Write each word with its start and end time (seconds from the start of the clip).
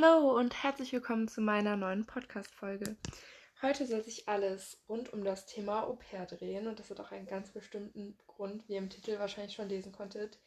Hallo 0.00 0.36
und 0.38 0.62
herzlich 0.62 0.92
willkommen 0.92 1.28
zu 1.28 1.40
meiner 1.40 1.76
neuen 1.76 2.04
Podcast-Folge. 2.04 2.96
Heute 3.62 3.86
soll 3.86 4.04
sich 4.04 4.28
alles 4.28 4.78
rund 4.88 5.12
um 5.12 5.24
das 5.24 5.46
Thema 5.46 5.84
Au 5.84 5.94
pair 5.94 6.26
drehen 6.26 6.68
und 6.68 6.78
das 6.78 6.90
hat 6.90 7.00
auch 7.00 7.10
einen 7.10 7.26
ganz 7.26 7.50
bestimmten 7.50 8.16
Grund, 8.26 8.68
wie 8.68 8.74
ihr 8.74 8.78
im 8.78 8.90
Titel 8.90 9.18
wahrscheinlich 9.18 9.54
schon 9.54 9.68
lesen 9.68 9.92
konntet. 9.92 10.38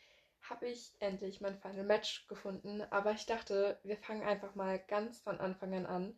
Habe 0.50 0.68
ich 0.68 0.94
endlich 1.00 1.42
mein 1.42 1.58
Final 1.58 1.84
Match 1.84 2.28
gefunden, 2.28 2.82
aber 2.92 3.12
ich 3.12 3.26
dachte, 3.26 3.78
wir 3.84 3.98
fangen 3.98 4.22
einfach 4.24 4.56
mal 4.56 4.80
ganz 4.88 5.20
von 5.20 5.40
Anfang 5.40 5.74
an 5.74 5.86
an. 5.86 6.16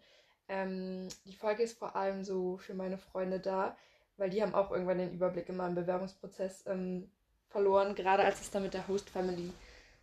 Ähm, 0.47 1.07
die 1.25 1.35
Folge 1.35 1.63
ist 1.63 1.79
vor 1.79 1.95
allem 1.95 2.23
so 2.23 2.57
für 2.57 2.73
meine 2.73 2.97
Freunde 2.97 3.39
da, 3.39 3.75
weil 4.17 4.29
die 4.29 4.43
haben 4.43 4.53
auch 4.53 4.71
irgendwann 4.71 4.99
den 4.99 5.13
Überblick 5.13 5.49
in 5.49 5.57
meinem 5.57 5.75
Bewerbungsprozess 5.75 6.65
ähm, 6.67 7.09
verloren, 7.49 7.95
gerade 7.95 8.23
als 8.23 8.41
es 8.41 8.51
dann 8.51 8.63
mit 8.63 8.73
der 8.75 8.87
Host 8.87 9.09
Family 9.09 9.51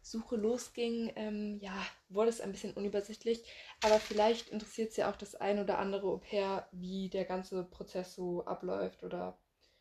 Suche 0.02 0.36
losging, 0.36 1.12
ähm, 1.16 1.58
ja, 1.60 1.74
wurde 2.08 2.30
es 2.30 2.40
ein 2.40 2.52
bisschen 2.52 2.74
unübersichtlich. 2.74 3.44
Aber 3.82 4.00
vielleicht 4.00 4.48
interessiert 4.48 4.90
es 4.90 4.96
ja 4.96 5.10
auch 5.10 5.16
das 5.16 5.34
ein 5.34 5.58
oder 5.58 5.78
andere 5.78 6.06
Au 6.08 6.18
pair, 6.18 6.68
wie 6.72 7.08
der 7.10 7.24
ganze 7.24 7.64
Prozess 7.64 8.14
so 8.14 8.44
abläuft. 8.44 9.02
Oder 9.04 9.38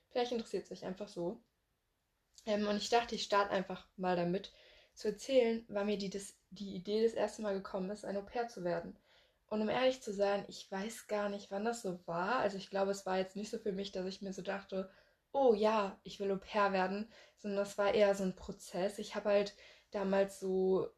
vielleicht 0.09 0.31
interessiert 0.31 0.65
es 0.65 0.71
euch 0.71 0.85
einfach 0.85 1.07
so. 1.07 1.41
Ähm, 2.45 2.67
und 2.67 2.77
ich 2.77 2.89
dachte, 2.89 3.15
ich 3.15 3.23
starte 3.23 3.51
einfach 3.51 3.87
mal 3.97 4.15
damit 4.15 4.51
zu 4.93 5.07
erzählen, 5.07 5.65
wann 5.69 5.85
mir 5.85 5.97
die, 5.97 6.09
das, 6.09 6.35
die 6.49 6.75
Idee 6.75 7.03
das 7.03 7.13
erste 7.13 7.41
Mal 7.41 7.53
gekommen 7.53 7.89
ist, 7.89 8.05
ein 8.05 8.17
Au 8.17 8.21
pair 8.21 8.47
zu 8.47 8.63
werden. 8.63 8.97
Und 9.47 9.61
um 9.61 9.69
ehrlich 9.69 10.01
zu 10.01 10.13
sein, 10.13 10.45
ich 10.47 10.71
weiß 10.71 11.07
gar 11.07 11.29
nicht, 11.29 11.49
wann 11.51 11.65
das 11.65 11.81
so 11.81 11.99
war. 12.05 12.35
Also 12.35 12.57
ich 12.57 12.69
glaube, 12.69 12.91
es 12.91 13.05
war 13.05 13.17
jetzt 13.17 13.35
nicht 13.35 13.49
so 13.49 13.57
für 13.57 13.71
mich, 13.71 13.91
dass 13.91 14.05
ich 14.05 14.21
mir 14.21 14.33
so 14.33 14.41
dachte, 14.41 14.89
oh 15.31 15.53
ja, 15.53 15.99
ich 16.03 16.19
will 16.19 16.31
Au 16.31 16.37
pair 16.37 16.73
werden, 16.73 17.11
sondern 17.37 17.59
das 17.59 17.77
war 17.77 17.93
eher 17.93 18.13
so 18.15 18.23
ein 18.23 18.35
Prozess. 18.35 18.99
Ich 18.99 19.15
habe 19.15 19.29
halt 19.29 19.55
damals 19.91 20.39
so 20.39 20.89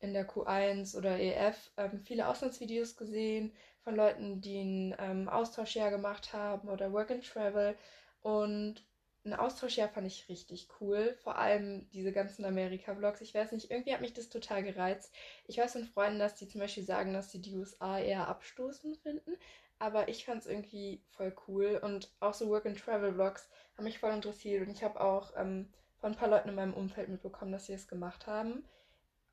in 0.00 0.14
der 0.14 0.28
Q1 0.28 0.96
oder 0.96 1.18
EF 1.18 1.70
ähm, 1.76 2.00
viele 2.04 2.28
Auslandsvideos 2.28 2.96
gesehen 2.96 3.52
von 3.84 3.94
Leuten, 3.94 4.40
die 4.40 4.60
ein 4.60 4.96
ähm, 4.98 5.28
Austauschjahr 5.28 5.90
gemacht 5.90 6.32
haben 6.32 6.68
oder 6.68 6.92
Work 6.92 7.10
and 7.10 7.26
Travel. 7.26 7.76
Und 8.22 8.84
ein 9.24 9.34
Austauschjahr 9.34 9.88
fand 9.88 10.06
ich 10.06 10.28
richtig 10.28 10.68
cool. 10.80 11.14
Vor 11.22 11.36
allem 11.36 11.88
diese 11.90 12.12
ganzen 12.12 12.44
Amerika-Vlogs. 12.44 13.20
Ich 13.20 13.34
weiß 13.34 13.52
nicht, 13.52 13.70
irgendwie 13.70 13.92
hat 13.92 14.00
mich 14.00 14.14
das 14.14 14.30
total 14.30 14.62
gereizt. 14.62 15.14
Ich 15.46 15.58
weiß 15.58 15.72
von 15.72 15.84
Freunden, 15.84 16.18
dass 16.18 16.36
die 16.36 16.48
zum 16.48 16.60
Beispiel 16.60 16.84
sagen, 16.84 17.12
dass 17.12 17.30
sie 17.30 17.42
die 17.42 17.54
USA 17.54 17.98
eher 17.98 18.28
abstoßend 18.28 18.96
finden. 18.98 19.36
Aber 19.78 20.08
ich 20.08 20.24
fand 20.24 20.42
es 20.42 20.46
irgendwie 20.46 21.02
voll 21.10 21.34
cool. 21.48 21.80
Und 21.82 22.10
auch 22.20 22.34
so 22.34 22.48
Work 22.48 22.66
and 22.66 22.78
Travel 22.78 23.12
Vlogs 23.12 23.50
haben 23.76 23.84
mich 23.84 23.98
voll 23.98 24.12
interessiert. 24.12 24.66
Und 24.66 24.72
ich 24.72 24.82
habe 24.82 25.00
auch 25.00 25.32
ähm, 25.36 25.70
von 26.00 26.12
ein 26.12 26.18
paar 26.18 26.28
Leuten 26.28 26.48
in 26.48 26.54
meinem 26.54 26.74
Umfeld 26.74 27.08
mitbekommen, 27.08 27.52
dass 27.52 27.66
sie 27.66 27.74
es 27.74 27.88
gemacht 27.88 28.26
haben. 28.26 28.64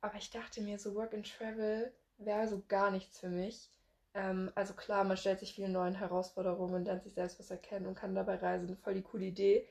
Aber 0.01 0.15
ich 0.15 0.29
dachte 0.29 0.61
mir, 0.61 0.77
so 0.79 0.95
Work 0.95 1.13
and 1.13 1.27
Travel 1.27 1.91
wäre 2.17 2.47
so 2.47 2.63
gar 2.67 2.91
nichts 2.91 3.19
für 3.19 3.29
mich. 3.29 3.69
Ähm, 4.13 4.51
also 4.55 4.73
klar, 4.73 5.03
man 5.03 5.17
stellt 5.17 5.39
sich 5.39 5.53
vielen 5.53 5.71
neuen 5.71 5.95
Herausforderungen, 5.95 6.85
lernt 6.85 7.03
sich 7.03 7.13
selbst 7.13 7.39
was 7.39 7.51
erkennen 7.51 7.87
und 7.87 7.95
kann 7.95 8.15
dabei 8.15 8.35
reisen. 8.35 8.77
Voll 8.77 8.95
die 8.95 9.01
coole 9.01 9.25
Idee. 9.25 9.67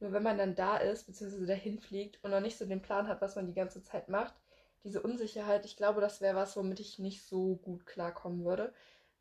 Nur 0.00 0.12
wenn 0.12 0.22
man 0.22 0.38
dann 0.38 0.54
da 0.54 0.78
ist, 0.78 1.06
beziehungsweise 1.06 1.46
dahin 1.46 1.78
fliegt 1.78 2.22
und 2.24 2.30
noch 2.30 2.40
nicht 2.40 2.58
so 2.58 2.66
den 2.66 2.82
Plan 2.82 3.08
hat, 3.08 3.20
was 3.20 3.36
man 3.36 3.46
die 3.46 3.54
ganze 3.54 3.82
Zeit 3.82 4.08
macht, 4.08 4.34
diese 4.82 5.02
Unsicherheit, 5.02 5.66
ich 5.66 5.76
glaube, 5.76 6.00
das 6.00 6.20
wäre 6.22 6.36
was, 6.36 6.56
womit 6.56 6.80
ich 6.80 6.98
nicht 6.98 7.26
so 7.26 7.56
gut 7.56 7.84
klarkommen 7.86 8.44
würde. 8.44 8.72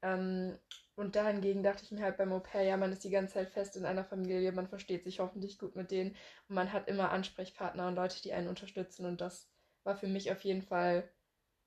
Ähm, 0.02 0.58
und 1.00 1.16
dahingegen 1.16 1.64
dachte 1.64 1.84
ich 1.84 1.92
mir 1.92 2.02
halt 2.02 2.18
beim 2.18 2.34
Au 2.34 2.40
pair, 2.40 2.64
ja, 2.64 2.76
man 2.76 2.92
ist 2.92 3.06
die 3.06 3.10
ganze 3.10 3.36
Zeit 3.36 3.50
fest 3.50 3.78
in 3.78 3.86
einer 3.86 4.04
Familie, 4.04 4.52
man 4.52 4.68
versteht 4.68 5.06
sich 5.06 5.22
hoffentlich 5.22 5.58
gut 5.58 5.78
mit 5.78 5.92
denen. 5.92 6.12
Und 6.50 6.56
man 6.56 6.74
hat 6.74 6.90
immer 6.90 7.12
Ansprechpartner 7.12 7.88
und 7.88 7.96
Leute, 7.96 8.22
die 8.22 8.34
einen 8.34 8.50
unterstützen. 8.50 9.06
Und 9.06 9.22
das 9.22 9.48
war 9.84 9.96
für 9.96 10.08
mich 10.08 10.30
auf 10.30 10.42
jeden 10.42 10.62
Fall 10.62 11.10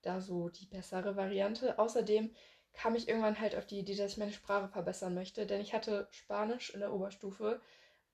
da 0.03 0.21
so 0.21 0.51
die 0.51 0.67
bessere 0.67 1.17
Variante. 1.17 1.79
Außerdem 1.79 2.31
kam 2.75 2.95
ich 2.95 3.09
irgendwann 3.09 3.41
halt 3.41 3.57
auf 3.57 3.65
die 3.65 3.79
Idee, 3.79 3.95
dass 3.95 4.13
ich 4.13 4.19
meine 4.19 4.33
Sprache 4.33 4.69
verbessern 4.69 5.15
möchte, 5.15 5.47
denn 5.47 5.63
ich 5.63 5.73
hatte 5.73 6.09
Spanisch 6.11 6.69
in 6.75 6.81
der 6.81 6.93
Oberstufe 6.93 7.61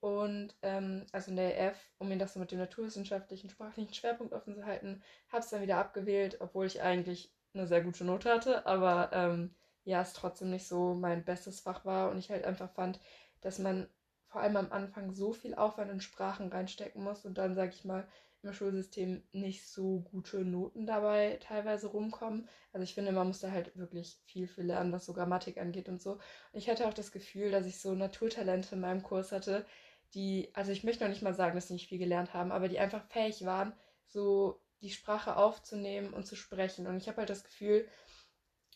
und 0.00 0.55
ähm, 0.62 1.05
also 1.11 1.30
in 1.33 1.36
der 1.36 1.58
EF, 1.58 1.78
um 1.98 2.08
mir 2.08 2.18
das 2.18 2.34
so 2.34 2.40
mit 2.40 2.52
dem 2.52 2.58
naturwissenschaftlichen 2.58 3.51
sprachlichen 3.51 3.92
Schwerpunkt 3.92 4.33
offen 4.33 4.55
zu 4.55 4.64
halten, 4.64 5.02
habe 5.30 5.42
es 5.42 5.51
dann 5.51 5.62
wieder 5.62 5.78
abgewählt, 5.78 6.36
obwohl 6.40 6.67
ich 6.67 6.80
eigentlich 6.80 7.33
eine 7.55 7.67
sehr 7.67 7.83
gute 7.83 8.05
Note 8.05 8.30
hatte, 8.30 8.67
aber 8.67 9.11
ähm, 9.12 9.55
ja, 9.84 10.02
es 10.02 10.12
trotzdem 10.12 10.50
nicht 10.50 10.66
so 10.66 10.94
mein 10.94 11.24
bestes 11.24 11.61
Fach 11.61 11.84
war 11.84 12.11
und 12.11 12.18
ich 12.18 12.30
halt 12.30 12.44
einfach 12.44 12.70
fand, 12.70 13.00
dass 13.40 13.58
man 13.58 13.89
vor 14.27 14.42
allem 14.42 14.56
am 14.56 14.72
Anfang 14.72 15.12
so 15.14 15.33
viel 15.33 15.55
Aufwand 15.55 15.90
in 15.90 16.00
Sprachen 16.00 16.48
reinstecken 16.48 17.02
muss 17.02 17.24
und 17.24 17.39
dann, 17.39 17.55
sag 17.55 17.72
ich 17.74 17.84
mal, 17.84 18.06
im 18.42 18.52
Schulsystem 18.52 19.22
nicht 19.33 19.66
so 19.68 20.00
gute 20.11 20.44
Noten 20.44 20.86
dabei 20.86 21.39
teilweise 21.42 21.89
rumkommen. 21.89 22.48
Also 22.72 22.84
ich 22.84 22.94
finde, 22.94 23.12
man 23.12 23.27
muss 23.27 23.40
da 23.40 23.50
halt 23.50 23.77
wirklich 23.77 24.16
viel, 24.27 24.46
viel 24.46 24.64
lernen, 24.64 24.92
was 24.92 25.06
so 25.06 25.12
Grammatik 25.12 25.58
angeht 25.58 25.89
und 25.89 26.00
so. 26.00 26.12
Und 26.12 26.20
ich 26.52 26.68
hatte 26.68 26.86
auch 26.86 26.95
das 26.95 27.10
Gefühl, 27.10 27.50
dass 27.50 27.66
ich 27.66 27.80
so 27.80 27.95
Naturtalente 27.95 28.77
in 28.77 28.80
meinem 28.80 29.02
Kurs 29.02 29.33
hatte, 29.33 29.66
die, 30.14 30.50
also 30.55 30.70
ich 30.70 30.84
möchte 30.84 31.05
noch 31.05 31.10
nicht 31.10 31.22
mal 31.22 31.34
sagen, 31.34 31.55
dass 31.56 31.68
sie 31.68 31.74
nicht 31.74 31.89
viel 31.89 31.98
gelernt 31.98 32.33
haben, 32.33 32.52
aber 32.52 32.68
die 32.68 32.78
einfach 32.78 33.05
fähig 33.08 33.45
waren, 33.45 33.72
so 34.06 34.60
die 34.80 34.90
Sprache 34.90 35.36
aufzunehmen 35.36 36.12
und 36.14 36.27
zu 36.27 36.36
sprechen. 36.36 36.86
Und 36.86 36.96
ich 36.96 37.08
habe 37.08 37.18
halt 37.18 37.30
das 37.30 37.45
Gefühl, 37.45 37.89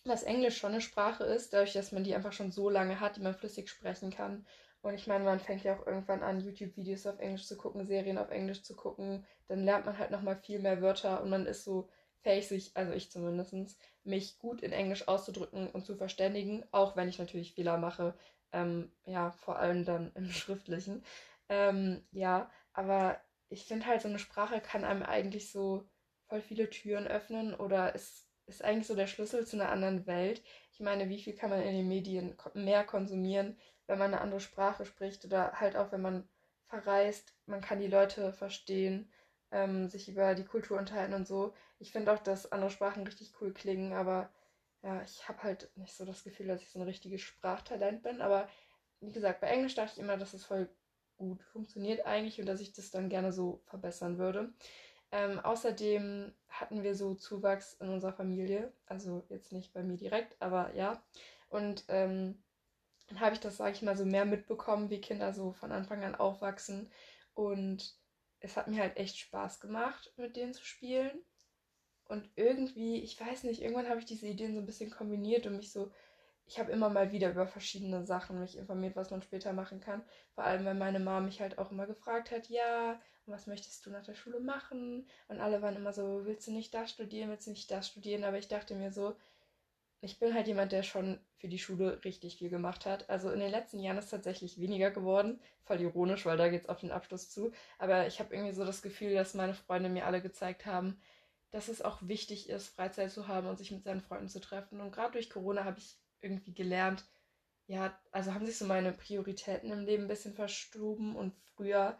dass 0.05 0.23
Englisch 0.23 0.59
schon 0.59 0.73
eine 0.73 0.81
Sprache 0.81 1.25
ist, 1.25 1.53
dadurch, 1.53 1.73
dass 1.73 1.93
man 1.93 2.05
die 2.05 2.15
einfach 2.15 2.33
schon 2.33 2.51
so 2.51 2.71
lange 2.71 3.01
hat, 3.01 3.17
die 3.17 3.21
man 3.21 3.35
flüssig 3.35 3.69
sprechen 3.69 4.11
kann. 4.11 4.47
Und 4.83 4.95
ich 4.95 5.07
meine, 5.07 5.25
man 5.25 5.39
fängt 5.39 5.63
ja 5.63 5.79
auch 5.79 5.87
irgendwann 5.87 6.23
an, 6.23 6.41
YouTube-Videos 6.41 7.07
auf 7.07 7.21
Englisch 7.21 7.47
zu 7.47 7.57
gucken, 7.57 7.87
Serien 7.87 8.19
auf 8.19 8.31
Englisch 8.31 8.63
zu 8.65 8.75
gucken. 8.75 9.25
Dann 9.47 9.65
lernt 9.65 9.87
man 9.87 9.99
halt 9.99 10.11
nochmal 10.11 10.37
viel 10.37 10.59
mehr 10.59 10.83
Wörter 10.83 11.23
und 11.23 11.31
man 11.31 11.47
ist 11.47 11.65
so 11.65 11.89
fähig, 12.23 12.49
sich, 12.49 12.77
also 12.77 12.93
ich 12.93 13.11
zumindest, 13.11 13.79
mich 14.05 14.39
gut 14.39 14.61
in 14.63 14.73
Englisch 14.73 15.07
auszudrücken 15.07 15.71
und 15.71 15.87
zu 15.87 15.97
verständigen, 15.97 16.65
auch 16.73 16.97
wenn 16.97 17.09
ich 17.09 17.19
natürlich 17.19 17.55
Fehler 17.55 17.79
mache. 17.79 18.15
Ähm, 18.53 18.91
ja, 19.07 19.31
vor 19.31 19.59
allem 19.59 19.85
dann 19.85 20.13
im 20.15 20.31
Schriftlichen. 20.31 21.05
Ähm, 21.49 22.05
ja, 22.11 22.51
aber 22.73 23.21
ich 23.49 23.67
finde 23.67 23.87
halt, 23.87 24.03
so 24.03 24.09
eine 24.09 24.19
Sprache 24.19 24.61
kann 24.61 24.85
einem 24.85 25.03
eigentlich 25.03 25.53
so 25.53 25.89
voll 26.29 26.41
viele 26.41 26.71
Türen 26.71 27.07
öffnen 27.07 27.55
oder 27.55 27.95
ist 27.95 28.27
ist 28.55 28.65
eigentlich 28.65 28.87
so 28.87 28.95
der 28.95 29.07
Schlüssel 29.07 29.47
zu 29.47 29.57
einer 29.57 29.71
anderen 29.71 30.07
Welt. 30.07 30.43
Ich 30.73 30.81
meine, 30.81 31.09
wie 31.09 31.23
viel 31.23 31.35
kann 31.35 31.51
man 31.51 31.63
in 31.63 31.75
den 31.75 31.89
Medien 31.89 32.37
mehr 32.55 32.85
konsumieren, 32.85 33.59
wenn 33.87 33.99
man 33.99 34.13
eine 34.13 34.21
andere 34.21 34.41
Sprache 34.41 34.85
spricht 34.87 35.25
oder 35.25 35.53
halt 35.61 35.77
auch, 35.77 35.93
wenn 35.93 36.03
man 36.03 36.29
verreist. 36.67 37.35
Man 37.47 37.61
kann 37.61 37.81
die 37.81 37.89
Leute 37.89 38.33
verstehen, 38.33 39.13
ähm, 39.51 39.89
sich 39.89 40.09
über 40.09 40.35
die 40.35 40.45
Kultur 40.45 40.79
unterhalten 40.79 41.15
und 41.15 41.27
so. 41.27 41.55
Ich 41.79 41.93
finde 41.93 42.13
auch, 42.13 42.19
dass 42.19 42.51
andere 42.53 42.71
Sprachen 42.71 43.05
richtig 43.05 43.33
cool 43.41 43.53
klingen, 43.53 43.93
aber 43.93 44.31
ja, 44.83 45.03
ich 45.03 45.29
habe 45.29 45.43
halt 45.43 45.71
nicht 45.77 45.95
so 45.95 46.05
das 46.05 46.25
Gefühl, 46.25 46.49
dass 46.49 46.63
ich 46.63 46.71
so 46.71 46.79
ein 46.79 46.87
richtiges 46.87 47.21
Sprachtalent 47.21 48.03
bin. 48.03 48.21
Aber 48.21 48.49
wie 49.01 49.13
gesagt, 49.13 49.41
bei 49.41 49.49
Englisch 49.49 49.75
dachte 49.75 49.93
ich 49.95 49.99
immer, 49.99 50.17
dass 50.17 50.35
es 50.35 50.45
voll 50.45 50.69
gut 51.17 51.43
funktioniert 51.43 52.05
eigentlich 52.07 52.41
und 52.41 52.47
dass 52.47 52.61
ich 52.61 52.73
das 52.73 52.91
dann 52.91 53.09
gerne 53.09 53.33
so 53.33 53.63
verbessern 53.67 54.19
würde. 54.19 54.53
Ähm, 55.13 55.39
außerdem 55.41 56.35
hatten 56.49 56.83
wir 56.83 56.95
so 56.95 57.15
Zuwachs 57.15 57.75
in 57.75 57.89
unserer 57.89 58.15
Familie. 58.15 58.73
Also 58.87 59.25
jetzt 59.29 59.53
nicht 59.53 59.73
bei 59.73 59.83
mir 59.83 59.97
direkt, 59.97 60.41
aber 60.41 60.75
ja. 60.75 61.03
Und 61.49 61.85
ähm, 61.89 62.43
dann 63.09 63.21
habe 63.21 63.35
ich 63.35 63.41
das, 63.41 63.59
sage 63.59 63.73
ich 63.73 63.83
mal, 63.83 63.97
so 63.97 64.07
mehr 64.07 64.25
mitbekommen, 64.25 64.91
wie 64.91 65.01
Kinder 65.01 65.35
so 65.35 65.53
von 65.53 65.71
Anfang 65.71 66.03
an 66.03 66.15
aufwachsen. 66.15 66.91
Und 67.35 67.95
es 68.41 68.57
hat 68.57 68.69
mir 68.69 68.81
halt 68.81 68.97
echt 68.97 69.19
Spaß 69.19 69.61
gemacht, 69.61 70.13
mit 70.17 70.37
denen 70.37 70.55
zu 70.55 70.65
spielen. 70.65 71.23
Und 72.07 72.29
irgendwie, 72.37 73.03
ich 73.03 73.21
weiß 73.21 73.45
nicht, 73.45 73.63
irgendwann 73.63 73.89
habe 73.89 74.01
ich 74.01 74.07
diese 74.07 74.27
Ideen 74.27 74.55
so 74.55 74.61
ein 74.61 74.67
bisschen 74.67 74.91
kombiniert 74.91 75.47
und 75.47 75.57
mich 75.57 75.73
so, 75.73 75.93
ich 76.47 76.59
habe 76.59 76.73
immer 76.73 76.89
mal 76.89 77.13
wieder 77.13 77.31
über 77.31 77.47
verschiedene 77.47 78.05
Sachen 78.05 78.41
mich 78.41 78.59
informiert, 78.59 78.97
was 78.97 79.11
man 79.11 79.23
später 79.23 79.53
machen 79.53 79.81
kann. 79.81 80.05
Vor 80.35 80.45
allem, 80.45 80.65
weil 80.65 80.75
meine 80.75 80.99
Mama 80.99 81.21
mich 81.21 81.41
halt 81.41 81.59
auch 81.59 81.71
immer 81.71 81.87
gefragt 81.87 82.31
hat, 82.31 82.49
ja, 82.49 83.01
was 83.27 83.47
möchtest 83.47 83.85
du 83.87 83.91
nach 83.91 84.03
der 84.03 84.15
Schule 84.15 84.41
machen? 84.41 85.07
Und 85.29 85.41
alle 85.41 85.63
waren 85.63 85.77
immer 85.77 85.93
so, 85.93 86.25
willst 86.25 86.47
du 86.47 86.53
nicht 86.53 86.75
das 86.75 86.91
studieren, 86.91 87.31
willst 87.31 87.47
du 87.47 87.51
nicht 87.51 87.71
das 87.71 87.89
studieren? 87.89 88.25
Aber 88.25 88.39
ich 88.39 88.49
dachte 88.49 88.75
mir 88.75 88.93
so, 88.93 89.17
ich 90.01 90.19
bin 90.19 90.35
halt 90.35 90.49
jemand, 90.49 90.73
der 90.73 90.83
schon 90.83 91.21
für 91.39 91.49
die 91.49 91.61
Schule 91.61 92.05
richtig 92.05 92.37
viel 92.37 92.51
gemacht 92.51 92.87
hat. 92.87 93.09
Also 93.09 93.31
in 93.31 93.39
den 93.39 93.53
letzten 93.53 93.79
Jahren 93.79 93.99
ist 93.99 94.11
tatsächlich 94.11 94.61
weniger 94.61 94.91
geworden. 94.91 95.41
Voll 95.65 95.81
ironisch, 95.81 96.27
weil 96.27 96.37
da 96.37 96.49
geht 96.49 96.63
es 96.63 96.69
auf 96.69 96.81
den 96.81 96.91
Abschluss 96.91 97.31
zu. 97.31 97.53
Aber 97.79 98.07
ich 98.09 98.19
habe 98.19 98.35
irgendwie 98.35 98.53
so 98.53 98.65
das 98.65 98.83
Gefühl, 98.83 99.15
dass 99.15 99.35
meine 99.35 99.55
Freunde 99.55 99.89
mir 99.89 100.07
alle 100.07 100.21
gezeigt 100.21 100.67
haben, 100.67 101.01
dass 101.53 101.69
es 101.69 101.83
auch 101.83 101.99
wichtig 102.03 102.49
ist, 102.49 102.69
Freizeit 102.75 103.13
zu 103.13 103.29
haben 103.29 103.47
und 103.47 103.59
sich 103.59 103.71
mit 103.71 103.85
seinen 103.85 104.01
Freunden 104.01 104.29
zu 104.29 104.41
treffen. 104.41 104.81
Und 104.81 104.91
gerade 104.91 105.13
durch 105.13 105.31
Corona 105.31 105.65
habe 105.65 105.79
ich 105.79 105.97
irgendwie 106.21 106.55
gelernt, 106.55 107.05
ja, 107.67 107.97
also 108.11 108.35
haben 108.35 108.45
sich 108.45 108.59
so 108.59 108.65
meine 108.65 108.93
Prioritäten 108.93 109.71
im 109.71 109.85
Leben 109.85 110.05
ein 110.05 110.09
bisschen 110.09 110.35
verstoben 110.35 111.15
und 111.15 111.35
früher 111.55 111.97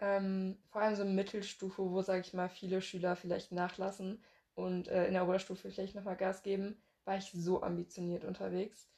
ähm, 0.00 0.58
vor 0.70 0.82
allem 0.82 0.96
so 0.96 1.04
Mittelstufe, 1.04 1.90
wo, 1.90 2.02
sage 2.02 2.20
ich 2.20 2.34
mal, 2.34 2.48
viele 2.48 2.82
Schüler 2.82 3.16
vielleicht 3.16 3.52
nachlassen 3.52 4.22
und 4.54 4.88
äh, 4.88 5.06
in 5.06 5.14
der 5.14 5.24
Oberstufe 5.24 5.70
vielleicht 5.70 5.94
nochmal 5.94 6.16
Gas 6.16 6.42
geben, 6.42 6.80
war 7.04 7.16
ich 7.16 7.30
so 7.32 7.62
ambitioniert 7.62 8.24
unterwegs. 8.24 8.88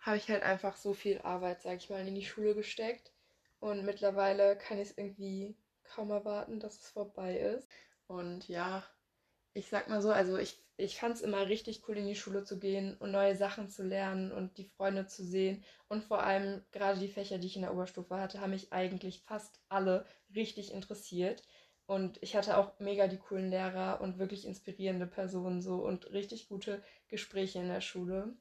Habe 0.00 0.16
ich 0.16 0.28
halt 0.28 0.42
einfach 0.42 0.76
so 0.76 0.94
viel 0.94 1.20
Arbeit, 1.22 1.62
sage 1.62 1.76
ich 1.76 1.90
mal, 1.90 2.06
in 2.06 2.14
die 2.14 2.24
Schule 2.24 2.54
gesteckt. 2.54 3.12
Und 3.60 3.84
mittlerweile 3.84 4.56
kann 4.56 4.78
ich 4.78 4.90
es 4.90 4.98
irgendwie 4.98 5.56
kaum 5.84 6.10
erwarten, 6.10 6.58
dass 6.58 6.80
es 6.80 6.90
vorbei 6.90 7.36
ist. 7.36 7.68
Und 8.08 8.48
ja, 8.48 8.82
ich 9.54 9.68
sag 9.68 9.88
mal 9.88 10.00
so, 10.00 10.10
also 10.10 10.38
ich, 10.38 10.58
ich 10.76 10.98
fand 10.98 11.16
es 11.16 11.20
immer 11.20 11.48
richtig 11.48 11.82
cool, 11.88 11.96
in 11.98 12.06
die 12.06 12.16
Schule 12.16 12.44
zu 12.44 12.58
gehen 12.58 12.96
und 12.98 13.10
neue 13.10 13.36
Sachen 13.36 13.68
zu 13.68 13.82
lernen 13.82 14.32
und 14.32 14.56
die 14.58 14.64
Freunde 14.64 15.06
zu 15.06 15.24
sehen. 15.24 15.62
Und 15.88 16.04
vor 16.04 16.22
allem 16.22 16.62
gerade 16.72 16.98
die 16.98 17.08
Fächer, 17.08 17.38
die 17.38 17.46
ich 17.48 17.56
in 17.56 17.62
der 17.62 17.74
Oberstufe 17.74 18.16
hatte, 18.18 18.40
haben 18.40 18.50
mich 18.50 18.72
eigentlich 18.72 19.22
fast 19.22 19.60
alle 19.68 20.06
richtig 20.34 20.72
interessiert. 20.72 21.42
Und 21.86 22.22
ich 22.22 22.36
hatte 22.36 22.56
auch 22.56 22.78
mega 22.78 23.06
die 23.08 23.18
coolen 23.18 23.50
Lehrer 23.50 24.00
und 24.00 24.18
wirklich 24.18 24.46
inspirierende 24.46 25.06
Personen 25.06 25.60
so 25.60 25.84
und 25.84 26.10
richtig 26.12 26.48
gute 26.48 26.82
Gespräche 27.08 27.58
in 27.58 27.68
der 27.68 27.80
Schule. 27.82 28.34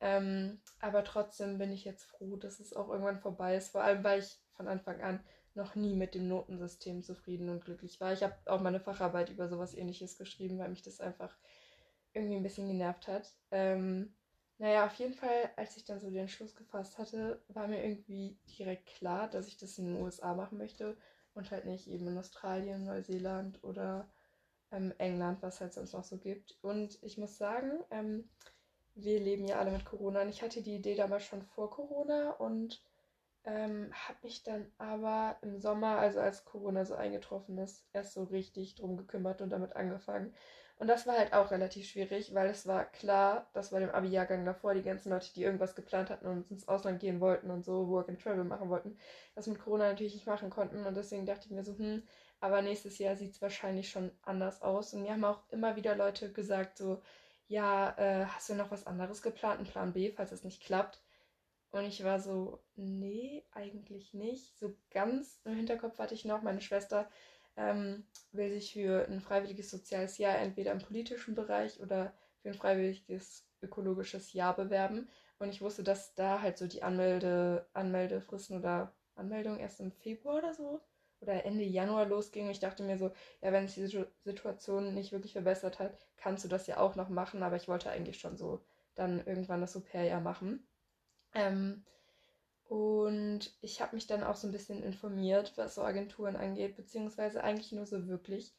Ähm, 0.00 0.60
aber 0.80 1.04
trotzdem 1.04 1.58
bin 1.58 1.72
ich 1.72 1.84
jetzt 1.84 2.04
froh, 2.04 2.36
dass 2.36 2.60
es 2.60 2.72
auch 2.72 2.88
irgendwann 2.88 3.20
vorbei 3.20 3.56
ist. 3.56 3.70
Vor 3.70 3.82
allem, 3.82 4.02
weil 4.04 4.20
ich 4.20 4.38
von 4.54 4.68
Anfang 4.68 5.00
an 5.02 5.20
noch 5.58 5.74
nie 5.74 5.94
mit 5.94 6.14
dem 6.14 6.28
Notensystem 6.28 7.02
zufrieden 7.02 7.50
und 7.50 7.64
glücklich 7.64 8.00
war. 8.00 8.12
Ich 8.12 8.22
habe 8.22 8.34
auch 8.46 8.60
meine 8.60 8.80
Facharbeit 8.80 9.28
über 9.28 9.48
sowas 9.48 9.74
ähnliches 9.74 10.16
geschrieben, 10.16 10.58
weil 10.58 10.70
mich 10.70 10.82
das 10.82 11.00
einfach 11.00 11.36
irgendwie 12.14 12.36
ein 12.36 12.42
bisschen 12.42 12.68
genervt 12.68 13.08
hat. 13.08 13.34
Ähm, 13.50 14.14
naja, 14.56 14.86
auf 14.86 14.94
jeden 14.94 15.14
Fall, 15.14 15.50
als 15.56 15.76
ich 15.76 15.84
dann 15.84 16.00
so 16.00 16.08
den 16.08 16.20
Entschluss 16.20 16.54
gefasst 16.54 16.98
hatte, 16.98 17.42
war 17.48 17.68
mir 17.68 17.84
irgendwie 17.84 18.38
direkt 18.58 18.86
klar, 18.86 19.28
dass 19.28 19.46
ich 19.46 19.58
das 19.58 19.78
in 19.78 19.86
den 19.86 20.02
USA 20.02 20.34
machen 20.34 20.58
möchte 20.58 20.96
und 21.34 21.50
halt 21.50 21.66
nicht 21.66 21.86
eben 21.88 22.08
in 22.08 22.18
Australien, 22.18 22.84
Neuseeland 22.84 23.62
oder 23.62 24.08
ähm, 24.72 24.92
England, 24.98 25.42
was 25.42 25.60
halt 25.60 25.74
sonst 25.74 25.92
noch 25.92 26.04
so 26.04 26.18
gibt. 26.18 26.56
Und 26.62 27.02
ich 27.02 27.18
muss 27.18 27.36
sagen, 27.36 27.84
ähm, 27.90 28.28
wir 28.94 29.20
leben 29.20 29.46
ja 29.46 29.58
alle 29.58 29.70
mit 29.70 29.84
Corona 29.84 30.22
und 30.22 30.28
ich 30.28 30.42
hatte 30.42 30.62
die 30.62 30.76
Idee 30.76 30.96
damals 30.96 31.24
schon 31.24 31.42
vor 31.42 31.70
Corona 31.70 32.32
und 32.32 32.82
ähm, 33.48 33.90
habe 33.94 34.18
mich 34.22 34.42
dann 34.44 34.70
aber 34.78 35.36
im 35.42 35.58
Sommer, 35.58 35.98
also 35.98 36.20
als 36.20 36.44
Corona 36.44 36.84
so 36.84 36.94
eingetroffen 36.94 37.58
ist, 37.58 37.86
erst 37.94 38.12
so 38.12 38.24
richtig 38.24 38.74
drum 38.76 38.96
gekümmert 38.98 39.40
und 39.40 39.50
damit 39.50 39.74
angefangen. 39.74 40.34
Und 40.78 40.86
das 40.88 41.06
war 41.06 41.16
halt 41.18 41.32
auch 41.32 41.50
relativ 41.50 41.86
schwierig, 41.88 42.34
weil 42.34 42.48
es 42.48 42.66
war 42.66 42.84
klar, 42.84 43.48
dass 43.54 43.70
bei 43.70 43.80
dem 43.80 43.90
Abi-Jahrgang 43.90 44.44
davor 44.44 44.74
die 44.74 44.82
ganzen 44.82 45.10
Leute, 45.10 45.32
die 45.34 45.42
irgendwas 45.42 45.74
geplant 45.74 46.10
hatten 46.10 46.26
und 46.26 46.50
ins 46.50 46.68
Ausland 46.68 47.00
gehen 47.00 47.20
wollten 47.20 47.50
und 47.50 47.64
so 47.64 47.88
Work 47.88 48.08
and 48.10 48.20
Travel 48.22 48.44
machen 48.44 48.68
wollten, 48.68 48.96
das 49.34 49.46
mit 49.48 49.58
Corona 49.58 49.88
natürlich 49.88 50.14
nicht 50.14 50.26
machen 50.26 50.50
konnten. 50.50 50.86
Und 50.86 50.96
deswegen 50.96 51.26
dachte 51.26 51.46
ich 51.46 51.50
mir 51.50 51.64
so, 51.64 51.76
hm, 51.76 52.02
aber 52.40 52.62
nächstes 52.62 52.98
Jahr 52.98 53.16
sieht 53.16 53.32
es 53.32 53.42
wahrscheinlich 53.42 53.90
schon 53.90 54.12
anders 54.22 54.62
aus. 54.62 54.94
Und 54.94 55.02
mir 55.02 55.12
haben 55.12 55.24
auch 55.24 55.42
immer 55.50 55.74
wieder 55.76 55.96
Leute 55.96 56.32
gesagt, 56.32 56.78
so, 56.78 57.02
ja, 57.48 57.94
äh, 57.98 58.26
hast 58.26 58.48
du 58.50 58.54
noch 58.54 58.70
was 58.70 58.86
anderes 58.86 59.22
geplant, 59.22 59.58
einen 59.58 59.66
Plan 59.68 59.92
B, 59.94 60.12
falls 60.12 60.32
es 60.32 60.44
nicht 60.44 60.62
klappt? 60.62 61.02
Und 61.70 61.84
ich 61.84 62.02
war 62.02 62.18
so, 62.18 62.60
nee, 62.76 63.44
eigentlich 63.52 64.14
nicht. 64.14 64.58
So 64.58 64.74
ganz 64.90 65.40
im 65.44 65.54
Hinterkopf 65.54 65.98
hatte 65.98 66.14
ich 66.14 66.24
noch, 66.24 66.42
meine 66.42 66.60
Schwester 66.60 67.10
ähm, 67.56 68.06
will 68.32 68.50
sich 68.50 68.72
für 68.72 69.06
ein 69.06 69.20
freiwilliges 69.20 69.70
soziales 69.70 70.18
Jahr 70.18 70.38
entweder 70.38 70.72
im 70.72 70.78
politischen 70.78 71.34
Bereich 71.34 71.80
oder 71.80 72.14
für 72.40 72.48
ein 72.48 72.54
freiwilliges 72.54 73.46
ökologisches 73.60 74.32
Jahr 74.32 74.56
bewerben. 74.56 75.08
Und 75.38 75.50
ich 75.50 75.60
wusste, 75.60 75.82
dass 75.82 76.14
da 76.14 76.40
halt 76.40 76.56
so 76.58 76.66
die 76.66 76.82
Anmelde, 76.82 77.66
Anmeldefristen 77.74 78.56
oder 78.58 78.94
Anmeldung 79.14 79.58
erst 79.58 79.80
im 79.80 79.92
Februar 79.92 80.36
oder 80.38 80.54
so 80.54 80.80
oder 81.20 81.44
Ende 81.44 81.64
Januar 81.64 82.06
losging. 82.06 82.46
Und 82.46 82.52
ich 82.52 82.60
dachte 82.60 82.82
mir 82.82 82.96
so, 82.98 83.10
ja, 83.42 83.52
wenn 83.52 83.68
sich 83.68 83.90
die 83.90 84.04
Situation 84.24 84.94
nicht 84.94 85.12
wirklich 85.12 85.32
verbessert 85.32 85.78
hat, 85.78 85.98
kannst 86.16 86.44
du 86.44 86.48
das 86.48 86.66
ja 86.66 86.78
auch 86.78 86.94
noch 86.94 87.08
machen. 87.08 87.42
Aber 87.42 87.56
ich 87.56 87.68
wollte 87.68 87.90
eigentlich 87.90 88.18
schon 88.20 88.36
so 88.36 88.64
dann 88.94 89.24
irgendwann 89.26 89.60
das 89.60 89.76
Au-pair-Jahr 89.76 90.20
machen. 90.20 90.66
Ähm, 91.34 91.84
und 92.68 93.56
ich 93.62 93.80
habe 93.80 93.96
mich 93.96 94.06
dann 94.06 94.22
auch 94.22 94.36
so 94.36 94.46
ein 94.46 94.52
bisschen 94.52 94.82
informiert, 94.82 95.54
was 95.56 95.74
so 95.74 95.82
Agenturen 95.82 96.36
angeht, 96.36 96.76
beziehungsweise 96.76 97.42
eigentlich 97.42 97.72
nur 97.72 97.86
so 97.86 98.06
wirklich 98.08 98.54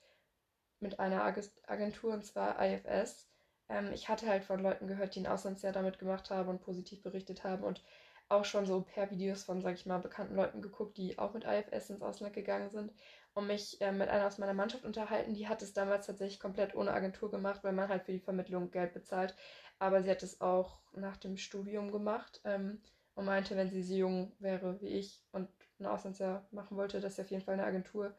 mit 0.79 0.99
einer 0.99 1.23
Agentur, 1.67 2.13
und 2.13 2.25
zwar 2.25 2.57
IFS. 2.59 3.27
Ähm, 3.69 3.91
ich 3.93 4.09
hatte 4.09 4.27
halt 4.27 4.43
von 4.43 4.59
Leuten 4.59 4.87
gehört, 4.87 5.15
die 5.15 5.21
ein 5.21 5.27
Auslandsjahr 5.27 5.73
damit 5.73 5.99
gemacht 5.99 6.29
haben 6.31 6.49
und 6.49 6.61
positiv 6.61 7.03
berichtet 7.03 7.43
haben 7.43 7.63
und 7.63 7.83
auch 8.29 8.45
schon 8.45 8.65
so 8.65 8.81
per 8.81 9.09
Videos 9.11 9.43
von, 9.43 9.61
sag 9.61 9.75
ich 9.75 9.85
mal, 9.85 9.99
bekannten 9.99 10.35
Leuten 10.35 10.61
geguckt, 10.61 10.97
die 10.97 11.17
auch 11.17 11.33
mit 11.33 11.45
IFS 11.45 11.89
ins 11.89 12.01
Ausland 12.01 12.33
gegangen 12.33 12.69
sind 12.69 12.93
und 13.33 13.47
mich 13.47 13.81
äh, 13.81 13.91
mit 13.91 14.09
einer 14.09 14.27
aus 14.27 14.37
meiner 14.37 14.53
Mannschaft 14.53 14.85
unterhalten. 14.85 15.33
Die 15.33 15.47
hat 15.47 15.61
es 15.61 15.73
damals 15.73 16.05
tatsächlich 16.07 16.39
komplett 16.39 16.75
ohne 16.75 16.93
Agentur 16.93 17.31
gemacht, 17.31 17.63
weil 17.63 17.73
man 17.73 17.89
halt 17.89 18.03
für 18.03 18.11
die 18.11 18.19
Vermittlung 18.19 18.71
Geld 18.71 18.93
bezahlt. 18.93 19.35
Aber 19.79 20.03
sie 20.03 20.11
hat 20.11 20.23
es 20.23 20.41
auch 20.41 20.81
nach 20.93 21.17
dem 21.17 21.37
Studium 21.37 21.91
gemacht 21.91 22.41
ähm, 22.43 22.81
und 23.15 23.25
meinte, 23.25 23.55
wenn 23.57 23.69
sie 23.71 23.83
so 23.83 23.95
jung 23.95 24.33
wäre 24.39 24.79
wie 24.81 24.87
ich 24.87 25.23
und 25.31 25.49
ein 25.79 25.85
Auslandsjahr 25.85 26.47
machen 26.51 26.77
wollte, 26.77 26.99
dass 26.99 27.15
sie 27.15 27.21
auf 27.21 27.31
jeden 27.31 27.43
Fall 27.43 27.53
eine 27.55 27.65
Agentur 27.65 28.13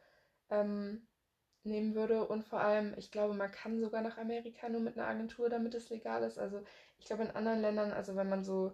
ähm, 0.49 1.07
nehmen 1.63 1.95
würde. 1.95 2.27
Und 2.27 2.43
vor 2.43 2.59
allem, 2.61 2.93
ich 2.97 3.11
glaube, 3.11 3.33
man 3.33 3.51
kann 3.51 3.79
sogar 3.81 4.01
nach 4.01 4.17
Amerika 4.17 4.69
nur 4.69 4.81
mit 4.81 4.97
einer 4.97 5.07
Agentur, 5.07 5.49
damit 5.49 5.75
es 5.75 5.89
legal 5.89 6.23
ist. 6.23 6.39
Also 6.39 6.63
ich 6.99 7.05
glaube, 7.05 7.23
in 7.23 7.31
anderen 7.31 7.61
Ländern, 7.61 7.91
also 7.91 8.15
wenn 8.15 8.29
man 8.29 8.43
so 8.43 8.73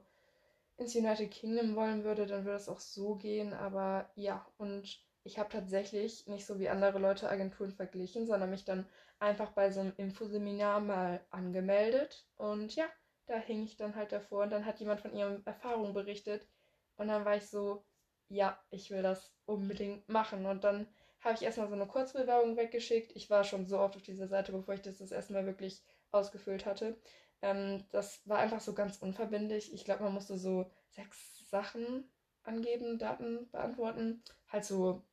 ins 0.77 0.95
United 0.95 1.31
Kingdom 1.31 1.75
wollen 1.75 2.03
würde, 2.03 2.25
dann 2.25 2.45
würde 2.45 2.57
es 2.57 2.69
auch 2.69 2.79
so 2.79 3.15
gehen. 3.15 3.53
Aber 3.53 4.09
ja, 4.15 4.45
und 4.57 5.06
ich 5.27 5.37
habe 5.37 5.49
tatsächlich 5.49 6.25
nicht 6.27 6.45
so 6.45 6.57
wie 6.57 6.69
andere 6.69 6.99
Leute 6.99 7.29
Agenturen 7.29 7.73
verglichen, 7.73 8.25
sondern 8.25 8.49
mich 8.49 8.63
dann 8.63 8.87
einfach 9.19 9.51
bei 9.51 9.69
so 9.71 9.81
einem 9.81 9.93
Infoseminar 9.97 10.79
mal 10.79 11.19
angemeldet. 11.31 12.25
Und 12.37 12.73
ja, 12.75 12.85
da 13.25 13.35
hing 13.35 13.63
ich 13.63 13.75
dann 13.75 13.95
halt 13.95 14.13
davor 14.13 14.43
und 14.43 14.51
dann 14.51 14.65
hat 14.65 14.79
jemand 14.79 15.01
von 15.01 15.13
ihren 15.13 15.45
Erfahrungen 15.45 15.93
berichtet. 15.93 16.47
Und 16.95 17.09
dann 17.09 17.25
war 17.25 17.35
ich 17.35 17.47
so, 17.47 17.83
ja, 18.29 18.57
ich 18.69 18.89
will 18.89 19.01
das 19.01 19.33
unbedingt 19.45 20.07
machen. 20.07 20.45
Und 20.45 20.63
dann 20.63 20.87
habe 21.19 21.35
ich 21.35 21.41
erstmal 21.41 21.67
so 21.67 21.75
eine 21.75 21.87
Kurzbewerbung 21.87 22.55
weggeschickt. 22.55 23.11
Ich 23.15 23.29
war 23.29 23.43
schon 23.43 23.65
so 23.65 23.79
oft 23.79 23.97
auf 23.97 24.03
dieser 24.03 24.27
Seite, 24.29 24.53
bevor 24.53 24.75
ich 24.75 24.81
das 24.81 24.97
das 24.97 25.11
erste 25.11 25.33
Mal 25.33 25.45
wirklich 25.45 25.83
ausgefüllt 26.11 26.65
hatte. 26.65 26.97
Ähm, 27.41 27.83
das 27.91 28.21
war 28.25 28.39
einfach 28.39 28.61
so 28.61 28.73
ganz 28.73 28.97
unverbindlich. 28.97 29.73
Ich 29.73 29.83
glaube, 29.83 30.03
man 30.03 30.13
musste 30.13 30.37
so 30.37 30.71
sechs 30.89 31.49
Sachen 31.49 32.09
angeben, 32.43 32.97
Daten 32.97 33.49
beantworten. 33.51 34.23
Halt 34.47 34.63
so 34.65 35.03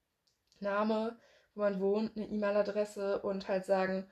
Name, 0.61 1.17
wo 1.55 1.61
man 1.63 1.81
wohnt, 1.81 2.17
eine 2.17 2.27
E-Mail-Adresse 2.27 3.21
und 3.23 3.49
halt 3.49 3.65
sagen, 3.65 4.07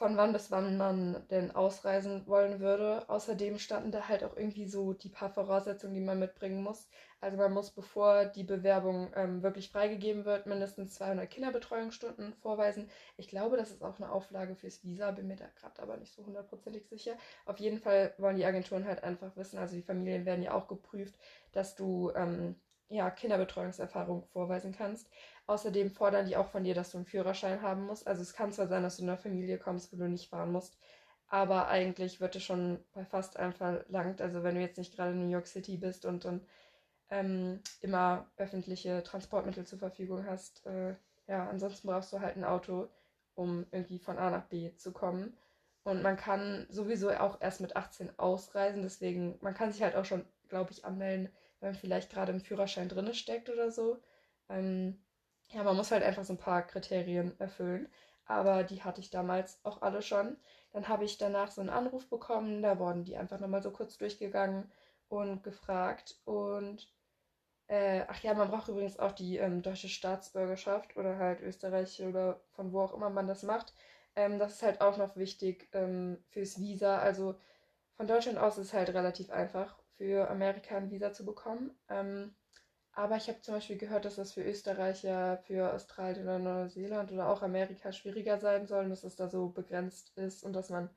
von 0.00 0.16
wann 0.16 0.32
bis 0.32 0.50
wann 0.50 0.78
man 0.78 1.26
denn 1.30 1.50
ausreisen 1.50 2.26
wollen 2.26 2.58
würde. 2.60 3.06
Außerdem 3.10 3.58
standen 3.58 3.92
da 3.92 4.08
halt 4.08 4.24
auch 4.24 4.34
irgendwie 4.34 4.66
so 4.66 4.94
die 4.94 5.10
paar 5.10 5.28
Voraussetzungen, 5.28 5.92
die 5.94 6.00
man 6.00 6.18
mitbringen 6.18 6.62
muss. 6.62 6.88
Also 7.20 7.36
man 7.36 7.52
muss, 7.52 7.70
bevor 7.70 8.24
die 8.24 8.44
Bewerbung 8.44 9.12
ähm, 9.14 9.42
wirklich 9.42 9.68
freigegeben 9.70 10.24
wird, 10.24 10.46
mindestens 10.46 10.94
200 10.94 11.28
Kinderbetreuungsstunden 11.28 12.32
vorweisen. 12.32 12.88
Ich 13.18 13.28
glaube, 13.28 13.58
das 13.58 13.70
ist 13.70 13.82
auch 13.82 14.00
eine 14.00 14.10
Auflage 14.10 14.54
fürs 14.56 14.82
Visa, 14.84 15.10
bin 15.10 15.26
mir 15.28 15.36
da 15.36 15.48
gerade 15.54 15.82
aber 15.82 15.98
nicht 15.98 16.14
so 16.14 16.24
hundertprozentig 16.24 16.88
sicher. 16.88 17.12
Auf 17.44 17.58
jeden 17.58 17.78
Fall 17.78 18.14
wollen 18.16 18.36
die 18.36 18.46
Agenturen 18.46 18.86
halt 18.86 19.04
einfach 19.04 19.36
wissen, 19.36 19.58
also 19.58 19.76
die 19.76 19.82
Familien 19.82 20.24
werden 20.24 20.42
ja 20.42 20.54
auch 20.54 20.66
geprüft, 20.66 21.14
dass 21.52 21.74
du 21.74 22.10
ähm, 22.14 22.56
ja, 22.88 23.10
Kinderbetreuungserfahrung 23.10 24.24
vorweisen 24.32 24.72
kannst. 24.72 25.08
Außerdem 25.50 25.90
fordern 25.90 26.26
die 26.26 26.36
auch 26.36 26.46
von 26.46 26.62
dir, 26.62 26.76
dass 26.76 26.92
du 26.92 26.98
einen 26.98 27.06
Führerschein 27.06 27.60
haben 27.60 27.84
musst. 27.84 28.06
Also 28.06 28.22
es 28.22 28.34
kann 28.34 28.52
zwar 28.52 28.68
sein, 28.68 28.84
dass 28.84 28.98
du 28.98 29.02
in 29.02 29.08
einer 29.08 29.18
Familie 29.18 29.58
kommst, 29.58 29.92
wo 29.92 29.96
du 29.96 30.08
nicht 30.08 30.30
fahren 30.30 30.52
musst, 30.52 30.78
aber 31.26 31.66
eigentlich 31.66 32.20
wird 32.20 32.36
es 32.36 32.44
schon 32.44 32.78
bei 32.92 33.04
fast 33.04 33.36
allen 33.36 33.52
verlangt. 33.52 34.20
Also 34.20 34.44
wenn 34.44 34.54
du 34.54 34.60
jetzt 34.60 34.78
nicht 34.78 34.94
gerade 34.94 35.10
in 35.10 35.24
New 35.24 35.32
York 35.32 35.48
City 35.48 35.76
bist 35.76 36.04
und 36.04 36.24
dann 36.24 36.46
ähm, 37.10 37.58
immer 37.80 38.30
öffentliche 38.36 39.02
Transportmittel 39.02 39.66
zur 39.66 39.80
Verfügung 39.80 40.24
hast, 40.24 40.64
äh, 40.66 40.94
ja, 41.26 41.48
ansonsten 41.48 41.88
brauchst 41.88 42.12
du 42.12 42.20
halt 42.20 42.36
ein 42.36 42.44
Auto, 42.44 42.88
um 43.34 43.66
irgendwie 43.72 43.98
von 43.98 44.18
A 44.18 44.30
nach 44.30 44.44
B 44.44 44.76
zu 44.76 44.92
kommen. 44.92 45.36
Und 45.82 46.00
man 46.00 46.16
kann 46.16 46.68
sowieso 46.70 47.10
auch 47.10 47.40
erst 47.40 47.60
mit 47.60 47.74
18 47.74 48.20
ausreisen, 48.20 48.82
deswegen, 48.82 49.36
man 49.40 49.54
kann 49.54 49.72
sich 49.72 49.82
halt 49.82 49.96
auch 49.96 50.04
schon, 50.04 50.24
glaube 50.48 50.70
ich, 50.70 50.84
anmelden, 50.84 51.28
wenn 51.58 51.70
man 51.70 51.80
vielleicht 51.80 52.12
gerade 52.12 52.30
im 52.30 52.40
Führerschein 52.40 52.88
drin 52.88 53.12
steckt 53.14 53.50
oder 53.50 53.72
so. 53.72 54.00
Ähm, 54.48 54.96
ja, 55.52 55.62
man 55.62 55.76
muss 55.76 55.90
halt 55.90 56.02
einfach 56.02 56.24
so 56.24 56.32
ein 56.34 56.38
paar 56.38 56.62
Kriterien 56.62 57.38
erfüllen. 57.40 57.88
Aber 58.26 58.62
die 58.64 58.82
hatte 58.84 59.00
ich 59.00 59.10
damals 59.10 59.58
auch 59.64 59.82
alle 59.82 60.02
schon. 60.02 60.36
Dann 60.72 60.88
habe 60.88 61.04
ich 61.04 61.18
danach 61.18 61.50
so 61.50 61.60
einen 61.60 61.70
Anruf 61.70 62.08
bekommen, 62.08 62.62
da 62.62 62.78
wurden 62.78 63.04
die 63.04 63.16
einfach 63.16 63.40
nochmal 63.40 63.62
so 63.62 63.72
kurz 63.72 63.98
durchgegangen 63.98 64.70
und 65.08 65.42
gefragt. 65.42 66.16
Und 66.24 66.88
äh, 67.68 68.04
ach 68.08 68.22
ja, 68.22 68.34
man 68.34 68.50
braucht 68.50 68.68
übrigens 68.68 68.98
auch 68.98 69.12
die 69.12 69.38
ähm, 69.38 69.62
deutsche 69.62 69.88
Staatsbürgerschaft 69.88 70.96
oder 70.96 71.18
halt 71.18 71.40
Österreich 71.40 72.02
oder 72.02 72.40
von 72.52 72.72
wo 72.72 72.80
auch 72.82 72.94
immer 72.94 73.10
man 73.10 73.28
das 73.28 73.42
macht. 73.42 73.74
Ähm, 74.16 74.38
das 74.38 74.54
ist 74.54 74.62
halt 74.62 74.80
auch 74.80 74.96
noch 74.96 75.16
wichtig 75.16 75.68
ähm, 75.72 76.18
fürs 76.30 76.60
Visa. 76.60 76.98
Also 76.98 77.36
von 77.96 78.06
Deutschland 78.06 78.38
aus 78.38 78.58
ist 78.58 78.68
es 78.68 78.72
halt 78.74 78.90
relativ 78.90 79.30
einfach, 79.30 79.78
für 79.96 80.30
Amerika 80.30 80.76
ein 80.76 80.90
Visa 80.90 81.12
zu 81.12 81.24
bekommen. 81.24 81.72
Ähm, 81.88 82.34
aber 83.00 83.16
ich 83.16 83.28
habe 83.28 83.40
zum 83.40 83.54
Beispiel 83.54 83.78
gehört, 83.78 84.04
dass 84.04 84.16
das 84.16 84.32
für 84.32 84.42
Österreicher, 84.42 85.38
für 85.38 85.72
Australien 85.72 86.24
oder 86.24 86.38
Neuseeland 86.38 87.12
oder 87.12 87.28
auch 87.28 87.42
Amerika 87.42 87.92
schwieriger 87.92 88.38
sein 88.38 88.66
soll 88.66 88.88
dass 88.88 89.04
es 89.04 89.16
da 89.16 89.28
so 89.28 89.48
begrenzt 89.48 90.16
ist 90.16 90.44
und 90.44 90.52
dass 90.52 90.70
man, 90.70 90.90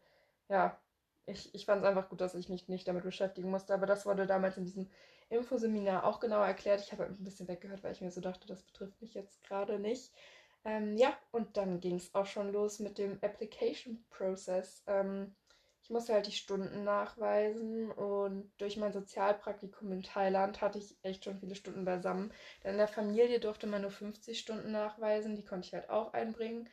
ja, 0.49 0.77
ich, 1.25 1.53
ich 1.55 1.65
fand 1.65 1.81
es 1.81 1.87
einfach 1.87 2.09
gut, 2.09 2.21
dass 2.21 2.35
ich 2.35 2.49
mich 2.49 2.67
nicht 2.67 2.87
damit 2.87 3.03
beschäftigen 3.03 3.49
musste. 3.49 3.73
Aber 3.73 3.85
das 3.85 4.05
wurde 4.05 4.27
damals 4.27 4.57
in 4.57 4.65
diesem 4.65 4.89
Infoseminar 5.29 6.03
auch 6.05 6.19
genauer 6.19 6.45
erklärt. 6.45 6.81
Ich 6.81 6.91
habe 6.91 7.05
ein 7.05 7.23
bisschen 7.23 7.47
weggehört, 7.47 7.83
weil 7.83 7.93
ich 7.93 8.01
mir 8.01 8.11
so 8.11 8.21
dachte, 8.21 8.47
das 8.47 8.63
betrifft 8.63 9.01
mich 9.01 9.13
jetzt 9.13 9.41
gerade 9.43 9.79
nicht. 9.79 10.13
Ähm, 10.65 10.97
ja, 10.97 11.17
und 11.31 11.57
dann 11.57 11.79
ging 11.79 11.95
es 11.95 12.13
auch 12.13 12.25
schon 12.25 12.51
los 12.51 12.79
mit 12.79 12.97
dem 12.97 13.19
Application 13.21 14.03
Process. 14.09 14.83
Ähm, 14.87 15.35
ich 15.83 15.89
musste 15.89 16.13
halt 16.13 16.27
die 16.27 16.31
Stunden 16.31 16.83
nachweisen 16.85 17.91
und 17.91 18.51
durch 18.57 18.77
mein 18.77 18.93
Sozialpraktikum 18.93 19.91
in 19.91 20.01
Thailand 20.01 20.61
hatte 20.61 20.79
ich 20.79 20.97
echt 21.03 21.25
schon 21.25 21.39
viele 21.39 21.55
Stunden 21.55 21.83
beisammen. 21.83 22.33
Denn 22.63 22.71
in 22.71 22.77
der 22.77 22.87
Familie 22.87 23.39
durfte 23.41 23.67
man 23.67 23.81
nur 23.81 23.91
50 23.91 24.39
Stunden 24.39 24.71
nachweisen, 24.71 25.35
die 25.35 25.43
konnte 25.43 25.67
ich 25.67 25.73
halt 25.73 25.89
auch 25.89 26.13
einbringen. 26.13 26.69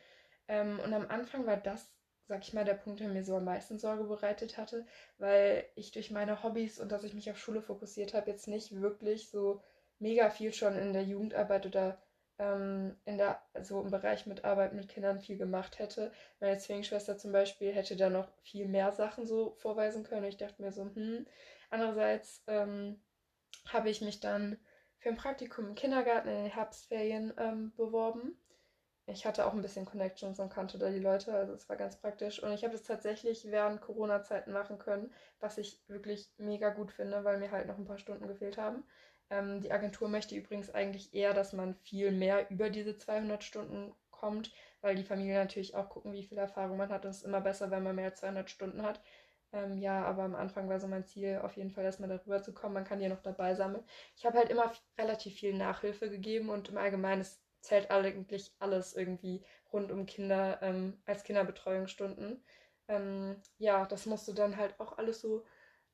Ähm, 0.47 0.79
und 0.79 0.93
am 0.93 1.07
Anfang 1.09 1.45
war 1.45 1.57
das, 1.57 1.93
sag 2.27 2.41
ich 2.43 2.53
mal, 2.53 2.63
der 2.63 2.75
Punkt, 2.75 3.01
der 3.01 3.09
mir 3.09 3.23
so 3.25 3.35
am 3.35 3.43
meisten 3.45 3.79
Sorge 3.79 4.05
bereitet 4.05 4.57
hatte, 4.57 4.85
weil 5.17 5.65
ich 5.75 5.91
durch 5.91 6.09
meine 6.11 6.41
Hobbys 6.43 6.79
und 6.79 6.89
dass 6.91 7.03
ich 7.03 7.13
mich 7.13 7.29
auf 7.29 7.37
Schule 7.37 7.61
fokussiert 7.61 8.13
habe, 8.13 8.31
jetzt 8.31 8.47
nicht 8.47 8.79
wirklich 8.79 9.29
so 9.29 9.61
mega 9.99 10.29
viel 10.29 10.53
schon 10.53 10.77
in 10.77 10.93
der 10.93 11.03
Jugendarbeit 11.03 11.65
oder 11.65 12.01
ähm, 12.41 12.97
in 13.05 13.17
der, 13.17 13.39
so 13.61 13.81
im 13.81 13.91
Bereich 13.91 14.25
mit 14.25 14.43
Arbeit 14.43 14.73
mit 14.73 14.89
Kindern 14.89 15.19
viel 15.21 15.37
gemacht 15.37 15.77
hätte. 15.79 16.11
Meine 16.39 16.57
Zwillingsschwester 16.57 17.17
zum 17.17 17.31
Beispiel 17.31 17.71
hätte 17.71 17.95
da 17.95 18.09
noch 18.09 18.29
viel 18.41 18.67
mehr 18.67 18.91
Sachen 18.91 19.27
so 19.27 19.53
vorweisen 19.59 20.03
können. 20.03 20.25
Ich 20.25 20.37
dachte 20.37 20.61
mir 20.61 20.71
so, 20.71 20.83
hm. 20.83 21.25
Andererseits 21.69 22.43
ähm, 22.47 22.99
habe 23.67 23.89
ich 23.89 24.01
mich 24.01 24.19
dann 24.19 24.57
für 24.97 25.09
ein 25.09 25.15
Praktikum 25.15 25.67
im 25.67 25.75
Kindergarten 25.75 26.29
in 26.29 26.43
den 26.43 26.51
Herbstferien 26.51 27.33
ähm, 27.37 27.73
beworben. 27.75 28.37
Ich 29.07 29.25
hatte 29.25 29.45
auch 29.45 29.53
ein 29.53 29.61
bisschen 29.61 29.85
Connections 29.85 30.39
und 30.39 30.49
kannte 30.49 30.77
da 30.77 30.89
die 30.89 30.99
Leute, 30.99 31.33
also 31.33 31.53
es 31.53 31.67
war 31.69 31.75
ganz 31.75 31.97
praktisch. 31.97 32.41
Und 32.41 32.51
ich 32.53 32.63
habe 32.63 32.75
es 32.75 32.83
tatsächlich 32.83 33.45
während 33.51 33.81
Corona-Zeiten 33.81 34.51
machen 34.51 34.79
können, 34.79 35.13
was 35.39 35.57
ich 35.57 35.81
wirklich 35.87 36.31
mega 36.37 36.69
gut 36.69 36.91
finde, 36.91 37.23
weil 37.23 37.37
mir 37.37 37.51
halt 37.51 37.67
noch 37.67 37.77
ein 37.77 37.85
paar 37.85 37.97
Stunden 37.97 38.27
gefehlt 38.27 38.57
haben. 38.57 38.83
Ähm, 39.31 39.61
die 39.61 39.71
Agentur 39.71 40.09
möchte 40.09 40.35
übrigens 40.35 40.69
eigentlich 40.69 41.13
eher, 41.15 41.33
dass 41.33 41.53
man 41.53 41.73
viel 41.75 42.11
mehr 42.11 42.51
über 42.51 42.69
diese 42.69 42.97
200 42.97 43.43
Stunden 43.43 43.93
kommt, 44.11 44.53
weil 44.81 44.95
die 44.95 45.03
Familie 45.03 45.35
natürlich 45.35 45.75
auch 45.75 45.89
gucken, 45.89 46.13
wie 46.13 46.23
viel 46.23 46.37
Erfahrung 46.37 46.77
man 46.77 46.89
hat. 46.91 47.05
Und 47.05 47.11
es 47.11 47.17
ist 47.19 47.25
immer 47.25 47.41
besser, 47.41 47.71
wenn 47.71 47.83
man 47.83 47.95
mehr 47.95 48.05
als 48.11 48.19
200 48.19 48.49
Stunden 48.49 48.83
hat. 48.83 49.01
Ähm, 49.53 49.79
ja, 49.79 50.05
aber 50.05 50.23
am 50.23 50.35
Anfang 50.35 50.69
war 50.69 50.79
so 50.79 50.87
mein 50.87 51.05
Ziel 51.05 51.39
auf 51.43 51.57
jeden 51.57 51.71
Fall 51.71 51.83
erstmal 51.85 52.09
darüber 52.09 52.43
zu 52.43 52.53
kommen. 52.53 52.73
Man 52.75 52.85
kann 52.85 53.01
ja 53.01 53.09
noch 53.09 53.21
dabei 53.21 53.55
sammeln. 53.55 53.83
Ich 54.15 54.25
habe 54.25 54.37
halt 54.37 54.49
immer 54.49 54.71
relativ 54.97 55.35
viel 55.35 55.53
Nachhilfe 55.55 56.09
gegeben 56.09 56.49
und 56.49 56.69
im 56.69 56.77
Allgemeinen 56.77 57.21
es 57.21 57.41
zählt 57.61 57.91
eigentlich 57.91 58.53
alles 58.59 58.95
irgendwie 58.95 59.43
rund 59.71 59.91
um 59.91 60.05
Kinder 60.05 60.59
ähm, 60.61 61.01
als 61.05 61.23
Kinderbetreuungsstunden. 61.23 62.43
Ähm, 62.87 63.41
ja, 63.57 63.85
das 63.85 64.05
musste 64.05 64.33
dann 64.33 64.57
halt 64.57 64.79
auch 64.79 64.97
alles 64.97 65.21
so 65.21 65.45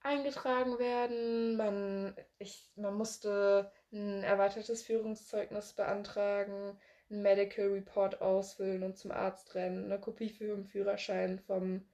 eingetragen 0.08 0.80
werden. 0.80 1.58
Man, 1.58 2.16
ich, 2.40 2.72
man 2.76 2.96
musste 2.96 3.72
ein 3.92 4.24
erweitertes 4.24 4.84
Führungszeugnis 4.84 5.74
beantragen, 5.74 6.78
ein 7.10 7.22
Medical 7.22 7.68
Report 7.68 8.22
ausfüllen 8.22 8.84
und 8.84 8.98
zum 8.98 9.12
Arzt 9.12 9.54
rennen, 9.56 9.86
eine 9.86 10.00
Kopie 10.00 10.30
für 10.30 10.48
den 10.48 10.66
Führerschein 10.66 11.40
vom 11.40 11.86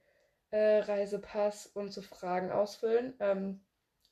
äh, 0.50 0.78
Reisepass 0.78 1.66
und 1.66 1.92
so 1.92 2.02
Fragen 2.02 2.50
ausfüllen. 2.50 3.14
Ähm, 3.20 3.60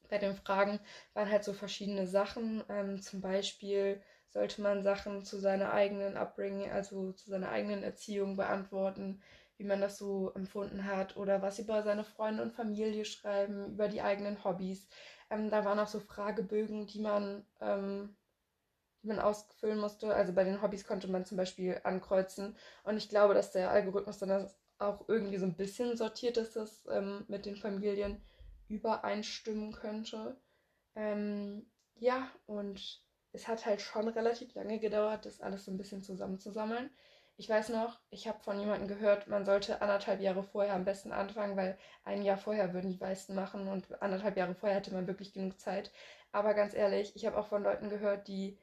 bei 0.08 0.18
den 0.18 0.34
Fragen 0.34 0.80
waren 1.14 1.30
halt 1.30 1.44
so 1.44 1.52
verschiedene 1.52 2.06
Sachen. 2.06 2.62
Ähm, 2.68 3.00
zum 3.00 3.20
Beispiel 3.20 4.02
sollte 4.28 4.60
man 4.60 4.82
Sachen 4.82 5.24
zu 5.24 5.38
seiner 5.38 5.72
eigenen 5.72 6.16
Upbringing, 6.16 6.70
also 6.70 7.12
zu 7.12 7.30
seiner 7.30 7.50
eigenen 7.50 7.82
Erziehung 7.82 8.36
beantworten 8.36 9.22
wie 9.62 9.66
man 9.66 9.80
das 9.80 9.96
so 9.96 10.32
empfunden 10.34 10.86
hat 10.86 11.16
oder 11.16 11.40
was 11.40 11.60
über 11.60 11.84
seine 11.84 12.02
Freunde 12.02 12.42
und 12.42 12.52
Familie 12.52 13.04
schreiben, 13.04 13.74
über 13.74 13.86
die 13.86 14.02
eigenen 14.02 14.42
Hobbys. 14.42 14.88
Ähm, 15.30 15.50
da 15.50 15.64
waren 15.64 15.78
auch 15.78 15.86
so 15.86 16.00
Fragebögen, 16.00 16.88
die 16.88 17.00
man, 17.00 17.46
ähm, 17.60 18.16
die 19.02 19.06
man 19.06 19.20
ausfüllen 19.20 19.78
musste. 19.78 20.12
Also 20.12 20.32
bei 20.32 20.42
den 20.42 20.62
Hobbys 20.62 20.84
konnte 20.84 21.06
man 21.06 21.24
zum 21.24 21.36
Beispiel 21.36 21.80
ankreuzen. 21.84 22.56
Und 22.82 22.96
ich 22.96 23.08
glaube, 23.08 23.34
dass 23.34 23.52
der 23.52 23.70
Algorithmus 23.70 24.18
dann 24.18 24.50
auch 24.78 25.08
irgendwie 25.08 25.38
so 25.38 25.46
ein 25.46 25.56
bisschen 25.56 25.96
sortiert, 25.96 26.36
dass 26.36 26.50
das 26.50 26.84
ähm, 26.90 27.24
mit 27.28 27.46
den 27.46 27.54
Familien 27.54 28.20
übereinstimmen 28.68 29.72
könnte. 29.72 30.36
Ähm, 30.96 31.70
ja, 31.94 32.28
und 32.46 33.00
es 33.30 33.46
hat 33.46 33.64
halt 33.64 33.80
schon 33.80 34.08
relativ 34.08 34.54
lange 34.54 34.80
gedauert, 34.80 35.24
das 35.24 35.40
alles 35.40 35.66
so 35.66 35.70
ein 35.70 35.78
bisschen 35.78 36.02
zusammenzusammeln. 36.02 36.90
Ich 37.36 37.48
weiß 37.48 37.70
noch, 37.70 37.98
ich 38.10 38.26
habe 38.28 38.40
von 38.42 38.58
jemandem 38.58 38.88
gehört, 38.88 39.26
man 39.26 39.44
sollte 39.44 39.82
anderthalb 39.82 40.20
Jahre 40.20 40.42
vorher 40.42 40.74
am 40.74 40.84
besten 40.86 41.12
anfangen, 41.12 41.56
weil 41.56 41.76
ein 42.04 42.22
Jahr 42.22 42.38
vorher 42.38 42.72
würden 42.72 42.90
die 42.90 42.98
meisten 42.98 43.34
machen 43.34 43.68
und 43.68 44.00
anderthalb 44.00 44.36
Jahre 44.36 44.54
vorher 44.54 44.78
hätte 44.78 44.94
man 44.94 45.06
wirklich 45.06 45.32
genug 45.34 45.58
Zeit. 45.60 45.90
Aber 46.30 46.54
ganz 46.54 46.72
ehrlich, 46.74 47.14
ich 47.16 47.26
habe 47.26 47.36
auch 47.36 47.48
von 47.48 47.62
Leuten 47.62 47.90
gehört, 47.90 48.28
die 48.28 48.58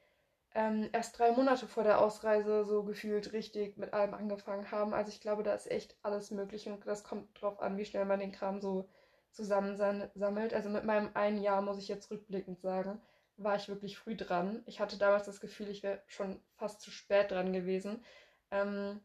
ähm, 0.54 0.88
erst 0.92 1.18
drei 1.18 1.32
Monate 1.32 1.68
vor 1.68 1.84
der 1.84 2.00
Ausreise 2.00 2.64
so 2.64 2.84
gefühlt 2.84 3.32
richtig 3.32 3.76
mit 3.78 3.92
allem 3.94 4.14
angefangen 4.14 4.70
haben. 4.70 4.94
Also 4.94 5.10
ich 5.12 5.20
glaube, 5.20 5.42
da 5.44 5.54
ist 5.54 5.70
echt 5.70 5.96
alles 6.02 6.30
möglich 6.30 6.68
und 6.68 6.86
das 6.86 7.04
kommt 7.04 7.40
drauf 7.40 7.60
an, 7.60 7.76
wie 7.78 7.84
schnell 7.84 8.04
man 8.06 8.20
den 8.20 8.32
Kram 8.32 8.60
so 8.60 8.88
zusammensammelt. 9.32 10.54
Also 10.54 10.70
mit 10.70 10.84
meinem 10.84 11.10
einen 11.14 11.42
Jahr 11.42 11.62
muss 11.62 11.78
ich 11.78 11.88
jetzt 11.88 12.10
rückblickend 12.10 12.60
sagen, 12.60 13.00
war 13.36 13.56
ich 13.56 13.68
wirklich 13.68 13.98
früh 13.98 14.16
dran. 14.16 14.62
Ich 14.66 14.80
hatte 14.80 14.98
damals 14.98 15.26
das 15.26 15.40
Gefühl, 15.40 15.68
ich 15.68 15.82
wäre 15.82 16.02
schon 16.06 16.40
fast 16.56 16.80
zu 16.80 16.90
spät 16.90 17.30
dran 17.30 17.52
gewesen. 17.52 18.04
Ähm, 18.50 19.00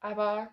aber 0.00 0.50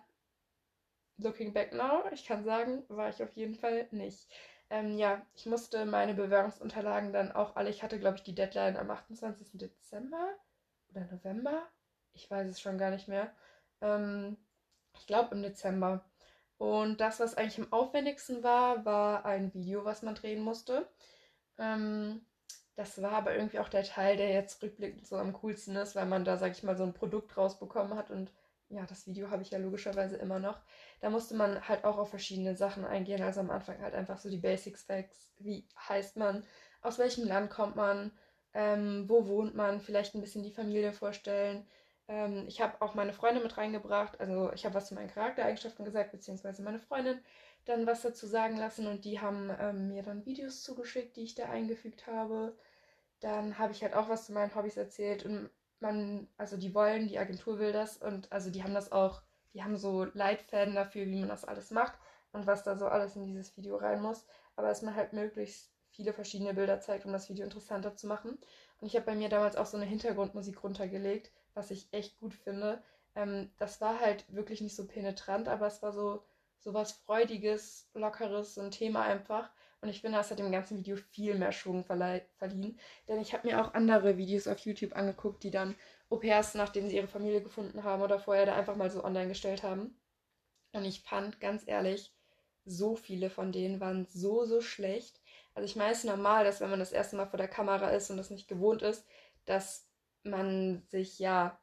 looking 1.18 1.52
back 1.52 1.72
now, 1.72 2.04
ich 2.12 2.24
kann 2.24 2.44
sagen, 2.44 2.84
war 2.88 3.08
ich 3.08 3.22
auf 3.22 3.34
jeden 3.36 3.54
Fall 3.54 3.88
nicht. 3.90 4.28
Ähm, 4.70 4.98
ja, 4.98 5.22
ich 5.34 5.46
musste 5.46 5.86
meine 5.86 6.14
Bewerbungsunterlagen 6.14 7.12
dann 7.12 7.32
auch 7.32 7.56
alle, 7.56 7.70
ich 7.70 7.82
hatte 7.82 7.98
glaube 7.98 8.16
ich 8.16 8.22
die 8.22 8.34
Deadline 8.34 8.76
am 8.76 8.90
28. 8.90 9.48
Dezember 9.54 10.34
oder 10.90 11.06
November, 11.10 11.66
ich 12.12 12.30
weiß 12.30 12.48
es 12.48 12.60
schon 12.60 12.78
gar 12.78 12.90
nicht 12.90 13.08
mehr. 13.08 13.32
Ähm, 13.80 14.36
ich 14.94 15.06
glaube 15.06 15.34
im 15.34 15.42
Dezember. 15.42 16.04
Und 16.58 17.00
das, 17.00 17.20
was 17.20 17.36
eigentlich 17.36 17.58
am 17.58 17.72
aufwendigsten 17.72 18.42
war, 18.42 18.84
war 18.84 19.24
ein 19.24 19.54
Video, 19.54 19.84
was 19.84 20.02
man 20.02 20.16
drehen 20.16 20.42
musste. 20.42 20.88
Ähm, 21.58 22.20
das 22.74 23.00
war 23.02 23.12
aber 23.12 23.34
irgendwie 23.34 23.60
auch 23.60 23.68
der 23.68 23.84
Teil, 23.84 24.16
der 24.16 24.30
jetzt 24.30 24.62
rückblickend 24.62 25.06
so 25.06 25.16
am 25.16 25.32
coolsten 25.34 25.76
ist, 25.76 25.96
weil 25.96 26.06
man 26.06 26.24
da, 26.24 26.36
sag 26.36 26.52
ich 26.52 26.62
mal, 26.62 26.76
so 26.76 26.84
ein 26.84 26.94
Produkt 26.94 27.36
rausbekommen 27.36 27.96
hat 27.96 28.10
und 28.10 28.32
ja, 28.70 28.84
das 28.86 29.06
Video 29.06 29.30
habe 29.30 29.42
ich 29.42 29.50
ja 29.50 29.58
logischerweise 29.58 30.16
immer 30.16 30.38
noch. 30.38 30.60
Da 31.00 31.10
musste 31.10 31.34
man 31.34 31.66
halt 31.68 31.84
auch 31.84 31.98
auf 31.98 32.10
verschiedene 32.10 32.54
Sachen 32.54 32.84
eingehen. 32.84 33.22
Also 33.22 33.40
am 33.40 33.50
Anfang 33.50 33.80
halt 33.80 33.94
einfach 33.94 34.18
so 34.18 34.28
die 34.28 34.38
Basics 34.38 34.82
Facts. 34.82 35.30
Wie 35.38 35.66
heißt 35.88 36.16
man? 36.16 36.44
Aus 36.82 36.98
welchem 36.98 37.26
Land 37.26 37.50
kommt 37.50 37.76
man? 37.76 38.12
Ähm, 38.54 39.08
wo 39.08 39.26
wohnt 39.26 39.54
man? 39.54 39.80
Vielleicht 39.80 40.14
ein 40.14 40.20
bisschen 40.20 40.42
die 40.42 40.52
Familie 40.52 40.92
vorstellen. 40.92 41.66
Ähm, 42.08 42.44
ich 42.46 42.60
habe 42.60 42.80
auch 42.80 42.94
meine 42.94 43.12
Freundin 43.12 43.42
mit 43.42 43.56
reingebracht. 43.56 44.20
Also 44.20 44.52
ich 44.52 44.64
habe 44.64 44.74
was 44.74 44.88
zu 44.88 44.94
meinen 44.94 45.10
Charaktereigenschaften 45.10 45.84
gesagt, 45.84 46.12
beziehungsweise 46.12 46.62
meine 46.62 46.78
Freundin 46.78 47.20
dann 47.64 47.86
was 47.86 48.02
dazu 48.02 48.26
sagen 48.26 48.56
lassen 48.56 48.86
und 48.86 49.04
die 49.04 49.20
haben 49.20 49.50
ähm, 49.60 49.88
mir 49.88 50.02
dann 50.02 50.24
Videos 50.24 50.62
zugeschickt, 50.62 51.16
die 51.16 51.24
ich 51.24 51.34
da 51.34 51.50
eingefügt 51.50 52.06
habe. 52.06 52.56
Dann 53.20 53.58
habe 53.58 53.72
ich 53.72 53.82
halt 53.82 53.94
auch 53.94 54.08
was 54.08 54.26
zu 54.26 54.32
meinen 54.32 54.54
Hobbys 54.54 54.76
erzählt 54.76 55.24
und 55.24 55.50
man, 55.80 56.28
also 56.36 56.56
die 56.56 56.74
wollen, 56.74 57.08
die 57.08 57.18
Agentur 57.18 57.58
will 57.58 57.72
das 57.72 57.96
und 57.96 58.30
also 58.32 58.50
die 58.50 58.62
haben 58.62 58.74
das 58.74 58.92
auch, 58.92 59.22
die 59.54 59.62
haben 59.62 59.76
so 59.76 60.04
Leitfäden 60.04 60.74
dafür, 60.74 61.06
wie 61.06 61.20
man 61.20 61.28
das 61.28 61.44
alles 61.44 61.70
macht 61.70 61.98
und 62.32 62.46
was 62.46 62.62
da 62.62 62.76
so 62.76 62.86
alles 62.86 63.16
in 63.16 63.24
dieses 63.24 63.56
Video 63.56 63.76
rein 63.76 64.02
muss. 64.02 64.26
Aber 64.56 64.68
dass 64.68 64.82
man 64.82 64.94
halt 64.94 65.12
möglichst 65.12 65.70
viele 65.90 66.12
verschiedene 66.12 66.54
Bilder 66.54 66.80
zeigt, 66.80 67.06
um 67.06 67.12
das 67.12 67.28
Video 67.28 67.44
interessanter 67.44 67.96
zu 67.96 68.06
machen. 68.06 68.38
Und 68.80 68.86
ich 68.86 68.94
habe 68.94 69.06
bei 69.06 69.14
mir 69.14 69.28
damals 69.28 69.56
auch 69.56 69.66
so 69.66 69.76
eine 69.76 69.86
Hintergrundmusik 69.86 70.62
runtergelegt, 70.62 71.32
was 71.54 71.70
ich 71.70 71.88
echt 71.92 72.18
gut 72.20 72.34
finde. 72.34 72.82
Ähm, 73.14 73.50
das 73.58 73.80
war 73.80 74.00
halt 74.00 74.24
wirklich 74.32 74.60
nicht 74.60 74.76
so 74.76 74.86
penetrant, 74.86 75.48
aber 75.48 75.66
es 75.66 75.82
war 75.82 75.92
so, 75.92 76.22
so 76.60 76.74
was 76.74 76.92
Freudiges, 76.92 77.88
Lockeres, 77.94 78.54
so 78.54 78.60
ein 78.60 78.70
Thema 78.70 79.02
einfach. 79.02 79.50
Und 79.80 79.88
ich 79.88 80.00
finde, 80.00 80.18
das 80.18 80.30
hat 80.30 80.38
dem 80.40 80.50
ganzen 80.50 80.78
Video 80.78 80.96
viel 80.96 81.36
mehr 81.36 81.52
Schwung 81.52 81.84
verliehen. 81.84 82.78
Denn 83.06 83.20
ich 83.20 83.32
habe 83.32 83.46
mir 83.46 83.60
auch 83.60 83.74
andere 83.74 84.16
Videos 84.16 84.48
auf 84.48 84.58
YouTube 84.58 84.96
angeguckt, 84.96 85.44
die 85.44 85.52
dann 85.52 85.76
Au-pairs, 86.10 86.54
nachdem 86.54 86.88
sie 86.88 86.96
ihre 86.96 87.06
Familie 87.06 87.42
gefunden 87.42 87.84
haben 87.84 88.02
oder 88.02 88.18
vorher 88.18 88.46
da 88.46 88.56
einfach 88.56 88.76
mal 88.76 88.90
so 88.90 89.04
online 89.04 89.28
gestellt 89.28 89.62
haben. 89.62 89.96
Und 90.72 90.84
ich 90.84 91.02
fand, 91.02 91.40
ganz 91.40 91.62
ehrlich, 91.66 92.12
so 92.64 92.96
viele 92.96 93.30
von 93.30 93.52
denen 93.52 93.80
waren 93.80 94.06
so, 94.06 94.44
so 94.44 94.60
schlecht. 94.60 95.20
Also 95.54 95.64
ich 95.64 95.76
meine, 95.76 95.92
es 95.92 95.98
ist 95.98 96.04
normal, 96.04 96.44
dass 96.44 96.60
wenn 96.60 96.70
man 96.70 96.78
das 96.78 96.92
erste 96.92 97.16
Mal 97.16 97.26
vor 97.26 97.38
der 97.38 97.48
Kamera 97.48 97.90
ist 97.90 98.10
und 98.10 98.16
das 98.16 98.30
nicht 98.30 98.48
gewohnt 98.48 98.82
ist, 98.82 99.06
dass 99.44 99.88
man 100.22 100.82
sich 100.88 101.18
ja 101.18 101.58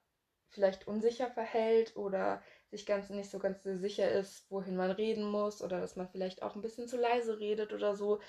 vielleicht 0.49 0.87
unsicher 0.87 1.29
verhält 1.29 1.95
oder 1.95 2.41
sich 2.71 2.85
ganz 2.85 3.09
nicht 3.09 3.29
so 3.29 3.39
ganz 3.39 3.63
sicher 3.63 4.11
ist, 4.11 4.49
wohin 4.51 4.75
man 4.75 4.91
reden 4.91 5.25
muss 5.25 5.61
oder 5.61 5.79
dass 5.81 5.95
man 5.95 6.07
vielleicht 6.09 6.43
auch 6.43 6.55
ein 6.55 6.61
bisschen 6.61 6.87
zu 6.87 6.97
leise 6.97 7.39
redet 7.39 7.73
oder 7.73 7.95
so. 7.95 8.19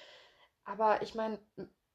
Aber 0.65 1.03
ich 1.03 1.15
meine, 1.15 1.39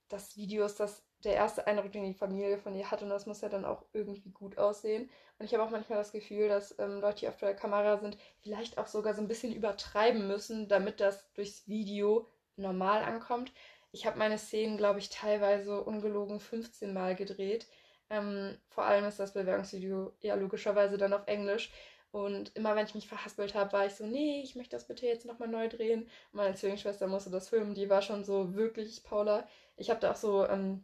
das 0.09 0.37
Video 0.37 0.65
ist 0.65 0.79
das 0.79 1.03
der 1.23 1.35
erste 1.35 1.67
Eindruck, 1.67 1.91
den 1.91 2.03
die 2.05 2.13
Familie 2.15 2.57
von 2.57 2.75
ihr 2.75 2.89
hat 2.89 3.03
und 3.03 3.09
das 3.09 3.25
muss 3.27 3.41
ja 3.41 3.49
dann 3.49 3.65
auch 3.65 3.85
irgendwie 3.93 4.31
gut 4.31 4.57
aussehen. 4.57 5.09
Und 5.37 5.45
ich 5.45 5.53
habe 5.53 5.63
auch 5.63 5.69
manchmal 5.69 5.99
das 5.99 6.11
Gefühl, 6.11 6.49
dass 6.49 6.77
ähm, 6.79 6.99
Leute, 6.99 7.19
die 7.21 7.27
auf 7.27 7.37
der 7.37 7.55
Kamera 7.55 7.97
sind, 7.99 8.17
vielleicht 8.41 8.77
auch 8.77 8.87
sogar 8.87 9.13
so 9.13 9.21
ein 9.21 9.27
bisschen 9.27 9.53
übertreiben 9.53 10.27
müssen, 10.27 10.67
damit 10.67 10.99
das 10.99 11.31
durchs 11.33 11.67
Video 11.67 12.27
normal 12.55 13.03
ankommt. 13.03 13.51
Ich 13.91 14.05
habe 14.05 14.17
meine 14.17 14.37
Szenen, 14.37 14.77
glaube 14.77 14.99
ich, 14.99 15.09
teilweise 15.09 15.83
ungelogen 15.83 16.39
15 16.39 16.93
Mal 16.93 17.15
gedreht 17.15 17.67
Ähm, 18.09 18.57
vor 18.69 18.83
allem 18.85 19.05
ist 19.05 19.19
das 19.19 19.33
Bewerbungsvideo 19.33 20.13
ja 20.19 20.35
logischerweise 20.35 20.97
dann 20.97 21.13
auf 21.13 21.27
Englisch. 21.27 21.71
Und 22.11 22.55
immer 22.55 22.75
wenn 22.75 22.85
ich 22.85 22.95
mich 22.95 23.07
verhaspelt 23.07 23.55
habe, 23.55 23.71
war 23.71 23.85
ich 23.85 23.95
so, 23.95 24.05
nee, 24.05 24.41
ich 24.43 24.55
möchte 24.55 24.75
das 24.75 24.87
bitte 24.87 25.05
jetzt 25.05 25.25
nochmal 25.25 25.47
neu 25.47 25.69
drehen. 25.69 26.09
Meine 26.33 26.55
Zwillingsschwester 26.55 27.07
musste 27.07 27.29
das 27.29 27.49
filmen. 27.49 27.73
Die 27.73 27.89
war 27.89 28.01
schon 28.01 28.23
so 28.25 28.53
wirklich 28.53 29.03
Paula. 29.03 29.47
Ich 29.77 29.89
habe 29.89 30.01
da 30.01 30.11
auch 30.11 30.17
so 30.17 30.45
ähm, 30.45 30.83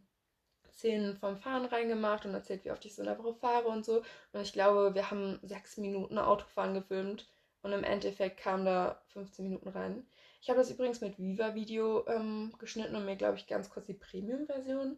Szenen 0.72 1.16
vom 1.16 1.36
Fahren 1.36 1.66
reingemacht 1.66 2.24
und 2.24 2.34
erzählt, 2.34 2.64
wie 2.64 2.70
oft 2.70 2.84
ich 2.84 2.94
so 2.94 3.02
in 3.02 3.08
der 3.08 3.18
Woche 3.18 3.34
fahre 3.34 3.68
und 3.68 3.84
so. 3.84 4.02
Und 4.32 4.40
ich 4.40 4.52
glaube, 4.52 4.94
wir 4.94 5.10
haben 5.10 5.38
sechs 5.42 5.76
Minuten 5.76 6.18
Autofahren 6.18 6.72
gefilmt 6.74 7.28
und 7.62 7.72
im 7.72 7.84
Endeffekt 7.84 8.38
kamen 8.38 8.64
da 8.64 9.02
15 9.08 9.44
Minuten 9.44 9.68
rein. 9.68 10.06
Ich 10.40 10.48
habe 10.48 10.60
das 10.60 10.70
übrigens 10.70 11.00
mit 11.00 11.18
Viva 11.18 11.54
Video 11.54 12.06
ähm, 12.06 12.54
geschnitten 12.58 12.94
und 12.96 13.04
mir, 13.04 13.16
glaube 13.16 13.36
ich, 13.36 13.46
ganz 13.46 13.70
kurz 13.70 13.86
die 13.86 13.94
Premium-Version, 13.94 14.96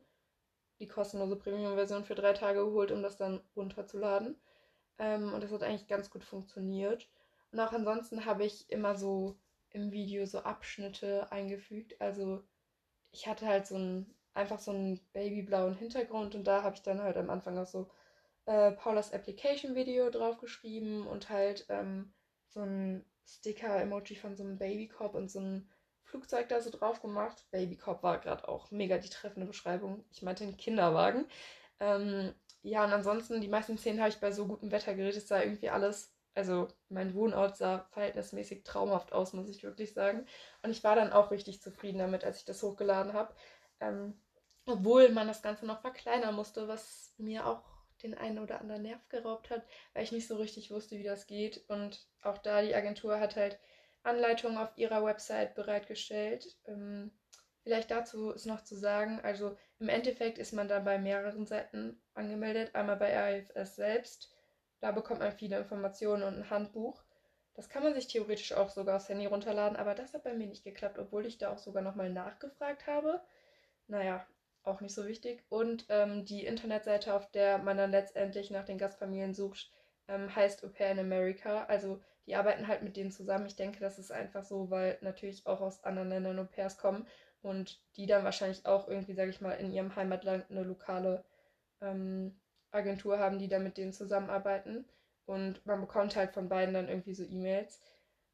die 0.78 0.87
kostenlose 0.87 1.37
Premium-Version 1.37 2.04
für 2.04 2.14
drei 2.14 2.34
Tage 2.34 2.64
geholt, 2.64 2.92
um 2.92 3.02
das 3.02 3.16
dann 3.16 3.40
runterzuladen. 3.56 4.37
Ähm, 5.00 5.35
und 5.35 5.42
das 5.42 5.50
hat 5.50 5.64
eigentlich 5.64 5.88
ganz 5.88 6.11
gut 6.11 6.23
funktioniert. 6.23 7.09
Und 7.50 7.59
auch 7.59 7.73
ansonsten 7.73 8.26
habe 8.26 8.45
ich 8.45 8.71
immer 8.71 8.97
so 8.97 9.37
im 9.71 9.90
Video 9.90 10.26
so 10.26 10.40
Abschnitte 10.40 11.33
eingefügt. 11.33 12.00
Also 12.00 12.45
ich 13.11 13.26
hatte 13.26 13.47
halt 13.47 13.66
so 13.66 13.76
ein 13.76 14.14
einfach 14.35 14.61
so 14.61 14.71
einen 14.71 15.00
babyblauen 15.12 15.75
Hintergrund 15.75 16.35
und 16.35 16.45
da 16.45 16.62
habe 16.62 16.76
ich 16.76 16.83
dann 16.83 17.02
halt 17.02 17.16
am 17.16 17.30
Anfang 17.30 17.59
auch 17.59 17.66
so 17.66 17.90
äh, 18.47 18.73
Paulas 18.73 19.12
Application 19.12 19.75
Video 19.75 20.11
draufgeschrieben 20.11 21.07
und 21.07 21.30
halt 21.30 21.66
ähm, 21.69 22.12
so 22.49 22.61
ein 22.61 23.04
Sticker-Emoji 23.26 24.16
von 24.16 24.37
so 24.37 24.45
einem 24.45 24.59
Babykorb 24.59 25.14
und 25.14 25.30
so 25.30 25.40
ein 25.40 25.69
Flugzeug 26.04 26.49
da 26.49 26.61
so 26.61 26.71
drauf 26.71 27.00
gemacht. 27.02 27.45
Babykorb 27.50 28.02
war 28.02 28.19
gerade 28.19 28.49
auch 28.49 28.71
mega 28.71 28.99
die 28.99 29.09
treffende 29.09 29.47
Beschreibung. 29.47 30.04
Ich 30.11 30.23
meinte 30.23 30.45
einen 30.45 30.57
Kinderwagen. 30.57 31.26
Ähm, 31.78 32.35
ja, 32.62 32.85
und 32.85 32.93
ansonsten, 32.93 33.40
die 33.40 33.49
meisten 33.49 33.79
Szenen 33.79 34.00
habe 34.00 34.11
ich 34.11 34.21
bei 34.21 34.33
so 34.33 34.47
gutem 34.47 34.71
Wetter 34.71 34.95
geredet. 34.95 35.17
Es 35.17 35.29
sah 35.29 35.43
irgendwie 35.43 35.71
alles, 35.71 36.14
also 36.35 36.69
mein 36.88 37.14
Wohnort 37.14 37.57
sah 37.57 37.87
verhältnismäßig 37.93 38.64
traumhaft 38.64 39.12
aus, 39.12 39.33
muss 39.33 39.49
ich 39.49 39.62
wirklich 39.62 39.95
sagen. 39.95 40.26
Und 40.62 40.71
ich 40.71 40.85
war 40.85 40.95
dann 40.95 41.12
auch 41.12 41.31
richtig 41.31 41.62
zufrieden 41.62 41.99
damit, 41.99 42.25
als 42.25 42.38
ich 42.38 42.45
das 42.45 42.62
hochgeladen 42.62 43.14
habe. 43.14 43.35
Ähm, 43.81 44.21
obwohl 44.67 45.09
man 45.11 45.26
das 45.26 45.43
Ganze 45.43 45.67
noch 45.67 45.81
verkleinern 45.81 46.35
musste, 46.35 46.69
was 46.69 47.14
mir 47.19 47.47
auch 47.47 47.62
den 48.02 48.14
einen 48.17 48.38
oder 48.38 48.61
anderen 48.61 48.83
Nerv 48.83 49.00
geraubt 49.09 49.50
hat, 49.50 49.64
weil 49.95 50.05
ich 50.05 50.12
nicht 50.12 50.29
so 50.29 50.37
richtig 50.37 50.71
wusste, 50.71 50.99
wie 50.99 51.02
das 51.02 51.26
geht. 51.26 51.64
Und 51.69 52.07
auch 52.23 52.38
da, 52.38 52.62
die 52.62 52.75
Agentur 52.75 53.21
hat 53.21 53.37
halt 53.37 53.59
Anleitungen 54.02 54.59
auf 54.59 54.76
ihrer 54.76 55.05
Website 55.05 55.55
bereitgestellt. 55.55 56.57
Ähm, 56.67 57.11
vielleicht 57.71 57.93
dazu 57.93 58.33
ist 58.33 58.47
noch 58.47 58.65
zu 58.65 58.75
sagen, 58.75 59.21
also 59.23 59.57
im 59.79 59.89
Endeffekt 59.89 60.39
ist 60.39 60.53
man 60.53 60.67
da 60.67 60.81
bei 60.81 60.99
mehreren 60.99 61.47
Seiten 61.47 62.03
angemeldet. 62.15 62.75
Einmal 62.75 62.97
bei 62.97 63.17
AFS 63.17 63.77
selbst. 63.77 64.35
Da 64.81 64.91
bekommt 64.91 65.21
man 65.21 65.31
viele 65.31 65.57
Informationen 65.57 66.25
und 66.25 66.35
ein 66.35 66.50
Handbuch. 66.50 67.00
Das 67.55 67.69
kann 67.69 67.85
man 67.85 67.95
sich 67.95 68.09
theoretisch 68.09 68.55
auch 68.55 68.71
sogar 68.71 68.97
aufs 68.97 69.09
Handy 69.09 69.27
runterladen, 69.27 69.77
aber 69.77 69.95
das 69.95 70.12
hat 70.15 70.25
bei 70.25 70.35
mir 70.35 70.49
nicht 70.49 70.65
geklappt, 70.65 70.99
obwohl 70.99 71.27
ich 71.27 71.39
da 71.39 71.53
auch 71.53 71.59
sogar 71.59 71.81
nochmal 71.81 72.11
nachgefragt 72.11 72.89
habe. 72.89 73.21
Naja, 73.87 74.27
auch 74.65 74.81
nicht 74.81 74.95
so 74.95 75.07
wichtig. 75.07 75.45
Und 75.49 75.87
ähm, 75.91 76.25
die 76.25 76.45
Internetseite, 76.45 77.15
auf 77.15 77.31
der 77.31 77.59
man 77.59 77.77
dann 77.77 77.93
letztendlich 77.93 78.50
nach 78.50 78.65
den 78.65 78.79
Gastfamilien 78.79 79.33
sucht, 79.33 79.71
ähm, 80.09 80.35
heißt 80.35 80.65
Au 80.65 80.69
Pair 80.71 80.91
in 80.91 80.99
America. 80.99 81.67
Also 81.67 82.00
die 82.27 82.35
arbeiten 82.35 82.67
halt 82.67 82.83
mit 82.83 82.97
denen 82.97 83.12
zusammen. 83.12 83.47
Ich 83.47 83.55
denke, 83.55 83.79
das 83.79 84.00
ist 84.00 84.11
einfach 84.11 84.43
so, 84.43 84.71
weil 84.71 84.99
natürlich 85.03 85.47
auch 85.47 85.61
aus 85.61 85.85
anderen 85.85 86.09
Ländern 86.09 86.41
Au 86.41 86.45
Pairs 86.45 86.77
kommen 86.77 87.07
und 87.42 87.80
die 87.97 88.06
dann 88.06 88.25
wahrscheinlich 88.25 88.66
auch 88.66 88.88
irgendwie, 88.88 89.14
sage 89.14 89.30
ich 89.30 89.40
mal, 89.40 89.52
in 89.52 89.73
ihrem 89.73 89.97
Heimatland 89.97 90.50
eine 90.50 90.62
lokale 90.62 91.25
ähm, 91.80 92.38
Agentur 92.70 93.18
haben, 93.18 93.38
die 93.38 93.49
dann 93.49 93.64
mit 93.64 93.76
denen 93.76 93.92
zusammenarbeiten. 93.92 94.85
Und 95.26 95.64
man 95.66 95.80
bekommt 95.80 96.16
halt 96.16 96.32
von 96.32 96.49
beiden 96.49 96.75
dann 96.75 96.88
irgendwie 96.88 97.14
so 97.14 97.25
E-Mails. 97.25 97.80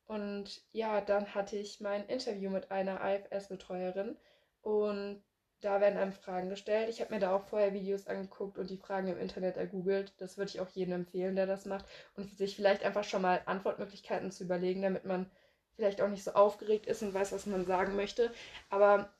Und 0.06 0.62
ja, 0.72 1.00
dann 1.00 1.34
hatte 1.34 1.56
ich 1.56 1.80
mein 1.80 2.06
Interview 2.06 2.50
mit 2.50 2.70
einer 2.70 3.00
AFS-Betreuerin 3.00 4.16
und 4.62 5.22
da 5.60 5.80
werden 5.80 5.98
einem 5.98 6.12
Fragen 6.12 6.48
gestellt. 6.48 6.88
Ich 6.88 7.00
habe 7.00 7.14
mir 7.14 7.20
da 7.20 7.34
auch 7.34 7.44
vorher 7.44 7.72
Videos 7.72 8.06
angeguckt 8.06 8.58
und 8.58 8.70
die 8.70 8.76
Fragen 8.76 9.08
im 9.08 9.18
Internet 9.18 9.56
ergoogelt. 9.56 10.12
Das 10.18 10.36
würde 10.36 10.50
ich 10.50 10.60
auch 10.60 10.68
jedem 10.68 10.94
empfehlen, 10.94 11.34
der 11.34 11.46
das 11.46 11.64
macht. 11.64 11.86
Und 12.14 12.36
sich 12.36 12.54
vielleicht 12.54 12.84
einfach 12.84 13.04
schon 13.04 13.22
mal 13.22 13.42
Antwortmöglichkeiten 13.46 14.30
zu 14.30 14.44
überlegen, 14.44 14.82
damit 14.82 15.04
man 15.04 15.30
vielleicht 15.76 16.00
auch 16.00 16.08
nicht 16.08 16.24
so 16.24 16.32
aufgeregt 16.32 16.86
ist 16.86 17.02
und 17.02 17.14
weiß, 17.14 17.32
was 17.32 17.46
man 17.46 17.64
sagen 17.66 17.96
möchte. 17.96 18.32
Aber 18.70 19.10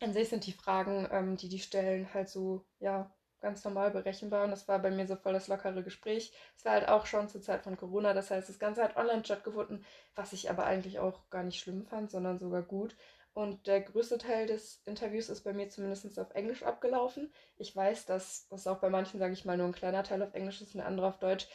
an 0.00 0.12
sich 0.12 0.28
sind 0.28 0.46
die 0.46 0.52
Fragen, 0.52 1.08
ähm, 1.10 1.36
die 1.36 1.48
die 1.48 1.58
stellen, 1.58 2.12
halt 2.14 2.28
so, 2.28 2.64
ja, 2.80 3.10
ganz 3.40 3.64
normal 3.64 3.90
berechenbar. 3.90 4.44
Und 4.44 4.50
das 4.50 4.68
war 4.68 4.78
bei 4.78 4.90
mir 4.90 5.06
so 5.06 5.16
voll 5.16 5.32
das 5.32 5.48
lockere 5.48 5.82
Gespräch. 5.82 6.32
Es 6.56 6.64
war 6.64 6.72
halt 6.72 6.88
auch 6.88 7.06
schon 7.06 7.28
zur 7.28 7.42
Zeit 7.42 7.62
von 7.62 7.76
Corona. 7.76 8.12
Das 8.14 8.30
heißt, 8.30 8.48
das 8.48 8.58
Ganze 8.58 8.82
hat 8.82 8.96
online 8.96 9.24
stattgefunden, 9.24 9.84
was 10.14 10.32
ich 10.32 10.50
aber 10.50 10.66
eigentlich 10.66 10.98
auch 10.98 11.28
gar 11.30 11.42
nicht 11.42 11.60
schlimm 11.60 11.84
fand, 11.86 12.10
sondern 12.10 12.38
sogar 12.38 12.62
gut. 12.62 12.96
Und 13.34 13.66
der 13.66 13.82
größte 13.82 14.16
Teil 14.16 14.46
des 14.46 14.80
Interviews 14.86 15.28
ist 15.28 15.42
bei 15.42 15.52
mir 15.52 15.68
zumindest 15.68 16.18
auf 16.18 16.30
Englisch 16.34 16.62
abgelaufen. 16.62 17.30
Ich 17.58 17.76
weiß, 17.76 18.06
dass 18.06 18.48
das 18.48 18.66
auch 18.66 18.78
bei 18.78 18.88
manchen, 18.88 19.20
sage 19.20 19.34
ich 19.34 19.44
mal, 19.44 19.58
nur 19.58 19.66
ein 19.66 19.74
kleiner 19.74 20.02
Teil 20.02 20.22
auf 20.22 20.32
Englisch 20.32 20.62
ist 20.62 20.74
und 20.74 20.80
ein 20.80 20.86
anderer 20.86 21.08
auf 21.08 21.18
Deutsch. 21.18 21.46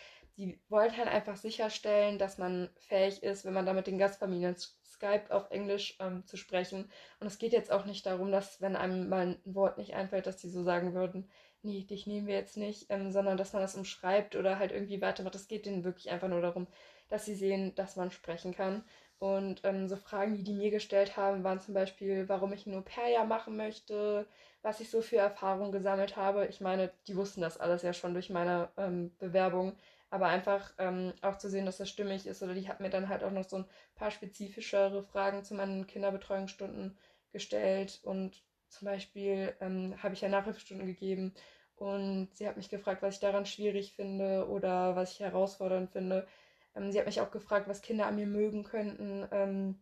Die 0.41 0.59
wollen 0.67 0.97
halt 0.97 1.07
einfach 1.07 1.37
sicherstellen, 1.37 2.17
dass 2.17 2.37
man 2.37 2.69
fähig 2.79 3.23
ist, 3.23 3.45
wenn 3.45 3.53
man 3.53 3.65
da 3.65 3.71
mit 3.73 3.87
den 3.87 3.97
Gastfamilien 3.97 4.55
Skype 4.57 5.25
auf 5.29 5.49
Englisch 5.51 5.95
ähm, 5.99 6.25
zu 6.25 6.35
sprechen. 6.35 6.91
Und 7.19 7.27
es 7.27 7.37
geht 7.39 7.53
jetzt 7.53 7.71
auch 7.71 7.85
nicht 7.85 8.05
darum, 8.05 8.31
dass, 8.31 8.59
wenn 8.59 8.75
einem 8.75 9.07
mal 9.07 9.27
ein 9.27 9.39
Wort 9.45 9.77
nicht 9.77 9.93
einfällt, 9.93 10.25
dass 10.27 10.37
die 10.37 10.49
so 10.49 10.63
sagen 10.63 10.93
würden, 10.93 11.29
nee, 11.61 11.83
dich 11.83 12.07
nehmen 12.07 12.27
wir 12.27 12.35
jetzt 12.35 12.57
nicht, 12.57 12.87
ähm, 12.89 13.11
sondern 13.11 13.37
dass 13.37 13.53
man 13.53 13.61
das 13.61 13.75
umschreibt 13.75 14.35
oder 14.35 14.57
halt 14.59 14.71
irgendwie 14.71 14.99
weitermacht. 15.01 15.35
Es 15.35 15.47
geht 15.47 15.65
denen 15.67 15.83
wirklich 15.83 16.09
einfach 16.09 16.27
nur 16.27 16.41
darum, 16.41 16.67
dass 17.07 17.25
sie 17.25 17.35
sehen, 17.35 17.75
dass 17.75 17.95
man 17.95 18.11
sprechen 18.11 18.53
kann. 18.53 18.83
Und 19.19 19.61
ähm, 19.63 19.87
so 19.87 19.95
Fragen, 19.95 20.33
die 20.35 20.43
die 20.43 20.53
mir 20.53 20.71
gestellt 20.71 21.15
haben, 21.17 21.43
waren 21.43 21.59
zum 21.59 21.75
Beispiel, 21.75 22.27
warum 22.27 22.51
ich 22.53 22.65
ein 22.65 22.73
Au-pair-Jahr 22.75 23.25
machen 23.25 23.55
möchte, 23.55 24.25
was 24.63 24.79
ich 24.79 24.89
so 24.89 25.01
für 25.01 25.17
Erfahrungen 25.17 25.71
gesammelt 25.71 26.15
habe. 26.17 26.47
Ich 26.47 26.61
meine, 26.61 26.91
die 27.07 27.15
wussten 27.15 27.41
das 27.41 27.59
alles 27.59 27.83
ja 27.83 27.93
schon 27.93 28.13
durch 28.13 28.29
meine 28.31 28.69
ähm, 28.77 29.15
Bewerbung. 29.19 29.73
Aber 30.11 30.27
einfach 30.27 30.73
ähm, 30.77 31.13
auch 31.23 31.37
zu 31.37 31.49
sehen, 31.49 31.65
dass 31.65 31.77
das 31.77 31.89
stimmig 31.89 32.27
ist. 32.27 32.43
Oder 32.43 32.53
die 32.53 32.67
hat 32.67 32.79
mir 32.81 32.91
dann 32.91 33.09
halt 33.09 33.23
auch 33.23 33.31
noch 33.31 33.45
so 33.45 33.57
ein 33.57 33.65
paar 33.95 34.11
spezifischere 34.11 35.01
Fragen 35.03 35.43
zu 35.43 35.55
meinen 35.55 35.87
Kinderbetreuungsstunden 35.87 36.97
gestellt. 37.31 37.99
Und 38.03 38.43
zum 38.69 38.85
Beispiel 38.85 39.55
ähm, 39.61 39.95
habe 40.03 40.13
ich 40.13 40.21
ja 40.21 40.29
Nachhilfestunden 40.29 40.85
gegeben. 40.85 41.33
Und 41.75 42.29
sie 42.35 42.47
hat 42.47 42.57
mich 42.57 42.69
gefragt, 42.69 43.01
was 43.01 43.15
ich 43.15 43.19
daran 43.21 43.47
schwierig 43.47 43.93
finde 43.93 44.47
oder 44.47 44.95
was 44.95 45.13
ich 45.13 45.21
herausfordernd 45.21 45.89
finde. 45.91 46.27
Ähm, 46.75 46.91
sie 46.91 46.99
hat 46.99 47.07
mich 47.07 47.21
auch 47.21 47.31
gefragt, 47.31 47.67
was 47.67 47.81
Kinder 47.81 48.05
an 48.05 48.15
mir 48.15 48.27
mögen 48.27 48.63
könnten. 48.63 49.27
Ähm, 49.31 49.79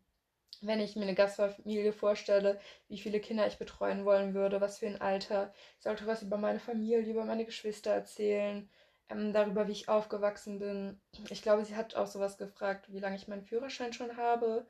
wenn 0.61 0.79
ich 0.79 0.95
mir 0.95 1.03
eine 1.03 1.15
Gastfamilie 1.15 1.93
vorstelle, 1.93 2.59
wie 2.87 2.97
viele 2.99 3.19
Kinder 3.19 3.47
ich 3.47 3.57
betreuen 3.57 4.05
wollen 4.05 4.33
würde, 4.33 4.61
was 4.61 4.79
für 4.79 4.87
ein 4.87 5.01
Alter. 5.01 5.53
Ich 5.77 5.83
sollte 5.83 6.05
was 6.07 6.21
über 6.21 6.37
meine 6.37 6.59
Familie, 6.59 6.99
über 6.99 7.25
meine 7.25 7.45
Geschwister 7.45 7.91
erzählen, 7.91 8.69
ähm, 9.09 9.33
darüber, 9.33 9.67
wie 9.67 9.73
ich 9.73 9.89
aufgewachsen 9.89 10.59
bin. 10.59 11.01
Ich 11.29 11.41
glaube, 11.41 11.65
sie 11.65 11.75
hat 11.75 11.95
auch 11.95 12.07
sowas 12.07 12.37
gefragt, 12.37 12.91
wie 12.91 12.99
lange 12.99 13.15
ich 13.15 13.27
meinen 13.27 13.45
Führerschein 13.45 13.93
schon 13.93 14.17
habe. 14.17 14.65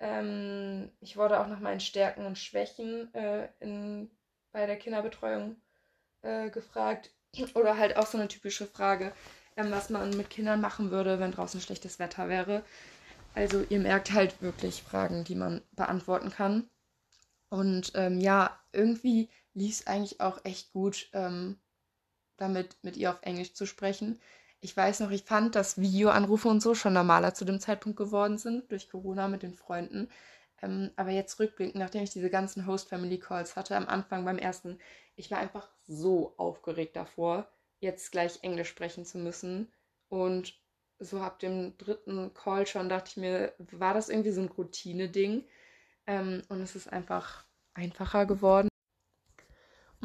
Ähm, 0.00 0.90
ich 1.00 1.16
wurde 1.16 1.40
auch 1.40 1.46
nach 1.46 1.60
meinen 1.60 1.80
Stärken 1.80 2.26
und 2.26 2.38
Schwächen 2.38 3.12
äh, 3.14 3.48
in, 3.60 4.10
bei 4.52 4.66
der 4.66 4.76
Kinderbetreuung 4.76 5.56
äh, 6.22 6.50
gefragt. 6.50 7.10
Oder 7.54 7.76
halt 7.76 7.96
auch 7.96 8.06
so 8.06 8.16
eine 8.16 8.28
typische 8.28 8.66
Frage 8.66 9.12
ähm, 9.56 9.70
was 9.70 9.90
man 9.90 10.10
mit 10.16 10.30
Kindern 10.30 10.60
machen 10.60 10.90
würde, 10.90 11.18
wenn 11.18 11.32
draußen 11.32 11.60
schlechtes 11.60 11.98
Wetter 11.98 12.28
wäre. 12.28 12.64
Also 13.34 13.64
ihr 13.68 13.80
merkt 13.80 14.12
halt 14.12 14.40
wirklich 14.42 14.82
Fragen, 14.82 15.24
die 15.24 15.34
man 15.34 15.62
beantworten 15.72 16.30
kann. 16.30 16.68
Und 17.48 17.92
ähm, 17.94 18.20
ja, 18.20 18.58
irgendwie 18.72 19.28
lief 19.54 19.80
es 19.80 19.86
eigentlich 19.86 20.20
auch 20.20 20.44
echt 20.44 20.72
gut, 20.72 21.08
ähm, 21.12 21.58
damit 22.36 22.76
mit 22.82 22.96
ihr 22.96 23.10
auf 23.10 23.18
Englisch 23.22 23.54
zu 23.54 23.66
sprechen. 23.66 24.20
Ich 24.60 24.76
weiß 24.76 25.00
noch, 25.00 25.10
ich 25.10 25.24
fand, 25.24 25.54
dass 25.54 25.78
Videoanrufe 25.80 26.48
und 26.48 26.60
so 26.62 26.74
schon 26.74 26.94
normaler 26.94 27.34
zu 27.34 27.44
dem 27.44 27.60
Zeitpunkt 27.60 27.98
geworden 27.98 28.38
sind, 28.38 28.70
durch 28.70 28.90
Corona 28.90 29.28
mit 29.28 29.42
den 29.42 29.54
Freunden. 29.54 30.08
Ähm, 30.62 30.90
aber 30.96 31.10
jetzt 31.10 31.38
rückblickend, 31.38 31.76
nachdem 31.76 32.02
ich 32.02 32.10
diese 32.10 32.30
ganzen 32.30 32.66
Host-Family-Calls 32.66 33.56
hatte, 33.56 33.76
am 33.76 33.86
Anfang 33.88 34.24
beim 34.24 34.38
ersten, 34.38 34.78
ich 35.16 35.30
war 35.30 35.38
einfach 35.38 35.68
so 35.86 36.34
aufgeregt 36.38 36.96
davor 36.96 37.46
jetzt 37.80 38.10
gleich 38.12 38.38
Englisch 38.42 38.68
sprechen 38.70 39.04
zu 39.04 39.18
müssen. 39.18 39.72
Und 40.08 40.54
so 40.98 41.20
ab 41.20 41.38
dem 41.38 41.76
dritten 41.76 42.32
Call 42.34 42.66
schon 42.66 42.88
dachte 42.88 43.10
ich 43.10 43.16
mir, 43.18 43.52
war 43.58 43.94
das 43.94 44.08
irgendwie 44.08 44.32
so 44.32 44.40
ein 44.40 44.48
Routine-Ding. 44.48 45.44
Ähm, 46.06 46.42
und 46.48 46.60
es 46.60 46.74
ist 46.74 46.92
einfach 46.92 47.44
einfacher 47.74 48.26
geworden. 48.26 48.68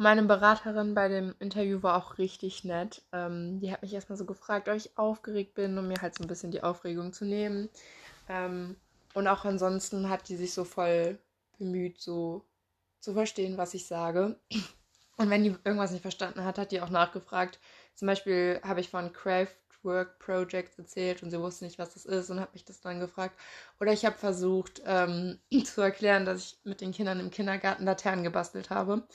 Meine 0.00 0.22
Beraterin 0.22 0.94
bei 0.94 1.08
dem 1.08 1.34
Interview 1.40 1.82
war 1.82 1.94
auch 1.94 2.16
richtig 2.16 2.64
nett. 2.64 3.02
Ähm, 3.12 3.60
die 3.60 3.70
hat 3.70 3.82
mich 3.82 3.92
erstmal 3.92 4.16
so 4.16 4.24
gefragt, 4.24 4.66
ob 4.66 4.74
ich 4.74 4.96
aufgeregt 4.96 5.52
bin, 5.52 5.76
um 5.76 5.88
mir 5.88 6.00
halt 6.00 6.14
so 6.14 6.24
ein 6.24 6.26
bisschen 6.26 6.50
die 6.50 6.62
Aufregung 6.62 7.12
zu 7.12 7.26
nehmen. 7.26 7.68
Ähm, 8.26 8.76
und 9.12 9.28
auch 9.28 9.44
ansonsten 9.44 10.08
hat 10.08 10.30
die 10.30 10.36
sich 10.36 10.54
so 10.54 10.64
voll 10.64 11.18
bemüht, 11.58 12.00
so 12.00 12.46
zu 13.00 13.12
verstehen, 13.12 13.58
was 13.58 13.74
ich 13.74 13.86
sage. 13.86 14.40
Und 15.18 15.28
wenn 15.28 15.44
die 15.44 15.54
irgendwas 15.64 15.90
nicht 15.90 16.00
verstanden 16.00 16.44
hat, 16.46 16.56
hat 16.56 16.72
die 16.72 16.80
auch 16.80 16.88
nachgefragt. 16.88 17.60
Zum 17.94 18.06
Beispiel 18.06 18.58
habe 18.64 18.80
ich 18.80 18.88
von 18.88 19.12
Craftwork 19.12 20.18
Projects 20.18 20.78
erzählt 20.78 21.22
und 21.22 21.30
sie 21.30 21.40
wusste 21.40 21.66
nicht, 21.66 21.78
was 21.78 21.92
das 21.92 22.06
ist 22.06 22.30
und 22.30 22.40
hat 22.40 22.54
mich 22.54 22.64
das 22.64 22.80
dann 22.80 23.00
gefragt. 23.00 23.38
Oder 23.78 23.92
ich 23.92 24.06
habe 24.06 24.16
versucht 24.16 24.80
ähm, 24.86 25.40
zu 25.66 25.82
erklären, 25.82 26.24
dass 26.24 26.38
ich 26.40 26.58
mit 26.64 26.80
den 26.80 26.92
Kindern 26.92 27.20
im 27.20 27.30
Kindergarten 27.30 27.84
Laternen 27.84 28.24
gebastelt 28.24 28.70
habe. 28.70 29.06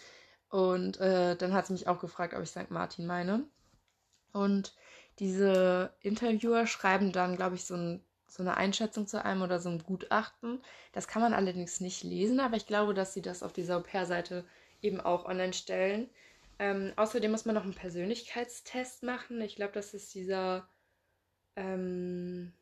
Und 0.50 1.00
äh, 1.00 1.36
dann 1.36 1.54
hat 1.54 1.68
sie 1.68 1.74
mich 1.74 1.88
auch 1.88 2.00
gefragt, 2.00 2.34
ob 2.34 2.44
ich 2.44 2.50
St. 2.50 2.70
Martin 2.72 3.06
meine. 3.06 3.46
Und 4.32 4.74
diese 5.20 5.94
Interviewer 6.02 6.68
schreiben 6.68 7.12
dann, 7.12 7.36
glaube 7.36 7.56
ich, 7.56 7.66
so, 7.66 7.76
ein, 7.76 8.04
so, 8.28 8.44
eine 8.44 8.58
Einschätzung 8.58 9.08
zu 9.08 9.24
einem 9.24 9.42
oder 9.42 9.60
so 9.60 9.70
ein 9.70 9.84
Gutachten. 9.84 10.62
Das 10.92 11.08
kann 11.08 11.22
man 11.22 11.34
allerdings 11.34 11.80
nicht 11.80 12.04
lesen, 12.04 12.40
aber 12.40 12.58
ich 12.58 12.68
glaube, 12.68 12.94
dass 12.94 13.14
sie 13.14 13.22
das 13.22 13.44
auf 13.44 13.54
dieser 13.54 13.78
Au-pair-Seite 13.78 14.46
eben 14.82 15.00
auch 15.00 15.26
online 15.26 15.54
stellen. 15.54 16.10
Ähm, 16.60 16.94
außerdem 16.96 17.32
muss 17.32 17.46
man 17.46 17.56
noch 17.56 17.64
einen 17.64 17.74
Persönlichkeitstest 17.74 19.04
machen. 19.04 19.42
Ich 19.42 19.56
glaube, 19.56 19.74
das 19.74 19.94
ist 19.94 20.14
dieser, 20.14 20.68
ähm, 21.56 22.54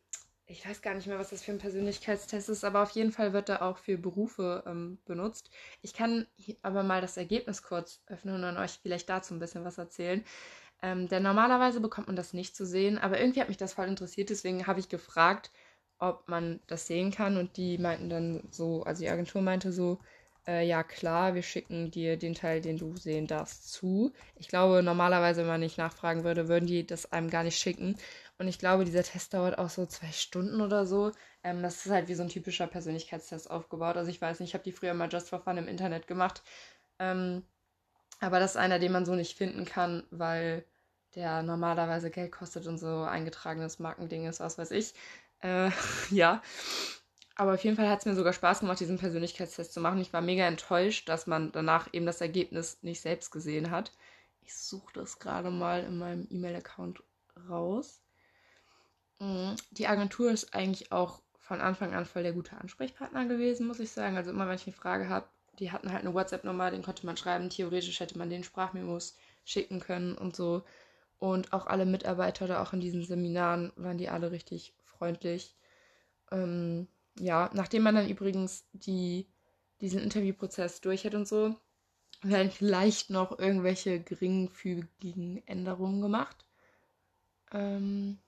ich 0.46 0.66
weiß 0.68 0.82
gar 0.82 0.94
nicht 0.94 1.06
mehr, 1.06 1.18
was 1.18 1.30
das 1.30 1.42
für 1.42 1.52
ein 1.52 1.58
Persönlichkeitstest 1.58 2.48
ist, 2.50 2.64
aber 2.64 2.82
auf 2.82 2.90
jeden 2.90 3.12
Fall 3.12 3.32
wird 3.32 3.48
er 3.48 3.62
auch 3.62 3.78
für 3.78 3.96
Berufe 3.96 4.62
ähm, 4.66 4.98
benutzt. 5.06 5.50
Ich 5.82 5.94
kann 5.94 6.26
aber 6.62 6.82
mal 6.82 7.00
das 7.00 7.16
Ergebnis 7.16 7.62
kurz 7.62 8.02
öffnen 8.06 8.44
und 8.44 8.56
euch 8.58 8.78
vielleicht 8.82 9.08
dazu 9.08 9.34
ein 9.34 9.38
bisschen 9.38 9.64
was 9.64 9.78
erzählen. 9.78 10.22
Ähm, 10.82 11.08
denn 11.08 11.22
normalerweise 11.22 11.80
bekommt 11.80 12.08
man 12.08 12.16
das 12.16 12.34
nicht 12.34 12.56
zu 12.56 12.66
sehen, 12.66 12.98
aber 12.98 13.20
irgendwie 13.20 13.40
hat 13.40 13.48
mich 13.48 13.56
das 13.56 13.74
voll 13.74 13.88
interessiert, 13.88 14.30
deswegen 14.30 14.66
habe 14.66 14.80
ich 14.80 14.88
gefragt, 14.90 15.50
ob 15.98 16.28
man 16.28 16.60
das 16.66 16.86
sehen 16.86 17.10
kann 17.10 17.36
und 17.38 17.56
die 17.56 17.78
meinten 17.78 18.10
dann 18.10 18.42
so, 18.50 18.82
also 18.84 19.02
die 19.02 19.08
Agentur 19.10 19.40
meinte 19.42 19.72
so, 19.72 20.00
äh, 20.46 20.66
ja 20.66 20.82
klar, 20.82 21.34
wir 21.34 21.42
schicken 21.42 21.90
dir 21.90 22.16
den 22.18 22.34
Teil, 22.34 22.60
den 22.60 22.76
du 22.78 22.96
sehen 22.96 23.26
darfst, 23.26 23.72
zu. 23.72 24.12
Ich 24.36 24.48
glaube, 24.48 24.82
normalerweise, 24.82 25.40
wenn 25.42 25.48
man 25.48 25.60
nicht 25.60 25.78
nachfragen 25.78 26.24
würde, 26.24 26.48
würden 26.48 26.66
die 26.66 26.86
das 26.86 27.12
einem 27.12 27.30
gar 27.30 27.44
nicht 27.44 27.58
schicken. 27.58 27.96
Und 28.38 28.48
ich 28.48 28.58
glaube, 28.58 28.84
dieser 28.84 29.04
Test 29.04 29.32
dauert 29.34 29.58
auch 29.58 29.70
so 29.70 29.86
zwei 29.86 30.10
Stunden 30.10 30.60
oder 30.60 30.86
so. 30.86 31.12
Ähm, 31.42 31.62
das 31.62 31.86
ist 31.86 31.92
halt 31.92 32.08
wie 32.08 32.14
so 32.14 32.22
ein 32.22 32.28
typischer 32.28 32.66
Persönlichkeitstest 32.66 33.50
aufgebaut. 33.50 33.96
Also 33.96 34.10
ich 34.10 34.20
weiß 34.20 34.40
nicht, 34.40 34.50
ich 34.50 34.54
habe 34.54 34.64
die 34.64 34.72
früher 34.72 34.94
mal 34.94 35.08
just 35.10 35.28
for 35.28 35.40
fun 35.40 35.56
im 35.56 35.68
Internet 35.68 36.06
gemacht. 36.06 36.42
Ähm, 36.98 37.44
aber 38.20 38.40
das 38.40 38.52
ist 38.52 38.56
einer, 38.56 38.78
den 38.78 38.92
man 38.92 39.06
so 39.06 39.14
nicht 39.14 39.36
finden 39.36 39.64
kann, 39.64 40.04
weil 40.10 40.64
der 41.14 41.42
normalerweise 41.42 42.10
Geld 42.10 42.32
kostet 42.32 42.66
und 42.66 42.78
so 42.78 43.02
eingetragenes 43.02 43.78
Markending 43.78 44.26
ist, 44.26 44.40
was 44.40 44.58
weiß 44.58 44.72
ich. 44.72 44.94
Äh, 45.40 45.70
ja. 46.10 46.42
Aber 47.36 47.54
auf 47.54 47.64
jeden 47.64 47.76
Fall 47.76 47.88
hat 47.88 48.00
es 48.00 48.06
mir 48.06 48.14
sogar 48.14 48.32
Spaß 48.32 48.60
gemacht, 48.60 48.80
diesen 48.80 48.98
Persönlichkeitstest 48.98 49.72
zu 49.72 49.80
machen. 49.80 50.00
Ich 50.00 50.12
war 50.12 50.20
mega 50.20 50.46
enttäuscht, 50.46 51.08
dass 51.08 51.26
man 51.26 51.50
danach 51.52 51.88
eben 51.92 52.06
das 52.06 52.20
Ergebnis 52.20 52.78
nicht 52.82 53.00
selbst 53.00 53.30
gesehen 53.32 53.70
hat. 53.70 53.92
Ich 54.40 54.54
suche 54.56 54.92
das 54.94 55.18
gerade 55.18 55.50
mal 55.50 55.82
in 55.84 55.98
meinem 55.98 56.26
E-Mail-Account 56.30 57.02
raus. 57.48 58.03
Mm, 59.18 59.54
die 59.70 59.86
Agentur 59.86 60.30
ist 60.30 60.54
eigentlich 60.54 60.92
auch 60.92 61.20
von 61.38 61.60
Anfang 61.60 61.94
an 61.94 62.06
voll 62.06 62.22
der 62.22 62.32
gute 62.32 62.56
Ansprechpartner 62.56 63.26
gewesen, 63.26 63.66
muss 63.66 63.80
ich 63.80 63.90
sagen. 63.90 64.16
Also 64.16 64.30
immer, 64.30 64.48
wenn 64.48 64.56
ich 64.56 64.66
eine 64.66 64.74
Frage 64.74 65.08
habe, 65.08 65.26
die 65.58 65.70
hatten 65.70 65.92
halt 65.92 66.04
eine 66.04 66.14
WhatsApp-Nummer, 66.14 66.70
den 66.70 66.82
konnte 66.82 67.06
man 67.06 67.16
schreiben. 67.16 67.50
Theoretisch 67.50 68.00
hätte 68.00 68.18
man 68.18 68.30
den 68.30 68.44
Sprachmemos 68.44 69.16
schicken 69.44 69.80
können 69.80 70.16
und 70.16 70.34
so. 70.34 70.64
Und 71.18 71.52
auch 71.52 71.66
alle 71.66 71.86
Mitarbeiter 71.86 72.46
da 72.46 72.62
auch 72.62 72.72
in 72.72 72.80
diesen 72.80 73.04
Seminaren 73.04 73.72
waren 73.76 73.98
die 73.98 74.08
alle 74.08 74.30
richtig 74.30 74.74
freundlich. 74.84 75.54
Ähm, 76.32 76.88
ja, 77.18 77.50
nachdem 77.54 77.82
man 77.82 77.94
dann 77.94 78.08
übrigens 78.08 78.66
die, 78.72 79.28
diesen 79.80 80.00
Interviewprozess 80.00 80.80
durch 80.80 81.04
hat 81.04 81.14
und 81.14 81.28
so, 81.28 81.54
werden 82.22 82.50
vielleicht 82.50 83.10
noch 83.10 83.38
irgendwelche 83.38 84.00
geringfügigen 84.00 85.46
Änderungen 85.46 86.00
gemacht. 86.00 86.46
Ähm, 87.52 88.18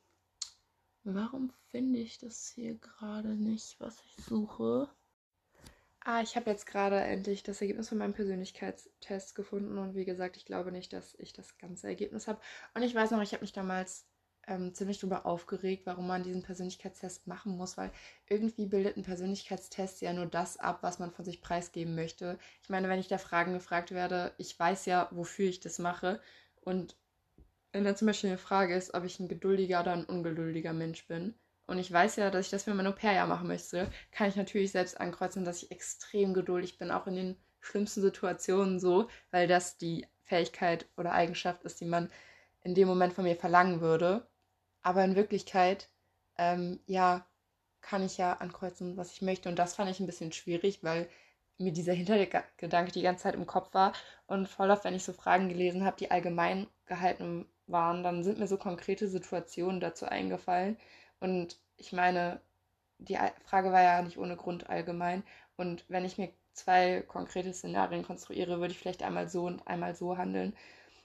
warum 1.14 1.52
finde 1.68 1.98
ich 1.98 2.18
das 2.18 2.48
hier 2.48 2.74
gerade 2.76 3.28
nicht, 3.28 3.78
was 3.80 4.02
ich 4.06 4.24
suche? 4.24 4.88
Ah, 6.00 6.22
ich 6.22 6.36
habe 6.36 6.50
jetzt 6.50 6.66
gerade 6.66 7.00
endlich 7.00 7.42
das 7.42 7.60
Ergebnis 7.60 7.88
von 7.88 7.98
meinem 7.98 8.12
Persönlichkeitstest 8.12 9.34
gefunden 9.34 9.76
und 9.78 9.94
wie 9.94 10.04
gesagt, 10.04 10.36
ich 10.36 10.44
glaube 10.44 10.70
nicht, 10.70 10.92
dass 10.92 11.14
ich 11.18 11.32
das 11.32 11.58
ganze 11.58 11.88
Ergebnis 11.88 12.28
habe. 12.28 12.40
Und 12.74 12.82
ich 12.82 12.94
weiß 12.94 13.10
noch, 13.10 13.22
ich 13.22 13.32
habe 13.32 13.40
mich 13.42 13.52
damals 13.52 14.06
ähm, 14.46 14.72
ziemlich 14.74 15.00
darüber 15.00 15.26
aufgeregt, 15.26 15.86
warum 15.86 16.06
man 16.06 16.22
diesen 16.22 16.42
Persönlichkeitstest 16.42 17.26
machen 17.26 17.56
muss, 17.56 17.76
weil 17.76 17.90
irgendwie 18.28 18.66
bildet 18.66 18.96
ein 18.96 19.02
Persönlichkeitstest 19.02 20.00
ja 20.00 20.12
nur 20.12 20.26
das 20.26 20.58
ab, 20.58 20.78
was 20.82 20.98
man 20.98 21.10
von 21.10 21.24
sich 21.24 21.40
preisgeben 21.40 21.94
möchte. 21.94 22.38
Ich 22.62 22.68
meine, 22.68 22.88
wenn 22.88 23.00
ich 23.00 23.08
da 23.08 23.18
Fragen 23.18 23.52
gefragt 23.52 23.90
werde, 23.90 24.32
ich 24.38 24.56
weiß 24.58 24.86
ja, 24.86 25.08
wofür 25.10 25.48
ich 25.48 25.60
das 25.60 25.78
mache. 25.78 26.20
Und 26.60 26.96
wenn 27.72 27.84
dann 27.84 27.96
zum 27.96 28.06
Beispiel 28.06 28.30
eine 28.30 28.38
Frage 28.38 28.74
ist, 28.74 28.94
ob 28.94 29.04
ich 29.04 29.20
ein 29.20 29.28
geduldiger 29.28 29.80
oder 29.80 29.92
ein 29.92 30.04
ungeduldiger 30.04 30.72
Mensch 30.72 31.06
bin, 31.06 31.34
und 31.66 31.78
ich 31.78 31.90
weiß 31.90 32.16
ja, 32.16 32.30
dass 32.30 32.46
ich 32.46 32.50
das 32.50 32.64
für 32.64 32.74
mein 32.74 32.86
Au-pair-Jahr 32.86 33.26
machen 33.26 33.48
möchte, 33.48 33.90
kann 34.12 34.28
ich 34.28 34.36
natürlich 34.36 34.70
selbst 34.70 35.00
ankreuzen, 35.00 35.44
dass 35.44 35.62
ich 35.62 35.70
extrem 35.72 36.32
geduldig 36.32 36.78
bin, 36.78 36.90
auch 36.90 37.06
in 37.06 37.16
den 37.16 37.36
schlimmsten 37.60 38.00
Situationen 38.00 38.78
so, 38.78 39.08
weil 39.32 39.48
das 39.48 39.76
die 39.76 40.06
Fähigkeit 40.22 40.86
oder 40.96 41.12
Eigenschaft 41.12 41.64
ist, 41.64 41.80
die 41.80 41.84
man 41.84 42.10
in 42.62 42.74
dem 42.74 42.88
Moment 42.88 43.12
von 43.12 43.24
mir 43.24 43.36
verlangen 43.36 43.80
würde. 43.80 44.28
Aber 44.82 45.04
in 45.04 45.16
Wirklichkeit, 45.16 45.88
ähm, 46.38 46.80
ja, 46.86 47.26
kann 47.80 48.04
ich 48.04 48.16
ja 48.18 48.34
ankreuzen, 48.34 48.96
was 48.96 49.12
ich 49.12 49.22
möchte. 49.22 49.48
Und 49.48 49.58
das 49.58 49.74
fand 49.74 49.90
ich 49.90 50.00
ein 50.00 50.06
bisschen 50.06 50.32
schwierig, 50.32 50.82
weil 50.82 51.08
mir 51.58 51.72
dieser 51.72 51.92
Hintergedanke 51.92 52.92
die 52.92 53.02
ganze 53.02 53.24
Zeit 53.24 53.34
im 53.34 53.46
Kopf 53.46 53.74
war. 53.74 53.92
Und 54.26 54.48
voll 54.48 54.70
oft, 54.70 54.84
wenn 54.84 54.94
ich 54.94 55.04
so 55.04 55.12
Fragen 55.12 55.48
gelesen 55.48 55.84
habe, 55.84 55.96
die 55.96 56.10
allgemein 56.10 56.66
gehalten 56.86 57.46
waren, 57.66 58.02
dann 58.02 58.24
sind 58.24 58.38
mir 58.38 58.46
so 58.46 58.56
konkrete 58.58 59.08
Situationen 59.08 59.80
dazu 59.80 60.06
eingefallen. 60.06 60.76
Und 61.20 61.58
ich 61.76 61.92
meine, 61.92 62.40
die 62.98 63.18
Frage 63.44 63.72
war 63.72 63.82
ja 63.82 64.02
nicht 64.02 64.18
ohne 64.18 64.36
Grund 64.36 64.70
allgemein. 64.70 65.22
Und 65.56 65.84
wenn 65.88 66.04
ich 66.04 66.18
mir 66.18 66.30
zwei 66.52 67.02
konkrete 67.02 67.52
Szenarien 67.52 68.04
konstruiere, 68.04 68.60
würde 68.60 68.72
ich 68.72 68.78
vielleicht 68.78 69.02
einmal 69.02 69.28
so 69.28 69.44
und 69.46 69.66
einmal 69.66 69.94
so 69.94 70.16
handeln. 70.16 70.54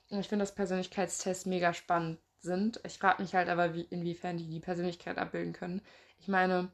Und 0.09 0.19
ich 0.19 0.29
finde 0.29 0.43
das 0.43 0.55
Persönlichkeitstest 0.55 1.47
mega 1.47 1.73
spannend 1.73 2.19
sind. 2.41 2.79
Ich 2.85 2.97
frage 2.99 3.21
mich 3.21 3.35
halt 3.35 3.49
aber, 3.49 3.73
wie, 3.75 3.81
inwiefern 3.83 4.37
die 4.37 4.47
die 4.47 4.59
Persönlichkeit 4.59 5.17
abbilden 5.17 5.53
können. 5.53 5.81
Ich 6.19 6.27
meine, 6.27 6.71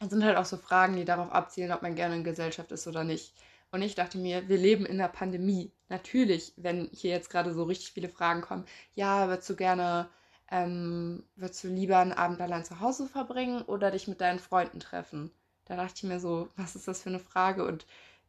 es 0.00 0.10
sind 0.10 0.24
halt 0.24 0.36
auch 0.36 0.44
so 0.44 0.56
Fragen, 0.56 0.96
die 0.96 1.04
darauf 1.04 1.32
abzielen, 1.32 1.72
ob 1.72 1.82
man 1.82 1.94
gerne 1.94 2.16
in 2.16 2.24
Gesellschaft 2.24 2.72
ist 2.72 2.86
oder 2.86 3.04
nicht. 3.04 3.34
Und 3.74 3.82
ich 3.82 3.96
dachte 3.96 4.18
mir, 4.18 4.48
wir 4.48 4.56
leben 4.56 4.86
in 4.86 4.98
der 4.98 5.08
Pandemie. 5.08 5.72
Natürlich, 5.88 6.52
wenn 6.56 6.88
hier 6.92 7.10
jetzt 7.10 7.28
gerade 7.28 7.52
so 7.52 7.64
richtig 7.64 7.90
viele 7.90 8.08
Fragen 8.08 8.40
kommen, 8.40 8.66
ja, 8.94 9.26
würdest 9.26 9.50
du 9.50 9.56
gerne, 9.56 10.08
ähm, 10.48 11.24
würdest 11.34 11.64
du 11.64 11.68
lieber 11.68 11.98
einen 11.98 12.12
Abend 12.12 12.40
allein 12.40 12.64
zu 12.64 12.78
Hause 12.78 13.08
verbringen 13.08 13.62
oder 13.62 13.90
dich 13.90 14.06
mit 14.06 14.20
deinen 14.20 14.38
Freunden 14.38 14.78
treffen? 14.78 15.32
Da 15.64 15.74
dachte 15.74 15.94
ich 15.96 16.02
mir 16.04 16.20
so, 16.20 16.48
was 16.54 16.76
ist 16.76 16.86
das 16.86 17.02
für 17.02 17.08
eine 17.08 17.18
Frage? 17.18 17.66
Und 17.66 17.84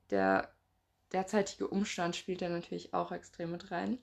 der 0.10 0.50
derzeitige 1.14 1.68
Umstand 1.68 2.16
spielt 2.16 2.42
da 2.42 2.50
natürlich 2.50 2.96
auch 2.96 3.12
extrem 3.12 3.52
mit 3.52 3.70
rein. 3.70 4.00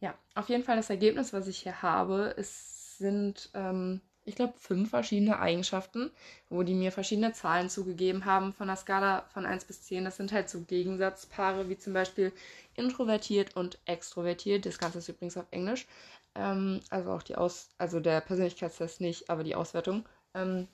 Ja, 0.00 0.14
auf 0.34 0.50
jeden 0.50 0.62
Fall 0.62 0.76
das 0.76 0.90
Ergebnis, 0.90 1.32
was 1.32 1.48
ich 1.48 1.56
hier 1.56 1.80
habe, 1.80 2.34
es 2.36 2.98
sind, 2.98 3.48
ähm, 3.54 4.02
ich 4.26 4.34
glaube, 4.34 4.54
fünf 4.58 4.90
verschiedene 4.90 5.38
Eigenschaften, 5.38 6.10
wo 6.50 6.62
die 6.64 6.74
mir 6.74 6.92
verschiedene 6.92 7.32
Zahlen 7.32 7.70
zugegeben 7.70 8.24
haben 8.24 8.52
von 8.52 8.66
der 8.66 8.76
Skala 8.76 9.22
von 9.32 9.46
1 9.46 9.64
bis 9.64 9.82
10. 9.84 10.04
Das 10.04 10.16
sind 10.16 10.32
halt 10.32 10.50
so 10.50 10.62
Gegensatzpaare, 10.62 11.68
wie 11.68 11.78
zum 11.78 11.92
Beispiel 11.92 12.32
introvertiert 12.74 13.56
und 13.56 13.78
extrovertiert. 13.86 14.66
Das 14.66 14.78
Ganze 14.78 14.98
ist 14.98 15.08
übrigens 15.08 15.36
auf 15.36 15.46
Englisch. 15.52 15.86
Ähm, 16.34 16.80
also 16.90 17.12
auch 17.12 17.22
die 17.22 17.36
Aus, 17.36 17.70
also 17.78 18.00
der 18.00 18.20
Persönlichkeitstest 18.20 19.00
nicht, 19.00 19.30
aber 19.30 19.44
die 19.44 19.54
Auswertung. 19.54 20.04
Ähm, 20.34 20.66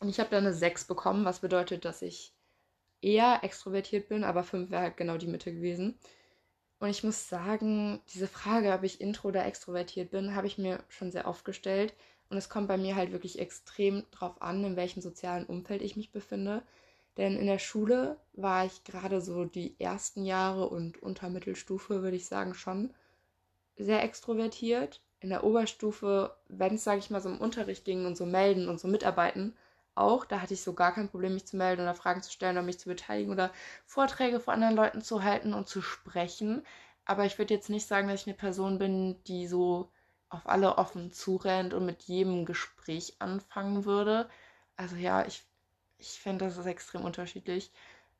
und 0.00 0.08
ich 0.08 0.20
habe 0.20 0.30
da 0.30 0.38
eine 0.38 0.54
6 0.54 0.84
bekommen, 0.84 1.24
was 1.24 1.40
bedeutet, 1.40 1.84
dass 1.84 2.02
ich 2.02 2.32
eher 3.02 3.40
extrovertiert 3.42 4.08
bin, 4.08 4.24
aber 4.24 4.44
5 4.44 4.70
wäre 4.70 4.82
halt 4.82 4.96
genau 4.96 5.16
die 5.18 5.26
Mitte 5.26 5.52
gewesen. 5.52 5.98
Und 6.80 6.88
ich 6.88 7.04
muss 7.04 7.28
sagen, 7.28 8.00
diese 8.12 8.26
Frage, 8.26 8.72
ob 8.72 8.82
ich 8.82 9.00
intro 9.00 9.28
oder 9.28 9.46
extrovertiert 9.46 10.10
bin, 10.10 10.34
habe 10.34 10.48
ich 10.48 10.58
mir 10.58 10.82
schon 10.88 11.12
sehr 11.12 11.28
oft 11.28 11.44
gestellt. 11.44 11.94
Und 12.32 12.38
es 12.38 12.48
kommt 12.48 12.66
bei 12.66 12.78
mir 12.78 12.96
halt 12.96 13.12
wirklich 13.12 13.38
extrem 13.38 14.04
drauf 14.10 14.40
an, 14.40 14.64
in 14.64 14.74
welchem 14.74 15.02
sozialen 15.02 15.44
Umfeld 15.44 15.82
ich 15.82 15.96
mich 15.96 16.12
befinde. 16.12 16.62
Denn 17.18 17.36
in 17.36 17.44
der 17.46 17.58
Schule 17.58 18.16
war 18.32 18.64
ich 18.64 18.84
gerade 18.84 19.20
so 19.20 19.44
die 19.44 19.78
ersten 19.78 20.24
Jahre 20.24 20.70
und 20.70 21.02
unter 21.02 21.28
Mittelstufe, 21.28 22.02
würde 22.02 22.16
ich 22.16 22.24
sagen, 22.24 22.54
schon 22.54 22.94
sehr 23.76 24.02
extrovertiert. 24.02 25.02
In 25.20 25.28
der 25.28 25.44
Oberstufe, 25.44 26.34
wenn 26.48 26.76
es, 26.76 26.84
sage 26.84 27.00
ich 27.00 27.10
mal, 27.10 27.20
so 27.20 27.28
im 27.28 27.38
Unterricht 27.38 27.84
ging 27.84 28.06
und 28.06 28.16
so 28.16 28.24
melden 28.24 28.70
und 28.70 28.80
so 28.80 28.88
mitarbeiten, 28.88 29.54
auch. 29.94 30.24
Da 30.24 30.40
hatte 30.40 30.54
ich 30.54 30.62
so 30.62 30.72
gar 30.72 30.94
kein 30.94 31.10
Problem, 31.10 31.34
mich 31.34 31.44
zu 31.44 31.58
melden 31.58 31.82
oder 31.82 31.94
Fragen 31.94 32.22
zu 32.22 32.32
stellen 32.32 32.56
oder 32.56 32.64
mich 32.64 32.78
zu 32.78 32.88
beteiligen 32.88 33.30
oder 33.30 33.52
Vorträge 33.84 34.40
vor 34.40 34.54
anderen 34.54 34.74
Leuten 34.74 35.02
zu 35.02 35.22
halten 35.22 35.52
und 35.52 35.68
zu 35.68 35.82
sprechen. 35.82 36.64
Aber 37.04 37.26
ich 37.26 37.36
würde 37.38 37.52
jetzt 37.52 37.68
nicht 37.68 37.86
sagen, 37.86 38.08
dass 38.08 38.22
ich 38.22 38.26
eine 38.26 38.36
Person 38.36 38.78
bin, 38.78 39.22
die 39.24 39.46
so 39.46 39.90
auf 40.32 40.46
alle 40.48 40.78
offen 40.78 41.12
zurennt 41.12 41.74
und 41.74 41.86
mit 41.86 42.02
jedem 42.04 42.44
Gespräch 42.46 43.16
anfangen 43.20 43.84
würde. 43.84 44.28
Also 44.76 44.96
ja, 44.96 45.26
ich, 45.26 45.44
ich 45.98 46.20
finde, 46.20 46.46
das 46.46 46.56
ist 46.56 46.66
extrem 46.66 47.04
unterschiedlich. 47.04 47.70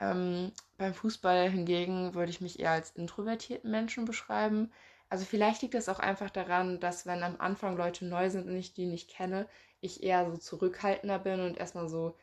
Ähm, 0.00 0.52
beim 0.78 0.94
Fußball 0.94 1.48
hingegen 1.50 2.14
würde 2.14 2.30
ich 2.30 2.40
mich 2.40 2.60
eher 2.60 2.72
als 2.72 2.90
introvertierten 2.90 3.70
Menschen 3.70 4.04
beschreiben. 4.04 4.72
Also 5.08 5.24
vielleicht 5.24 5.62
liegt 5.62 5.74
das 5.74 5.88
auch 5.88 5.98
einfach 6.00 6.30
daran, 6.30 6.80
dass 6.80 7.06
wenn 7.06 7.22
am 7.22 7.36
Anfang 7.40 7.76
Leute 7.76 8.04
neu 8.06 8.30
sind 8.30 8.48
und 8.48 8.56
ich 8.56 8.74
die 8.74 8.86
nicht 8.86 9.10
kenne, 9.10 9.48
ich 9.80 10.02
eher 10.02 10.30
so 10.30 10.36
zurückhaltender 10.36 11.18
bin 11.18 11.40
und 11.40 11.56
erstmal 11.58 11.88
so, 11.88 12.16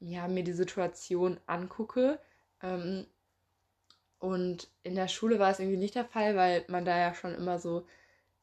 ja, 0.00 0.28
mir 0.28 0.44
die 0.44 0.52
Situation 0.52 1.40
angucke. 1.46 2.20
Ähm, 2.62 3.06
und 4.18 4.68
in 4.82 4.94
der 4.96 5.08
Schule 5.08 5.38
war 5.38 5.50
es 5.50 5.60
irgendwie 5.60 5.76
nicht 5.78 5.94
der 5.94 6.04
Fall, 6.06 6.34
weil 6.36 6.64
man 6.68 6.84
da 6.84 6.98
ja 6.98 7.14
schon 7.14 7.34
immer 7.34 7.58
so, 7.58 7.86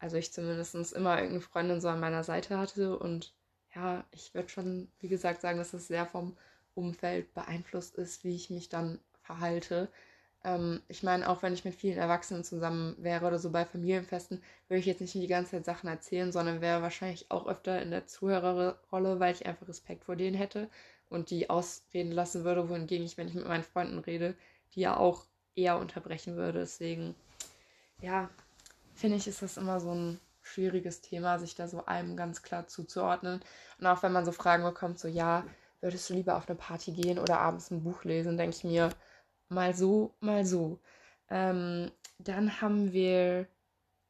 also 0.02 0.18
ich 0.18 0.34
zumindest 0.34 0.76
immer 0.94 1.16
irgendeine 1.16 1.42
Freundin 1.42 1.82
so 1.82 1.88
an 1.88 2.00
meiner 2.00 2.24
Seite 2.24 2.58
hatte. 2.58 2.98
Und 2.98 3.34
ja, 3.76 4.04
ich 4.12 4.34
würde 4.34 4.50
schon, 4.50 4.90
wie 5.00 5.08
gesagt, 5.08 5.42
sagen, 5.42 5.60
dass 5.60 5.74
es 5.74 5.88
sehr 5.88 6.06
vom 6.06 6.36
Umfeld 6.74 7.34
beeinflusst 7.34 7.96
ist, 7.96 8.24
wie 8.24 8.36
ich 8.36 8.50
mich 8.50 8.68
dann 8.70 9.00
verhalte. 9.22 9.90
Ähm, 10.44 10.82
ich 10.88 11.04
meine, 11.04 11.30
auch 11.30 11.44
wenn 11.44 11.54
ich 11.54 11.66
mit 11.66 11.76
vielen 11.76 12.00
Erwachsenen 12.00 12.44
zusammen 12.44 12.96
wäre 12.98 13.28
oder 13.28 13.38
so 13.38 13.52
bei 13.52 13.64
Familienfesten, 13.64 14.42
würde 14.68 14.80
ich 14.80 14.88
jetzt 14.88 15.02
nicht 15.02 15.14
die 15.14 15.28
ganze 15.28 15.52
Zeit 15.52 15.66
Sachen 15.66 15.88
erzählen, 15.88 16.32
sondern 16.32 16.62
wäre 16.62 16.82
wahrscheinlich 16.82 17.30
auch 17.30 17.48
öfter 17.48 17.82
in 17.82 17.92
der 17.92 18.08
Zuhörerrolle, 18.08 19.20
weil 19.20 19.36
ich 19.36 19.46
einfach 19.46 19.68
Respekt 19.68 20.06
vor 20.06 20.16
denen 20.16 20.36
hätte 20.36 20.68
und 21.10 21.30
die 21.30 21.50
ausreden 21.50 22.12
lassen 22.12 22.44
würde, 22.44 22.70
wohingegen 22.70 23.06
ich, 23.06 23.18
wenn 23.18 23.28
ich 23.28 23.36
mit 23.36 23.48
meinen 23.48 23.64
Freunden 23.64 24.00
rede, 24.00 24.36
die 24.74 24.82
ja 24.82 24.98
auch 24.98 25.26
eher 25.56 25.78
unterbrechen 25.78 26.38
würde. 26.38 26.60
Deswegen, 26.60 27.14
ja, 28.02 28.30
finde 29.02 29.18
ich, 29.18 29.28
ist 29.28 29.42
das 29.42 29.58
immer 29.58 29.80
so 29.80 29.94
ein 29.94 30.20
schwieriges 30.44 31.02
Thema, 31.02 31.40
sich 31.40 31.56
da 31.56 31.68
so 31.68 31.86
einem 31.86 32.16
ganz 32.16 32.42
klar 32.44 32.68
zuzuordnen. 32.68 33.42
Und 33.80 33.88
auch 33.88 34.04
wenn 34.04 34.12
man 34.12 34.26
so 34.26 34.32
Fragen 34.32 34.64
bekommt, 34.64 35.00
so 35.00 35.08
ja, 35.08 35.46
würdest 35.82 36.10
du 36.10 36.14
lieber 36.14 36.38
auf 36.38 36.48
eine 36.48 36.58
Party 36.58 36.92
gehen 36.92 37.20
oder 37.20 37.40
abends 37.40 37.72
ein 37.72 37.84
Buch 37.84 38.04
lesen, 38.04 38.38
denke 38.38 38.56
ich 38.56 38.64
mir, 38.64 38.90
mal 39.50 39.74
so, 39.76 40.16
mal 40.20 40.46
so. 40.46 40.80
Ähm, 41.30 41.92
dann 42.20 42.62
haben 42.62 42.94
wir 42.94 43.48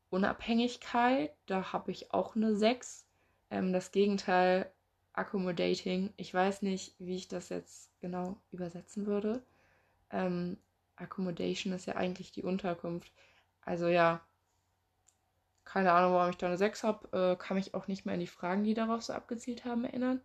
Unabhängigkeit, 0.09 1.33
da 1.45 1.71
habe 1.73 1.91
ich 1.91 2.13
auch 2.13 2.35
eine 2.35 2.55
6. 2.55 3.05
Ähm, 3.49 3.73
das 3.73 3.91
Gegenteil, 3.91 4.71
Accommodating. 5.13 6.13
Ich 6.17 6.33
weiß 6.33 6.61
nicht, 6.63 6.95
wie 6.99 7.15
ich 7.15 7.27
das 7.27 7.49
jetzt 7.49 7.91
genau 8.01 8.37
übersetzen 8.51 9.05
würde. 9.05 9.41
Ähm, 10.09 10.57
Accommodation 10.97 11.73
ist 11.73 11.85
ja 11.85 11.95
eigentlich 11.95 12.31
die 12.31 12.43
Unterkunft. 12.43 13.11
Also 13.61 13.87
ja, 13.87 14.21
keine 15.65 15.91
Ahnung, 15.93 16.13
warum 16.13 16.29
ich 16.29 16.37
da 16.37 16.47
eine 16.47 16.57
6 16.57 16.83
habe. 16.83 17.33
Äh, 17.33 17.35
kann 17.35 17.57
mich 17.57 17.73
auch 17.73 17.87
nicht 17.87 18.05
mehr 18.05 18.13
an 18.13 18.19
die 18.19 18.27
Fragen, 18.27 18.63
die 18.63 18.73
darauf 18.73 19.01
so 19.01 19.13
abgezielt 19.13 19.65
haben, 19.65 19.85
erinnern. 19.85 20.21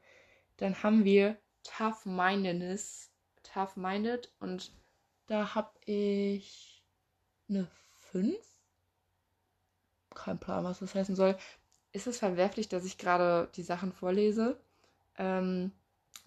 Dann 0.57 0.83
haben 0.83 1.05
wir 1.05 1.37
Tough-Mindedness. 1.65 3.11
Tough-Minded 3.43 4.33
und 4.41 4.73
da 5.27 5.55
habe 5.55 5.71
ich 5.85 6.85
eine 7.49 7.69
5. 8.11 8.37
Kein 10.15 10.39
Plan, 10.39 10.65
was 10.65 10.81
das 10.81 10.95
heißen 10.95 11.17
soll. 11.17 11.37
Ist 11.93 12.07
es 12.07 12.19
verwerflich, 12.19 12.69
dass 12.69 12.85
ich 12.85 12.99
gerade 12.99 13.49
die 13.55 13.63
Sachen 13.63 13.93
vorlese? 13.93 14.61
Ähm, 15.17 15.73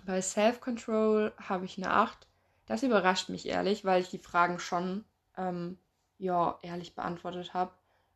bei 0.06 0.22
Self-Control 0.22 1.34
habe 1.38 1.65
ich 1.65 1.78
eine 1.78 1.91
8. 1.91 2.28
Das 2.65 2.84
überrascht 2.84 3.30
mich 3.30 3.48
ehrlich, 3.48 3.86
weil 3.86 4.02
ich 4.02 4.10
die 4.10 4.19
Fragen 4.19 4.60
schon 4.60 5.06
ähm, 5.38 5.78
ja, 6.17 6.60
ehrlich 6.62 6.95
beantwortet 6.95 7.54
habe. 7.54 7.72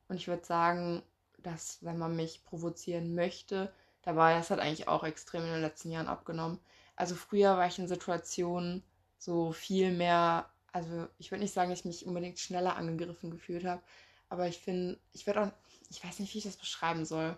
Und 0.07 0.17
ich 0.17 0.27
würde 0.27 0.45
sagen, 0.45 1.01
dass 1.39 1.79
wenn 1.83 1.97
man 1.97 2.15
mich 2.15 2.43
provozieren 2.45 3.15
möchte, 3.15 3.71
dabei, 4.01 4.35
das 4.35 4.49
hat 4.49 4.59
eigentlich 4.59 4.87
auch 4.87 5.03
extrem 5.03 5.43
in 5.43 5.51
den 5.51 5.61
letzten 5.61 5.91
Jahren 5.91 6.07
abgenommen. 6.07 6.59
Also 6.95 7.15
früher 7.15 7.57
war 7.57 7.67
ich 7.67 7.79
in 7.79 7.87
Situationen 7.87 8.83
so 9.17 9.51
viel 9.51 9.91
mehr 9.91 10.49
also 10.73 11.07
ich 11.19 11.31
würde 11.31 11.43
nicht 11.43 11.53
sagen, 11.53 11.69
dass 11.69 11.79
ich 11.79 11.85
mich 11.85 12.05
unbedingt 12.05 12.39
schneller 12.39 12.75
angegriffen 12.75 13.31
gefühlt 13.31 13.63
habe, 13.63 13.81
aber 14.29 14.47
ich 14.47 14.57
finde, 14.59 14.99
ich 15.13 15.25
würde 15.27 15.43
auch, 15.43 15.51
ich 15.89 16.03
weiß 16.03 16.19
nicht, 16.19 16.33
wie 16.33 16.39
ich 16.39 16.43
das 16.43 16.57
beschreiben 16.57 17.05
soll. 17.05 17.37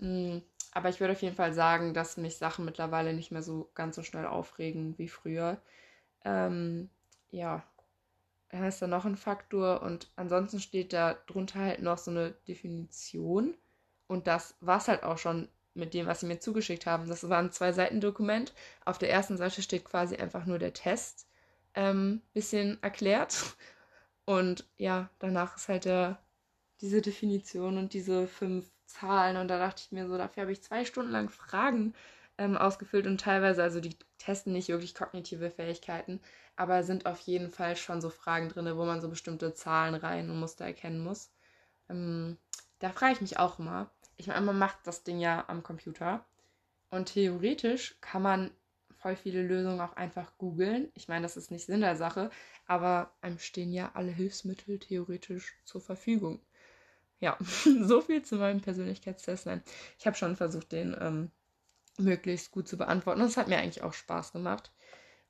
Hm, 0.00 0.42
aber 0.72 0.88
ich 0.88 1.00
würde 1.00 1.12
auf 1.12 1.22
jeden 1.22 1.36
Fall 1.36 1.54
sagen, 1.54 1.94
dass 1.94 2.16
mich 2.16 2.36
Sachen 2.38 2.64
mittlerweile 2.64 3.14
nicht 3.14 3.30
mehr 3.30 3.42
so 3.42 3.70
ganz 3.74 3.96
so 3.96 4.02
schnell 4.02 4.26
aufregen 4.26 4.98
wie 4.98 5.08
früher. 5.08 5.60
Ähm, 6.24 6.90
ja, 7.30 7.62
ist 8.52 8.82
da 8.82 8.86
noch 8.86 9.04
ein 9.04 9.16
Faktor 9.16 9.82
und 9.82 10.10
ansonsten 10.16 10.60
steht 10.60 10.92
da 10.92 11.14
drunter 11.26 11.60
halt 11.60 11.82
noch 11.82 11.98
so 11.98 12.10
eine 12.10 12.32
Definition 12.46 13.54
und 14.06 14.26
das 14.26 14.56
war 14.60 14.78
es 14.78 14.88
halt 14.88 15.04
auch 15.04 15.18
schon 15.18 15.48
mit 15.74 15.94
dem, 15.94 16.06
was 16.06 16.20
sie 16.20 16.26
mir 16.26 16.38
zugeschickt 16.38 16.86
haben. 16.86 17.08
Das 17.08 17.28
war 17.28 17.38
ein 17.38 17.50
Zwei-Seiten-Dokument. 17.50 18.52
Auf 18.84 18.98
der 18.98 19.10
ersten 19.10 19.38
Seite 19.38 19.62
steht 19.62 19.84
quasi 19.84 20.16
einfach 20.16 20.44
nur 20.44 20.58
der 20.58 20.74
Test 20.74 21.26
ähm, 21.74 22.20
bisschen 22.34 22.82
erklärt. 22.82 23.56
Und 24.24 24.68
ja, 24.76 25.08
danach 25.18 25.56
ist 25.56 25.68
halt 25.68 25.86
der, 25.86 26.18
diese 26.80 27.00
Definition 27.00 27.78
und 27.78 27.94
diese 27.94 28.26
fünf 28.28 28.70
Zahlen. 28.84 29.36
Und 29.36 29.48
da 29.48 29.58
dachte 29.58 29.82
ich 29.84 29.92
mir 29.92 30.06
so, 30.06 30.18
dafür 30.18 30.42
habe 30.42 30.52
ich 30.52 30.62
zwei 30.62 30.84
Stunden 30.84 31.10
lang 31.10 31.30
Fragen 31.30 31.94
ähm, 32.38 32.56
ausgefüllt 32.56 33.06
und 33.06 33.20
teilweise, 33.20 33.62
also 33.62 33.80
die 33.80 33.96
testen 34.18 34.52
nicht 34.52 34.68
wirklich 34.68 34.94
kognitive 34.94 35.50
Fähigkeiten, 35.50 36.20
aber 36.56 36.82
sind 36.82 37.06
auf 37.06 37.20
jeden 37.20 37.50
Fall 37.50 37.76
schon 37.76 38.00
so 38.00 38.10
Fragen 38.10 38.48
drin, 38.48 38.76
wo 38.76 38.84
man 38.84 39.00
so 39.00 39.08
bestimmte 39.08 39.54
Zahlen 39.54 39.94
rein 39.94 40.30
und 40.30 40.38
Muster 40.40 40.64
erkennen 40.64 41.02
muss. 41.02 41.30
Ähm, 41.88 42.38
da 42.78 42.90
frage 42.90 43.14
ich 43.14 43.20
mich 43.20 43.38
auch 43.38 43.58
immer. 43.58 43.90
Ich 44.16 44.26
meine, 44.26 44.40
man 44.42 44.58
macht 44.58 44.78
das 44.84 45.04
Ding 45.04 45.18
ja 45.18 45.44
am 45.48 45.62
Computer. 45.62 46.24
Und 46.90 47.06
theoretisch 47.06 47.96
kann 48.00 48.22
man 48.22 48.50
voll 48.98 49.16
viele 49.16 49.42
Lösungen 49.42 49.80
auch 49.80 49.96
einfach 49.96 50.36
googeln. 50.38 50.90
Ich 50.94 51.08
meine, 51.08 51.22
das 51.22 51.36
ist 51.36 51.50
nicht 51.50 51.66
Sinn 51.66 51.80
der 51.80 51.96
Sache, 51.96 52.30
aber 52.66 53.12
einem 53.20 53.38
stehen 53.38 53.72
ja 53.72 53.90
alle 53.94 54.12
Hilfsmittel 54.12 54.78
theoretisch 54.78 55.56
zur 55.64 55.80
Verfügung. 55.80 56.40
Ja, 57.18 57.36
so 57.82 58.00
viel 58.00 58.22
zu 58.22 58.36
meinem 58.36 58.60
Persönlichkeitstest. 58.60 59.46
Nein, 59.46 59.62
ich 59.98 60.06
habe 60.06 60.16
schon 60.16 60.36
versucht, 60.36 60.72
den 60.72 60.96
ähm, 61.00 61.30
möglichst 61.98 62.50
gut 62.50 62.68
zu 62.68 62.76
beantworten. 62.76 63.20
Und 63.20 63.28
es 63.28 63.36
hat 63.36 63.48
mir 63.48 63.58
eigentlich 63.58 63.82
auch 63.82 63.92
Spaß 63.92 64.32
gemacht. 64.32 64.72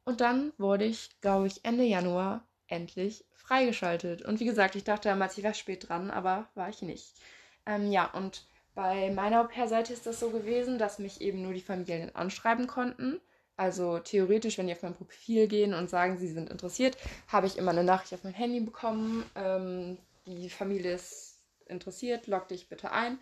Und 0.05 0.21
dann 0.21 0.53
wurde 0.59 0.85
ich, 0.85 1.11
glaube 1.21 1.47
ich, 1.47 1.65
Ende 1.65 1.85
Januar 1.85 2.47
endlich 2.67 3.25
freigeschaltet. 3.35 4.23
Und 4.23 4.41
wie 4.41 4.45
gesagt, 4.45 4.75
ich 4.77 4.85
dachte 4.85 5.09
damals, 5.09 5.37
ich 5.37 5.45
wäre 5.45 5.55
spät 5.55 5.89
dran, 5.89 6.11
aber 6.11 6.49
war 6.55 6.69
ich 6.69 6.83
nicht. 6.83 7.15
Ähm, 7.67 7.93
ja, 7.93 8.11
und 8.13 8.45
bei 8.75 9.11
meiner 9.11 9.43
Au-pair-Seite 9.43 9.93
ist 9.93 10.07
das 10.07 10.21
so 10.21 10.31
gewesen, 10.31 10.79
dass 10.79 10.99
mich 10.99 11.21
eben 11.21 11.43
nur 11.43 11.53
die 11.53 11.61
Familien 11.61 12.15
anschreiben 12.15 12.67
konnten. 12.67 13.21
Also 13.57 13.99
theoretisch, 13.99 14.57
wenn 14.59 14.67
die 14.67 14.73
auf 14.73 14.83
mein 14.83 14.95
Profil 14.95 15.47
gehen 15.47 15.75
und 15.75 15.91
sagen, 15.91 16.17
sie 16.19 16.29
sind 16.33 16.51
interessiert, 16.51 16.97
habe 17.29 17.47
ich 17.47 17.59
immer 17.59 17.71
eine 17.71 17.85
Nachricht 17.85 18.15
auf 18.15 18.25
mein 18.25 18.33
Handy 18.33 18.61
bekommen. 18.61 19.25
Ähm, 19.35 19.99
die 20.27 20.49
Familie 20.49 20.95
ist 20.95 21.39
interessiert, 21.67 22.27
log 22.27 22.49
dich 22.49 22.69
bitte 22.69 22.93
ein. 22.93 23.19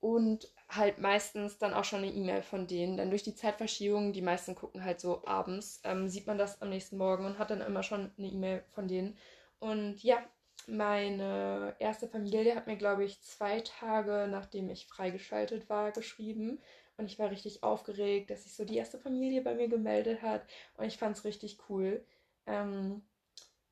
Und 0.00 0.48
halt 0.68 0.98
meistens 0.98 1.58
dann 1.58 1.72
auch 1.74 1.84
schon 1.84 2.00
eine 2.02 2.12
E-Mail 2.12 2.42
von 2.42 2.66
denen. 2.66 2.96
Denn 2.96 3.10
durch 3.10 3.22
die 3.22 3.34
Zeitverschiebung, 3.34 4.12
die 4.12 4.22
meisten 4.22 4.54
gucken 4.54 4.84
halt 4.84 5.00
so 5.00 5.24
abends, 5.26 5.80
ähm, 5.84 6.08
sieht 6.08 6.26
man 6.26 6.38
das 6.38 6.60
am 6.62 6.70
nächsten 6.70 6.98
Morgen 6.98 7.24
und 7.24 7.38
hat 7.38 7.50
dann 7.50 7.60
immer 7.62 7.82
schon 7.82 8.10
eine 8.18 8.28
E-Mail 8.28 8.64
von 8.74 8.88
denen. 8.88 9.16
Und 9.60 10.02
ja, 10.02 10.18
meine 10.66 11.74
erste 11.78 12.08
Familie 12.08 12.54
hat 12.54 12.66
mir, 12.66 12.76
glaube 12.76 13.04
ich, 13.04 13.20
zwei 13.22 13.60
Tage 13.60 14.28
nachdem 14.30 14.68
ich 14.70 14.86
freigeschaltet 14.86 15.68
war, 15.70 15.92
geschrieben 15.92 16.60
und 16.98 17.06
ich 17.06 17.18
war 17.18 17.30
richtig 17.30 17.62
aufgeregt, 17.62 18.30
dass 18.30 18.42
sich 18.44 18.54
so 18.54 18.64
die 18.64 18.76
erste 18.76 18.98
Familie 18.98 19.40
bei 19.42 19.54
mir 19.54 19.68
gemeldet 19.68 20.20
hat. 20.22 20.42
Und 20.76 20.84
ich 20.86 20.98
fand 20.98 21.16
es 21.16 21.24
richtig 21.24 21.58
cool. 21.68 22.04
Ähm, 22.46 23.02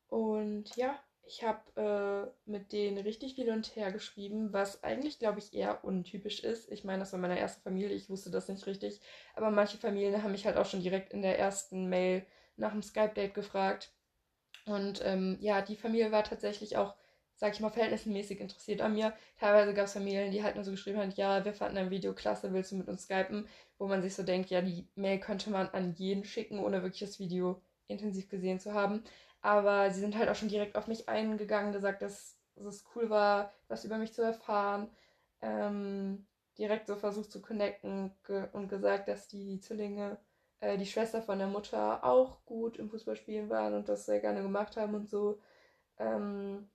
und 0.09 0.75
ja, 0.75 0.99
ich 1.27 1.43
habe 1.43 2.31
äh, 2.47 2.49
mit 2.49 2.71
denen 2.71 2.97
richtig 2.97 3.35
viel 3.35 3.51
und 3.51 3.75
her 3.75 3.91
geschrieben, 3.91 4.53
was 4.53 4.83
eigentlich, 4.83 5.19
glaube 5.19 5.39
ich, 5.39 5.53
eher 5.53 5.83
untypisch 5.83 6.43
ist. 6.43 6.71
Ich 6.71 6.83
meine, 6.83 6.99
das 6.99 7.13
war 7.13 7.19
meine 7.19 7.39
erste 7.39 7.61
Familie, 7.61 7.95
ich 7.95 8.09
wusste 8.09 8.31
das 8.31 8.47
nicht 8.47 8.65
richtig. 8.65 9.01
Aber 9.35 9.51
manche 9.51 9.77
Familien 9.77 10.23
haben 10.23 10.31
mich 10.31 10.45
halt 10.45 10.57
auch 10.57 10.65
schon 10.65 10.81
direkt 10.81 11.13
in 11.13 11.21
der 11.21 11.37
ersten 11.37 11.87
Mail 11.89 12.25
nach 12.55 12.71
dem 12.71 12.81
Skype-Date 12.81 13.33
gefragt. 13.33 13.91
Und 14.65 15.01
ähm, 15.03 15.37
ja, 15.41 15.61
die 15.61 15.75
Familie 15.75 16.11
war 16.11 16.23
tatsächlich 16.23 16.77
auch 16.77 16.95
sag 17.37 17.53
ich 17.53 17.59
mal, 17.59 17.69
verhältnismäßig 17.69 18.41
interessiert 18.41 18.81
an 18.81 18.93
mir. 18.93 19.13
Teilweise 19.39 19.73
gab 19.73 19.85
es 19.85 19.93
Familien, 19.93 20.31
die 20.31 20.43
halt 20.43 20.55
nur 20.55 20.63
so 20.63 20.71
geschrieben 20.71 20.97
haben, 20.97 21.13
ja, 21.15 21.45
wir 21.45 21.53
fanden 21.53 21.75
dein 21.75 21.91
Video 21.91 22.13
klasse, 22.13 22.51
willst 22.51 22.71
du 22.71 22.75
mit 22.75 22.87
uns 22.87 23.03
skypen? 23.03 23.47
Wo 23.77 23.87
man 23.87 24.01
sich 24.01 24.15
so 24.15 24.23
denkt, 24.23 24.49
ja, 24.49 24.61
die 24.61 24.87
Mail 24.95 25.19
könnte 25.19 25.51
man 25.51 25.69
an 25.69 25.93
jeden 25.97 26.25
schicken, 26.25 26.59
ohne 26.59 26.81
wirklich 26.81 27.01
das 27.01 27.19
Video 27.19 27.61
intensiv 27.87 28.27
gesehen 28.27 28.59
zu 28.59 28.73
haben. 28.73 29.03
Aber 29.47 29.91
sie 29.91 30.01
sind 30.01 30.17
halt 30.17 30.27
auch 30.27 30.35
schon 30.35 30.49
direkt 30.49 30.75
auf 30.75 30.87
mich 30.87 31.07
eingegangen, 31.07 31.71
gesagt, 31.71 32.01
dass, 32.01 32.37
dass 32.55 32.65
es 32.65 32.85
cool 32.93 33.09
war, 33.09 33.53
was 33.69 33.85
über 33.85 33.97
mich 33.97 34.11
zu 34.11 34.21
erfahren. 34.21 34.89
Ähm, 35.41 36.27
direkt 36.57 36.87
so 36.87 36.97
versucht 36.97 37.31
zu 37.31 37.41
connecten 37.41 38.13
ge 38.25 38.49
und 38.51 38.67
gesagt, 38.67 39.07
dass 39.07 39.29
die 39.29 39.61
Zwillinge, 39.61 40.17
äh, 40.59 40.77
die 40.77 40.85
Schwester 40.85 41.21
von 41.21 41.39
der 41.39 41.47
Mutter 41.47 42.03
auch 42.03 42.43
gut 42.43 42.75
im 42.75 42.89
Fußballspielen 42.89 43.49
waren 43.49 43.73
und 43.73 43.87
das 43.87 44.05
sehr 44.05 44.19
gerne 44.19 44.41
gemacht 44.41 44.75
haben 44.75 44.95
und 44.95 45.09
so. 45.09 45.39
Ähm, 45.97 46.69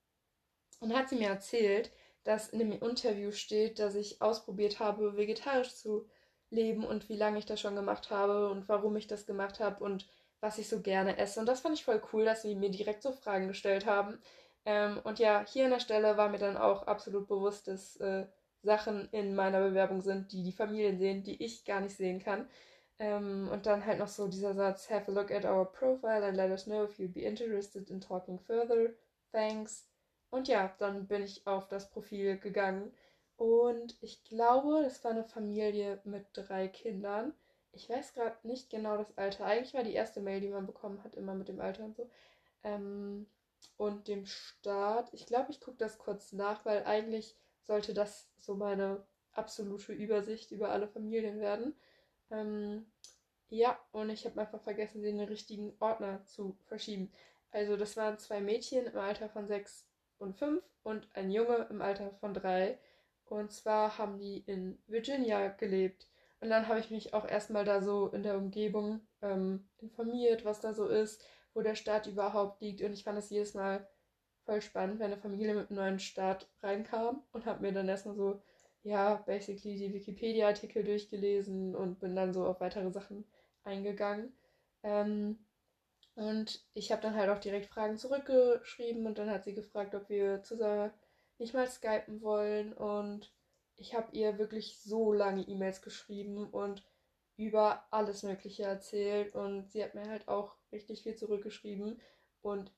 und 0.81 0.97
hat 0.97 1.11
sie 1.11 1.17
mir 1.17 1.29
erzählt, 1.29 1.93
dass 2.25 2.49
in 2.49 2.59
dem 2.59 2.73
Interview 2.73 3.33
steht, 3.33 3.81
dass 3.81 3.95
ich 3.97 4.23
ausprobiert 4.23 4.81
habe, 4.81 5.19
vegetarisch 5.19 5.75
zu 5.75 6.09
Leben 6.49 6.85
und 6.87 7.11
wie 7.11 7.17
lange 7.17 7.39
ich 7.39 7.45
das 7.45 7.61
schon 7.61 7.77
gemacht 7.77 8.11
habe 8.11 8.49
und 8.49 8.67
warum 8.67 8.97
ich 8.97 9.09
das 9.09 9.27
gemacht 9.27 9.61
habe 9.61 9.85
und 9.85 10.07
was 10.43 10.59
ich 10.59 10.69
so 10.69 10.81
gerne 10.81 11.19
esse. 11.19 11.41
Und 11.41 11.47
das 11.47 11.61
fand 11.61 11.77
ich 11.77 11.85
voll 11.85 12.03
cool, 12.13 12.25
dass 12.25 12.43
sie 12.43 12.55
mir 12.57 12.71
direkt 12.71 13.03
so 13.03 13.13
Fragen 13.13 13.49
gestellt 13.49 13.87
haben. 13.87 14.19
Ähm, 14.67 15.01
und 15.05 15.19
ja, 15.21 15.47
hier 15.49 15.65
an 15.65 15.71
der 15.71 15.81
Stelle 15.81 16.17
war 16.17 16.29
mir 16.29 16.39
dann 16.39 16.57
auch 16.57 16.87
absolut 16.87 17.29
bewusst, 17.29 17.69
dass 17.69 17.97
äh, 17.99 18.27
Sachen 18.63 19.09
in 19.13 19.35
meiner 19.35 19.61
Bewerbung 19.61 20.01
sind, 20.01 20.33
die 20.33 20.43
die 20.43 20.53
Familien 20.53 20.99
sehen, 20.99 21.23
die 21.23 21.43
ich 21.43 21.65
gar 21.65 21.81
nicht 21.81 21.97
sehen 21.97 22.21
kann. 22.23 22.49
Ähm, 22.99 23.49
und 23.53 23.67
dann 23.67 23.87
halt 23.87 23.99
noch 24.01 24.09
so 24.09 24.29
dieser 24.29 24.55
Satz, 24.55 24.91
have 24.91 25.11
a 25.11 25.15
look 25.15 25.31
at 25.31 25.45
our 25.45 25.65
profile 25.65 26.25
and 26.25 26.37
let 26.37 26.51
us 26.51 26.65
know 26.65 26.85
if 26.85 26.99
you'd 26.99 27.13
be 27.15 27.23
interested 27.23 27.89
in 27.91 28.01
talking 28.01 28.39
further. 28.39 28.91
Thanks. 29.33 29.89
Und 30.31 30.49
ja, 30.49 30.75
dann 30.79 31.07
bin 31.07 31.23
ich 31.23 31.47
auf 31.47 31.69
das 31.69 31.91
Profil 31.91 32.39
gegangen. 32.39 32.93
Und 33.37 33.97
ich 34.01 34.25
glaube, 34.25 34.83
das 34.83 35.03
war 35.05 35.13
eine 35.13 35.25
Familie 35.25 36.01
mit 36.05 36.27
drei 36.33 36.69
Kindern. 36.69 37.33
Ich 37.73 37.89
weiß 37.89 38.15
gerade 38.15 38.37
nicht 38.47 38.71
genau 38.71 38.97
das 38.97 39.17
Alter. 39.17 39.47
Eigentlich 39.47 39.75
war 39.75 39.83
die 39.83 39.95
erste 39.95 40.21
Mail, 40.21 40.41
die 40.41 40.51
man 40.51 40.67
bekommen 40.67 41.03
hat, 41.05 41.15
immer 41.15 41.35
mit 41.35 41.49
dem 41.49 41.61
Alter 41.61 41.85
und 41.85 41.97
so. 41.97 42.09
Ähm, 42.63 43.27
und 43.77 44.09
dem 44.09 44.27
Start. 44.27 45.13
Ich 45.13 45.27
glaube, 45.27 45.51
ich 45.51 45.61
gucke 45.61 45.79
das 45.79 45.99
kurz 45.99 46.33
nach, 46.33 46.65
weil 46.65 46.85
eigentlich 46.85 47.37
sollte 47.63 47.95
das 47.95 48.29
so 48.39 48.55
meine 48.55 49.05
absolute 49.33 49.93
Übersicht 49.93 50.51
über 50.53 50.71
alle 50.71 50.89
Familien 50.89 51.41
werden. 51.41 51.75
Ähm, 52.31 52.87
ja, 53.49 53.79
und 53.93 54.11
ich 54.11 54.25
habe 54.25 54.41
einfach 54.41 54.61
vergessen, 54.63 55.03
den 55.03 55.21
richtigen 55.21 55.75
Ordner 55.81 56.25
zu 56.25 56.57
verschieben. 56.65 57.13
Also 57.51 57.77
das 57.77 57.97
waren 57.97 58.19
zwei 58.19 58.41
Mädchen 58.41 58.87
im 58.87 58.99
Alter 58.99 59.29
von 59.29 59.47
sechs 59.47 59.87
und 60.19 60.37
fünf 60.37 60.63
und 60.83 61.09
ein 61.15 61.31
Junge 61.31 61.67
im 61.71 61.83
Alter 61.83 62.11
von 62.21 62.35
drei. 62.35 62.79
Und 63.27 63.53
zwar 63.53 63.99
haben 63.99 64.19
die 64.19 64.39
in 64.47 64.79
Virginia 64.87 65.49
gelebt. 65.49 66.07
Und 66.43 66.51
dann 66.51 66.67
habe 66.67 66.81
ich 66.81 66.91
mich 66.91 67.15
auch 67.15 67.25
erstmal 67.25 67.65
da 67.65 67.81
so 67.81 68.09
in 68.09 68.25
der 68.25 68.37
Umgebung 68.37 69.01
ähm, 69.23 69.69
informiert, 69.79 70.45
was 70.45 70.59
da 70.59 70.75
so 70.75 70.89
ist, 70.89 71.25
wo 71.55 71.61
der 71.63 71.77
Staat 71.77 72.09
überhaupt 72.09 72.61
liegt. 72.61 72.83
Und 72.83 72.93
ich 72.93 73.05
fand 73.05 73.17
es 73.17 73.31
jedes 73.31 73.55
Mal 73.55 73.89
voll 74.45 74.61
spannend, 74.61 74.99
wenn 74.99 75.13
eine 75.13 75.21
Familie 75.21 75.55
mit 75.55 75.71
einem 75.71 75.79
neuen 75.79 75.99
Staat 76.01 76.51
reinkam 76.61 77.23
und 77.31 77.47
habe 77.47 77.63
mir 77.63 77.73
dann 77.73 77.89
erstmal 77.89 78.17
so, 78.17 78.43
ja, 78.83 79.23
basically 79.25 79.77
die 79.77 79.95
Wikipedia-Artikel 79.95 80.83
durchgelesen 80.83 81.77
und 81.77 82.01
bin 82.01 82.17
dann 82.17 82.35
so 82.35 82.45
auf 82.45 82.61
weitere 82.61 82.91
Sachen 82.91 83.25
eingegangen. 83.63 84.37
Ähm, 84.83 85.47
und 86.17 86.67
ich 86.75 86.91
habe 86.91 87.03
dann 87.03 87.15
halt 87.15 87.31
auch 87.31 87.39
direkt 87.39 87.67
Fragen 87.67 87.99
zurückgeschrieben 87.99 89.07
und 89.07 89.17
dann 89.17 89.31
hat 89.31 89.45
sie 89.45 89.55
gefragt, 89.55 89.95
ob 89.95 90.09
wir 90.09 90.43
zusammen 90.43 90.91
nicht 91.39 91.55
mal 91.55 91.69
skypen 91.69 92.21
wollen. 92.21 92.73
Und 92.73 93.33
ich 93.83 93.95
habe 93.95 94.17
ihr 94.17 94.39
wirklich 94.39 94.81
so 94.81 95.13
lange 95.13 95.43
E-Mails 95.43 95.83
geschrieben 95.83 96.49
und 96.49 96.83
über 97.37 97.87
alles 97.91 98.23
Mögliche 98.23 98.65
erzählt. 98.65 99.35
Und 99.35 99.71
sie 99.71 99.83
hat 99.85 99.95
mir 99.95 100.09
halt 100.09 100.29
auch 100.29 100.57
richtig 100.73 101.03
viel 101.03 101.17
zurückgeschrieben. 101.17 102.01
Und 102.41 102.73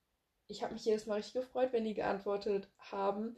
ich 0.48 0.62
habe 0.62 0.74
mich 0.74 0.84
jedes 0.84 1.06
Mal 1.06 1.16
richtig 1.16 1.34
gefreut, 1.34 1.72
wenn 1.72 1.84
die 1.84 1.94
geantwortet 1.94 2.68
haben. 2.78 3.36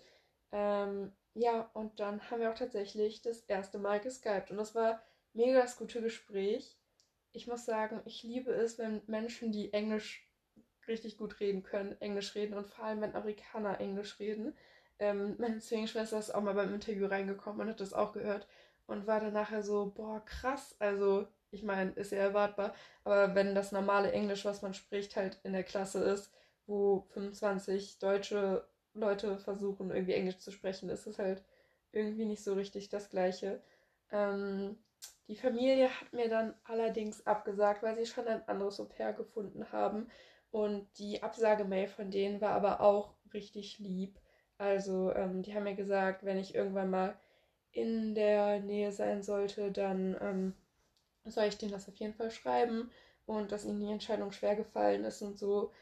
Ähm, 0.52 1.12
ja, 1.34 1.70
und 1.74 2.00
dann 2.00 2.30
haben 2.30 2.40
wir 2.40 2.50
auch 2.50 2.58
tatsächlich 2.58 3.22
das 3.22 3.40
erste 3.42 3.78
Mal 3.78 4.00
geskypt. 4.00 4.50
Und 4.50 4.56
das 4.56 4.74
war 4.74 5.02
mega 5.34 5.60
das 5.60 5.76
gute 5.76 6.00
Gespräch 6.00 6.78
ich 7.36 7.46
muss 7.46 7.66
sagen, 7.66 8.00
ich 8.06 8.22
liebe 8.22 8.50
es, 8.50 8.78
wenn 8.78 9.02
Menschen, 9.06 9.52
die 9.52 9.72
Englisch 9.74 10.26
richtig 10.88 11.18
gut 11.18 11.38
reden 11.38 11.62
können, 11.62 12.00
Englisch 12.00 12.34
reden 12.34 12.54
und 12.54 12.66
vor 12.66 12.86
allem, 12.86 13.02
wenn 13.02 13.14
Amerikaner 13.14 13.78
Englisch 13.78 14.18
reden. 14.18 14.56
Ähm, 14.98 15.36
meine 15.38 15.58
Zwillingsschwester 15.60 16.18
ist 16.18 16.34
auch 16.34 16.40
mal 16.42 16.54
beim 16.54 16.74
Interview 16.74 17.06
reingekommen 17.06 17.60
und 17.62 17.68
hat 17.68 17.80
das 17.80 17.92
auch 17.92 18.12
gehört 18.12 18.46
und 18.86 19.06
war 19.06 19.20
dann 19.20 19.32
nachher 19.32 19.62
so, 19.62 19.92
boah, 19.94 20.24
krass. 20.24 20.74
Also, 20.78 21.26
ich 21.50 21.62
meine, 21.62 21.92
ist 21.92 22.12
ja 22.12 22.18
erwartbar, 22.18 22.74
aber 23.04 23.34
wenn 23.34 23.54
das 23.54 23.72
normale 23.72 24.12
Englisch, 24.12 24.44
was 24.44 24.62
man 24.62 24.74
spricht, 24.74 25.16
halt 25.16 25.38
in 25.44 25.52
der 25.52 25.64
Klasse 25.64 26.02
ist, 26.04 26.32
wo 26.66 27.06
25 27.12 27.98
deutsche 27.98 28.66
Leute 28.94 29.38
versuchen, 29.38 29.90
irgendwie 29.90 30.14
Englisch 30.14 30.38
zu 30.38 30.50
sprechen, 30.50 30.88
ist 30.88 31.06
es 31.06 31.18
halt 31.18 31.42
irgendwie 31.92 32.24
nicht 32.24 32.42
so 32.44 32.54
richtig 32.54 32.88
das 32.88 33.10
Gleiche. 33.10 33.62
Ähm, 34.10 34.76
die 35.28 35.36
Familie 35.36 35.88
hat 35.88 36.12
mir 36.12 36.28
dann 36.28 36.54
allerdings 36.64 37.26
abgesagt, 37.26 37.82
weil 37.82 37.96
sie 37.96 38.06
schon 38.06 38.26
ein 38.28 38.46
anderes 38.48 38.80
Au-pair 38.80 39.12
gefunden 39.12 39.70
haben. 39.72 40.08
Und 40.50 40.86
die 40.98 41.22
Absagemail 41.22 41.88
von 41.88 42.10
denen 42.10 42.40
war 42.40 42.52
aber 42.52 42.80
auch 42.80 43.14
richtig 43.34 43.78
lieb. 43.78 44.18
Also, 44.58 45.12
ähm, 45.14 45.42
die 45.42 45.54
haben 45.54 45.64
mir 45.64 45.74
gesagt, 45.74 46.24
wenn 46.24 46.38
ich 46.38 46.54
irgendwann 46.54 46.90
mal 46.90 47.18
in 47.72 48.14
der 48.14 48.60
Nähe 48.60 48.90
sein 48.92 49.22
sollte, 49.22 49.70
dann 49.70 50.16
ähm, 50.20 50.54
soll 51.24 51.44
ich 51.44 51.58
denen 51.58 51.72
das 51.72 51.88
auf 51.88 51.96
jeden 51.96 52.14
Fall 52.14 52.30
schreiben 52.30 52.90
und 53.26 53.52
dass 53.52 53.64
ihnen 53.64 53.80
die 53.80 53.92
Entscheidung 53.92 54.32
schwer 54.32 54.56
gefallen 54.56 55.04
ist 55.04 55.20
und 55.22 55.38
so. 55.38 55.72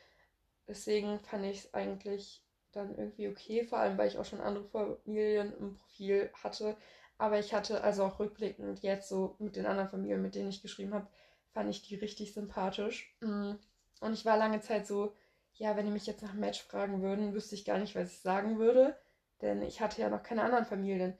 Deswegen 0.66 1.20
fand 1.20 1.44
ich 1.44 1.58
es 1.58 1.74
eigentlich 1.74 2.42
dann 2.72 2.96
irgendwie 2.96 3.28
okay, 3.28 3.64
vor 3.64 3.78
allem 3.78 3.96
weil 3.98 4.08
ich 4.08 4.18
auch 4.18 4.24
schon 4.24 4.40
andere 4.40 4.64
Familien 4.64 5.56
im 5.58 5.74
Profil 5.74 6.30
hatte. 6.42 6.76
Aber 7.18 7.38
ich 7.38 7.54
hatte 7.54 7.82
also 7.82 8.04
auch 8.04 8.18
rückblickend 8.18 8.82
jetzt 8.82 9.08
so 9.08 9.36
mit 9.38 9.56
den 9.56 9.66
anderen 9.66 9.88
Familien, 9.88 10.22
mit 10.22 10.34
denen 10.34 10.48
ich 10.48 10.62
geschrieben 10.62 10.94
habe, 10.94 11.06
fand 11.52 11.70
ich 11.70 11.82
die 11.82 11.94
richtig 11.94 12.34
sympathisch. 12.34 13.14
Mm. 13.20 13.52
Und 14.00 14.12
ich 14.12 14.24
war 14.24 14.36
lange 14.36 14.60
Zeit 14.60 14.86
so, 14.86 15.14
ja, 15.56 15.76
wenn 15.76 15.86
die 15.86 15.92
mich 15.92 16.06
jetzt 16.06 16.22
nach 16.22 16.34
Match 16.34 16.62
fragen 16.62 17.02
würden, 17.02 17.34
wüsste 17.34 17.54
ich 17.54 17.64
gar 17.64 17.78
nicht, 17.78 17.94
was 17.94 18.12
ich 18.12 18.20
sagen 18.20 18.58
würde. 18.58 18.96
Denn 19.40 19.62
ich 19.62 19.80
hatte 19.80 20.00
ja 20.00 20.08
noch 20.08 20.22
keine 20.22 20.42
anderen 20.42 20.64
Familien. 20.64 21.16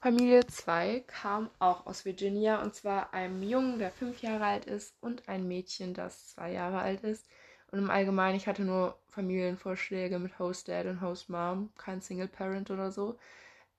Familie 0.00 0.46
2 0.46 1.00
kam 1.06 1.50
auch 1.58 1.86
aus 1.86 2.04
Virginia 2.04 2.62
und 2.62 2.74
zwar 2.74 3.12
einem 3.12 3.42
Jungen, 3.42 3.80
der 3.80 3.90
fünf 3.90 4.22
Jahre 4.22 4.44
alt 4.44 4.64
ist 4.66 4.94
und 5.00 5.28
ein 5.28 5.48
Mädchen, 5.48 5.92
das 5.92 6.28
zwei 6.28 6.52
Jahre 6.52 6.78
alt 6.78 7.02
ist. 7.02 7.26
Und 7.70 7.80
im 7.80 7.90
Allgemeinen, 7.90 8.36
ich 8.36 8.46
hatte 8.46 8.62
nur 8.62 8.98
Familienvorschläge 9.08 10.18
mit 10.18 10.38
Host 10.38 10.68
Dad 10.68 10.86
und 10.86 11.00
Host 11.00 11.28
Mom, 11.28 11.70
kein 11.76 12.00
Single 12.00 12.28
Parent 12.28 12.70
oder 12.70 12.92
so. 12.92 13.18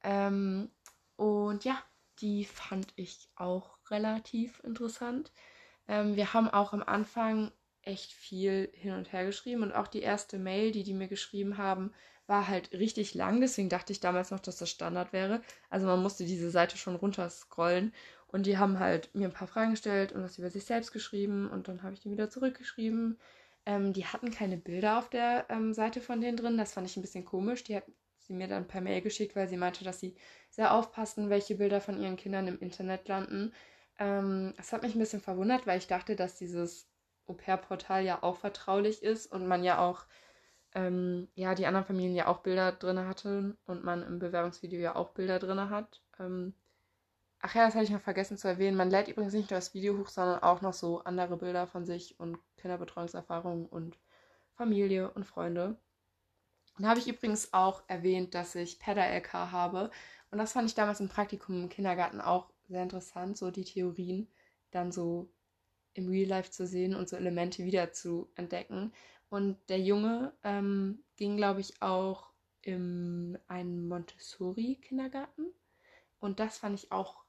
Ähm, 0.04 0.70
und 1.16 1.64
ja, 1.64 1.82
die 2.20 2.46
fand 2.46 2.92
ich 2.98 3.30
auch 3.36 3.78
relativ 3.90 4.62
interessant. 4.64 5.32
Ähm, 5.88 6.16
wir 6.16 6.34
haben 6.34 6.50
auch 6.50 6.74
am 6.74 6.84
Anfang 6.84 7.52
echt 7.90 8.14
viel 8.14 8.70
hin 8.74 8.94
und 8.94 9.12
her 9.12 9.26
geschrieben 9.26 9.64
und 9.64 9.74
auch 9.74 9.88
die 9.88 10.02
erste 10.02 10.38
Mail, 10.38 10.72
die 10.72 10.84
die 10.84 10.94
mir 10.94 11.08
geschrieben 11.08 11.58
haben, 11.58 11.92
war 12.28 12.48
halt 12.48 12.72
richtig 12.72 13.16
lang. 13.16 13.42
Deswegen 13.42 13.70
dachte 13.70 13.92
ich 13.92 14.00
damals 14.00 14.32
noch, 14.32 14.40
dass 14.40 14.58
das 14.58 14.70
Standard 14.70 15.12
wäre. 15.12 15.42
Also 15.70 15.88
man 15.88 16.02
musste 16.02 16.26
diese 16.26 16.52
Seite 16.52 16.78
schon 16.78 16.96
runterscrollen 16.96 17.94
und 18.28 18.46
die 18.46 18.58
haben 18.60 18.80
halt 18.80 19.14
mir 19.16 19.28
ein 19.28 19.34
paar 19.34 19.48
Fragen 19.48 19.72
gestellt 19.72 20.12
und 20.12 20.22
was 20.24 20.38
über 20.38 20.50
sich 20.52 20.66
selbst 20.66 20.94
geschrieben 20.94 21.50
und 21.50 21.68
dann 21.68 21.82
habe 21.82 21.96
ich 21.96 22.02
die 22.02 22.12
wieder 22.12 22.30
zurückgeschrieben. 22.30 23.18
Ähm, 23.66 23.94
die 23.94 24.06
hatten 24.06 24.32
keine 24.32 24.58
Bilder 24.58 25.00
auf 25.00 25.10
der 25.10 25.46
ähm, 25.50 25.74
Seite 25.74 26.02
von 26.02 26.22
denen 26.22 26.38
drin. 26.38 26.58
Das 26.58 26.74
fand 26.74 26.88
ich 26.88 26.96
ein 26.96 27.02
bisschen 27.02 27.26
komisch. 27.26 27.64
Die 27.64 27.76
hatten 27.76 27.94
sie 28.20 28.34
mir 28.34 28.48
dann 28.48 28.68
per 28.68 28.82
Mail 28.82 29.02
geschickt, 29.02 29.36
weil 29.36 29.50
sie 29.50 29.58
meinte, 29.58 29.84
dass 29.84 30.00
sie 30.00 30.16
sehr 30.52 30.74
aufpassen, 30.74 31.30
welche 31.30 31.56
Bilder 31.56 31.82
von 31.82 32.00
ihren 32.00 32.16
Kindern 32.16 32.48
im 32.48 32.60
Internet 32.60 33.08
landen. 33.08 33.54
Ähm, 33.98 34.54
das 34.58 34.72
hat 34.72 34.84
mich 34.84 34.96
ein 34.96 35.00
bisschen 35.00 35.22
verwundert, 35.22 35.68
weil 35.68 35.80
ich 35.80 35.88
dachte, 35.88 36.16
dass 36.16 36.38
dieses 36.38 36.89
Au-pair-Portal 37.30 38.04
ja 38.04 38.24
auch 38.24 38.38
vertraulich 38.38 39.04
ist 39.04 39.32
und 39.32 39.48
man 39.48 39.64
ja 39.64 39.80
auch, 39.80 40.06
ähm, 40.74 41.30
ja, 41.36 41.56
die 41.56 41.66
anderen 41.66 41.86
Familien 41.86 42.16
ja 42.16 42.28
auch 42.28 42.40
Bilder 42.40 42.72
drin 42.72 43.08
hatten 43.08 43.58
und 43.66 43.84
man 43.84 44.04
im 44.04 44.20
Bewerbungsvideo 44.20 44.80
ja 44.80 44.96
auch 44.96 45.12
Bilder 45.12 45.40
drin 45.40 45.70
hat. 45.70 46.02
Ähm, 46.20 46.54
ach 47.42 47.56
ja, 47.56 47.66
das 47.66 47.76
hatte 47.76 47.86
ich 47.86 47.92
noch 47.92 48.02
vergessen 48.02 48.38
zu 48.38 48.48
erwähnen. 48.48 48.78
Man 48.78 48.90
lädt 48.90 49.08
übrigens 49.08 49.34
nicht 49.34 49.50
nur 49.50 49.58
das 49.58 49.74
Video 49.74 49.98
hoch, 49.98 50.10
sondern 50.10 50.44
auch 50.44 50.62
noch 50.62 50.74
so 50.74 51.04
andere 51.04 51.38
Bilder 51.38 51.68
von 51.68 51.86
sich 51.86 52.20
und 52.20 52.38
Kinderbetreuungserfahrungen 52.58 53.66
und 53.68 53.98
Familie 54.54 55.12
und 55.12 55.26
Freunde. 55.26 55.78
Und 56.78 56.84
da 56.84 56.90
habe 56.90 57.00
ich 57.00 57.08
übrigens 57.08 57.54
auch 57.54 57.84
erwähnt, 57.88 58.34
dass 58.36 58.56
ich 58.56 58.80
PEDA-LK 58.80 59.34
habe. 59.34 59.92
Und 60.32 60.38
das 60.38 60.54
fand 60.54 60.70
ich 60.70 60.76
damals 60.76 61.00
im 61.00 61.10
Praktikum 61.10 61.64
im 61.64 61.70
Kindergarten 61.70 62.22
auch 62.22 62.52
sehr 62.68 62.84
interessant, 62.84 63.38
so 63.38 63.52
die 63.52 63.66
Theorien 63.66 64.30
dann 64.72 64.92
so 64.92 65.30
im 65.94 66.10
Real 66.10 66.28
Life 66.28 66.52
zu 66.52 66.68
sehen 66.68 66.96
und 66.96 67.10
so 67.10 67.16
Elemente 67.16 67.64
wieder 67.66 67.92
zu 67.92 68.30
entdecken. 68.36 68.94
Und 69.30 69.58
der 69.70 69.80
Junge 69.80 70.34
ähm, 70.44 71.04
ging, 71.16 71.38
glaube 71.38 71.62
ich, 71.62 71.82
auch 71.82 72.30
in 72.62 73.38
einen 73.48 73.88
Montessori-Kindergarten. 73.88 75.46
Und 76.20 76.40
das 76.40 76.58
fand 76.58 76.76
ich 76.76 76.92
auch 76.92 77.24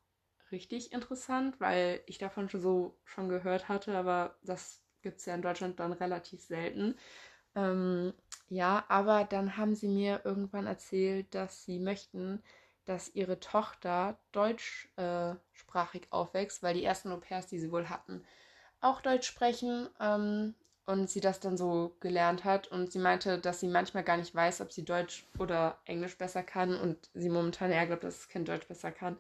richtig 0.50 0.92
interessant, 0.92 1.60
weil 1.60 2.00
ich 2.06 2.18
davon 2.18 2.48
schon 2.48 2.60
so 2.60 2.98
schon 3.04 3.28
gehört 3.28 3.68
hatte, 3.68 3.96
aber 3.96 4.36
das 4.42 4.82
gibt 5.02 5.18
es 5.18 5.26
ja 5.26 5.34
in 5.34 5.42
Deutschland 5.42 5.78
dann 5.80 5.92
relativ 5.92 6.42
selten. 6.42 6.96
Ähm, 7.54 8.12
ja, 8.48 8.84
aber 8.88 9.24
dann 9.24 9.56
haben 9.56 9.74
sie 9.74 9.88
mir 9.88 10.22
irgendwann 10.24 10.66
erzählt, 10.66 11.34
dass 11.34 11.64
sie 11.64 11.78
möchten, 11.78 12.42
dass 12.84 13.14
ihre 13.14 13.40
Tochter 13.40 14.18
deutschsprachig 14.32 16.02
äh, 16.04 16.08
aufwächst, 16.10 16.62
weil 16.62 16.74
die 16.74 16.84
ersten 16.84 17.12
Au-pairs, 17.12 17.46
die 17.46 17.58
sie 17.58 17.72
wohl 17.72 17.88
hatten, 17.88 18.24
auch 18.80 19.00
Deutsch 19.00 19.26
sprechen 19.26 19.88
ähm, 20.00 20.54
und 20.86 21.10
sie 21.10 21.20
das 21.20 21.40
dann 21.40 21.56
so 21.56 21.96
gelernt 22.00 22.44
hat. 22.44 22.68
Und 22.68 22.92
sie 22.92 22.98
meinte, 22.98 23.38
dass 23.38 23.60
sie 23.60 23.68
manchmal 23.68 24.04
gar 24.04 24.16
nicht 24.16 24.34
weiß, 24.34 24.60
ob 24.60 24.72
sie 24.72 24.84
Deutsch 24.84 25.24
oder 25.38 25.78
Englisch 25.84 26.16
besser 26.18 26.42
kann 26.42 26.76
und 26.76 27.10
sie 27.14 27.28
momentan 27.30 27.70
eher 27.70 27.86
glaubt, 27.86 28.04
dass 28.04 28.16
das 28.18 28.28
Kind 28.28 28.48
Deutsch 28.48 28.66
besser 28.68 28.90
kann. 28.92 29.16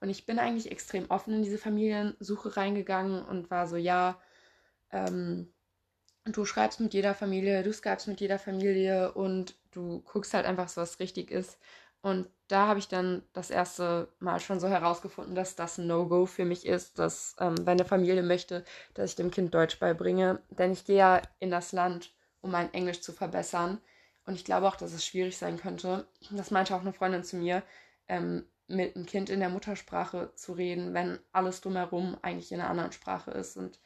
Und 0.00 0.10
ich 0.10 0.26
bin 0.26 0.38
eigentlich 0.38 0.70
extrem 0.70 1.10
offen 1.10 1.34
in 1.34 1.42
diese 1.42 1.58
Familiensuche 1.58 2.56
reingegangen 2.56 3.24
und 3.24 3.50
war 3.50 3.66
so, 3.66 3.76
ja, 3.76 4.20
ähm, 4.92 5.52
du 6.24 6.44
schreibst 6.44 6.80
mit 6.80 6.94
jeder 6.94 7.14
Familie, 7.14 7.62
du 7.62 7.72
skypst 7.72 8.08
mit 8.08 8.20
jeder 8.20 8.38
Familie 8.38 9.12
und 9.12 9.56
du 9.72 10.00
guckst 10.02 10.34
halt 10.34 10.46
einfach 10.46 10.74
was 10.76 11.00
richtig 11.00 11.30
ist. 11.30 11.58
Und 12.00 12.28
da 12.46 12.66
habe 12.66 12.78
ich 12.78 12.88
dann 12.88 13.22
das 13.32 13.50
erste 13.50 14.08
Mal 14.20 14.40
schon 14.40 14.60
so 14.60 14.68
herausgefunden, 14.68 15.34
dass 15.34 15.56
das 15.56 15.78
ein 15.78 15.86
No-Go 15.86 16.26
für 16.26 16.44
mich 16.44 16.64
ist, 16.64 16.98
dass 16.98 17.36
ähm, 17.40 17.56
wenn 17.58 17.78
eine 17.78 17.84
Familie 17.84 18.22
möchte, 18.22 18.64
dass 18.94 19.10
ich 19.10 19.16
dem 19.16 19.30
Kind 19.30 19.54
Deutsch 19.54 19.78
beibringe. 19.78 20.40
Denn 20.50 20.72
ich 20.72 20.84
gehe 20.84 20.96
ja 20.96 21.22
in 21.40 21.50
das 21.50 21.72
Land, 21.72 22.14
um 22.40 22.50
mein 22.50 22.72
Englisch 22.72 23.00
zu 23.00 23.12
verbessern. 23.12 23.78
Und 24.24 24.34
ich 24.34 24.44
glaube 24.44 24.68
auch, 24.68 24.76
dass 24.76 24.92
es 24.92 25.04
schwierig 25.04 25.36
sein 25.36 25.58
könnte. 25.58 26.06
Das 26.30 26.50
meinte 26.50 26.74
auch 26.74 26.80
eine 26.80 26.92
Freundin 26.92 27.24
zu 27.24 27.36
mir, 27.36 27.62
ähm, 28.06 28.46
mit 28.68 28.94
einem 28.94 29.06
Kind 29.06 29.30
in 29.30 29.40
der 29.40 29.48
Muttersprache 29.48 30.32
zu 30.34 30.52
reden, 30.52 30.94
wenn 30.94 31.18
alles 31.32 31.62
drumherum 31.62 32.18
eigentlich 32.22 32.52
in 32.52 32.60
einer 32.60 32.70
anderen 32.70 32.92
Sprache 32.92 33.30
ist. 33.30 33.56
Und 33.56 33.80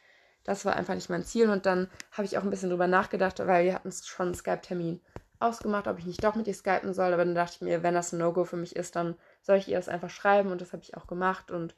das 0.44 0.64
war 0.64 0.76
einfach 0.76 0.94
nicht 0.94 1.08
mein 1.08 1.24
Ziel. 1.24 1.48
Und 1.48 1.66
dann 1.66 1.88
habe 2.10 2.26
ich 2.26 2.36
auch 2.36 2.42
ein 2.42 2.50
bisschen 2.50 2.70
drüber 2.70 2.88
nachgedacht, 2.88 3.38
weil 3.38 3.64
wir 3.64 3.74
hatten 3.74 3.92
schon 3.92 4.26
einen 4.26 4.34
Skype-Termin 4.34 5.00
ausgemacht, 5.42 5.88
ob 5.88 5.98
ich 5.98 6.06
nicht 6.06 6.22
doch 6.24 6.34
mit 6.34 6.46
ihr 6.46 6.54
skypen 6.54 6.94
soll. 6.94 7.12
Aber 7.12 7.24
dann 7.24 7.34
dachte 7.34 7.56
ich 7.56 7.60
mir, 7.62 7.82
wenn 7.82 7.94
das 7.94 8.12
ein 8.12 8.18
No-Go 8.18 8.44
für 8.44 8.56
mich 8.56 8.76
ist, 8.76 8.96
dann 8.96 9.16
soll 9.42 9.56
ich 9.56 9.68
ihr 9.68 9.76
das 9.76 9.88
einfach 9.88 10.10
schreiben. 10.10 10.50
Und 10.50 10.60
das 10.60 10.72
habe 10.72 10.82
ich 10.82 10.96
auch 10.96 11.06
gemacht. 11.06 11.50
Und 11.50 11.74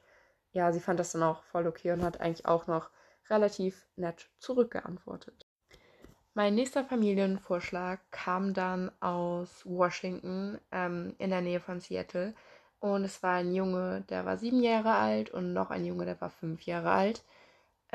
ja, 0.51 0.71
sie 0.71 0.79
fand 0.79 0.99
das 0.99 1.11
dann 1.11 1.23
auch 1.23 1.43
voll 1.43 1.67
okay 1.67 1.91
und 1.91 2.03
hat 2.03 2.21
eigentlich 2.21 2.45
auch 2.45 2.67
noch 2.67 2.89
relativ 3.29 3.87
nett 3.95 4.29
zurückgeantwortet. 4.39 5.47
Mein 6.33 6.55
nächster 6.55 6.83
Familienvorschlag 6.83 7.99
kam 8.11 8.53
dann 8.53 8.91
aus 8.99 9.65
Washington 9.65 10.59
ähm, 10.71 11.15
in 11.17 11.29
der 11.29 11.41
Nähe 11.41 11.61
von 11.61 11.79
Seattle. 11.79 12.33
Und 12.79 13.05
es 13.05 13.23
war 13.23 13.35
ein 13.35 13.53
Junge, 13.53 14.03
der 14.09 14.25
war 14.25 14.37
sieben 14.37 14.61
Jahre 14.61 14.93
alt 14.95 15.29
und 15.29 15.53
noch 15.53 15.71
ein 15.71 15.85
Junge, 15.85 16.05
der 16.05 16.19
war 16.19 16.29
fünf 16.29 16.63
Jahre 16.63 16.91
alt. 16.91 17.23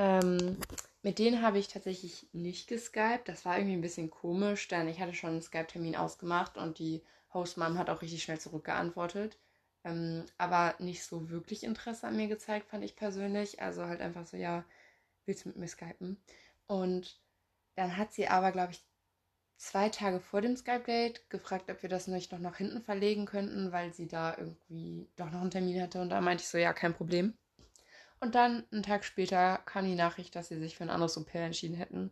Ähm, 0.01 0.57
mit 1.03 1.19
denen 1.19 1.43
habe 1.43 1.59
ich 1.59 1.69
tatsächlich 1.69 2.27
nicht 2.33 2.69
geskypt. 2.69 3.29
Das 3.29 3.45
war 3.45 3.59
irgendwie 3.59 3.77
ein 3.77 3.83
bisschen 3.83 4.11
komisch, 4.11 4.67
denn 4.69 4.89
ich 4.89 4.99
hatte 4.99 5.13
schon 5.13 5.31
einen 5.31 5.43
Skype-Termin 5.43 5.95
ausgemacht 5.95 6.57
und 6.57 6.79
die 6.79 7.03
Hostmom 7.35 7.77
hat 7.77 7.91
auch 7.91 8.01
richtig 8.01 8.23
schnell 8.23 8.41
zurückgeantwortet. 8.41 9.39
Ähm, 9.85 10.25
aber 10.39 10.75
nicht 10.79 11.05
so 11.05 11.29
wirklich 11.29 11.65
Interesse 11.65 12.07
an 12.07 12.17
mir 12.17 12.29
gezeigt, 12.29 12.69
fand 12.71 12.83
ich 12.83 12.97
persönlich. 12.97 13.61
Also 13.61 13.85
halt 13.85 14.01
einfach 14.01 14.27
so, 14.27 14.39
ja, 14.39 14.65
willst 15.27 15.45
du 15.45 15.51
mit 15.51 15.59
mir 15.59 15.69
skypen? 15.69 16.17
Und 16.67 17.21
dann 17.77 17.99
hat 17.99 18.13
sie 18.15 18.29
aber, 18.29 18.53
glaube 18.53 18.73
ich, 18.73 18.83
zwei 19.59 19.91
Tage 19.91 20.21
vor 20.21 20.41
dem 20.41 20.57
Skype-Date 20.57 21.29
gefragt, 21.31 21.71
ob 21.71 21.83
wir 21.83 21.91
das 21.91 22.07
nicht 22.07 22.33
noch 22.33 22.41
nach 22.41 22.57
hinten 22.57 22.83
verlegen 22.83 23.27
könnten, 23.27 23.73
weil 23.73 23.93
sie 23.95 24.09
da 24.09 24.37
irgendwie 24.39 25.09
doch 25.17 25.31
noch 25.31 25.43
einen 25.43 25.51
Termin 25.51 25.83
hatte. 25.83 26.01
Und 26.01 26.11
da 26.11 26.21
meinte 26.23 26.43
ich 26.43 26.49
so, 26.49 26.59
ja, 26.59 26.73
kein 26.73 26.95
Problem. 26.95 27.35
Und 28.21 28.35
dann, 28.35 28.65
einen 28.71 28.83
Tag 28.83 29.05
später, 29.05 29.59
kam 29.65 29.87
die 29.87 29.95
Nachricht, 29.95 30.37
dass 30.37 30.49
sie 30.49 30.59
sich 30.59 30.77
für 30.77 30.85
ein 30.85 30.91
anderes 30.91 31.17
Au-pair 31.17 31.45
entschieden 31.47 31.77
hätten. 31.77 32.11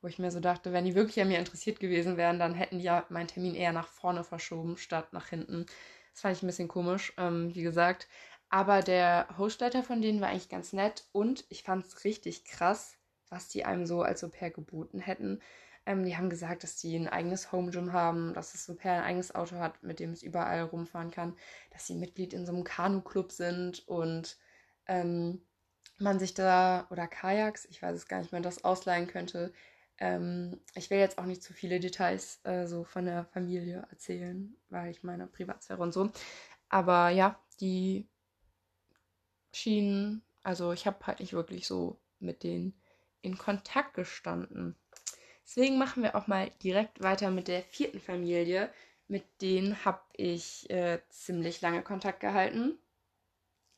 Wo 0.00 0.06
ich 0.06 0.18
mir 0.20 0.30
so 0.30 0.38
dachte, 0.38 0.72
wenn 0.72 0.84
die 0.84 0.94
wirklich 0.94 1.20
an 1.20 1.28
mir 1.28 1.38
interessiert 1.40 1.80
gewesen 1.80 2.16
wären, 2.16 2.38
dann 2.38 2.54
hätten 2.54 2.78
die 2.78 2.84
ja 2.84 3.04
meinen 3.08 3.26
Termin 3.26 3.56
eher 3.56 3.72
nach 3.72 3.88
vorne 3.88 4.22
verschoben, 4.22 4.76
statt 4.76 5.12
nach 5.12 5.28
hinten. 5.28 5.66
Das 6.12 6.20
fand 6.22 6.36
ich 6.36 6.42
ein 6.42 6.46
bisschen 6.46 6.68
komisch, 6.68 7.12
ähm, 7.18 7.52
wie 7.54 7.62
gesagt. 7.62 8.08
Aber 8.50 8.80
der 8.82 9.28
Hostleiter 9.36 9.82
von 9.82 10.00
denen 10.00 10.20
war 10.20 10.28
eigentlich 10.28 10.48
ganz 10.48 10.72
nett 10.72 11.04
und 11.12 11.44
ich 11.48 11.64
fand 11.64 11.84
es 11.86 12.04
richtig 12.04 12.44
krass, 12.44 12.96
was 13.28 13.48
die 13.48 13.64
einem 13.64 13.86
so 13.86 14.02
als 14.02 14.22
Au-pair 14.22 14.50
geboten 14.50 15.00
hätten. 15.00 15.40
Ähm, 15.86 16.04
die 16.04 16.16
haben 16.16 16.30
gesagt, 16.30 16.62
dass 16.62 16.76
die 16.76 16.96
ein 16.96 17.08
eigenes 17.08 17.50
Home 17.50 17.72
Gym 17.72 17.92
haben, 17.92 18.32
dass 18.34 18.52
das 18.52 18.70
Au-pair 18.70 18.92
ein 18.94 19.04
eigenes 19.04 19.34
Auto 19.34 19.56
hat, 19.56 19.82
mit 19.82 19.98
dem 19.98 20.12
es 20.12 20.22
überall 20.22 20.62
rumfahren 20.62 21.10
kann, 21.10 21.36
dass 21.72 21.86
sie 21.88 21.96
Mitglied 21.96 22.32
in 22.32 22.46
so 22.46 22.52
einem 22.52 22.64
Kanu-Club 22.64 23.32
sind 23.32 23.86
und 23.88 24.38
ähm, 24.86 25.42
man 26.00 26.18
sich 26.18 26.34
da, 26.34 26.86
oder 26.90 27.06
Kajaks, 27.06 27.66
ich 27.66 27.82
weiß 27.82 27.96
es 27.96 28.08
gar 28.08 28.20
nicht 28.20 28.32
mehr, 28.32 28.40
das 28.40 28.64
ausleihen 28.64 29.06
könnte. 29.06 29.52
Ähm, 29.98 30.60
ich 30.74 30.90
will 30.90 30.98
jetzt 30.98 31.18
auch 31.18 31.24
nicht 31.24 31.42
zu 31.42 31.52
viele 31.52 31.80
Details 31.80 32.40
äh, 32.44 32.66
so 32.66 32.84
von 32.84 33.04
der 33.04 33.24
Familie 33.26 33.86
erzählen, 33.90 34.54
weil 34.70 34.90
ich 34.90 35.02
meine 35.02 35.26
Privatsphäre 35.26 35.82
und 35.82 35.92
so. 35.92 36.10
Aber 36.68 37.08
ja, 37.10 37.40
die 37.60 38.08
schienen, 39.52 40.22
also 40.42 40.72
ich 40.72 40.86
habe 40.86 41.06
halt 41.06 41.20
nicht 41.20 41.32
wirklich 41.32 41.66
so 41.66 41.98
mit 42.20 42.42
denen 42.42 42.74
in 43.22 43.38
Kontakt 43.38 43.94
gestanden. 43.94 44.76
Deswegen 45.44 45.78
machen 45.78 46.02
wir 46.02 46.14
auch 46.14 46.26
mal 46.26 46.50
direkt 46.62 47.02
weiter 47.02 47.30
mit 47.30 47.48
der 47.48 47.62
vierten 47.62 48.00
Familie. 48.00 48.70
Mit 49.08 49.24
denen 49.40 49.84
habe 49.84 50.02
ich 50.12 50.68
äh, 50.70 51.00
ziemlich 51.08 51.60
lange 51.60 51.82
Kontakt 51.82 52.20
gehalten. 52.20 52.78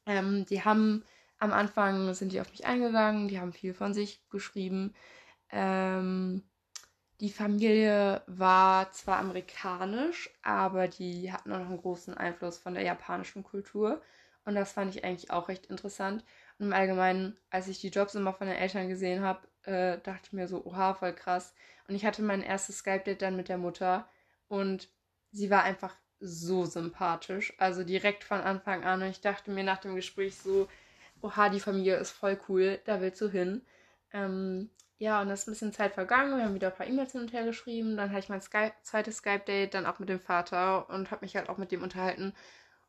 Ähm, 0.06 0.44
die 0.46 0.64
haben 0.64 1.04
am 1.40 1.52
Anfang 1.52 2.14
sind 2.14 2.32
die 2.32 2.40
auf 2.40 2.50
mich 2.50 2.66
eingegangen, 2.66 3.28
die 3.28 3.40
haben 3.40 3.52
viel 3.52 3.74
von 3.74 3.94
sich 3.94 4.22
geschrieben. 4.28 4.94
Ähm, 5.50 6.42
die 7.20 7.30
Familie 7.30 8.22
war 8.26 8.92
zwar 8.92 9.18
amerikanisch, 9.18 10.30
aber 10.42 10.88
die 10.88 11.32
hatten 11.32 11.52
auch 11.52 11.58
noch 11.58 11.68
einen 11.68 11.80
großen 11.80 12.14
Einfluss 12.16 12.58
von 12.58 12.74
der 12.74 12.82
japanischen 12.82 13.42
Kultur. 13.42 14.00
Und 14.44 14.54
das 14.54 14.72
fand 14.72 14.94
ich 14.94 15.04
eigentlich 15.04 15.30
auch 15.30 15.48
recht 15.48 15.66
interessant. 15.66 16.24
Und 16.58 16.66
im 16.66 16.72
Allgemeinen, 16.72 17.36
als 17.50 17.68
ich 17.68 17.80
die 17.80 17.88
Jobs 17.88 18.14
immer 18.14 18.32
von 18.32 18.46
den 18.46 18.56
Eltern 18.56 18.88
gesehen 18.88 19.22
habe, 19.22 19.46
äh, 19.64 19.98
dachte 19.98 20.22
ich 20.26 20.32
mir 20.32 20.48
so, 20.48 20.64
oha, 20.64 20.94
voll 20.94 21.14
krass. 21.14 21.54
Und 21.88 21.94
ich 21.94 22.04
hatte 22.04 22.22
mein 22.22 22.42
erstes 22.42 22.78
Skype-Date 22.78 23.20
dann 23.22 23.36
mit 23.36 23.48
der 23.48 23.58
Mutter 23.58 24.08
und 24.48 24.88
sie 25.32 25.50
war 25.50 25.62
einfach 25.62 25.94
so 26.20 26.64
sympathisch. 26.64 27.54
Also 27.58 27.84
direkt 27.84 28.24
von 28.24 28.40
Anfang 28.40 28.84
an. 28.84 29.02
Und 29.02 29.08
ich 29.08 29.20
dachte 29.20 29.50
mir 29.50 29.64
nach 29.64 29.78
dem 29.78 29.94
Gespräch 29.94 30.36
so, 30.36 30.68
oha, 31.22 31.48
die 31.48 31.60
Familie 31.60 31.96
ist 31.96 32.10
voll 32.10 32.38
cool, 32.48 32.80
da 32.84 33.00
willst 33.00 33.20
du 33.20 33.28
hin. 33.28 33.62
Ähm, 34.12 34.70
ja, 34.98 35.20
und 35.20 35.28
dann 35.28 35.34
ist 35.34 35.48
ein 35.48 35.52
bisschen 35.52 35.72
Zeit 35.72 35.94
vergangen. 35.94 36.36
Wir 36.36 36.44
haben 36.44 36.54
wieder 36.54 36.68
ein 36.68 36.74
paar 36.74 36.86
E-Mails 36.86 37.12
hin 37.12 37.22
und 37.22 37.32
her 37.32 37.44
geschrieben. 37.44 37.96
Dann 37.96 38.10
hatte 38.10 38.20
ich 38.20 38.28
mein 38.28 38.42
Skype, 38.42 38.74
zweites 38.82 39.18
Skype-Date, 39.18 39.74
dann 39.74 39.86
auch 39.86 39.98
mit 39.98 40.08
dem 40.10 40.20
Vater 40.20 40.90
und 40.90 41.10
habe 41.10 41.24
mich 41.24 41.36
halt 41.36 41.48
auch 41.48 41.56
mit 41.58 41.72
dem 41.72 41.82
unterhalten. 41.82 42.34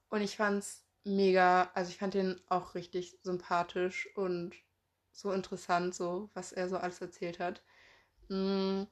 Und 0.09 0.21
ich 0.21 0.37
fand's 0.37 0.85
mega, 1.05 1.71
also 1.73 1.89
ich 1.89 1.97
fand 1.97 2.13
den 2.13 2.41
auch 2.49 2.75
richtig 2.75 3.17
sympathisch 3.23 4.09
und 4.15 4.55
so 5.13 5.31
interessant, 5.31 5.95
so 5.95 6.29
was 6.33 6.51
er 6.51 6.69
so 6.69 6.77
alles 6.77 7.01
erzählt 7.01 7.39
hat. 7.39 7.61
Mm, 8.29 8.83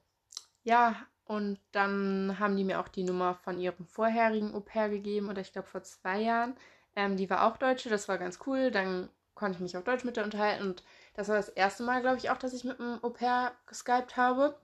ja, 0.64 0.96
und 1.24 1.60
dann 1.72 2.38
haben 2.38 2.56
die 2.56 2.64
mir 2.64 2.80
auch 2.80 2.88
die 2.88 3.04
Nummer 3.04 3.34
von 3.34 3.58
ihrem 3.60 3.86
vorherigen 3.86 4.54
Au-pair 4.54 4.88
gegeben, 4.88 5.28
oder 5.28 5.40
ich 5.40 5.52
glaube 5.52 5.68
vor 5.68 5.82
zwei 5.82 6.20
Jahren. 6.20 6.56
Ähm, 6.96 7.16
die 7.16 7.30
war 7.30 7.46
auch 7.46 7.56
Deutsche, 7.56 7.88
das 7.90 8.08
war 8.08 8.18
ganz 8.18 8.40
cool. 8.46 8.70
Dann 8.70 9.08
konnte 9.40 9.56
ich 9.56 9.62
mich 9.62 9.76
auf 9.76 9.84
Deutsch 9.84 10.04
mit 10.04 10.16
der 10.16 10.24
unterhalten. 10.24 10.62
Und 10.62 10.84
das 11.14 11.28
war 11.28 11.36
das 11.36 11.48
erste 11.48 11.82
Mal, 11.82 12.02
glaube 12.02 12.18
ich, 12.18 12.30
auch, 12.30 12.36
dass 12.36 12.52
ich 12.52 12.62
mit 12.62 12.78
einem 12.78 13.02
Au-pair 13.02 13.52
geskypt 13.66 14.16
habe. 14.16 14.56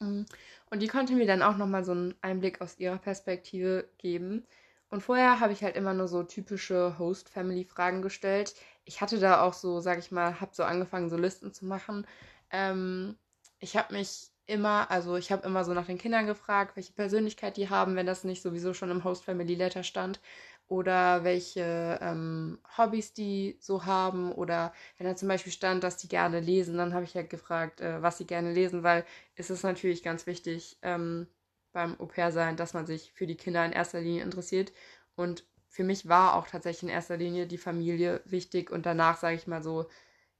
Mm. 0.00 0.24
Und 0.70 0.82
die 0.82 0.88
konnte 0.88 1.14
mir 1.14 1.26
dann 1.26 1.42
auch 1.42 1.56
nochmal 1.56 1.84
so 1.84 1.92
einen 1.92 2.14
Einblick 2.20 2.60
aus 2.60 2.78
ihrer 2.78 2.98
Perspektive 2.98 3.88
geben. 3.98 4.44
Und 4.90 5.02
vorher 5.02 5.40
habe 5.40 5.52
ich 5.52 5.62
halt 5.62 5.76
immer 5.76 5.94
nur 5.94 6.08
so 6.08 6.22
typische 6.24 6.98
Host-Family-Fragen 6.98 8.02
gestellt. 8.02 8.54
Ich 8.84 9.00
hatte 9.00 9.18
da 9.20 9.42
auch 9.42 9.54
so, 9.54 9.80
sag 9.80 9.98
ich 9.98 10.10
mal, 10.10 10.40
habe 10.40 10.54
so 10.54 10.64
angefangen, 10.64 11.08
so 11.08 11.16
Listen 11.16 11.52
zu 11.54 11.64
machen. 11.64 12.06
Ähm, 12.50 13.16
ich 13.60 13.76
habe 13.76 13.94
mich 13.94 14.30
immer, 14.46 14.90
also 14.90 15.16
ich 15.16 15.30
habe 15.30 15.46
immer 15.46 15.64
so 15.64 15.72
nach 15.72 15.86
den 15.86 15.98
Kindern 15.98 16.26
gefragt, 16.26 16.76
welche 16.76 16.92
Persönlichkeit 16.92 17.56
die 17.56 17.70
haben, 17.70 17.96
wenn 17.96 18.06
das 18.06 18.24
nicht 18.24 18.42
sowieso 18.42 18.74
schon 18.74 18.90
im 18.90 19.04
Host-Family-Letter 19.04 19.84
stand 19.84 20.20
oder 20.72 21.22
welche 21.22 21.98
ähm, 22.00 22.58
Hobbys 22.78 23.12
die 23.12 23.58
so 23.60 23.84
haben 23.84 24.32
oder 24.32 24.72
wenn 24.96 25.06
da 25.06 25.14
zum 25.14 25.28
Beispiel 25.28 25.52
stand, 25.52 25.84
dass 25.84 25.98
die 25.98 26.08
gerne 26.08 26.40
lesen, 26.40 26.78
dann 26.78 26.94
habe 26.94 27.04
ich 27.04 27.14
halt 27.14 27.28
gefragt, 27.28 27.82
äh, 27.82 28.00
was 28.00 28.16
sie 28.16 28.26
gerne 28.26 28.54
lesen, 28.54 28.82
weil 28.82 29.04
es 29.36 29.50
ist 29.50 29.64
natürlich 29.64 30.02
ganz 30.02 30.26
wichtig 30.26 30.78
ähm, 30.80 31.26
beim 31.72 32.00
Au-pair-Sein, 32.00 32.56
dass 32.56 32.72
man 32.72 32.86
sich 32.86 33.12
für 33.12 33.26
die 33.26 33.36
Kinder 33.36 33.64
in 33.66 33.72
erster 33.72 34.00
Linie 34.00 34.22
interessiert 34.22 34.72
und 35.14 35.44
für 35.68 35.84
mich 35.84 36.08
war 36.08 36.36
auch 36.36 36.46
tatsächlich 36.46 36.84
in 36.84 36.88
erster 36.88 37.18
Linie 37.18 37.46
die 37.46 37.58
Familie 37.58 38.22
wichtig 38.24 38.70
und 38.70 38.86
danach, 38.86 39.18
sage 39.18 39.36
ich 39.36 39.46
mal 39.46 39.62
so, 39.62 39.86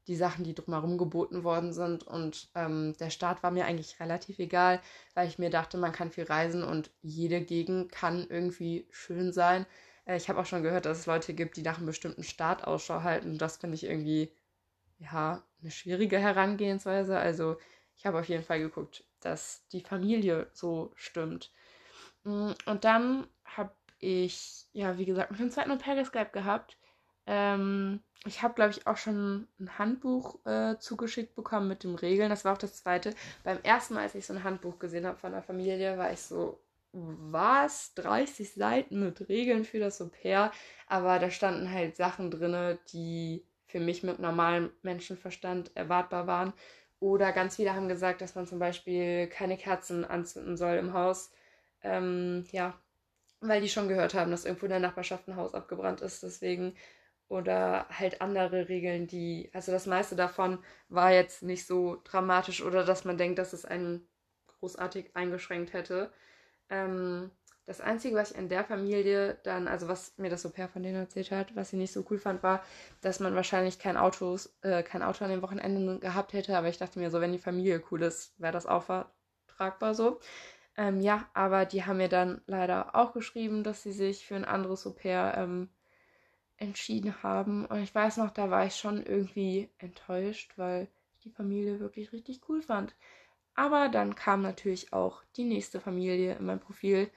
die 0.08 0.16
Sachen, 0.16 0.44
die 0.44 0.54
drumherum 0.54 0.98
geboten 0.98 1.44
worden 1.44 1.72
sind. 1.72 2.02
Und 2.02 2.50
ähm, 2.54 2.94
der 2.98 3.10
Start 3.10 3.42
war 3.42 3.50
mir 3.50 3.66
eigentlich 3.66 4.00
relativ 4.00 4.38
egal, 4.40 4.80
weil 5.14 5.28
ich 5.28 5.38
mir 5.38 5.48
dachte, 5.48 5.78
man 5.78 5.92
kann 5.92 6.10
viel 6.10 6.24
reisen 6.24 6.64
und 6.64 6.90
jede 7.02 7.40
Gegend 7.40 7.92
kann 7.92 8.26
irgendwie 8.28 8.86
schön 8.90 9.32
sein. 9.32 9.64
Äh, 10.06 10.16
ich 10.16 10.28
habe 10.28 10.40
auch 10.40 10.46
schon 10.46 10.62
gehört, 10.62 10.86
dass 10.86 10.98
es 11.00 11.06
Leute 11.06 11.34
gibt, 11.34 11.56
die 11.56 11.62
nach 11.62 11.78
einem 11.78 11.86
bestimmten 11.86 12.24
Start 12.24 12.64
Ausschau 12.66 13.02
halten. 13.02 13.38
Das 13.38 13.56
finde 13.58 13.76
ich 13.76 13.84
irgendwie, 13.84 14.32
ja, 14.98 15.42
eine 15.60 15.70
schwierige 15.70 16.18
Herangehensweise. 16.18 17.18
Also 17.18 17.56
ich 17.96 18.06
habe 18.06 18.18
auf 18.20 18.28
jeden 18.28 18.44
Fall 18.44 18.60
geguckt, 18.60 19.04
dass 19.20 19.66
die 19.68 19.80
Familie 19.80 20.48
so 20.52 20.92
stimmt. 20.96 21.52
Mm, 22.24 22.52
und 22.66 22.84
dann 22.84 23.26
habe 23.44 23.72
ich, 23.98 24.66
ja, 24.72 24.98
wie 24.98 25.04
gesagt, 25.06 25.30
mit 25.30 25.40
dem 25.40 25.50
zweiten 25.50 25.70
Au 25.70 26.04
Skype 26.04 26.30
gehabt. 26.32 26.76
Ähm, 27.26 28.02
ich 28.24 28.42
habe, 28.42 28.54
glaube 28.54 28.70
ich, 28.72 28.86
auch 28.86 28.96
schon 28.96 29.48
ein 29.60 29.78
Handbuch 29.78 30.44
äh, 30.46 30.78
zugeschickt 30.78 31.34
bekommen 31.34 31.68
mit 31.68 31.84
den 31.84 31.94
Regeln. 31.94 32.30
Das 32.30 32.44
war 32.44 32.54
auch 32.54 32.58
das 32.58 32.76
zweite. 32.76 33.14
Beim 33.44 33.58
ersten 33.62 33.94
Mal, 33.94 34.02
als 34.02 34.14
ich 34.14 34.26
so 34.26 34.32
ein 34.34 34.44
Handbuch 34.44 34.78
gesehen 34.78 35.06
habe 35.06 35.18
von 35.18 35.32
der 35.32 35.42
Familie, 35.42 35.98
war 35.98 36.12
ich 36.12 36.20
so, 36.20 36.60
was 36.92 37.94
30 37.94 38.54
Seiten 38.54 39.00
mit 39.04 39.28
Regeln 39.28 39.64
für 39.64 39.78
das 39.80 40.00
Au 40.02 40.08
pair, 40.08 40.52
aber 40.86 41.18
da 41.18 41.30
standen 41.30 41.70
halt 41.70 41.96
Sachen 41.96 42.30
drin, 42.30 42.78
die 42.92 43.46
für 43.66 43.80
mich 43.80 44.02
mit 44.02 44.18
normalem 44.18 44.70
Menschenverstand 44.82 45.70
erwartbar 45.74 46.26
waren. 46.26 46.52
Oder 47.00 47.32
ganz 47.32 47.56
viele 47.56 47.74
haben 47.74 47.88
gesagt, 47.88 48.20
dass 48.20 48.34
man 48.34 48.46
zum 48.46 48.58
Beispiel 48.58 49.26
keine 49.28 49.56
Kerzen 49.56 50.04
anzünden 50.04 50.56
soll 50.56 50.76
im 50.76 50.92
Haus. 50.92 51.32
Ähm, 51.82 52.44
ja, 52.52 52.78
weil 53.40 53.60
die 53.60 53.68
schon 53.68 53.88
gehört 53.88 54.14
haben, 54.14 54.30
dass 54.30 54.44
irgendwo 54.44 54.66
in 54.66 54.70
der 54.70 54.80
Nachbarschaft 54.80 55.28
ein 55.28 55.36
Haus 55.36 55.54
abgebrannt 55.54 56.00
ist. 56.00 56.22
Deswegen. 56.22 56.74
Oder 57.28 57.88
halt 57.90 58.20
andere 58.20 58.68
Regeln, 58.68 59.06
die. 59.06 59.50
Also 59.54 59.72
das 59.72 59.86
meiste 59.86 60.16
davon 60.16 60.58
war 60.88 61.12
jetzt 61.12 61.42
nicht 61.42 61.66
so 61.66 62.00
dramatisch 62.04 62.62
oder 62.62 62.84
dass 62.84 63.04
man 63.06 63.16
denkt, 63.18 63.38
dass 63.38 63.52
es 63.54 63.64
einen 63.64 64.06
großartig 64.48 65.16
eingeschränkt 65.16 65.72
hätte. 65.72 66.12
Ähm, 66.72 67.30
das 67.66 67.80
Einzige, 67.80 68.16
was 68.16 68.32
ich 68.32 68.38
an 68.38 68.48
der 68.48 68.64
Familie 68.64 69.38
dann, 69.44 69.68
also 69.68 69.86
was 69.86 70.18
mir 70.18 70.30
das 70.30 70.44
Au-pair 70.44 70.68
von 70.68 70.82
denen 70.82 70.96
erzählt 70.96 71.30
hat, 71.30 71.54
was 71.54 71.70
sie 71.70 71.76
nicht 71.76 71.92
so 71.92 72.04
cool 72.10 72.18
fand, 72.18 72.42
war, 72.42 72.64
dass 73.02 73.20
man 73.20 73.36
wahrscheinlich 73.36 73.78
kein, 73.78 73.96
Autos, 73.96 74.56
äh, 74.62 74.82
kein 74.82 75.02
Auto 75.02 75.24
an 75.24 75.30
den 75.30 75.42
Wochenenden 75.42 76.00
gehabt 76.00 76.32
hätte. 76.32 76.56
Aber 76.58 76.68
ich 76.68 76.78
dachte 76.78 76.98
mir 76.98 77.10
so, 77.10 77.20
wenn 77.20 77.32
die 77.32 77.38
Familie 77.38 77.82
cool 77.90 78.02
ist, 78.02 78.34
wäre 78.40 78.52
das 78.52 78.66
auch 78.66 78.84
vertragbar 78.84 79.94
so. 79.94 80.18
Ähm, 80.76 81.00
ja, 81.00 81.28
aber 81.34 81.66
die 81.66 81.84
haben 81.84 81.98
mir 81.98 82.08
dann 82.08 82.40
leider 82.46 82.96
auch 82.96 83.12
geschrieben, 83.12 83.62
dass 83.62 83.82
sie 83.82 83.92
sich 83.92 84.26
für 84.26 84.36
ein 84.36 84.44
anderes 84.46 84.86
Au-pair 84.86 85.34
ähm, 85.36 85.68
entschieden 86.56 87.22
haben. 87.22 87.66
Und 87.66 87.82
ich 87.82 87.94
weiß 87.94 88.16
noch, 88.16 88.30
da 88.30 88.50
war 88.50 88.66
ich 88.66 88.76
schon 88.76 89.02
irgendwie 89.04 89.70
enttäuscht, 89.78 90.54
weil 90.56 90.88
ich 91.14 91.20
die 91.24 91.30
Familie 91.30 91.80
wirklich 91.80 92.12
richtig 92.12 92.40
cool 92.48 92.62
fand. 92.62 92.94
Aber 93.54 93.88
dann 93.88 94.14
kam 94.14 94.42
natürlich 94.42 94.92
auch 94.92 95.22
die 95.36 95.44
nächste 95.44 95.80
Familie 95.80 96.36
in 96.36 96.46
mein 96.46 96.60
Profil. 96.60 97.10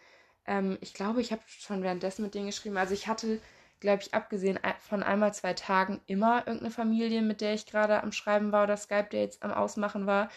Ähm, 0.46 0.78
ich 0.82 0.94
glaube, 0.94 1.22
ich 1.22 1.32
habe 1.32 1.42
schon 1.48 1.84
währenddessen 1.84 2.24
mit 2.24 2.36
denen 2.36 2.48
geschrieben. 2.48 2.78
Also 2.78 2.94
ich 2.94 3.08
hatte, 3.08 3.40
glaube 3.80 4.04
ich, 4.04 4.14
abgesehen 4.14 4.60
von 4.80 5.04
einmal 5.04 5.34
zwei 5.34 5.54
Tagen 5.54 6.02
immer 6.08 6.40
irgendeine 6.40 6.72
Familie, 6.72 7.22
mit 7.22 7.42
der 7.42 7.54
ich 7.54 7.66
gerade 7.66 8.04
am 8.04 8.12
Schreiben 8.12 8.52
war 8.52 8.64
oder 8.64 8.78
Skype-Dates 8.78 9.42
am 9.42 9.52
Ausmachen 9.52 10.06
war. 10.08 10.30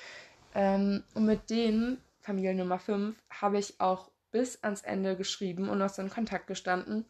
Ähm, 0.54 1.02
und 1.14 1.26
mit 1.26 1.50
denen, 1.50 2.02
Familie 2.20 2.54
Nummer 2.54 2.78
5, 2.78 3.16
habe 3.30 3.58
ich 3.58 3.80
auch 3.80 4.10
bis 4.30 4.62
ans 4.62 4.82
Ende 4.82 5.16
geschrieben 5.16 5.68
und 5.68 5.78
noch 5.78 5.88
so 5.88 6.02
in 6.02 6.10
Kontakt 6.10 6.46
gestanden. 6.46 7.04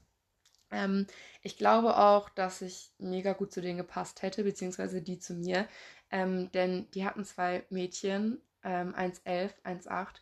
Ähm, 0.70 1.06
ich 1.42 1.56
glaube 1.56 1.96
auch, 1.96 2.28
dass 2.30 2.62
ich 2.62 2.92
mega 2.98 3.32
gut 3.32 3.52
zu 3.52 3.60
denen 3.60 3.78
gepasst 3.78 4.22
hätte, 4.22 4.44
beziehungsweise 4.44 5.02
die 5.02 5.18
zu 5.18 5.34
mir. 5.34 5.66
Ähm, 6.10 6.50
denn 6.52 6.90
die 6.92 7.04
hatten 7.04 7.24
zwei 7.24 7.64
Mädchen, 7.70 8.40
ähm, 8.64 8.94
1,11, 8.94 9.52
1,8 9.64 10.20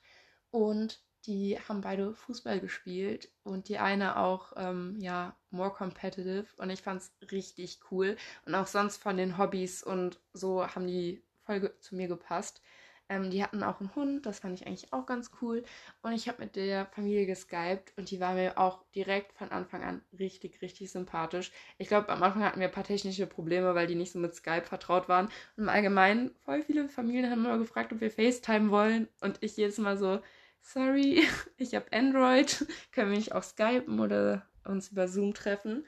und 0.50 1.00
die 1.26 1.58
haben 1.68 1.80
beide 1.80 2.14
Fußball 2.14 2.60
gespielt 2.60 3.28
und 3.42 3.68
die 3.68 3.78
eine 3.78 4.16
auch, 4.16 4.52
ähm, 4.56 4.96
ja, 5.00 5.36
more 5.50 5.72
competitive. 5.72 6.46
Und 6.56 6.70
ich 6.70 6.82
fand 6.82 7.02
es 7.02 7.12
richtig 7.32 7.80
cool. 7.90 8.16
Und 8.44 8.54
auch 8.54 8.68
sonst 8.68 9.02
von 9.02 9.16
den 9.16 9.36
Hobbys 9.36 9.82
und 9.82 10.20
so 10.32 10.66
haben 10.66 10.86
die 10.86 11.22
voll 11.44 11.74
zu 11.80 11.96
mir 11.96 12.06
gepasst. 12.08 12.62
Ähm, 13.08 13.30
die 13.30 13.42
hatten 13.42 13.62
auch 13.62 13.80
einen 13.80 13.94
Hund, 13.94 14.26
das 14.26 14.40
fand 14.40 14.58
ich 14.58 14.66
eigentlich 14.66 14.92
auch 14.92 15.06
ganz 15.06 15.30
cool. 15.40 15.62
Und 16.02 16.12
ich 16.12 16.28
habe 16.28 16.42
mit 16.42 16.56
der 16.56 16.86
Familie 16.86 17.26
geskypt 17.26 17.92
und 17.96 18.10
die 18.10 18.18
war 18.18 18.34
mir 18.34 18.58
auch 18.58 18.82
direkt 18.94 19.32
von 19.32 19.50
Anfang 19.50 19.84
an 19.84 20.02
richtig, 20.18 20.60
richtig 20.60 20.90
sympathisch. 20.90 21.52
Ich 21.78 21.88
glaube, 21.88 22.08
am 22.08 22.22
Anfang 22.22 22.42
hatten 22.42 22.58
wir 22.58 22.66
ein 22.66 22.72
paar 22.72 22.84
technische 22.84 23.26
Probleme, 23.26 23.74
weil 23.74 23.86
die 23.86 23.94
nicht 23.94 24.12
so 24.12 24.18
mit 24.18 24.34
Skype 24.34 24.64
vertraut 24.64 25.08
waren. 25.08 25.26
Und 25.56 25.64
im 25.64 25.68
Allgemeinen, 25.68 26.34
voll 26.44 26.62
viele 26.62 26.88
Familien 26.88 27.30
haben 27.30 27.44
immer 27.44 27.58
gefragt, 27.58 27.92
ob 27.92 28.00
wir 28.00 28.10
FaceTime 28.10 28.70
wollen. 28.70 29.08
Und 29.20 29.38
ich 29.40 29.56
jedes 29.56 29.78
Mal 29.78 29.96
so, 29.96 30.20
sorry, 30.60 31.22
ich 31.58 31.74
habe 31.76 31.92
Android, 31.92 32.66
können 32.92 33.10
wir 33.10 33.18
nicht 33.18 33.34
auch 33.34 33.44
skypen 33.44 34.00
oder 34.00 34.46
uns 34.64 34.90
über 34.90 35.06
Zoom 35.06 35.32
treffen. 35.32 35.86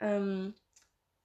Ähm, 0.00 0.54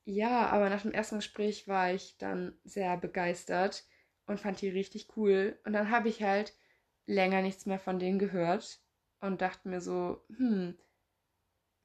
ja, 0.06 0.48
aber 0.48 0.70
nach 0.70 0.82
dem 0.84 0.92
ersten 0.92 1.16
Gespräch 1.18 1.68
war 1.68 1.92
ich 1.92 2.18
dann 2.18 2.56
sehr 2.66 2.98
begeistert 2.98 3.86
und 4.28 4.40
fand 4.40 4.62
die 4.62 4.70
richtig 4.70 5.08
cool. 5.18 5.58
Und 5.66 5.74
dann 5.74 5.90
habe 5.92 6.10
ich 6.10 6.24
halt 6.24 6.54
länger 7.06 7.42
nichts 7.42 7.66
mehr 7.66 7.80
von 7.80 8.00
denen 8.00 8.20
gehört 8.20 8.80
und 9.20 9.42
dachte 9.42 9.68
mir 9.70 9.82
so, 9.82 10.24
hm, 10.38 10.78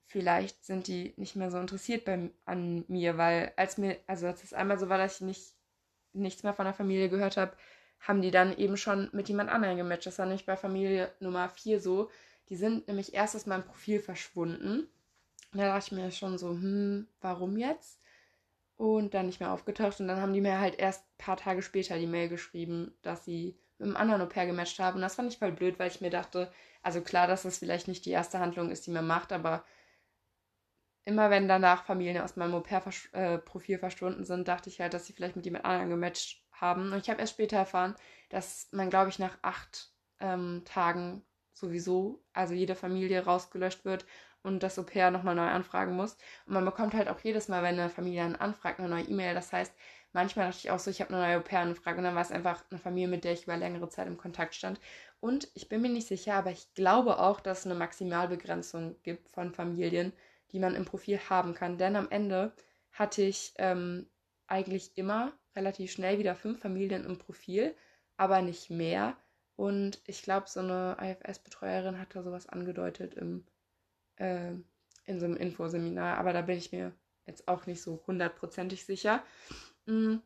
vielleicht 0.06 0.64
sind 0.64 0.86
die 0.88 1.14
nicht 1.16 1.36
mehr 1.36 1.50
so 1.50 1.58
interessiert 1.58 2.04
bei, 2.04 2.30
an 2.44 2.84
mir, 2.88 3.18
weil 3.18 3.52
als 3.56 3.78
mir, 3.78 3.98
also 4.06 4.26
als 4.26 4.42
es 4.42 4.52
einmal 4.52 4.78
so 4.78 4.88
war, 4.88 4.98
dass 4.98 5.16
ich 5.16 5.20
nicht, 5.26 5.54
nichts 6.12 6.42
mehr 6.42 6.54
von 6.54 6.64
der 6.64 6.74
Familie 6.74 7.08
gehört 7.08 7.36
habe, 7.36 7.56
haben 8.00 8.22
die 8.22 8.30
dann 8.30 8.56
eben 8.56 8.76
schon 8.76 9.10
mit 9.12 9.28
jemand 9.28 9.50
anderem 9.50 9.76
gematcht. 9.76 10.06
Das 10.06 10.18
war 10.18 10.26
nämlich 10.26 10.46
bei 10.46 10.56
Familie 10.56 11.12
Nummer 11.20 11.48
4 11.50 11.80
so. 11.80 12.10
Die 12.48 12.56
sind 12.56 12.88
nämlich 12.88 13.14
erst 13.14 13.36
aus 13.36 13.46
meinem 13.46 13.64
Profil 13.64 14.00
verschwunden. 14.00 14.88
Und 15.52 15.58
da 15.58 15.66
dachte 15.74 15.86
ich 15.94 16.00
mir 16.00 16.10
schon 16.12 16.38
so, 16.38 16.50
hm, 16.50 17.08
warum 17.20 17.56
jetzt? 17.58 17.97
Und 18.78 19.12
dann 19.12 19.26
nicht 19.26 19.40
mehr 19.40 19.52
aufgetaucht. 19.52 20.00
Und 20.00 20.08
dann 20.08 20.22
haben 20.22 20.32
die 20.32 20.40
mir 20.40 20.60
halt 20.60 20.78
erst 20.78 21.02
ein 21.02 21.18
paar 21.18 21.36
Tage 21.36 21.62
später 21.62 21.98
die 21.98 22.06
Mail 22.06 22.28
geschrieben, 22.28 22.96
dass 23.02 23.24
sie 23.24 23.58
mit 23.78 23.88
einem 23.88 23.96
anderen 23.96 24.22
Au-pair 24.22 24.46
gematcht 24.46 24.78
haben. 24.78 24.96
Und 24.96 25.02
das 25.02 25.16
fand 25.16 25.32
ich 25.32 25.38
voll 25.38 25.52
blöd, 25.52 25.78
weil 25.78 25.88
ich 25.88 26.00
mir 26.00 26.10
dachte, 26.10 26.50
also 26.82 27.00
klar, 27.00 27.26
dass 27.26 27.42
das 27.42 27.58
vielleicht 27.58 27.88
nicht 27.88 28.06
die 28.06 28.12
erste 28.12 28.38
Handlung 28.38 28.70
ist, 28.70 28.86
die 28.86 28.92
man 28.92 29.06
macht, 29.06 29.32
aber 29.32 29.64
immer 31.04 31.28
wenn 31.30 31.48
danach 31.48 31.84
Familien 31.84 32.22
aus 32.22 32.36
meinem 32.36 32.54
Au-pair-Profil 32.54 33.76
äh, 33.76 33.78
verschwunden 33.78 34.24
sind, 34.24 34.46
dachte 34.46 34.70
ich 34.70 34.80
halt, 34.80 34.94
dass 34.94 35.06
sie 35.06 35.12
vielleicht 35.12 35.36
mit 35.36 35.44
jemand 35.44 35.64
anderem 35.64 35.90
gematcht 35.90 36.44
haben. 36.52 36.92
Und 36.92 36.98
ich 36.98 37.10
habe 37.10 37.20
erst 37.20 37.32
später 37.32 37.56
erfahren, 37.56 37.96
dass 38.28 38.68
man, 38.70 38.90
glaube 38.90 39.10
ich, 39.10 39.18
nach 39.18 39.38
acht 39.42 39.90
ähm, 40.20 40.62
Tagen 40.64 41.24
sowieso, 41.58 42.22
also 42.32 42.54
jede 42.54 42.74
Familie 42.74 43.24
rausgelöscht 43.24 43.84
wird 43.84 44.06
und 44.42 44.62
das 44.62 44.78
Au-pair 44.78 45.10
nochmal 45.10 45.34
neu 45.34 45.46
anfragen 45.46 45.94
muss. 45.96 46.16
Und 46.46 46.54
man 46.54 46.64
bekommt 46.64 46.94
halt 46.94 47.08
auch 47.08 47.20
jedes 47.20 47.48
Mal, 47.48 47.62
wenn 47.62 47.78
eine 47.78 47.90
Familie 47.90 48.22
einen 48.22 48.36
anfragt, 48.36 48.78
eine 48.78 48.88
neue 48.88 49.04
E-Mail. 49.04 49.34
Das 49.34 49.52
heißt, 49.52 49.72
manchmal 50.12 50.46
dachte 50.46 50.60
ich 50.64 50.70
auch 50.70 50.78
so, 50.78 50.90
ich 50.90 51.00
habe 51.00 51.14
eine 51.14 51.22
neue 51.22 51.38
Au-pair-Anfrage 51.38 51.98
und 51.98 52.04
dann 52.04 52.14
war 52.14 52.22
es 52.22 52.32
einfach 52.32 52.64
eine 52.70 52.78
Familie, 52.78 53.08
mit 53.08 53.24
der 53.24 53.32
ich 53.32 53.44
über 53.44 53.56
längere 53.56 53.88
Zeit 53.88 54.06
im 54.06 54.16
Kontakt 54.16 54.54
stand. 54.54 54.80
Und 55.20 55.48
ich 55.54 55.68
bin 55.68 55.82
mir 55.82 55.90
nicht 55.90 56.08
sicher, 56.08 56.34
aber 56.34 56.50
ich 56.50 56.72
glaube 56.74 57.18
auch, 57.18 57.40
dass 57.40 57.60
es 57.60 57.66
eine 57.66 57.74
Maximalbegrenzung 57.74 58.96
gibt 59.02 59.28
von 59.30 59.52
Familien, 59.52 60.12
die 60.52 60.60
man 60.60 60.74
im 60.74 60.84
Profil 60.84 61.18
haben 61.28 61.54
kann. 61.54 61.78
Denn 61.78 61.96
am 61.96 62.08
Ende 62.10 62.52
hatte 62.92 63.22
ich 63.22 63.52
ähm, 63.58 64.08
eigentlich 64.46 64.96
immer 64.96 65.32
relativ 65.54 65.92
schnell 65.92 66.18
wieder 66.18 66.34
fünf 66.34 66.60
Familien 66.60 67.04
im 67.04 67.18
Profil, 67.18 67.74
aber 68.16 68.42
nicht 68.42 68.70
mehr. 68.70 69.16
Und 69.58 70.00
ich 70.06 70.22
glaube, 70.22 70.46
so 70.48 70.60
eine 70.60 70.96
IFS-Betreuerin 71.00 71.98
hat 71.98 72.14
da 72.14 72.22
sowas 72.22 72.48
angedeutet 72.48 73.14
im 73.14 73.44
äh, 74.16 74.52
in 75.08 75.18
so 75.18 75.26
einem 75.26 75.36
Infoseminar, 75.36 76.18
aber 76.18 76.32
da 76.32 76.42
bin 76.42 76.58
ich 76.58 76.70
mir 76.70 76.92
jetzt 77.26 77.48
auch 77.48 77.66
nicht 77.66 77.82
so 77.82 78.02
hundertprozentig 78.06 78.84
sicher. 78.84 79.22
Mhm. 79.86 80.22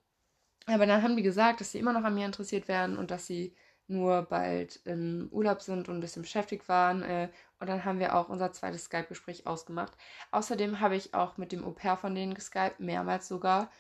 Aber 0.67 0.87
dann 0.87 1.03
haben 1.03 1.17
die 1.17 1.23
gesagt, 1.23 1.61
dass 1.61 1.73
sie 1.73 1.79
immer 1.79 1.93
noch 1.93 2.05
an 2.05 2.15
mir 2.15 2.27
interessiert 2.27 2.69
werden 2.69 2.99
und 2.99 3.11
dass 3.11 3.27
sie 3.27 3.55
nur 3.87 4.23
bald 4.23 4.81
im 4.85 5.29
Urlaub 5.31 5.63
sind 5.63 5.89
und 5.89 5.97
ein 5.97 6.01
bisschen 6.01 6.23
beschäftigt 6.23 6.69
waren. 6.69 7.03
Äh, 7.03 7.29
und 7.59 7.69
dann 7.69 7.85
haben 7.85 8.01
wir 8.01 8.17
auch 8.17 8.29
unser 8.29 8.53
zweites 8.53 8.85
Skype-Gespräch 8.85 9.47
ausgemacht. 9.47 9.97
Außerdem 10.31 10.81
habe 10.81 10.97
ich 10.97 11.15
auch 11.15 11.37
mit 11.37 11.53
dem 11.53 11.65
Au-pair 11.65 11.97
von 11.97 12.15
denen 12.15 12.35
geskypt, 12.35 12.81
mehrmals 12.81 13.29
sogar. 13.29 13.71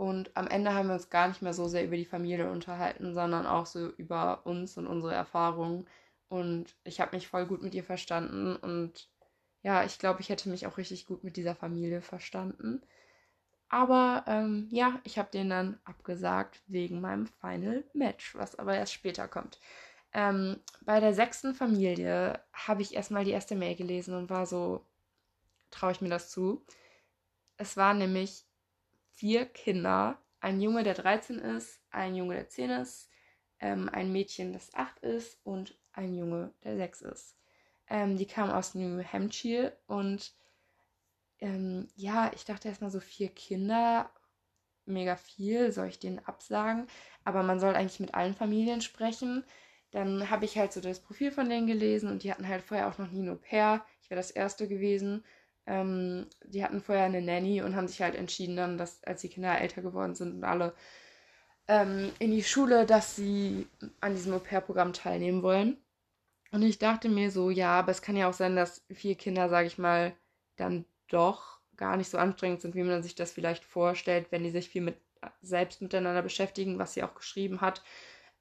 Und 0.00 0.34
am 0.34 0.46
Ende 0.46 0.72
haben 0.72 0.88
wir 0.88 0.94
uns 0.94 1.10
gar 1.10 1.28
nicht 1.28 1.42
mehr 1.42 1.52
so 1.52 1.68
sehr 1.68 1.84
über 1.84 1.94
die 1.94 2.06
Familie 2.06 2.50
unterhalten, 2.50 3.12
sondern 3.12 3.44
auch 3.46 3.66
so 3.66 3.88
über 3.98 4.46
uns 4.46 4.78
und 4.78 4.86
unsere 4.86 5.12
Erfahrungen. 5.12 5.86
Und 6.30 6.74
ich 6.84 7.02
habe 7.02 7.14
mich 7.14 7.28
voll 7.28 7.44
gut 7.44 7.60
mit 7.60 7.74
ihr 7.74 7.84
verstanden 7.84 8.56
und 8.56 9.10
ja, 9.62 9.84
ich 9.84 9.98
glaube, 9.98 10.22
ich 10.22 10.30
hätte 10.30 10.48
mich 10.48 10.66
auch 10.66 10.78
richtig 10.78 11.04
gut 11.04 11.22
mit 11.22 11.36
dieser 11.36 11.54
Familie 11.54 12.00
verstanden. 12.00 12.80
Aber 13.68 14.24
ähm, 14.26 14.68
ja, 14.70 15.00
ich 15.04 15.18
habe 15.18 15.30
den 15.30 15.50
dann 15.50 15.78
abgesagt 15.84 16.62
wegen 16.66 17.02
meinem 17.02 17.26
Final 17.26 17.84
Match, 17.92 18.34
was 18.34 18.58
aber 18.58 18.76
erst 18.76 18.94
später 18.94 19.28
kommt. 19.28 19.60
Ähm, 20.14 20.60
bei 20.80 21.00
der 21.00 21.12
sechsten 21.12 21.52
Familie 21.54 22.40
habe 22.54 22.80
ich 22.80 22.94
erstmal 22.94 23.26
die 23.26 23.32
erste 23.32 23.54
Mail 23.54 23.76
gelesen 23.76 24.14
und 24.14 24.30
war 24.30 24.46
so, 24.46 24.86
traue 25.70 25.92
ich 25.92 26.00
mir 26.00 26.08
das 26.08 26.30
zu? 26.30 26.64
Es 27.58 27.76
waren 27.76 27.98
nämlich 27.98 28.46
vier 29.20 29.44
Kinder, 29.44 30.18
ein 30.40 30.62
Junge, 30.62 30.82
der 30.82 30.94
13 30.94 31.38
ist, 31.38 31.82
ein 31.90 32.14
Junge, 32.14 32.36
der 32.36 32.48
10 32.48 32.70
ist, 32.70 33.10
ähm, 33.60 33.90
ein 33.90 34.10
Mädchen, 34.12 34.54
das 34.54 34.72
8 34.72 34.98
ist 35.00 35.38
und 35.44 35.78
ein 35.92 36.14
Junge, 36.14 36.54
der 36.64 36.76
6 36.76 37.02
ist. 37.02 37.36
Ähm, 37.86 38.16
die 38.16 38.26
kam 38.26 38.50
aus 38.50 38.74
New 38.74 39.04
Hampshire 39.04 39.76
und 39.86 40.34
ähm, 41.38 41.88
ja, 41.96 42.32
ich 42.34 42.46
dachte 42.46 42.68
erstmal 42.68 42.90
so 42.90 43.00
vier 43.00 43.28
Kinder, 43.28 44.10
mega 44.86 45.16
viel, 45.16 45.70
soll 45.70 45.88
ich 45.88 45.98
denen 45.98 46.20
absagen? 46.20 46.86
Aber 47.22 47.42
man 47.42 47.60
soll 47.60 47.74
eigentlich 47.74 48.00
mit 48.00 48.14
allen 48.14 48.34
Familien 48.34 48.80
sprechen. 48.80 49.44
Dann 49.90 50.30
habe 50.30 50.46
ich 50.46 50.56
halt 50.56 50.72
so 50.72 50.80
das 50.80 51.00
Profil 51.00 51.30
von 51.30 51.50
denen 51.50 51.66
gelesen 51.66 52.10
und 52.10 52.22
die 52.22 52.30
hatten 52.32 52.48
halt 52.48 52.62
vorher 52.62 52.88
auch 52.88 52.96
noch 52.96 53.10
nie 53.10 53.22
ein 53.22 53.28
Au-pair. 53.28 53.84
Ich 54.00 54.08
wäre 54.08 54.18
das 54.18 54.30
erste 54.30 54.66
gewesen. 54.66 55.24
Ähm, 55.66 56.26
die 56.44 56.64
hatten 56.64 56.80
vorher 56.80 57.04
eine 57.04 57.22
Nanny 57.22 57.62
und 57.62 57.76
haben 57.76 57.88
sich 57.88 58.02
halt 58.02 58.14
entschieden 58.14 58.56
dann, 58.56 58.78
dass 58.78 59.02
als 59.04 59.20
die 59.22 59.28
Kinder 59.28 59.60
älter 59.60 59.82
geworden 59.82 60.14
sind 60.14 60.34
und 60.34 60.44
alle 60.44 60.74
ähm, 61.68 62.10
in 62.18 62.32
die 62.32 62.42
Schule, 62.42 62.86
dass 62.86 63.16
sie 63.16 63.66
an 64.00 64.14
diesem 64.14 64.34
Au-pair-Programm 64.34 64.92
teilnehmen 64.92 65.42
wollen. 65.42 65.76
Und 66.52 66.62
ich 66.62 66.78
dachte 66.78 67.08
mir 67.08 67.30
so, 67.30 67.50
ja, 67.50 67.78
aber 67.78 67.92
es 67.92 68.02
kann 68.02 68.16
ja 68.16 68.28
auch 68.28 68.34
sein, 68.34 68.56
dass 68.56 68.84
vier 68.90 69.14
Kinder, 69.14 69.48
sage 69.48 69.68
ich 69.68 69.78
mal, 69.78 70.12
dann 70.56 70.84
doch 71.08 71.60
gar 71.76 71.96
nicht 71.96 72.10
so 72.10 72.18
anstrengend 72.18 72.60
sind, 72.60 72.74
wie 72.74 72.82
man 72.82 73.02
sich 73.02 73.14
das 73.14 73.30
vielleicht 73.32 73.64
vorstellt, 73.64 74.26
wenn 74.30 74.42
die 74.42 74.50
sich 74.50 74.68
viel 74.68 74.82
mit 74.82 74.96
selbst 75.42 75.82
miteinander 75.82 76.22
beschäftigen, 76.22 76.78
was 76.78 76.94
sie 76.94 77.02
auch 77.02 77.14
geschrieben 77.14 77.60
hat. 77.60 77.82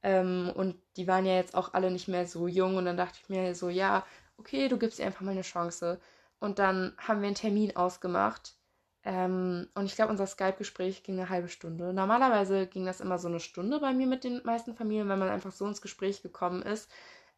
Ähm, 0.01 0.51
und 0.55 0.76
die 0.97 1.07
waren 1.07 1.26
ja 1.26 1.36
jetzt 1.36 1.55
auch 1.55 1.74
alle 1.74 1.91
nicht 1.91 2.07
mehr 2.07 2.26
so 2.26 2.47
jung. 2.47 2.78
Und 2.78 2.86
dann 2.86 2.97
dachte 2.97 3.20
ich 3.22 3.30
mir 3.30 3.53
so, 3.55 3.70
ja, 3.70 4.05
okay, 4.38 4.67
du 4.70 4.78
gibst 4.78 4.99
ihr 4.99 5.05
einfach 5.05 5.22
mal 5.22 5.32
eine 5.32 5.41
Chance. 5.41 5.99
Und 6.39 6.59
dann 6.59 6.93
haben 6.97 7.21
wir 7.21 7.27
einen 7.27 7.35
Termin 7.35 7.75
ausgemacht. 7.75 8.55
Ähm, 9.03 9.67
und 9.75 9.85
ich 9.85 9.95
glaube, 9.95 10.11
unser 10.11 10.27
Skype-Gespräch 10.27 11.03
ging 11.03 11.19
eine 11.19 11.29
halbe 11.29 11.49
Stunde. 11.49 11.93
Normalerweise 11.93 12.67
ging 12.67 12.85
das 12.85 13.01
immer 13.01 13.17
so 13.17 13.27
eine 13.27 13.39
Stunde 13.39 13.79
bei 13.79 13.93
mir 13.93 14.07
mit 14.07 14.23
den 14.23 14.41
meisten 14.43 14.75
Familien, 14.75 15.09
wenn 15.09 15.19
man 15.19 15.29
einfach 15.29 15.51
so 15.51 15.65
ins 15.65 15.81
Gespräch 15.81 16.21
gekommen 16.21 16.61
ist. 16.61 16.89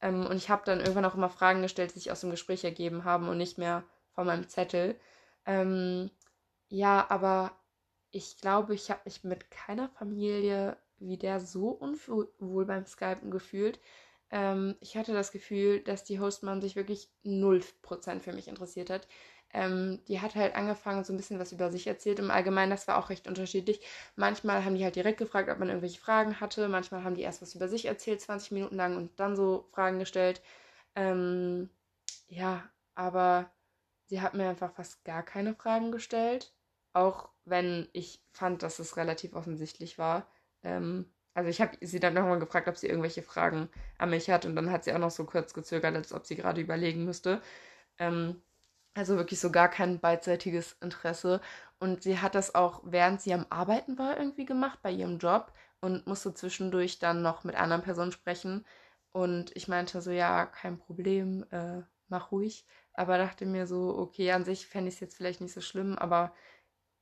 Ähm, 0.02 0.26
und 0.26 0.38
ich 0.38 0.50
habe 0.50 0.64
dann 0.66 0.80
irgendwann 0.80 1.06
auch 1.06 1.16
immer 1.16 1.30
Fragen 1.30 1.62
gestellt, 1.62 1.92
die 1.94 2.00
sich 2.00 2.12
aus 2.12 2.22
dem 2.22 2.32
Gespräch 2.32 2.64
ergeben 2.64 3.06
haben 3.06 3.30
und 3.30 3.38
nicht 3.38 3.58
mehr 3.58 3.84
von 4.14 4.26
meinem 4.26 4.48
Zettel. 4.50 5.00
Ähm, 5.46 6.10
ja, 6.70 7.06
aber 7.10 7.52
ich 8.12 8.38
glaube, 8.38 8.74
ich 8.74 8.90
habe 8.90 9.02
mich 9.06 9.24
mit 9.24 9.52
keiner 9.52 9.90
Familie 9.90 10.78
wie 11.02 11.18
der 11.18 11.40
so 11.40 11.70
unwohl 11.70 12.66
beim 12.66 12.86
Skypen 12.86 13.32
gefühlt. 13.32 13.80
Ähm, 14.32 14.76
ich 14.80 14.98
hatte 14.98 15.14
das 15.14 15.32
Gefühl, 15.32 15.82
dass 15.82 16.04
die 16.04 16.20
Hostmann 16.20 16.62
sich 16.62 16.76
wirklich 16.76 17.10
0% 17.24 18.24
für 18.24 18.34
mich 18.34 18.48
interessiert 18.48 18.90
hat. 18.90 19.08
Ähm, 19.54 20.00
die 20.08 20.22
hat 20.22 20.36
halt 20.36 20.56
angefangen, 20.56 21.04
so 21.04 21.12
ein 21.14 21.18
bisschen 21.18 21.40
was 21.40 21.52
über 21.52 21.70
sich 21.72 21.86
erzählt. 21.88 22.20
Im 22.20 22.32
Allgemeinen, 22.32 22.72
das 22.72 22.88
war 22.88 22.98
auch 22.98 23.10
recht 23.10 23.28
unterschiedlich. 23.28 23.82
Manchmal 24.16 24.64
haben 24.64 24.76
die 24.76 24.84
halt 24.84 24.96
direkt 24.96 25.18
gefragt, 25.18 25.50
ob 25.50 25.60
man 25.60 25.68
irgendwelche 25.68 26.00
Fragen 26.00 26.40
hatte. 26.40 26.70
Manchmal 26.70 27.04
haben 27.04 27.16
die 27.16 27.22
erst 27.22 27.42
was 27.42 27.56
über 27.56 27.68
sich 27.68 27.86
erzählt, 27.86 28.22
20 28.22 28.52
Minuten 28.52 28.78
lang 28.78 28.96
und 28.96 29.20
dann 29.20 29.36
so 29.36 29.68
Fragen 29.74 30.00
gestellt. 30.00 30.42
Ähm, 30.96 31.70
ja, 32.28 32.64
aber 32.96 33.52
sie 34.06 34.22
hat 34.22 34.34
mir 34.36 34.50
einfach 34.50 34.72
fast 34.74 35.04
gar 35.06 35.24
keine 35.24 35.54
Fragen 35.56 35.92
gestellt. 35.92 36.54
Auch 36.94 37.30
wenn 37.46 37.90
ich 37.94 38.24
fand, 38.32 38.64
dass 38.64 38.80
es 38.80 38.98
relativ 38.98 39.34
offensichtlich 39.34 39.98
war. 39.98 40.28
Ähm, 40.64 41.12
also 41.34 41.50
ich 41.50 41.62
habe 41.62 41.78
sie 41.82 42.00
dann 42.00 42.14
nochmal 42.14 42.40
gefragt, 42.40 42.68
ob 42.68 42.78
sie 42.78 42.88
irgendwelche 42.88 43.24
Fragen 43.24 43.70
an 43.98 44.10
mich 44.10 44.30
hat 44.30 44.46
und 44.46 44.56
dann 44.56 44.72
hat 44.72 44.84
sie 44.84 44.94
auch 44.94 45.00
noch 45.00 45.12
so 45.12 45.26
kurz 45.26 45.54
gezögert, 45.54 45.96
als 45.96 46.14
ob 46.14 46.26
sie 46.26 46.36
gerade 46.36 46.62
überlegen 46.62 47.06
müsste. 47.06 47.42
Ähm, 48.00 48.42
also 48.96 49.18
wirklich 49.18 49.40
so 49.40 49.52
gar 49.52 49.70
kein 49.70 50.00
beidseitiges 50.00 50.74
Interesse. 50.82 51.42
Und 51.80 52.04
sie 52.04 52.20
hat 52.20 52.36
das 52.36 52.56
auch, 52.56 52.82
während 52.86 53.22
sie 53.22 53.34
am 53.34 53.46
Arbeiten 53.50 53.98
war, 53.98 54.18
irgendwie 54.18 54.46
gemacht 54.46 54.80
bei 54.84 54.92
ihrem 54.92 55.18
Job 55.20 55.54
und 55.82 56.08
musste 56.08 56.34
zwischendurch 56.34 57.00
dann 57.00 57.22
noch 57.22 57.44
mit 57.44 57.56
anderen 57.56 57.82
Personen 57.84 58.12
sprechen. 58.12 58.66
Und 59.14 59.56
ich 59.56 59.68
meinte 59.68 60.02
so, 60.02 60.12
ja, 60.12 60.46
kein 60.46 60.78
Problem, 60.78 61.46
äh, 61.52 61.82
mach 62.10 62.32
ruhig. 62.32 62.66
Aber 62.94 63.18
dachte 63.18 63.46
mir 63.46 63.68
so, 63.68 63.98
okay, 63.98 64.32
an 64.32 64.44
sich 64.46 64.68
fände 64.68 64.90
ich 64.90 64.96
es 64.96 65.00
jetzt 65.02 65.16
vielleicht 65.18 65.42
nicht 65.42 65.54
so 65.54 65.62
schlimm, 65.62 65.98
aber 65.98 66.34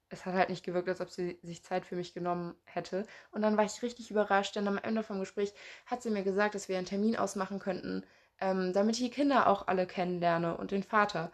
es 0.10 0.26
hat 0.26 0.34
halt 0.34 0.49
nicht 0.49 0.66
gewirkt, 0.66 0.89
als 0.89 1.01
ob 1.01 1.10
sie 1.10 1.39
sich 1.43 1.64
Zeit 1.64 1.86
für 1.86 1.95
mich 1.95 2.14
genommen 2.14 2.55
hätte. 2.66 3.05
Und 3.32 3.41
dann 3.41 3.57
war 3.57 3.66
ich 3.66 3.82
richtig 3.82 4.12
überrascht, 4.12 4.55
denn 4.55 4.68
am 4.68 4.78
Ende 4.78 5.03
vom 5.03 5.20
Gespräch 5.20 5.53
hat 5.86 6.01
sie 6.01 6.10
mir 6.10 6.24
gesagt, 6.24 6.55
dass 6.55 6.70
wir 6.70 6.78
einen 6.78 6.88
Termin 6.88 7.16
ausmachen 7.16 7.60
könnten, 7.60 8.03
ähm, 8.41 8.74
damit 8.74 8.95
ich 8.97 9.03
die 9.03 9.12
Kinder 9.12 9.47
auch 9.47 9.68
alle 9.68 9.86
kennenlerne 9.88 10.57
und 10.57 10.72
den 10.72 10.84
Vater. 10.84 11.32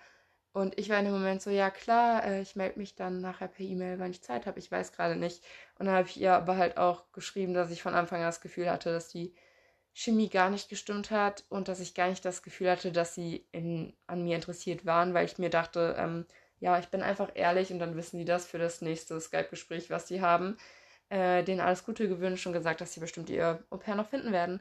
Und 0.53 0.79
ich 0.79 0.89
war 0.89 0.99
in 0.99 1.05
dem 1.05 1.13
Moment 1.13 1.41
so, 1.41 1.49
ja 1.49 1.69
klar, 1.69 2.23
äh, 2.25 2.41
ich 2.41 2.55
melde 2.55 2.79
mich 2.79 2.95
dann 2.95 3.19
nachher 3.21 3.49
per 3.49 3.65
E-Mail, 3.65 3.99
wann 3.99 4.11
ich 4.11 4.21
Zeit 4.23 4.45
habe. 4.45 4.59
Ich 4.59 4.71
weiß 4.71 4.93
gerade 4.93 5.17
nicht. 5.17 5.43
Und 5.77 5.87
dann 5.87 5.95
habe 5.95 6.07
ich 6.07 6.17
ihr 6.19 6.33
aber 6.33 6.57
halt 6.57 6.77
auch 6.77 7.11
geschrieben, 7.11 7.53
dass 7.53 7.71
ich 7.71 7.81
von 7.81 7.93
Anfang 7.93 8.19
an 8.19 8.27
das 8.27 8.39
Gefühl 8.41 8.69
hatte, 8.71 8.91
dass 8.93 9.09
die 9.09 9.33
Chemie 9.93 10.29
gar 10.29 10.49
nicht 10.49 10.69
gestimmt 10.69 11.11
hat 11.11 11.45
und 11.49 11.67
dass 11.67 11.79
ich 11.79 11.93
gar 11.93 12.09
nicht 12.09 12.23
das 12.25 12.43
Gefühl 12.43 12.69
hatte, 12.69 12.91
dass 12.91 13.15
sie 13.15 13.45
in, 13.51 13.93
an 14.07 14.23
mir 14.23 14.35
interessiert 14.35 14.85
waren, 14.85 15.13
weil 15.13 15.25
ich 15.25 15.37
mir 15.37 15.49
dachte, 15.49 15.95
ähm, 15.97 16.25
ja, 16.65 16.79
ich 16.79 16.87
bin 16.87 17.03
einfach 17.03 17.29
ehrlich 17.35 17.71
und 17.71 17.77
dann 17.77 17.95
wissen 17.95 18.17
die 18.17 18.25
das 18.25 18.47
für 18.47 18.57
das 18.57 18.81
nächste 18.81 19.21
Skype-Gespräch, 19.21 19.91
was 19.91 20.07
die 20.07 20.21
haben. 20.21 20.57
Äh, 21.09 21.43
denen 21.43 21.61
alles 21.61 21.85
Gute 21.85 22.09
gewünscht 22.09 22.47
und 22.47 22.53
gesagt, 22.53 22.81
dass 22.81 22.91
sie 22.91 22.99
bestimmt 22.99 23.29
ihr 23.29 23.63
Au-pair 23.69 23.93
noch 23.93 24.09
finden 24.09 24.31
werden. 24.31 24.59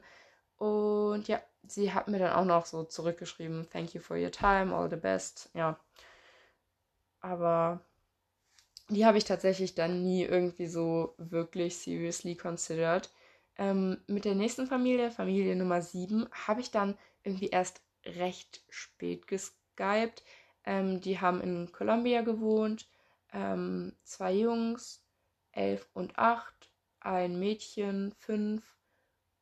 Und 0.57 1.27
ja, 1.27 1.41
sie 1.63 1.93
hat 1.93 2.07
mir 2.07 2.19
dann 2.19 2.33
auch 2.33 2.45
noch 2.45 2.67
so 2.67 2.83
zurückgeschrieben, 2.83 3.67
thank 3.71 3.95
you 3.95 4.01
for 4.01 4.17
your 4.17 4.29
time, 4.29 4.71
all 4.75 4.87
the 4.87 4.97
best. 4.97 5.49
Ja. 5.55 5.79
Aber 7.21 7.81
die 8.89 9.03
habe 9.03 9.17
ich 9.17 9.23
tatsächlich 9.23 9.73
dann 9.73 10.03
nie 10.03 10.25
irgendwie 10.25 10.67
so 10.67 11.15
wirklich 11.17 11.75
seriously 11.79 12.35
considered. 12.35 13.09
Ähm, 13.57 13.97
mit 14.05 14.25
der 14.25 14.35
nächsten 14.35 14.67
Familie, 14.67 15.09
Familie 15.09 15.55
Nummer 15.55 15.81
7, 15.81 16.27
habe 16.31 16.61
ich 16.61 16.69
dann 16.69 16.99
irgendwie 17.23 17.47
erst 17.47 17.81
recht 18.05 18.63
spät 18.69 19.25
geskypt. 19.25 20.23
Ähm, 20.65 21.01
die 21.01 21.19
haben 21.19 21.41
in 21.41 21.71
Columbia 21.71 22.21
gewohnt. 22.21 22.87
Ähm, 23.33 23.93
zwei 24.03 24.33
Jungs, 24.33 25.03
elf 25.51 25.89
und 25.93 26.17
acht, 26.17 26.69
ein 26.99 27.39
Mädchen, 27.39 28.13
fünf. 28.17 28.63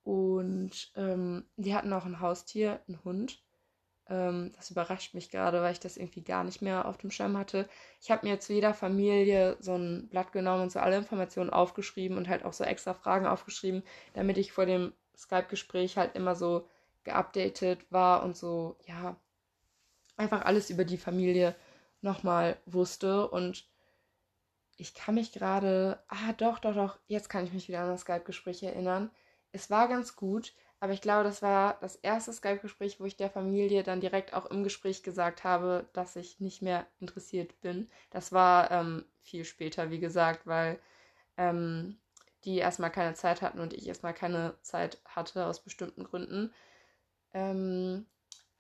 Und 0.04 0.92
ähm, 0.96 1.46
die 1.58 1.76
hatten 1.76 1.94
auch 1.94 2.06
ein 2.06 2.20
Haustier, 2.20 2.82
einen 2.88 3.04
Hund. 3.04 3.42
Ähm, 4.08 4.52
das 4.56 4.70
überrascht 4.72 5.14
mich 5.14 5.30
gerade, 5.30 5.62
weil 5.62 5.72
ich 5.74 5.80
das 5.80 5.98
irgendwie 5.98 6.24
gar 6.24 6.44
nicht 6.44 6.62
mehr 6.62 6.88
auf 6.88 6.98
dem 6.98 7.12
Schirm 7.12 7.38
hatte. 7.38 7.70
Ich 8.02 8.12
habe 8.12 8.28
mir 8.28 8.40
zu 8.40 8.54
jeder 8.54 8.74
Familie 8.74 9.58
so 9.62 9.76
ein 9.76 10.10
Blatt 10.10 10.32
genommen 10.34 10.64
und 10.64 10.72
so 10.72 10.80
alle 10.80 10.98
Informationen 10.98 11.50
aufgeschrieben 11.52 12.18
und 12.18 12.28
halt 12.30 12.44
auch 12.46 12.54
so 12.54 12.64
extra 12.66 12.94
Fragen 12.94 13.28
aufgeschrieben, 13.28 13.84
damit 14.14 14.38
ich 14.38 14.52
vor 14.52 14.66
dem 14.66 14.94
Skype-Gespräch 15.18 15.98
halt 15.98 16.16
immer 16.16 16.36
so 16.36 16.68
geupdatet 17.06 17.92
war 17.92 18.24
und 18.24 18.36
so, 18.38 18.78
ja, 18.88 19.16
einfach 20.18 20.46
alles 20.46 20.70
über 20.70 20.86
die 20.86 20.98
Familie 20.98 21.56
nochmal 22.02 22.58
wusste. 22.66 23.30
Und 23.30 23.66
ich 24.78 24.94
kann 24.94 25.16
mich 25.16 25.32
gerade, 25.32 26.04
ah 26.08 26.34
doch, 26.34 26.60
doch, 26.60 26.76
doch, 26.76 27.00
jetzt 27.08 27.30
kann 27.30 27.46
ich 27.46 27.54
mich 27.54 27.68
wieder 27.68 27.82
an 27.82 27.90
das 27.90 28.02
Skype-Gespräch 28.02 28.64
erinnern. 28.64 29.12
Es 29.52 29.70
war 29.70 29.88
ganz 29.88 30.16
gut, 30.16 30.54
aber 30.80 30.94
ich 30.94 31.02
glaube, 31.02 31.24
das 31.24 31.42
war 31.42 31.78
das 31.82 31.96
erste 31.96 32.34
Skype-Gespräch, 32.34 33.00
wo 33.00 33.06
ich 33.06 33.16
der 33.16 33.30
Familie 33.30 33.84
dann 33.84 34.02
direkt 34.02 34.34
auch 34.34 34.48
im 34.48 34.64
Gespräch 34.64 35.04
gesagt 35.04 35.44
habe, 35.44 35.88
dass 35.94 36.16
ich 36.16 36.40
nicht 36.40 36.62
mehr 36.62 36.88
interessiert 37.00 37.62
bin. 37.62 37.90
Das 38.10 38.32
war 38.32 38.72
ähm, 38.72 39.06
viel 39.22 39.46
später, 39.46 39.92
wie 39.92 40.00
gesagt, 40.00 40.46
weil 40.48 40.80
ähm, 41.38 42.00
die 42.44 42.58
erstmal 42.58 42.92
keine 42.92 43.14
Zeit 43.14 43.42
hatten 43.42 43.60
und 43.60 43.74
ich 43.74 43.88
erstmal 43.88 44.14
keine 44.14 44.56
Zeit 44.62 45.02
hatte 45.06 45.46
aus 45.46 45.64
bestimmten 45.64 46.04
Gründen. 46.04 46.54
Ähm, 47.34 48.06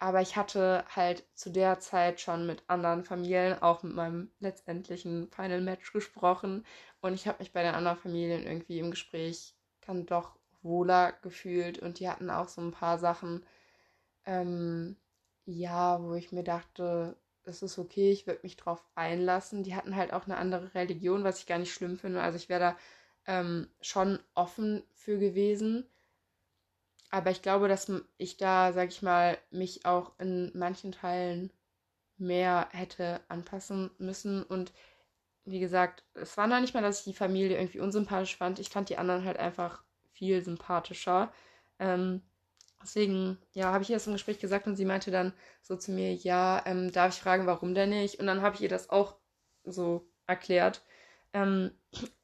aber 0.03 0.19
ich 0.21 0.35
hatte 0.35 0.83
halt 0.93 1.23
zu 1.33 1.49
der 1.49 1.79
Zeit 1.79 2.19
schon 2.19 2.45
mit 2.45 2.61
anderen 2.67 3.05
Familien, 3.05 3.61
auch 3.61 3.83
mit 3.83 3.93
meinem 3.95 4.29
letztendlichen 4.39 5.29
Final 5.31 5.61
Match 5.61 5.93
gesprochen. 5.93 6.65
Und 6.99 7.13
ich 7.13 7.25
habe 7.25 7.39
mich 7.39 7.53
bei 7.53 7.63
den 7.63 7.73
anderen 7.73 7.97
Familien 7.97 8.45
irgendwie 8.45 8.79
im 8.79 8.91
Gespräch 8.91 9.55
dann 9.79 10.05
doch 10.05 10.35
wohler 10.61 11.13
gefühlt. 11.21 11.79
Und 11.79 11.99
die 12.01 12.09
hatten 12.09 12.29
auch 12.29 12.49
so 12.49 12.59
ein 12.59 12.71
paar 12.71 12.97
Sachen, 12.99 13.45
ähm, 14.25 14.97
ja, 15.45 16.03
wo 16.03 16.15
ich 16.15 16.33
mir 16.33 16.43
dachte, 16.43 17.15
es 17.45 17.63
ist 17.63 17.79
okay, 17.79 18.11
ich 18.11 18.27
würde 18.27 18.41
mich 18.43 18.57
drauf 18.57 18.83
einlassen. 18.95 19.63
Die 19.63 19.73
hatten 19.75 19.95
halt 19.95 20.11
auch 20.11 20.25
eine 20.25 20.35
andere 20.37 20.73
Religion, 20.75 21.23
was 21.23 21.39
ich 21.39 21.45
gar 21.47 21.59
nicht 21.59 21.73
schlimm 21.73 21.97
finde. 21.97 22.21
Also 22.21 22.35
ich 22.37 22.49
wäre 22.49 22.59
da 22.59 22.77
ähm, 23.25 23.69
schon 23.79 24.19
offen 24.33 24.83
für 24.93 25.17
gewesen. 25.17 25.87
Aber 27.13 27.29
ich 27.29 27.43
glaube, 27.43 27.67
dass 27.67 27.91
ich 28.17 28.37
da, 28.37 28.73
sag 28.73 28.89
ich 28.89 29.03
mal, 29.03 29.37
mich 29.51 29.85
auch 29.85 30.13
in 30.17 30.51
manchen 30.55 30.91
Teilen 30.91 31.51
mehr 32.17 32.67
hätte 32.71 33.21
anpassen 33.27 33.91
müssen. 33.99 34.41
Und 34.41 34.73
wie 35.45 35.59
gesagt, 35.59 36.03
es 36.15 36.35
war 36.37 36.47
noch 36.47 36.59
nicht 36.59 36.73
mal, 36.73 36.81
dass 36.81 36.99
ich 36.99 37.03
die 37.03 37.13
Familie 37.13 37.57
irgendwie 37.57 37.81
unsympathisch 37.81 38.35
fand. 38.35 38.57
Ich 38.57 38.69
fand 38.69 38.89
die 38.89 38.97
anderen 38.97 39.25
halt 39.25 39.37
einfach 39.37 39.83
viel 40.13 40.43
sympathischer. 40.43 41.31
Ähm, 41.77 42.23
deswegen, 42.81 43.37
ja, 43.53 43.71
habe 43.71 43.83
ich 43.83 43.91
ihr 43.91 43.97
das 43.97 44.07
im 44.07 44.13
Gespräch 44.13 44.39
gesagt 44.39 44.65
und 44.65 44.75
sie 44.75 44.85
meinte 44.85 45.11
dann 45.11 45.33
so 45.61 45.75
zu 45.75 45.91
mir, 45.91 46.15
ja, 46.15 46.63
ähm, 46.65 46.91
darf 46.91 47.13
ich 47.13 47.21
fragen, 47.21 47.45
warum 47.45 47.75
denn 47.75 47.91
nicht? 47.91 48.19
Und 48.19 48.25
dann 48.25 48.41
habe 48.41 48.55
ich 48.55 48.63
ihr 48.63 48.69
das 48.69 48.89
auch 48.89 49.17
so 49.65 50.09
erklärt. 50.25 50.81
Ähm, 51.31 51.73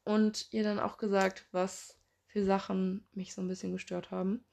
und 0.04 0.52
ihr 0.52 0.64
dann 0.64 0.80
auch 0.80 0.98
gesagt, 0.98 1.46
was 1.52 1.96
für 2.26 2.44
Sachen 2.44 3.08
mich 3.14 3.36
so 3.36 3.42
ein 3.44 3.48
bisschen 3.48 3.72
gestört 3.72 4.10
haben. 4.10 4.44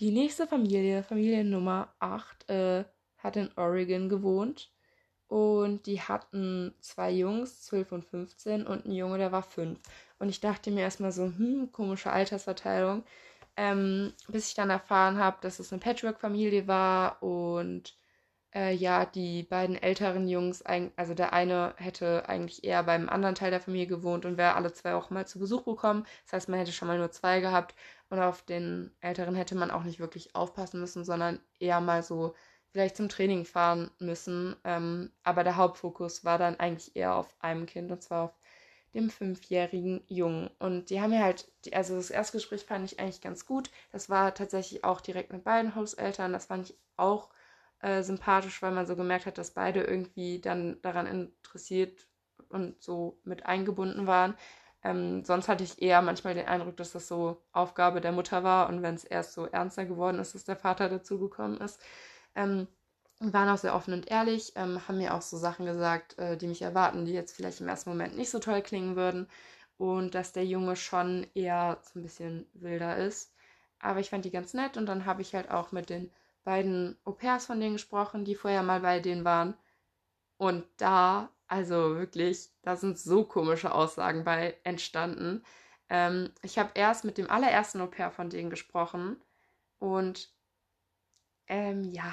Die 0.00 0.12
nächste 0.12 0.46
Familie, 0.46 1.02
Familie 1.02 1.44
Nummer 1.44 1.94
8, 1.98 2.48
äh, 2.48 2.84
hat 3.18 3.36
in 3.36 3.50
Oregon 3.56 4.08
gewohnt. 4.08 4.72
Und 5.28 5.86
die 5.86 6.00
hatten 6.00 6.74
zwei 6.80 7.10
Jungs, 7.12 7.62
12 7.64 7.92
und 7.92 8.04
15, 8.06 8.66
und 8.66 8.86
ein 8.86 8.92
Junge, 8.92 9.18
der 9.18 9.30
war 9.30 9.42
5. 9.42 9.78
Und 10.18 10.30
ich 10.30 10.40
dachte 10.40 10.70
mir 10.70 10.80
erstmal 10.80 11.12
so, 11.12 11.24
hm, 11.26 11.70
komische 11.70 12.10
Altersverteilung. 12.12 13.04
Ähm, 13.56 14.14
bis 14.28 14.48
ich 14.48 14.54
dann 14.54 14.70
erfahren 14.70 15.18
habe, 15.18 15.36
dass 15.42 15.58
es 15.60 15.70
eine 15.72 15.80
Patchwork-Familie 15.80 16.66
war 16.66 17.22
und 17.22 17.99
äh, 18.54 18.72
ja, 18.74 19.04
die 19.06 19.42
beiden 19.44 19.76
älteren 19.76 20.26
Jungs, 20.28 20.62
also 20.96 21.14
der 21.14 21.32
eine 21.32 21.74
hätte 21.76 22.28
eigentlich 22.28 22.64
eher 22.64 22.82
beim 22.82 23.08
anderen 23.08 23.34
Teil 23.34 23.50
der 23.50 23.60
Familie 23.60 23.86
gewohnt 23.86 24.24
und 24.24 24.36
wäre 24.38 24.54
alle 24.54 24.72
zwei 24.72 24.94
Wochen 24.94 25.14
mal 25.14 25.26
zu 25.26 25.38
Besuch 25.38 25.64
gekommen. 25.64 26.04
Das 26.24 26.32
heißt, 26.34 26.48
man 26.48 26.58
hätte 26.58 26.72
schon 26.72 26.88
mal 26.88 26.98
nur 26.98 27.10
zwei 27.12 27.40
gehabt 27.40 27.74
und 28.08 28.18
auf 28.18 28.42
den 28.42 28.92
älteren 29.00 29.34
hätte 29.36 29.54
man 29.54 29.70
auch 29.70 29.84
nicht 29.84 30.00
wirklich 30.00 30.34
aufpassen 30.34 30.80
müssen, 30.80 31.04
sondern 31.04 31.40
eher 31.60 31.80
mal 31.80 32.02
so 32.02 32.34
vielleicht 32.72 32.96
zum 32.96 33.08
Training 33.08 33.44
fahren 33.44 33.90
müssen. 33.98 34.56
Ähm, 34.64 35.12
aber 35.22 35.44
der 35.44 35.56
Hauptfokus 35.56 36.24
war 36.24 36.38
dann 36.38 36.58
eigentlich 36.58 36.96
eher 36.96 37.14
auf 37.14 37.28
einem 37.40 37.66
Kind 37.66 37.90
und 37.92 38.02
zwar 38.02 38.24
auf 38.24 38.38
dem 38.94 39.10
fünfjährigen 39.10 40.02
Jungen. 40.08 40.50
Und 40.58 40.90
die 40.90 41.00
haben 41.00 41.10
mir 41.10 41.22
halt, 41.22 41.50
also 41.72 41.94
das 41.96 42.10
Erstgespräch 42.10 42.64
fand 42.64 42.90
ich 42.90 42.98
eigentlich 42.98 43.20
ganz 43.20 43.46
gut. 43.46 43.70
Das 43.92 44.08
war 44.10 44.34
tatsächlich 44.34 44.84
auch 44.84 45.00
direkt 45.00 45.32
mit 45.32 45.44
beiden 45.44 45.74
Hauseltern. 45.76 46.32
Das 46.32 46.46
fand 46.46 46.70
ich 46.70 46.76
auch 46.96 47.30
äh, 47.80 48.02
sympathisch, 48.02 48.62
weil 48.62 48.72
man 48.72 48.86
so 48.86 48.96
gemerkt 48.96 49.26
hat, 49.26 49.38
dass 49.38 49.52
beide 49.52 49.82
irgendwie 49.82 50.40
dann 50.40 50.80
daran 50.82 51.06
interessiert 51.06 52.08
und 52.48 52.82
so 52.82 53.18
mit 53.24 53.46
eingebunden 53.46 54.06
waren. 54.06 54.34
Ähm, 54.82 55.24
sonst 55.24 55.48
hatte 55.48 55.64
ich 55.64 55.82
eher 55.82 56.00
manchmal 56.02 56.34
den 56.34 56.46
Eindruck, 56.46 56.76
dass 56.76 56.92
das 56.92 57.06
so 57.08 57.42
Aufgabe 57.52 58.00
der 58.00 58.12
Mutter 58.12 58.44
war 58.44 58.68
und 58.68 58.82
wenn 58.82 58.94
es 58.94 59.04
erst 59.04 59.34
so 59.34 59.46
ernster 59.46 59.84
geworden 59.84 60.18
ist, 60.18 60.34
dass 60.34 60.44
der 60.44 60.56
Vater 60.56 60.88
dazugekommen 60.88 61.60
ist. 61.60 61.80
Ähm, 62.34 62.66
waren 63.20 63.50
auch 63.50 63.58
sehr 63.58 63.74
offen 63.74 63.92
und 63.92 64.10
ehrlich, 64.10 64.52
ähm, 64.56 64.86
haben 64.88 64.96
mir 64.96 65.14
auch 65.14 65.20
so 65.22 65.36
Sachen 65.36 65.66
gesagt, 65.66 66.18
äh, 66.18 66.36
die 66.38 66.46
mich 66.46 66.62
erwarten, 66.62 67.04
die 67.04 67.12
jetzt 67.12 67.36
vielleicht 67.36 67.60
im 67.60 67.68
ersten 67.68 67.90
Moment 67.90 68.16
nicht 68.16 68.30
so 68.30 68.38
toll 68.38 68.62
klingen 68.62 68.96
würden. 68.96 69.28
Und 69.76 70.14
dass 70.14 70.32
der 70.32 70.44
Junge 70.44 70.76
schon 70.76 71.26
eher 71.34 71.78
so 71.82 71.98
ein 71.98 72.02
bisschen 72.02 72.46
wilder 72.54 72.96
ist. 72.98 73.32
Aber 73.78 74.00
ich 74.00 74.10
fand 74.10 74.24
die 74.24 74.30
ganz 74.30 74.54
nett 74.54 74.76
und 74.76 74.86
dann 74.86 75.06
habe 75.06 75.22
ich 75.22 75.34
halt 75.34 75.50
auch 75.50 75.72
mit 75.72 75.90
den 75.90 76.10
beiden 76.50 76.98
Au-pairs 77.04 77.46
von 77.46 77.60
denen 77.60 77.74
gesprochen, 77.74 78.24
die 78.24 78.34
vorher 78.34 78.64
mal 78.64 78.80
bei 78.80 78.98
denen 78.98 79.24
waren. 79.24 79.54
Und 80.36 80.64
da, 80.78 81.30
also 81.46 81.94
wirklich, 81.96 82.50
da 82.62 82.74
sind 82.74 82.98
so 82.98 83.24
komische 83.24 83.72
Aussagen 83.72 84.24
bei 84.24 84.56
entstanden. 84.64 85.44
Ähm, 85.88 86.32
ich 86.42 86.58
habe 86.58 86.72
erst 86.74 87.04
mit 87.04 87.18
dem 87.18 87.30
allerersten 87.30 87.80
Au-pair 87.80 88.10
von 88.10 88.30
denen 88.30 88.50
gesprochen 88.50 89.22
und 89.78 90.34
ähm, 91.46 91.84
ja, 91.84 92.12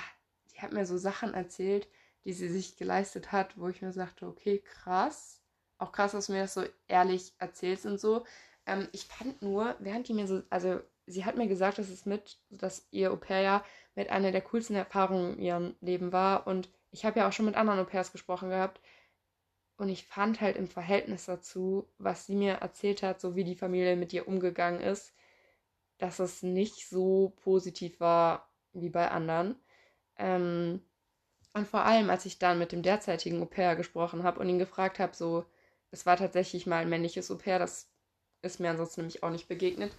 die 0.51 0.61
hat 0.61 0.71
mir 0.71 0.85
so 0.85 0.99
Sachen 0.99 1.33
erzählt, 1.33 1.87
die 2.23 2.33
sie 2.33 2.49
sich 2.49 2.77
geleistet 2.77 3.31
hat, 3.31 3.57
wo 3.57 3.69
ich 3.69 3.81
mir 3.81 3.91
sagte, 3.91 4.27
okay, 4.27 4.59
krass. 4.59 5.41
Auch 5.79 5.91
krass, 5.91 6.11
dass 6.11 6.27
du 6.27 6.33
mir 6.33 6.41
das 6.41 6.53
so 6.53 6.63
ehrlich 6.87 7.33
erzählst 7.39 7.87
und 7.87 7.99
so. 7.99 8.23
Ähm, 8.67 8.87
ich 8.91 9.05
fand 9.05 9.41
nur, 9.41 9.75
während 9.79 10.07
die 10.07 10.13
mir 10.13 10.27
so, 10.27 10.43
also 10.51 10.79
sie 11.07 11.25
hat 11.25 11.37
mir 11.37 11.47
gesagt, 11.47 11.79
dass 11.79 11.89
es 11.89 12.05
mit, 12.05 12.37
dass 12.49 12.87
ihr 12.91 13.11
Au-pair 13.11 13.41
ja 13.41 13.65
mit 13.97 14.11
einer 14.11 14.31
der 14.31 14.41
coolsten 14.41 14.75
Erfahrungen 14.75 15.37
in 15.37 15.41
ihrem 15.41 15.75
Leben 15.81 16.11
war. 16.11 16.45
Und 16.45 16.69
ich 16.91 17.03
habe 17.03 17.19
ja 17.19 17.27
auch 17.27 17.31
schon 17.31 17.47
mit 17.47 17.55
anderen 17.55 17.79
Au-pairs 17.79 18.11
gesprochen 18.11 18.49
gehabt. 18.49 18.79
Und 19.75 19.89
ich 19.89 20.05
fand 20.05 20.39
halt 20.39 20.55
im 20.55 20.67
Verhältnis 20.67 21.25
dazu, 21.25 21.89
was 21.97 22.27
sie 22.27 22.35
mir 22.35 22.53
erzählt 22.53 23.01
hat, 23.01 23.19
so 23.19 23.35
wie 23.35 23.43
die 23.43 23.55
Familie 23.55 23.95
mit 23.95 24.13
ihr 24.13 24.27
umgegangen 24.27 24.81
ist, 24.81 25.15
dass 25.97 26.19
es 26.19 26.43
nicht 26.43 26.87
so 26.87 27.33
positiv 27.43 27.99
war 27.99 28.47
wie 28.71 28.89
bei 28.89 29.09
anderen. 29.09 29.55
Ähm, 30.15 30.83
und 31.53 31.67
vor 31.67 31.81
allem, 31.81 32.11
als 32.11 32.27
ich 32.27 32.37
dann 32.37 32.59
mit 32.59 32.71
dem 32.73 32.83
derzeitigen 32.83 33.41
Au-pair 33.41 33.75
gesprochen 33.75 34.21
habe 34.21 34.39
und 34.39 34.47
ihn 34.47 34.59
gefragt 34.59 34.99
habe, 34.99 35.15
so, 35.15 35.43
es 35.89 36.05
war 36.05 36.17
tatsächlich 36.17 36.67
mal 36.67 36.83
ein 36.83 36.89
männliches 36.89 37.31
Au-pair, 37.31 37.57
das 37.57 37.89
ist 38.43 38.59
mir 38.59 38.69
ansonsten 38.69 39.01
nämlich 39.01 39.23
auch 39.23 39.31
nicht 39.31 39.47
begegnet, 39.47 39.91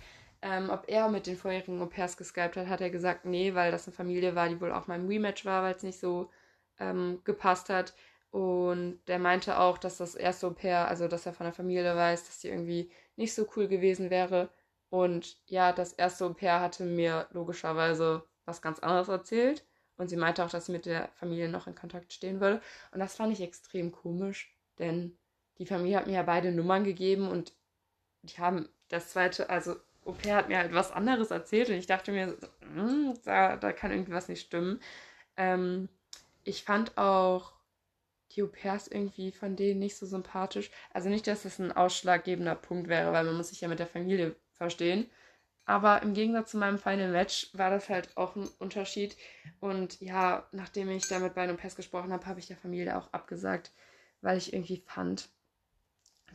ähm, 0.42 0.70
ob 0.70 0.88
er 0.88 1.08
mit 1.08 1.26
den 1.26 1.36
vorherigen 1.36 1.80
Au-pairs 1.82 2.16
geskypt 2.16 2.56
hat, 2.56 2.68
hat 2.68 2.80
er 2.80 2.90
gesagt, 2.90 3.24
nee, 3.24 3.54
weil 3.54 3.70
das 3.72 3.86
eine 3.86 3.96
Familie 3.96 4.34
war, 4.34 4.48
die 4.48 4.60
wohl 4.60 4.72
auch 4.72 4.86
mal 4.86 4.98
im 5.00 5.08
Rematch 5.08 5.44
war, 5.44 5.62
weil 5.62 5.74
es 5.74 5.82
nicht 5.82 5.98
so 5.98 6.30
ähm, 6.78 7.20
gepasst 7.24 7.70
hat. 7.70 7.94
Und 8.30 9.00
der 9.08 9.18
meinte 9.18 9.58
auch, 9.58 9.78
dass 9.78 9.96
das 9.98 10.14
erste 10.14 10.46
Au-pair, 10.46 10.86
also 10.88 11.08
dass 11.08 11.26
er 11.26 11.32
von 11.32 11.44
der 11.44 11.52
Familie 11.52 11.96
weiß, 11.96 12.26
dass 12.26 12.40
die 12.40 12.48
irgendwie 12.48 12.90
nicht 13.16 13.34
so 13.34 13.46
cool 13.56 13.68
gewesen 13.68 14.10
wäre. 14.10 14.50
Und 14.90 15.38
ja, 15.46 15.72
das 15.72 15.92
erste 15.92 16.26
Au-pair 16.26 16.60
hatte 16.60 16.84
mir 16.84 17.26
logischerweise 17.32 18.22
was 18.44 18.62
ganz 18.62 18.78
anderes 18.78 19.08
erzählt. 19.08 19.64
Und 19.96 20.08
sie 20.08 20.16
meinte 20.16 20.44
auch, 20.44 20.50
dass 20.50 20.66
sie 20.66 20.72
mit 20.72 20.86
der 20.86 21.08
Familie 21.14 21.48
noch 21.48 21.66
in 21.66 21.74
Kontakt 21.74 22.12
stehen 22.12 22.40
würde. 22.40 22.62
Und 22.92 23.00
das 23.00 23.16
fand 23.16 23.32
ich 23.32 23.40
extrem 23.40 23.90
komisch, 23.90 24.54
denn 24.78 25.18
die 25.58 25.66
Familie 25.66 25.96
hat 25.96 26.06
mir 26.06 26.14
ja 26.14 26.22
beide 26.22 26.52
Nummern 26.52 26.84
gegeben 26.84 27.28
und 27.28 27.52
die 28.22 28.38
haben 28.38 28.68
das 28.88 29.10
zweite, 29.10 29.50
also 29.50 29.74
Au-pair 30.08 30.36
hat 30.36 30.48
mir 30.48 30.58
halt 30.58 30.72
was 30.72 30.90
anderes 30.90 31.30
erzählt 31.30 31.68
und 31.68 31.76
ich 31.76 31.86
dachte 31.86 32.12
mir, 32.12 32.36
hm, 32.60 33.14
da, 33.24 33.56
da 33.56 33.72
kann 33.72 33.90
irgendwas 33.90 34.28
nicht 34.28 34.40
stimmen. 34.40 34.80
Ähm, 35.36 35.88
ich 36.44 36.64
fand 36.64 36.96
auch 36.96 37.52
die 38.32 38.42
Au-pairs 38.42 38.88
irgendwie 38.88 39.32
von 39.32 39.54
denen 39.56 39.80
nicht 39.80 39.96
so 39.96 40.06
sympathisch. 40.06 40.70
Also 40.92 41.08
nicht, 41.08 41.26
dass 41.26 41.42
das 41.42 41.58
ein 41.58 41.72
ausschlaggebender 41.72 42.54
Punkt 42.54 42.88
wäre, 42.88 43.12
weil 43.12 43.24
man 43.24 43.36
muss 43.36 43.48
sich 43.48 43.60
ja 43.60 43.68
mit 43.68 43.78
der 43.78 43.86
Familie 43.86 44.34
verstehen. 44.54 45.10
Aber 45.66 46.02
im 46.02 46.14
Gegensatz 46.14 46.52
zu 46.52 46.56
meinem 46.56 46.78
Final 46.78 47.10
Match 47.10 47.50
war 47.52 47.68
das 47.68 47.90
halt 47.90 48.16
auch 48.16 48.36
ein 48.36 48.48
Unterschied. 48.58 49.16
Und 49.60 50.00
ja, 50.00 50.46
nachdem 50.52 50.88
ich 50.90 51.06
da 51.08 51.18
mit 51.18 51.34
beiden 51.34 51.54
Au-pairs 51.54 51.76
gesprochen 51.76 52.12
habe, 52.12 52.24
habe 52.26 52.40
ich 52.40 52.46
der 52.46 52.56
Familie 52.56 52.96
auch 52.96 53.12
abgesagt, 53.12 53.72
weil 54.22 54.38
ich 54.38 54.54
irgendwie 54.54 54.82
fand, 54.86 55.28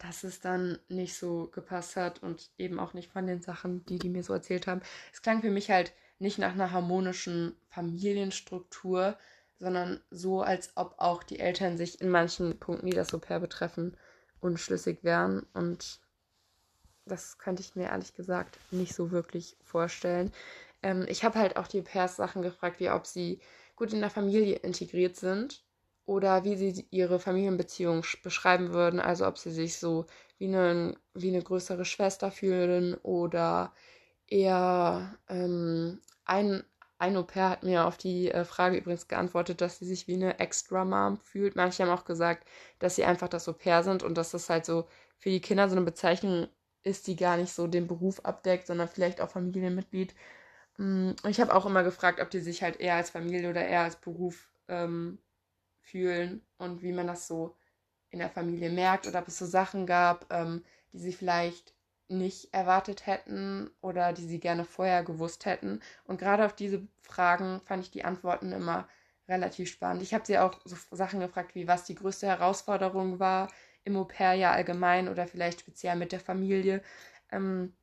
dass 0.04 0.26
es 0.26 0.42
dann 0.42 0.78
nicht 0.90 1.16
so 1.16 1.48
gepasst 1.54 1.96
hat 1.96 2.22
und 2.22 2.50
eben 2.58 2.78
auch 2.78 2.94
nicht 2.94 3.12
von 3.12 3.26
den 3.26 3.42
Sachen, 3.42 3.86
die 3.86 4.00
die 4.00 4.10
mir 4.10 4.24
so 4.24 4.34
erzählt 4.34 4.68
haben. 4.68 4.82
Es 5.14 5.22
klang 5.22 5.42
für 5.42 5.50
mich 5.50 5.72
halt 5.72 5.94
nicht 6.20 6.38
nach 6.40 6.52
einer 6.52 6.72
harmonischen 6.72 7.56
Familienstruktur, 7.70 9.18
sondern 9.60 10.02
so, 10.12 10.42
als 10.42 10.74
ob 10.76 10.96
auch 10.98 11.24
die 11.24 11.40
Eltern 11.40 11.78
sich 11.78 12.02
in 12.02 12.10
manchen 12.10 12.60
Punkten, 12.60 12.88
die 12.88 12.96
das 12.96 13.14
Au-pair 13.14 13.40
betreffen, 13.40 13.96
unschlüssig 14.42 15.04
wären. 15.04 15.46
Und 15.54 16.02
das 17.06 17.38
könnte 17.38 17.62
ich 17.62 17.76
mir 17.76 17.86
ehrlich 17.86 18.14
gesagt 18.14 18.58
nicht 18.72 18.94
so 18.94 19.12
wirklich 19.12 19.56
vorstellen. 19.64 20.34
Ähm, 20.82 21.06
ich 21.08 21.24
habe 21.24 21.40
halt 21.40 21.56
auch 21.56 21.68
die 21.68 21.80
Au-pairs 21.80 22.18
Sachen 22.18 22.42
gefragt, 22.42 22.82
wie 22.82 22.90
ob 22.90 23.08
sie 23.08 23.40
gut 23.78 23.94
in 23.94 24.02
der 24.02 24.10
Familie 24.10 24.58
integriert 24.58 25.16
sind 25.16 25.63
oder 26.06 26.44
wie 26.44 26.56
sie 26.56 26.88
ihre 26.92 27.20
Familienbeziehung 27.20 28.06
beschreiben 28.24 28.74
würden. 28.74 29.00
Also 29.00 29.26
ob 29.28 29.38
sie 29.38 29.52
sich 29.52 29.78
so 29.78 30.06
wie 30.38 30.48
eine, 30.48 30.98
wie 31.14 31.30
eine 31.30 31.42
größere 31.42 31.86
Schwester 31.86 32.32
fühlen 32.32 32.96
oder 32.96 33.74
eher 34.28 35.18
ähm, 35.30 36.02
ein, 36.26 36.64
ein 36.98 37.18
Au-pair 37.18 37.50
hat 37.50 37.64
mir 37.64 37.86
auf 37.86 37.98
die 37.98 38.32
äh, 38.32 38.46
Frage 38.46 38.78
übrigens 38.78 39.08
geantwortet, 39.08 39.62
dass 39.62 39.80
sie 39.80 39.86
sich 39.86 40.08
wie 40.08 40.16
eine 40.16 40.40
Extra-Mom 40.40 41.18
fühlt. 41.20 41.56
Manche 41.56 41.84
haben 41.84 41.92
auch 41.92 42.06
gesagt, 42.06 42.48
dass 42.80 42.96
sie 42.96 43.06
einfach 43.06 43.30
das 43.30 43.48
Au-pair 43.48 43.84
sind 43.84 44.04
und 44.04 44.18
dass 44.18 44.32
das 44.32 44.50
halt 44.50 44.66
so 44.66 44.88
für 45.20 45.30
die 45.30 45.42
Kinder 45.42 45.70
so 45.70 45.76
eine 45.76 45.86
Bezeichnung 45.86 46.48
ist, 46.84 47.08
die 47.08 47.16
gar 47.16 47.38
nicht 47.38 47.54
so 47.54 47.68
den 47.68 47.88
Beruf 47.88 48.20
abdeckt, 48.26 48.68
sondern 48.68 48.88
vielleicht 48.90 49.22
auch 49.22 49.30
Familienmitglied. 49.32 50.16
Mm, 50.78 51.12
ich 51.28 51.40
habe 51.42 51.54
auch 51.56 51.66
immer 51.66 51.84
gefragt, 51.84 52.20
ob 52.22 52.30
die 52.30 52.40
sich 52.42 52.64
halt 52.64 52.80
eher 52.80 52.96
als 52.96 53.10
Familie 53.12 53.50
oder 53.50 53.66
eher 53.66 53.82
als 53.82 53.96
Beruf 53.98 54.52
ähm, 54.68 55.20
fühlen 55.84 56.42
und 56.58 56.82
wie 56.82 56.94
man 56.94 57.08
das 57.08 57.28
so 57.28 57.56
in 58.10 58.20
der 58.20 58.30
Familie 58.30 58.70
merkt 58.70 59.08
oder 59.08 59.20
ob 59.20 59.28
es 59.28 59.38
so 59.38 59.46
Sachen 59.46 59.86
gab, 59.86 60.32
ähm, 60.32 60.64
die 60.94 61.00
sie 61.00 61.14
vielleicht 61.14 61.74
nicht 62.10 62.54
erwartet 62.54 63.06
hätten 63.08 63.70
oder 63.82 64.14
die 64.14 64.26
sie 64.26 64.40
gerne 64.40 64.66
vorher 64.66 65.04
gewusst 65.04 65.46
hätten. 65.46 65.82
Und 66.06 66.20
gerade 66.20 66.46
auf 66.46 66.54
diese 66.54 66.88
Fragen 67.02 67.62
fand 67.66 67.84
ich 67.84 67.92
die 67.92 68.06
Antworten 68.06 68.52
immer 68.52 68.88
relativ 69.28 69.70
spannend. 69.70 70.04
Ich 70.04 70.14
habe 70.14 70.26
sie 70.26 70.38
auch 70.38 70.60
so 70.66 70.76
Sachen 70.92 71.20
gefragt, 71.20 71.56
wie 71.56 71.68
was 71.68 71.86
die 71.86 71.96
größte 71.96 72.28
Herausforderung 72.28 73.20
war 73.20 73.50
im 73.84 73.96
Au-pair-Jahr 73.98 74.54
allgemein 74.54 75.10
oder 75.10 75.28
vielleicht 75.28 75.62
speziell 75.62 75.96
mit 75.96 76.12
der 76.12 76.20
Familie. 76.20 76.82
Ähm, 77.32 77.74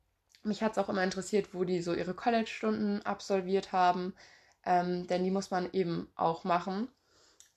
mich 0.43 0.63
hat 0.63 0.73
es 0.73 0.77
auch 0.77 0.89
immer 0.89 1.03
interessiert, 1.03 1.53
wo 1.53 1.63
die 1.63 1.81
so 1.81 1.93
ihre 1.93 2.13
College-Stunden 2.13 3.01
absolviert 3.03 3.71
haben, 3.71 4.13
ähm, 4.65 5.07
denn 5.07 5.23
die 5.23 5.31
muss 5.31 5.51
man 5.51 5.71
eben 5.73 6.09
auch 6.15 6.43
machen. 6.43 6.87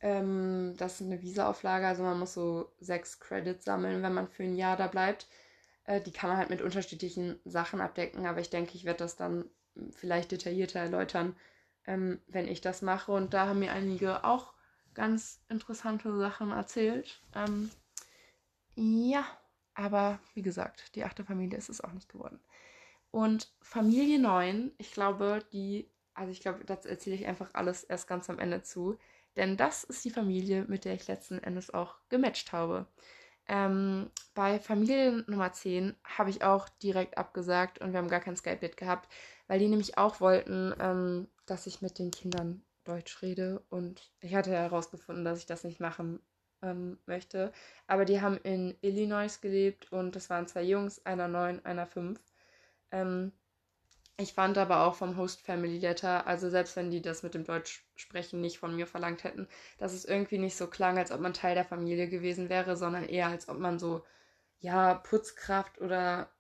Ähm, 0.05 0.75
das 0.77 1.01
ist 1.01 1.07
eine 1.07 1.23
Visa-Auflage, 1.23 1.87
also 1.87 2.03
man 2.03 2.19
muss 2.19 2.35
so 2.35 2.71
sechs 2.79 3.21
Credits 3.21 3.65
sammeln, 3.65 4.03
wenn 4.03 4.13
man 4.13 4.29
für 4.29 4.43
ein 4.43 4.55
Jahr 4.55 4.77
da 4.77 4.87
bleibt. 4.87 5.27
Äh, 5.85 6.03
die 6.03 6.13
kann 6.13 6.29
man 6.29 6.37
halt 6.37 6.51
mit 6.51 6.61
unterschiedlichen 6.61 7.41
Sachen 7.47 7.81
abdecken, 7.81 8.27
aber 8.27 8.41
ich 8.41 8.51
denke, 8.51 8.75
ich 8.75 8.85
werde 8.85 8.99
das 8.99 9.17
dann 9.17 9.47
vielleicht 9.93 10.31
detaillierter 10.31 10.81
erläutern, 10.81 11.35
ähm, 11.87 12.21
wenn 12.29 12.47
ich 12.47 12.61
das 12.61 12.83
mache. 12.83 13.13
Und 13.13 13.33
da 13.33 13.49
haben 13.49 13.61
mir 13.61 13.73
einige 13.73 14.25
auch 14.25 14.53
ganz 14.93 15.41
interessante 15.49 16.15
Sachen 16.19 16.51
erzählt. 16.51 17.23
Ähm, 17.35 17.71
ja, 18.75 19.25
aber 19.73 20.21
wie 20.35 20.43
gesagt, 20.43 20.95
die 20.97 21.05
achte 21.05 21.25
Familie 21.25 21.57
ist 21.57 21.71
es 21.71 21.81
auch 21.81 21.93
nicht 21.93 22.11
geworden. 22.11 22.41
Und 23.11 23.55
Familie 23.63 24.19
9, 24.19 24.73
ich 24.77 24.93
glaube, 24.93 25.39
die, 25.51 25.89
also 26.13 26.31
ich 26.31 26.43
glaube, 26.43 26.63
das 26.67 26.85
erzähle 26.85 27.17
ich 27.17 27.27
einfach 27.27 27.55
alles 27.55 27.85
erst 27.85 28.07
ganz 28.07 28.29
am 28.29 28.39
Ende 28.39 28.63
zu. 28.63 28.99
Denn 29.37 29.57
das 29.57 29.85
ist 29.85 30.05
die 30.05 30.11
Familie, 30.11 30.65
mit 30.69 30.85
der 30.85 30.95
ich 30.95 31.09
letzten 31.09 31.39
Endes 31.39 31.73
auch 31.73 31.97
gematcht 32.09 32.53
habe. 32.53 32.87
Ähm, 33.47 34.11
bei 34.35 34.59
Familie 34.59 35.25
Nummer 35.27 35.53
10 35.53 35.95
habe 36.05 36.31
ich 36.31 36.43
auch 36.43 36.69
direkt 36.69 37.19
abgesagt 37.19 37.81
und 37.81 37.93
wir 37.93 37.99
haben 37.99 38.09
gar 38.09 38.21
kein 38.21 38.37
Skype-Date 38.37 38.77
gehabt, 38.77 39.13
weil 39.49 39.59
die 39.59 39.69
nämlich 39.69 39.99
auch 39.99 40.21
wollten, 40.21 40.75
ähm, 40.81 41.29
dass 41.47 41.67
ich 41.67 41.83
mit 41.83 41.99
den 41.99 42.11
Kindern 42.11 42.65
Deutsch 42.85 43.21
rede. 43.23 43.63
Und 43.71 44.11
ich 44.21 44.35
hatte 44.35 44.51
herausgefunden, 44.51 45.25
dass 45.25 45.39
ich 45.39 45.47
das 45.47 45.65
nicht 45.65 45.81
machen 45.81 46.21
ähm, 46.63 46.99
möchte. 47.07 47.53
Aber 47.87 48.05
die 48.05 48.21
haben 48.21 48.39
in 48.39 48.77
Illinois 48.81 49.41
gelebt 49.41 49.93
und 49.93 50.17
das 50.17 50.31
waren 50.31 50.47
zwei 50.47 50.63
Jungs, 50.63 51.05
einer 51.05 51.29
neun, 51.29 51.65
einer 51.65 51.87
fünf. 51.87 52.21
Ähm, 52.91 53.33
ich 54.17 54.33
fand 54.33 54.59
aber 54.59 54.85
auch 54.85 54.95
vom 54.95 55.17
Host 55.17 55.43
Family 55.43 55.79
Letter, 55.79 56.27
also 56.27 56.49
selbst 56.49 56.77
wenn 56.77 56.91
die 56.91 57.03
das 57.03 57.23
mit 57.23 57.35
dem 57.35 57.45
Deutsch 57.45 57.85
sprechen 57.97 58.41
nicht 58.41 58.59
von 58.59 58.75
mir 58.77 58.87
verlangt 58.87 59.25
hätten, 59.25 59.49
dass 59.79 59.93
es 59.93 60.05
irgendwie 60.05 60.39
nicht 60.39 60.57
so 60.57 60.69
klang, 60.69 60.99
als 60.99 61.11
ob 61.11 61.21
man 61.21 61.33
Teil 61.33 61.55
der 61.55 61.65
Familie 61.65 62.09
gewesen 62.09 62.49
wäre, 62.49 62.77
sondern 62.77 63.05
eher 63.05 63.29
als 63.29 63.49
ob 63.49 63.59
man 63.59 63.79
so, 63.79 64.05
ja, 64.61 64.95
Putzkraft 64.95 65.81
oder 65.81 66.31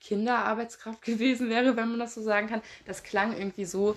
Kinderarbeitskraft 0.00 1.02
gewesen 1.04 1.48
wäre, 1.48 1.76
wenn 1.76 1.90
man 1.90 1.98
das 1.98 2.14
so 2.14 2.22
sagen 2.22 2.48
kann. 2.48 2.62
Das 2.84 3.02
klang 3.02 3.36
irgendwie 3.36 3.64
so 3.64 3.96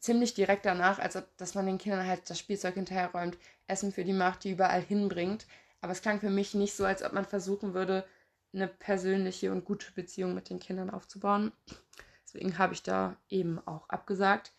ziemlich 0.00 0.34
direkt 0.34 0.64
danach, 0.64 0.98
als 1.00 1.16
ob 1.16 1.24
dass 1.38 1.54
man 1.54 1.66
den 1.66 1.78
Kindern 1.78 2.06
halt 2.06 2.30
das 2.30 2.38
Spielzeug 2.38 2.74
hinterherräumt, 2.74 3.36
Essen 3.66 3.92
für 3.92 4.04
die 4.04 4.12
macht, 4.12 4.44
die 4.44 4.52
überall 4.52 4.82
hinbringt. 4.82 5.46
Aber 5.80 5.92
es 5.92 6.02
klang 6.02 6.20
für 6.20 6.30
mich 6.30 6.54
nicht 6.54 6.74
so, 6.76 6.84
als 6.84 7.02
ob 7.02 7.12
man 7.12 7.24
versuchen 7.24 7.74
würde, 7.74 8.04
eine 8.52 8.68
persönliche 8.68 9.52
und 9.52 9.64
gute 9.64 9.92
Beziehung 9.92 10.34
mit 10.34 10.50
den 10.50 10.58
Kindern 10.60 10.90
aufzubauen. 10.90 11.52
Deswegen 12.28 12.58
habe 12.58 12.74
ich 12.74 12.82
da 12.82 13.16
eben 13.30 13.58
auch 13.66 13.88
abgesagt. 13.88 14.52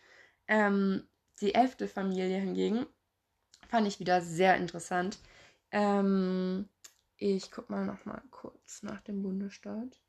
Ähm, 0.48 1.04
die 1.40 1.54
elfte 1.54 1.88
Familie 1.88 2.40
hingegen 2.40 2.88
fand 3.68 3.88
ich 3.88 4.00
wieder 4.00 4.22
sehr 4.22 4.58
interessant. 4.58 5.20
Ähm, 5.72 6.68
ich 7.18 7.52
gucke 7.52 7.72
mal 7.72 7.86
noch 7.86 8.06
mal 8.06 8.22
kurz 8.32 8.82
nach 8.82 9.02
dem 9.02 9.22
Bundesstaat. 9.22 10.02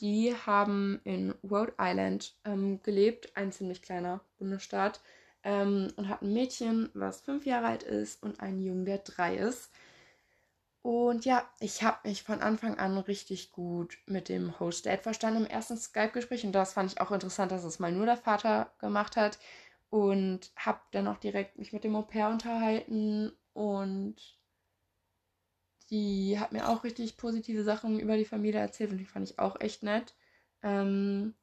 Die 0.00 0.34
haben 0.34 1.00
in 1.04 1.32
Rhode 1.42 1.74
Island 1.78 2.34
ähm, 2.44 2.82
gelebt, 2.82 3.34
ein 3.34 3.50
ziemlich 3.50 3.80
kleiner 3.80 4.20
Bundesstaat, 4.38 5.00
ähm, 5.42 5.88
und 5.96 6.08
hatten 6.08 6.26
ein 6.26 6.32
Mädchen, 6.34 6.90
was 6.92 7.22
fünf 7.22 7.46
Jahre 7.46 7.68
alt 7.68 7.82
ist, 7.82 8.22
und 8.22 8.40
einen 8.40 8.60
Jungen, 8.62 8.84
der 8.84 8.98
drei 8.98 9.36
ist. 9.36 9.70
Und 10.82 11.26
ja, 11.26 11.46
ich 11.60 11.82
habe 11.82 12.08
mich 12.08 12.22
von 12.22 12.40
Anfang 12.40 12.78
an 12.78 12.96
richtig 12.98 13.52
gut 13.52 13.98
mit 14.06 14.28
dem 14.30 14.58
Host 14.60 14.86
Dad 14.86 15.02
verstanden 15.02 15.44
im 15.44 15.50
ersten 15.50 15.76
Skype-Gespräch. 15.76 16.44
Und 16.46 16.52
das 16.52 16.72
fand 16.72 16.90
ich 16.92 17.00
auch 17.00 17.10
interessant, 17.10 17.52
dass 17.52 17.64
es 17.64 17.78
mal 17.78 17.92
nur 17.92 18.06
der 18.06 18.16
Vater 18.16 18.72
gemacht 18.78 19.16
hat. 19.16 19.38
Und 19.90 20.52
habe 20.56 20.80
dann 20.92 21.08
auch 21.08 21.18
direkt 21.18 21.58
mich 21.58 21.72
mit 21.72 21.84
dem 21.84 21.96
Au 21.96 22.02
pair 22.02 22.28
unterhalten. 22.30 23.32
Und 23.52 24.16
die 25.90 26.38
hat 26.38 26.52
mir 26.52 26.68
auch 26.68 26.84
richtig 26.84 27.16
positive 27.16 27.64
Sachen 27.64 27.98
über 28.00 28.16
die 28.16 28.24
Familie 28.24 28.60
erzählt. 28.60 28.92
Und 28.92 28.98
die 28.98 29.04
fand 29.04 29.28
ich 29.30 29.38
auch 29.38 29.60
echt 29.60 29.82
nett. 29.82 30.14
Ähm, 30.62 31.34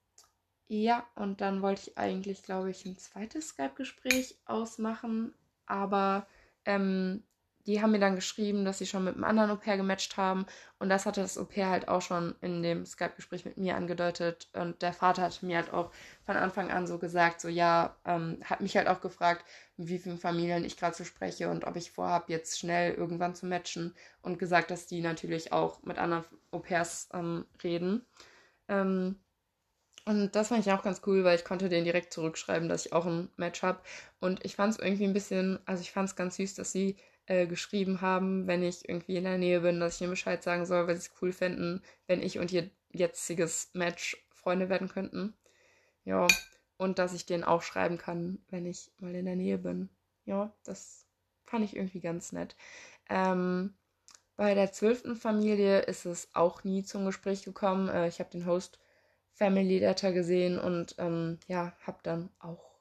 ja, 0.67 1.05
und 1.15 1.41
dann 1.41 1.61
wollte 1.61 1.81
ich 1.83 1.97
eigentlich, 1.97 2.43
glaube 2.43 2.71
ich, 2.71 2.85
ein 2.85 2.97
zweites 2.97 3.49
Skype-Gespräch 3.49 4.39
ausmachen. 4.45 5.35
Aber 5.67 6.27
ähm, 6.65 7.23
die 7.67 7.81
haben 7.81 7.91
mir 7.91 7.99
dann 7.99 8.15
geschrieben, 8.15 8.63
dass 8.63 8.77
sie 8.77 8.85
schon 8.85 9.03
mit 9.03 9.15
einem 9.15 9.25
anderen 9.25 9.51
Au-pair 9.51 9.75
gematcht 9.75 10.15
haben. 10.15 10.45
Und 10.79 10.87
das 10.87 11.05
hatte 11.05 11.21
das 11.21 11.37
Au-pair 11.37 11.69
halt 11.69 11.89
auch 11.89 12.01
schon 12.01 12.33
in 12.39 12.63
dem 12.63 12.85
Skype-Gespräch 12.85 13.43
mit 13.43 13.57
mir 13.57 13.75
angedeutet. 13.75 14.47
Und 14.53 14.81
der 14.81 14.93
Vater 14.93 15.23
hat 15.23 15.43
mir 15.43 15.57
halt 15.57 15.73
auch 15.73 15.91
von 16.25 16.37
Anfang 16.37 16.71
an 16.71 16.87
so 16.87 16.97
gesagt, 16.97 17.41
so 17.41 17.49
ja, 17.49 17.97
ähm, 18.05 18.39
hat 18.45 18.61
mich 18.61 18.77
halt 18.77 18.87
auch 18.87 19.01
gefragt, 19.01 19.45
mit 19.75 19.89
wie 19.89 19.99
vielen 19.99 20.17
Familien 20.17 20.63
ich 20.63 20.77
gerade 20.77 20.95
so 20.95 21.03
spreche 21.03 21.49
und 21.49 21.65
ob 21.65 21.75
ich 21.75 21.91
vorhabe, 21.91 22.31
jetzt 22.31 22.57
schnell 22.57 22.93
irgendwann 22.93 23.35
zu 23.35 23.45
matchen. 23.45 23.93
Und 24.21 24.39
gesagt, 24.39 24.71
dass 24.71 24.87
die 24.87 25.01
natürlich 25.01 25.51
auch 25.51 25.83
mit 25.83 25.97
anderen 25.97 26.23
Au-pairs 26.51 27.09
ähm, 27.13 27.45
reden. 27.63 28.05
Ähm, 28.69 29.17
und 30.05 30.37
das 30.37 30.47
fand 30.47 30.65
ich 30.65 30.71
auch 30.71 30.83
ganz 30.83 31.01
cool, 31.05 31.25
weil 31.25 31.35
ich 31.35 31.43
konnte 31.43 31.67
denen 31.67 31.83
direkt 31.83 32.13
zurückschreiben, 32.13 32.69
dass 32.69 32.85
ich 32.85 32.93
auch 32.93 33.05
ein 33.05 33.29
Match 33.35 33.61
habe. 33.61 33.81
Und 34.21 34.45
ich 34.45 34.55
fand 34.55 34.73
es 34.73 34.79
irgendwie 34.79 35.03
ein 35.03 35.11
bisschen, 35.11 35.59
also 35.65 35.81
ich 35.81 35.91
fand 35.91 36.07
es 36.07 36.15
ganz 36.15 36.37
süß, 36.37 36.55
dass 36.55 36.71
sie 36.71 36.95
äh, 37.27 37.47
geschrieben 37.47 38.01
haben, 38.01 38.47
wenn 38.47 38.63
ich 38.63 38.87
irgendwie 38.87 39.17
in 39.17 39.25
der 39.25 39.37
Nähe 39.37 39.61
bin, 39.61 39.79
dass 39.79 39.95
ich 39.95 40.01
ihnen 40.01 40.11
Bescheid 40.11 40.41
sagen 40.41 40.65
soll, 40.65 40.87
weil 40.87 40.95
sie 40.95 41.07
es 41.09 41.21
cool 41.21 41.31
fänden, 41.31 41.83
wenn 42.07 42.21
ich 42.21 42.39
und 42.39 42.51
ihr 42.51 42.69
jetziges 42.91 43.69
Match 43.73 44.17
Freunde 44.31 44.69
werden 44.69 44.89
könnten. 44.89 45.33
Ja, 46.05 46.27
und 46.77 46.99
dass 46.99 47.13
ich 47.13 47.25
denen 47.25 47.43
auch 47.43 47.61
schreiben 47.61 47.97
kann, 47.97 48.39
wenn 48.49 48.65
ich 48.65 48.91
mal 48.99 49.13
in 49.13 49.25
der 49.25 49.35
Nähe 49.35 49.57
bin. 49.57 49.89
Ja, 50.25 50.53
das 50.63 51.05
fand 51.43 51.65
ich 51.65 51.75
irgendwie 51.75 51.99
ganz 51.99 52.31
nett. 52.31 52.55
Ähm, 53.09 53.75
bei 54.35 54.53
der 54.53 54.71
zwölften 54.71 55.15
Familie 55.15 55.79
ist 55.79 56.05
es 56.05 56.29
auch 56.33 56.63
nie 56.63 56.83
zum 56.83 57.05
Gespräch 57.05 57.43
gekommen. 57.43 57.89
Äh, 57.89 58.07
ich 58.07 58.19
habe 58.19 58.29
den 58.29 58.45
Host 58.45 58.79
Family 59.33 59.79
Letter 59.79 60.13
gesehen 60.13 60.59
und 60.59 60.95
ähm, 60.97 61.39
ja, 61.47 61.75
habe 61.85 61.99
dann 62.03 62.29
auch 62.39 62.77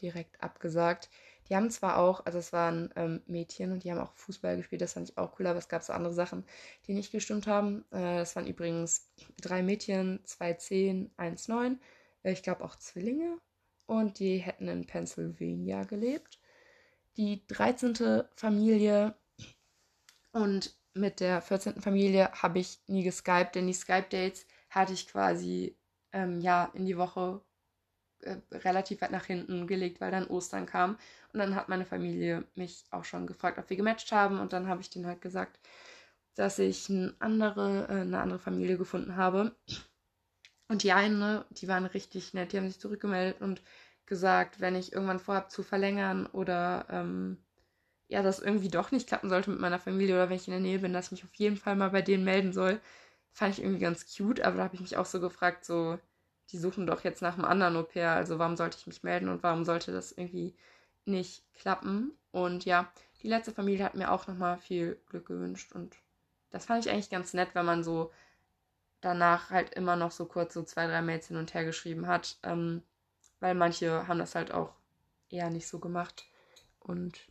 direkt 0.00 0.42
abgesagt. 0.42 1.10
Die 1.48 1.56
haben 1.56 1.70
zwar 1.70 1.98
auch, 1.98 2.24
also 2.24 2.38
es 2.38 2.52
waren 2.52 2.90
ähm, 2.96 3.22
Mädchen 3.26 3.72
und 3.72 3.84
die 3.84 3.90
haben 3.90 3.98
auch 3.98 4.14
Fußball 4.14 4.56
gespielt, 4.56 4.80
das 4.80 4.94
fand 4.94 5.10
ich 5.10 5.18
auch 5.18 5.38
cool, 5.38 5.46
aber 5.46 5.58
es 5.58 5.68
gab 5.68 5.82
so 5.82 5.92
andere 5.92 6.14
Sachen, 6.14 6.44
die 6.86 6.94
nicht 6.94 7.12
gestimmt 7.12 7.46
haben. 7.46 7.84
Äh, 7.90 8.18
das 8.18 8.36
waren 8.36 8.46
übrigens 8.46 9.10
drei 9.40 9.62
Mädchen, 9.62 10.20
zwei 10.24 10.54
zehn, 10.54 11.10
eins 11.16 11.48
neun, 11.48 11.80
äh, 12.22 12.32
ich 12.32 12.42
glaube 12.42 12.64
auch 12.64 12.76
Zwillinge 12.76 13.38
und 13.86 14.18
die 14.18 14.38
hätten 14.38 14.68
in 14.68 14.86
Pennsylvania 14.86 15.84
gelebt. 15.84 16.38
Die 17.16 17.46
13. 17.48 18.24
Familie 18.36 19.14
und 20.32 20.74
mit 20.94 21.20
der 21.20 21.40
14. 21.42 21.80
Familie 21.80 22.30
habe 22.32 22.58
ich 22.58 22.80
nie 22.86 23.02
geskypt, 23.02 23.54
denn 23.54 23.66
die 23.66 23.72
Skype-Dates 23.72 24.46
hatte 24.70 24.92
ich 24.92 25.08
quasi 25.08 25.76
ähm, 26.12 26.40
ja 26.40 26.70
in 26.74 26.86
die 26.86 26.96
Woche 26.96 27.42
äh, 28.22 28.38
relativ 28.52 29.00
weit 29.02 29.10
nach 29.10 29.26
hinten 29.26 29.66
gelegt, 29.66 30.00
weil 30.00 30.10
dann 30.10 30.26
Ostern 30.26 30.66
kam. 30.66 30.96
Und 31.32 31.38
dann 31.38 31.54
hat 31.54 31.68
meine 31.68 31.86
Familie 31.86 32.44
mich 32.54 32.84
auch 32.90 33.04
schon 33.04 33.26
gefragt, 33.26 33.58
ob 33.58 33.68
wir 33.70 33.76
gematcht 33.76 34.12
haben. 34.12 34.40
Und 34.40 34.52
dann 34.52 34.68
habe 34.68 34.80
ich 34.80 34.90
denen 34.90 35.06
halt 35.06 35.20
gesagt, 35.20 35.58
dass 36.34 36.58
ich 36.58 36.88
eine 36.90 37.14
andere, 37.18 37.86
äh, 37.88 38.00
eine 38.02 38.20
andere 38.20 38.38
Familie 38.38 38.78
gefunden 38.78 39.16
habe. 39.16 39.54
Und 40.68 40.82
die 40.82 40.92
eine, 40.92 41.44
die 41.50 41.68
waren 41.68 41.84
richtig 41.84 42.34
nett, 42.34 42.52
die 42.52 42.56
haben 42.56 42.68
sich 42.68 42.80
zurückgemeldet 42.80 43.40
und 43.42 43.62
gesagt, 44.06 44.60
wenn 44.60 44.74
ich 44.74 44.92
irgendwann 44.92 45.18
vorhabe 45.20 45.48
zu 45.48 45.62
verlängern 45.62 46.26
oder 46.26 46.86
ähm, 46.90 47.38
ja, 48.08 48.22
das 48.22 48.40
irgendwie 48.40 48.68
doch 48.68 48.90
nicht 48.92 49.08
klappen 49.08 49.30
sollte 49.30 49.50
mit 49.50 49.60
meiner 49.60 49.78
Familie 49.78 50.14
oder 50.14 50.28
wenn 50.28 50.36
ich 50.36 50.48
in 50.48 50.52
der 50.52 50.60
Nähe 50.60 50.78
bin, 50.80 50.92
dass 50.92 51.06
ich 51.06 51.12
mich 51.12 51.24
auf 51.24 51.34
jeden 51.34 51.56
Fall 51.56 51.76
mal 51.76 51.90
bei 51.90 52.02
denen 52.02 52.24
melden 52.24 52.52
soll. 52.52 52.80
Fand 53.32 53.54
ich 53.54 53.62
irgendwie 53.62 53.80
ganz 53.80 54.06
cute, 54.16 54.42
aber 54.42 54.56
da 54.58 54.64
habe 54.64 54.74
ich 54.74 54.80
mich 54.82 54.96
auch 54.96 55.06
so 55.06 55.20
gefragt, 55.20 55.64
so, 55.64 55.98
die 56.50 56.58
suchen 56.58 56.86
doch 56.86 57.04
jetzt 57.04 57.22
nach 57.22 57.34
einem 57.34 57.44
anderen 57.44 57.76
Au 57.76 57.82
pair, 57.82 58.12
also 58.12 58.38
warum 58.38 58.56
sollte 58.56 58.76
ich 58.78 58.86
mich 58.86 59.02
melden 59.02 59.28
und 59.28 59.42
warum 59.42 59.64
sollte 59.64 59.92
das 59.92 60.12
irgendwie 60.12 60.54
nicht 61.04 61.44
klappen? 61.54 62.12
Und 62.30 62.64
ja, 62.64 62.90
die 63.22 63.28
letzte 63.28 63.52
Familie 63.52 63.84
hat 63.84 63.94
mir 63.94 64.10
auch 64.10 64.26
nochmal 64.26 64.58
viel 64.58 65.00
Glück 65.08 65.26
gewünscht 65.26 65.72
und 65.72 65.96
das 66.50 66.66
fand 66.66 66.84
ich 66.84 66.92
eigentlich 66.92 67.10
ganz 67.10 67.32
nett, 67.32 67.54
wenn 67.54 67.64
man 67.64 67.82
so 67.82 68.12
danach 69.00 69.50
halt 69.50 69.74
immer 69.74 69.96
noch 69.96 70.10
so 70.10 70.26
kurz 70.26 70.54
so 70.54 70.62
zwei, 70.62 70.86
drei 70.86 71.02
Mails 71.02 71.28
hin 71.28 71.36
und 71.36 71.54
her 71.54 71.64
geschrieben 71.64 72.06
hat, 72.06 72.38
ähm, 72.42 72.82
weil 73.40 73.54
manche 73.54 74.06
haben 74.06 74.18
das 74.18 74.34
halt 74.34 74.52
auch 74.52 74.72
eher 75.28 75.50
nicht 75.50 75.66
so 75.66 75.78
gemacht. 75.78 76.24
Und 76.78 77.26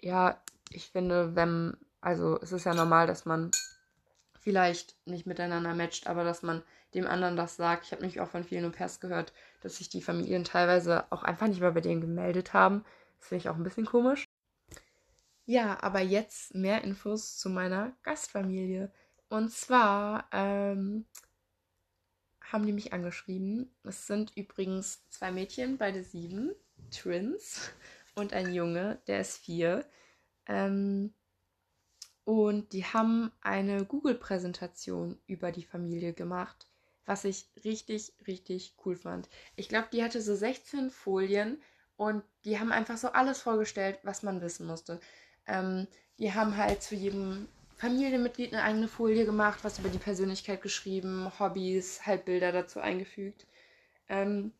ja, 0.00 0.40
ich 0.70 0.90
finde, 0.90 1.36
wenn, 1.36 1.76
also 2.00 2.40
es 2.40 2.52
ist 2.52 2.64
ja 2.64 2.74
normal, 2.74 3.06
dass 3.06 3.24
man 3.24 3.50
vielleicht 4.40 4.96
nicht 5.06 5.26
miteinander 5.26 5.74
matcht, 5.74 6.06
aber 6.06 6.24
dass 6.24 6.42
man 6.42 6.62
dem 6.94 7.06
anderen 7.06 7.36
das 7.36 7.56
sagt. 7.56 7.84
Ich 7.84 7.92
habe 7.92 8.02
nämlich 8.02 8.20
auch 8.20 8.28
von 8.28 8.44
vielen 8.44 8.64
Au-pairs 8.64 9.00
gehört, 9.00 9.32
dass 9.62 9.76
sich 9.76 9.88
die 9.88 10.02
Familien 10.02 10.44
teilweise 10.44 11.10
auch 11.10 11.22
einfach 11.22 11.46
nicht 11.48 11.60
mehr 11.60 11.72
bei 11.72 11.80
denen 11.80 12.00
gemeldet 12.00 12.52
haben. 12.52 12.84
Das 13.18 13.28
finde 13.28 13.42
ich 13.42 13.48
auch 13.48 13.56
ein 13.56 13.62
bisschen 13.62 13.86
komisch. 13.86 14.26
Ja, 15.44 15.82
aber 15.82 16.00
jetzt 16.00 16.54
mehr 16.54 16.84
Infos 16.84 17.38
zu 17.38 17.50
meiner 17.50 17.92
Gastfamilie. 18.02 18.92
Und 19.28 19.50
zwar 19.50 20.28
ähm, 20.32 21.06
haben 22.40 22.66
die 22.66 22.72
mich 22.72 22.92
angeschrieben. 22.92 23.74
Es 23.82 24.06
sind 24.06 24.36
übrigens 24.36 25.08
zwei 25.08 25.32
Mädchen, 25.32 25.78
beide 25.78 26.04
sieben, 26.04 26.54
Twins, 26.90 27.72
und 28.14 28.32
ein 28.32 28.52
Junge, 28.52 29.00
der 29.06 29.20
ist 29.20 29.38
vier. 29.38 29.86
Ähm, 30.46 31.14
und 32.24 32.72
die 32.72 32.84
haben 32.84 33.32
eine 33.40 33.84
Google-Präsentation 33.84 35.18
über 35.26 35.50
die 35.50 35.64
Familie 35.64 36.12
gemacht 36.12 36.68
was 37.06 37.24
ich 37.24 37.46
richtig, 37.64 38.12
richtig 38.26 38.74
cool 38.84 38.96
fand. 38.96 39.28
Ich 39.56 39.68
glaube, 39.68 39.88
die 39.92 40.02
hatte 40.02 40.20
so 40.22 40.34
16 40.34 40.90
Folien 40.90 41.60
und 41.96 42.22
die 42.44 42.58
haben 42.58 42.72
einfach 42.72 42.96
so 42.96 43.08
alles 43.08 43.40
vorgestellt, 43.40 43.98
was 44.02 44.22
man 44.22 44.40
wissen 44.40 44.66
musste. 44.66 45.00
Ähm, 45.46 45.86
die 46.18 46.32
haben 46.32 46.56
halt 46.56 46.82
zu 46.82 46.94
jedem 46.94 47.48
Familienmitglied 47.76 48.52
eine 48.52 48.62
eigene 48.62 48.88
Folie 48.88 49.24
gemacht, 49.24 49.60
was 49.62 49.78
über 49.78 49.88
die 49.88 49.98
Persönlichkeit 49.98 50.62
geschrieben, 50.62 51.30
Hobbys, 51.38 52.06
halt 52.06 52.24
Bilder 52.24 52.52
dazu 52.52 52.80
eingefügt. 52.80 53.46
Ähm, 54.08 54.52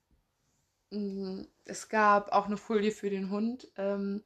mm, 0.91 1.43
es 1.65 1.89
gab 1.89 2.33
auch 2.33 2.47
eine 2.47 2.57
Folie 2.57 2.91
für 2.91 3.11
den 3.11 3.31
Hund. 3.31 3.71
Ähm, 3.77 4.25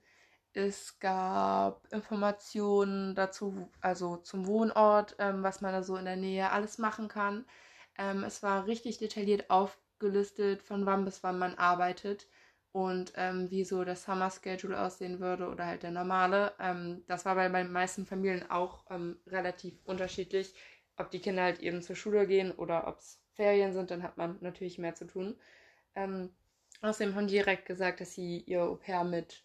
es 0.55 0.99
gab 1.01 1.87
Informationen 1.93 3.15
dazu, 3.15 3.69
also 3.83 4.17
zum 4.17 4.47
Wohnort, 4.47 5.15
ähm, 5.19 5.43
was 5.43 5.61
man 5.61 5.73
da 5.73 5.83
so 5.83 5.97
in 5.97 6.07
der 6.07 6.17
Nähe 6.17 6.51
alles 6.51 6.79
machen 6.79 7.09
kann. 7.09 7.45
Ähm, 7.99 8.25
es 8.25 8.43
war 8.43 8.67
richtig 8.67 8.99
detailliert 8.99 9.51
aufgelistet, 9.51 10.63
von 10.63 10.87
wann 10.87 11.05
bis 11.05 11.23
wann 11.23 11.39
man 11.39 11.55
arbeitet. 11.57 12.29
und 12.73 13.13
ähm, 13.17 13.51
wie 13.51 13.65
so 13.65 13.85
das 13.85 14.05
Summer 14.05 14.31
Schedule 14.31 14.79
aussehen 14.81 15.21
würde 15.21 15.49
oder 15.49 15.67
halt 15.67 15.83
der 15.83 15.91
normale. 15.93 16.53
Ähm, 16.61 17.05
das 17.09 17.25
war 17.25 17.35
bei 17.35 17.49
den 17.49 17.73
meisten 17.73 18.05
Familien 18.07 18.51
auch 18.51 18.85
ähm, 18.91 19.19
relativ 19.27 19.81
unterschiedlich, 19.85 20.55
ob 20.99 21.11
die 21.11 21.21
Kinder 21.21 21.43
halt 21.45 21.61
eben 21.61 21.83
zur 21.83 21.97
Schule 21.97 22.27
gehen 22.27 22.53
oder 22.53 22.87
ob 22.87 22.99
es 22.99 23.21
Ferien 23.35 23.73
sind, 23.73 23.91
dann 23.91 24.03
hat 24.03 24.17
man 24.19 24.39
natürlich 24.41 24.79
mehr 24.79 24.95
zu 24.95 25.07
tun. 25.07 25.37
Ähm, 25.95 26.31
außerdem 26.83 27.15
haben 27.15 27.27
die 27.29 27.35
direkt 27.35 27.67
gesagt, 27.67 28.01
dass 28.01 28.15
sie 28.15 28.41
ihr 28.41 28.63
Au 28.63 28.77
pair 28.77 29.05
mit 29.05 29.45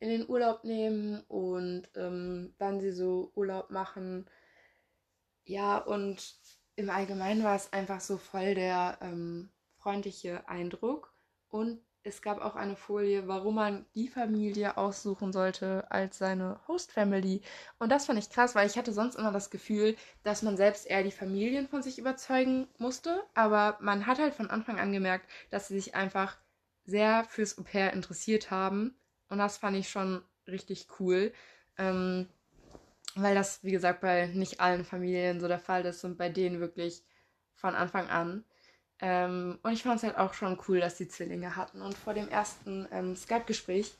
in 0.00 0.08
den 0.10 0.28
Urlaub 0.28 0.64
nehmen 0.64 1.22
und 1.28 1.88
ähm, 1.96 2.54
wann 2.58 2.80
sie 2.80 2.92
so 2.92 3.32
Urlaub 3.36 3.70
machen. 3.70 4.26
Ja, 5.44 5.78
und 5.78 6.34
im 6.82 6.90
Allgemeinen 6.90 7.44
war 7.44 7.54
es 7.54 7.72
einfach 7.72 8.00
so 8.00 8.18
voll 8.18 8.54
der 8.54 8.98
ähm, 9.00 9.50
freundliche 9.78 10.48
Eindruck. 10.48 11.12
Und 11.48 11.80
es 12.02 12.22
gab 12.22 12.40
auch 12.40 12.56
eine 12.56 12.74
Folie, 12.74 13.28
warum 13.28 13.54
man 13.54 13.86
die 13.94 14.08
Familie 14.08 14.76
aussuchen 14.76 15.32
sollte 15.32 15.88
als 15.90 16.18
seine 16.18 16.58
Host 16.66 16.90
Family. 16.90 17.42
Und 17.78 17.92
das 17.92 18.06
fand 18.06 18.18
ich 18.18 18.30
krass, 18.30 18.56
weil 18.56 18.66
ich 18.66 18.76
hatte 18.76 18.92
sonst 18.92 19.14
immer 19.14 19.30
das 19.30 19.50
Gefühl, 19.50 19.96
dass 20.24 20.42
man 20.42 20.56
selbst 20.56 20.86
eher 20.86 21.04
die 21.04 21.12
Familien 21.12 21.68
von 21.68 21.82
sich 21.82 21.98
überzeugen 21.98 22.66
musste. 22.78 23.22
Aber 23.34 23.78
man 23.80 24.06
hat 24.06 24.18
halt 24.18 24.34
von 24.34 24.50
Anfang 24.50 24.80
an 24.80 24.92
gemerkt, 24.92 25.30
dass 25.50 25.68
sie 25.68 25.74
sich 25.74 25.94
einfach 25.94 26.36
sehr 26.84 27.24
fürs 27.28 27.58
Au 27.58 27.62
pair 27.62 27.92
interessiert 27.92 28.50
haben. 28.50 28.96
Und 29.28 29.38
das 29.38 29.58
fand 29.58 29.76
ich 29.76 29.88
schon 29.88 30.22
richtig 30.48 30.88
cool. 30.98 31.32
Ähm, 31.78 32.28
weil 33.14 33.34
das, 33.34 33.62
wie 33.62 33.72
gesagt, 33.72 34.00
bei 34.00 34.26
nicht 34.26 34.60
allen 34.60 34.84
Familien 34.84 35.40
so 35.40 35.48
der 35.48 35.58
Fall 35.58 35.84
ist 35.84 36.04
und 36.04 36.16
bei 36.16 36.28
denen 36.28 36.60
wirklich 36.60 37.02
von 37.54 37.74
Anfang 37.74 38.08
an. 38.08 38.44
Ähm, 39.00 39.58
und 39.62 39.72
ich 39.72 39.82
fand 39.82 39.96
es 39.96 40.04
halt 40.04 40.16
auch 40.16 40.34
schon 40.34 40.58
cool, 40.68 40.80
dass 40.80 40.96
die 40.96 41.08
Zwillinge 41.08 41.56
hatten. 41.56 41.82
Und 41.82 41.96
vor 41.96 42.14
dem 42.14 42.28
ersten 42.28 42.88
ähm, 42.92 43.16
Skype-Gespräch 43.16 43.94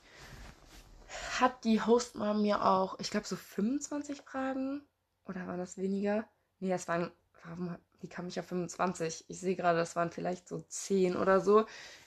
hat 1.39 1.63
die 1.63 1.81
Hostmom 1.81 2.41
mir 2.41 2.63
auch, 2.65 2.99
ich 2.99 3.11
glaube, 3.11 3.27
so 3.27 3.35
25 3.35 4.21
Fragen. 4.21 4.81
Oder 5.25 5.45
waren 5.47 5.59
das 5.59 5.77
weniger? 5.77 6.25
Nee, 6.59 6.69
das 6.69 6.87
waren, 6.87 7.11
warum, 7.45 7.75
wie 7.99 8.07
kam 8.07 8.27
ich 8.27 8.39
auf 8.39 8.47
25? 8.47 9.25
Ich 9.27 9.39
sehe 9.39 9.55
gerade, 9.55 9.77
das 9.77 9.95
waren 9.95 10.11
vielleicht 10.11 10.47
so 10.47 10.63
10 10.67 11.15
oder 11.15 11.41
so. 11.41 11.65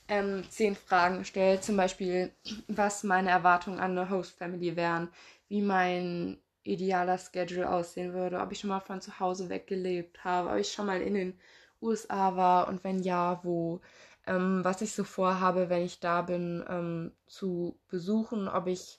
Ähm, 0.08 0.44
10 0.48 0.74
Fragen 0.74 1.18
gestellt. 1.18 1.64
Zum 1.64 1.76
Beispiel, 1.76 2.32
was 2.68 3.04
meine 3.04 3.30
Erwartungen 3.30 3.78
an 3.78 3.92
eine 3.92 4.10
Host-Family 4.10 4.76
wären. 4.76 5.08
Wie 5.48 5.62
mein 5.62 6.38
idealer 6.66 7.18
Schedule 7.18 7.70
aussehen 7.70 8.12
würde. 8.14 8.40
Ob 8.40 8.52
ich 8.52 8.60
schon 8.60 8.70
mal 8.70 8.80
von 8.80 9.00
zu 9.00 9.18
Hause 9.20 9.48
weggelebt 9.48 10.24
habe. 10.24 10.50
Ob 10.50 10.56
ich 10.56 10.72
schon 10.72 10.86
mal 10.86 11.00
in 11.00 11.14
den 11.14 11.40
USA 11.82 12.36
war 12.36 12.68
und 12.68 12.84
wenn 12.84 13.00
ja, 13.02 13.40
wo. 13.42 13.80
Ähm, 14.26 14.64
was 14.64 14.82
ich 14.82 14.92
so 14.92 15.04
vorhabe, 15.04 15.68
wenn 15.70 15.82
ich 15.84 16.00
da 16.00 16.22
bin, 16.22 16.64
ähm, 16.68 17.12
zu 17.26 17.78
besuchen, 17.88 18.48
ob 18.48 18.66
ich 18.66 18.98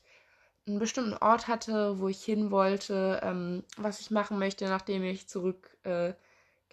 einen 0.67 0.79
bestimmten 0.79 1.15
Ort 1.15 1.47
hatte, 1.47 1.99
wo 1.99 2.07
ich 2.07 2.23
hin 2.23 2.51
wollte, 2.51 3.19
ähm, 3.23 3.63
was 3.77 3.99
ich 4.01 4.11
machen 4.11 4.39
möchte, 4.39 4.65
nachdem 4.65 5.03
ich 5.03 5.27
zurückkehre, 5.27 6.15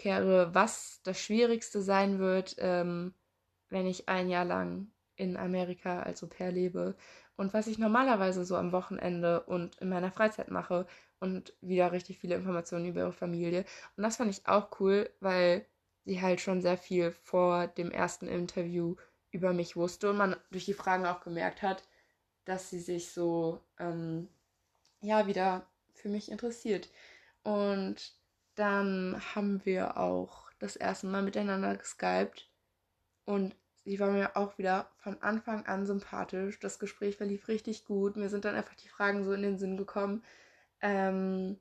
äh, 0.01 0.55
was 0.55 1.01
das 1.05 1.21
Schwierigste 1.21 1.83
sein 1.83 2.19
wird, 2.19 2.57
ähm, 2.59 3.15
wenn 3.71 3.87
ich 3.87 4.09
ein 4.09 4.29
Jahr 4.29 4.45
lang 4.45 4.89
in 5.17 5.37
Amerika 5.37 6.03
als 6.03 6.23
Au 6.25 6.27
pair 6.27 6.51
lebe 6.53 6.97
und 7.37 7.53
was 7.55 7.67
ich 7.67 7.79
normalerweise 7.79 8.45
so 8.45 8.57
am 8.57 8.73
Wochenende 8.73 9.43
und 9.45 9.77
in 9.77 9.89
meiner 9.89 10.13
Freizeit 10.13 10.51
mache 10.51 10.87
und 11.21 11.53
wieder 11.61 11.93
richtig 11.93 12.19
viele 12.19 12.37
Informationen 12.37 12.87
über 12.87 13.01
ihre 13.01 13.13
Familie. 13.13 13.65
Und 13.97 14.03
das 14.03 14.17
fand 14.17 14.31
ich 14.31 14.47
auch 14.47 14.81
cool, 14.81 15.11
weil 15.21 15.67
sie 16.05 16.21
halt 16.21 16.41
schon 16.41 16.61
sehr 16.63 16.77
viel 16.77 17.13
vor 17.13 17.67
dem 17.67 17.91
ersten 17.91 18.29
Interview 18.29 18.97
über 19.31 19.53
mich 19.53 19.75
wusste 19.75 20.11
und 20.11 20.17
man 20.17 20.37
durch 20.51 20.65
die 20.67 20.75
Fragen 20.75 21.07
auch 21.07 21.21
gemerkt 21.21 21.63
hat, 21.63 21.83
dass 22.45 22.71
sie 22.71 22.79
sich 22.79 23.11
so, 23.11 23.61
ähm, 23.79 24.29
ja, 25.01 25.27
wieder 25.27 25.67
für 25.93 26.09
mich 26.09 26.31
interessiert. 26.31 26.91
Und 27.43 28.15
dann 28.55 29.21
haben 29.35 29.65
wir 29.65 29.97
auch 29.97 30.51
das 30.59 30.77
erste 30.77 31.07
Mal 31.09 31.23
miteinander 31.23 31.77
geskypt 31.77 32.49
und 33.25 33.57
sie 33.85 34.01
war 34.01 34.11
mir 34.11 34.37
auch 34.37 34.59
wieder 34.59 34.91
von 34.99 35.23
Anfang 35.23 35.67
an 35.67 35.87
sympathisch. 35.87 36.59
Das 36.61 36.79
Gespräch 36.79 37.17
verlief 37.17 37.49
richtig 37.49 37.85
gut. 37.85 38.17
Mir 38.17 38.29
sind 38.29 38.45
dann 38.45 38.55
einfach 38.55 38.75
die 38.77 38.89
Fragen 38.89 39.25
so 39.25 39.33
in 39.33 39.43
den 39.43 39.59
Sinn 39.59 39.77
gekommen. 39.77 40.23
Ähm, 40.81 41.59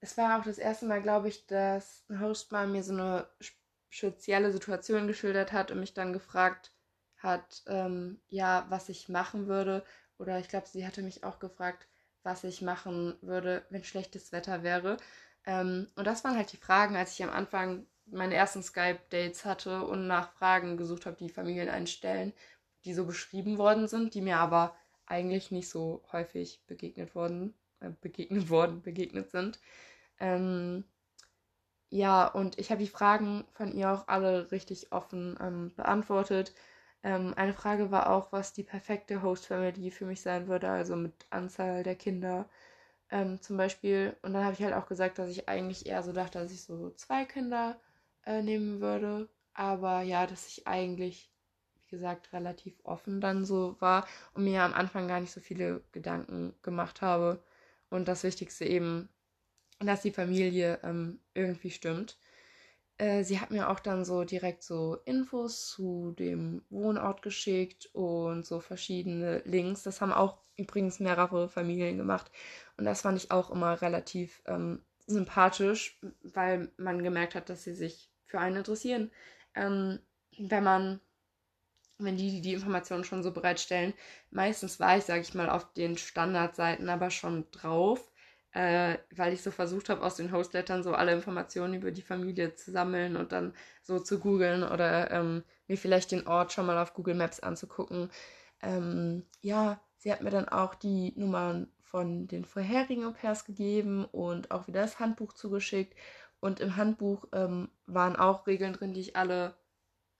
es 0.00 0.16
war 0.18 0.38
auch 0.40 0.44
das 0.44 0.58
erste 0.58 0.86
Mal, 0.86 1.02
glaube 1.02 1.28
ich, 1.28 1.46
dass 1.46 2.04
ein 2.08 2.20
Host 2.20 2.52
mal 2.52 2.66
mir 2.66 2.82
so 2.82 2.92
eine 2.92 3.28
spezielle 3.90 4.52
Situation 4.52 5.06
geschildert 5.06 5.52
hat 5.52 5.70
und 5.70 5.80
mich 5.80 5.94
dann 5.94 6.12
gefragt 6.12 6.72
hat, 7.16 7.62
ähm, 7.66 8.20
ja, 8.28 8.66
was 8.68 8.88
ich 8.88 9.08
machen 9.08 9.46
würde. 9.46 9.84
Oder 10.18 10.38
ich 10.38 10.48
glaube, 10.48 10.66
sie 10.68 10.86
hatte 10.86 11.02
mich 11.02 11.24
auch 11.24 11.38
gefragt, 11.38 11.88
was 12.22 12.44
ich 12.44 12.62
machen 12.62 13.16
würde, 13.22 13.64
wenn 13.70 13.84
schlechtes 13.84 14.32
Wetter 14.32 14.62
wäre. 14.62 14.96
Ähm, 15.46 15.88
und 15.96 16.06
das 16.06 16.24
waren 16.24 16.36
halt 16.36 16.52
die 16.52 16.56
Fragen, 16.58 16.96
als 16.96 17.12
ich 17.14 17.22
am 17.24 17.30
Anfang 17.30 17.86
meine 18.06 18.34
ersten 18.34 18.62
Skype-Dates 18.62 19.44
hatte 19.44 19.84
und 19.84 20.06
nach 20.06 20.32
Fragen 20.32 20.76
gesucht 20.76 21.06
habe, 21.06 21.16
die 21.16 21.28
Familien 21.28 21.68
einstellen, 21.68 22.32
die 22.84 22.94
so 22.94 23.06
beschrieben 23.06 23.58
worden 23.58 23.88
sind, 23.88 24.14
die 24.14 24.20
mir 24.20 24.38
aber 24.38 24.76
eigentlich 25.06 25.50
nicht 25.50 25.68
so 25.68 26.02
häufig 26.12 26.62
begegnet 26.66 27.14
worden, 27.14 27.54
äh, 27.80 27.90
begegnet 28.00 28.50
worden, 28.50 28.82
begegnet 28.82 29.30
sind. 29.30 29.60
Ähm, 30.20 30.84
ja, 31.90 32.26
und 32.26 32.58
ich 32.58 32.70
habe 32.70 32.80
die 32.82 32.88
Fragen 32.88 33.44
von 33.52 33.72
ihr 33.72 33.90
auch 33.92 34.08
alle 34.08 34.50
richtig 34.50 34.92
offen 34.92 35.38
ähm, 35.40 35.72
beantwortet. 35.76 36.54
Ähm, 37.02 37.34
eine 37.36 37.54
Frage 37.54 37.90
war 37.90 38.10
auch, 38.10 38.32
was 38.32 38.52
die 38.52 38.64
perfekte 38.64 39.22
Host-Family 39.22 39.90
für 39.90 40.06
mich 40.06 40.20
sein 40.22 40.48
würde, 40.48 40.68
also 40.70 40.96
mit 40.96 41.26
Anzahl 41.30 41.82
der 41.82 41.94
Kinder 41.94 42.48
ähm, 43.10 43.40
zum 43.40 43.56
Beispiel. 43.56 44.16
Und 44.22 44.32
dann 44.32 44.44
habe 44.44 44.54
ich 44.54 44.62
halt 44.62 44.74
auch 44.74 44.86
gesagt, 44.86 45.18
dass 45.18 45.30
ich 45.30 45.48
eigentlich 45.48 45.86
eher 45.86 46.02
so 46.02 46.12
dachte, 46.12 46.38
dass 46.40 46.52
ich 46.52 46.62
so 46.64 46.90
zwei 46.90 47.24
Kinder 47.24 47.78
äh, 48.26 48.42
nehmen 48.42 48.80
würde. 48.80 49.28
Aber 49.54 50.02
ja, 50.02 50.26
dass 50.26 50.48
ich 50.48 50.66
eigentlich, 50.66 51.30
wie 51.76 51.90
gesagt, 51.90 52.32
relativ 52.32 52.74
offen 52.84 53.20
dann 53.20 53.44
so 53.44 53.76
war 53.80 54.06
und 54.34 54.44
mir 54.44 54.62
am 54.62 54.74
Anfang 54.74 55.08
gar 55.08 55.20
nicht 55.20 55.32
so 55.32 55.40
viele 55.40 55.82
Gedanken 55.92 56.54
gemacht 56.62 57.02
habe. 57.02 57.42
Und 57.90 58.08
das 58.08 58.24
Wichtigste 58.24 58.64
eben 58.64 59.08
dass 59.80 60.02
die 60.02 60.10
Familie 60.10 60.78
ähm, 60.82 61.20
irgendwie 61.34 61.70
stimmt. 61.70 62.18
Äh, 62.98 63.24
sie 63.24 63.40
hat 63.40 63.50
mir 63.50 63.70
auch 63.70 63.80
dann 63.80 64.04
so 64.04 64.24
direkt 64.24 64.62
so 64.62 64.96
Infos 65.04 65.68
zu 65.68 66.14
dem 66.18 66.62
Wohnort 66.70 67.22
geschickt 67.22 67.90
und 67.92 68.46
so 68.46 68.60
verschiedene 68.60 69.42
Links. 69.44 69.82
Das 69.82 70.00
haben 70.00 70.12
auch 70.12 70.38
übrigens 70.56 71.00
mehrere 71.00 71.48
Familien 71.48 71.98
gemacht. 71.98 72.30
Und 72.76 72.84
das 72.84 73.02
fand 73.02 73.18
ich 73.18 73.30
auch 73.30 73.50
immer 73.50 73.80
relativ 73.82 74.42
ähm, 74.46 74.82
sympathisch, 75.06 76.00
weil 76.22 76.70
man 76.76 77.02
gemerkt 77.02 77.34
hat, 77.34 77.48
dass 77.50 77.64
sie 77.64 77.74
sich 77.74 78.10
für 78.34 78.40
einen 78.40 78.56
interessieren. 78.56 79.12
Ähm, 79.54 80.00
wenn 80.38 80.64
man, 80.64 81.00
wenn 81.98 82.16
die, 82.16 82.30
die 82.30 82.40
die 82.40 82.54
Informationen 82.54 83.04
schon 83.04 83.22
so 83.22 83.30
bereitstellen, 83.32 83.94
meistens 84.30 84.80
war 84.80 84.98
ich, 84.98 85.04
sage 85.04 85.20
ich 85.20 85.34
mal, 85.34 85.48
auf 85.48 85.72
den 85.74 85.96
Standardseiten 85.96 86.88
aber 86.88 87.10
schon 87.10 87.48
drauf 87.52 88.10
äh, 88.54 88.98
weil 89.14 89.32
ich 89.32 89.42
so 89.42 89.50
versucht 89.50 89.88
habe, 89.88 90.02
aus 90.02 90.14
den 90.14 90.32
Hostlettern 90.32 90.82
so 90.84 90.94
alle 90.94 91.12
Informationen 91.12 91.74
über 91.74 91.90
die 91.90 92.02
Familie 92.02 92.54
zu 92.54 92.70
sammeln 92.70 93.16
und 93.16 93.32
dann 93.32 93.52
so 93.82 93.98
zu 93.98 94.20
googeln 94.20 94.62
oder 94.62 95.10
ähm, 95.10 95.42
mir 95.66 95.76
vielleicht 95.76 96.12
den 96.12 96.26
Ort 96.28 96.52
schon 96.52 96.66
mal 96.66 96.78
auf 96.78 96.94
Google 96.94 97.16
Maps 97.16 97.40
anzugucken. 97.40 98.10
Ähm, 98.62 99.26
ja, 99.40 99.80
sie 99.98 100.12
hat 100.12 100.22
mir 100.22 100.30
dann 100.30 100.48
auch 100.48 100.76
die 100.76 101.12
Nummern 101.16 101.68
von 101.82 102.28
den 102.28 102.44
vorherigen 102.44 103.04
Au-pairs 103.04 103.44
gegeben 103.44 104.04
und 104.04 104.50
auch 104.52 104.68
wieder 104.68 104.82
das 104.82 105.00
Handbuch 105.00 105.32
zugeschickt. 105.32 105.94
Und 106.44 106.60
im 106.60 106.76
Handbuch 106.76 107.24
ähm, 107.32 107.70
waren 107.86 108.16
auch 108.16 108.46
Regeln 108.46 108.74
drin, 108.74 108.92
die 108.92 109.00
ich 109.00 109.16
alle 109.16 109.54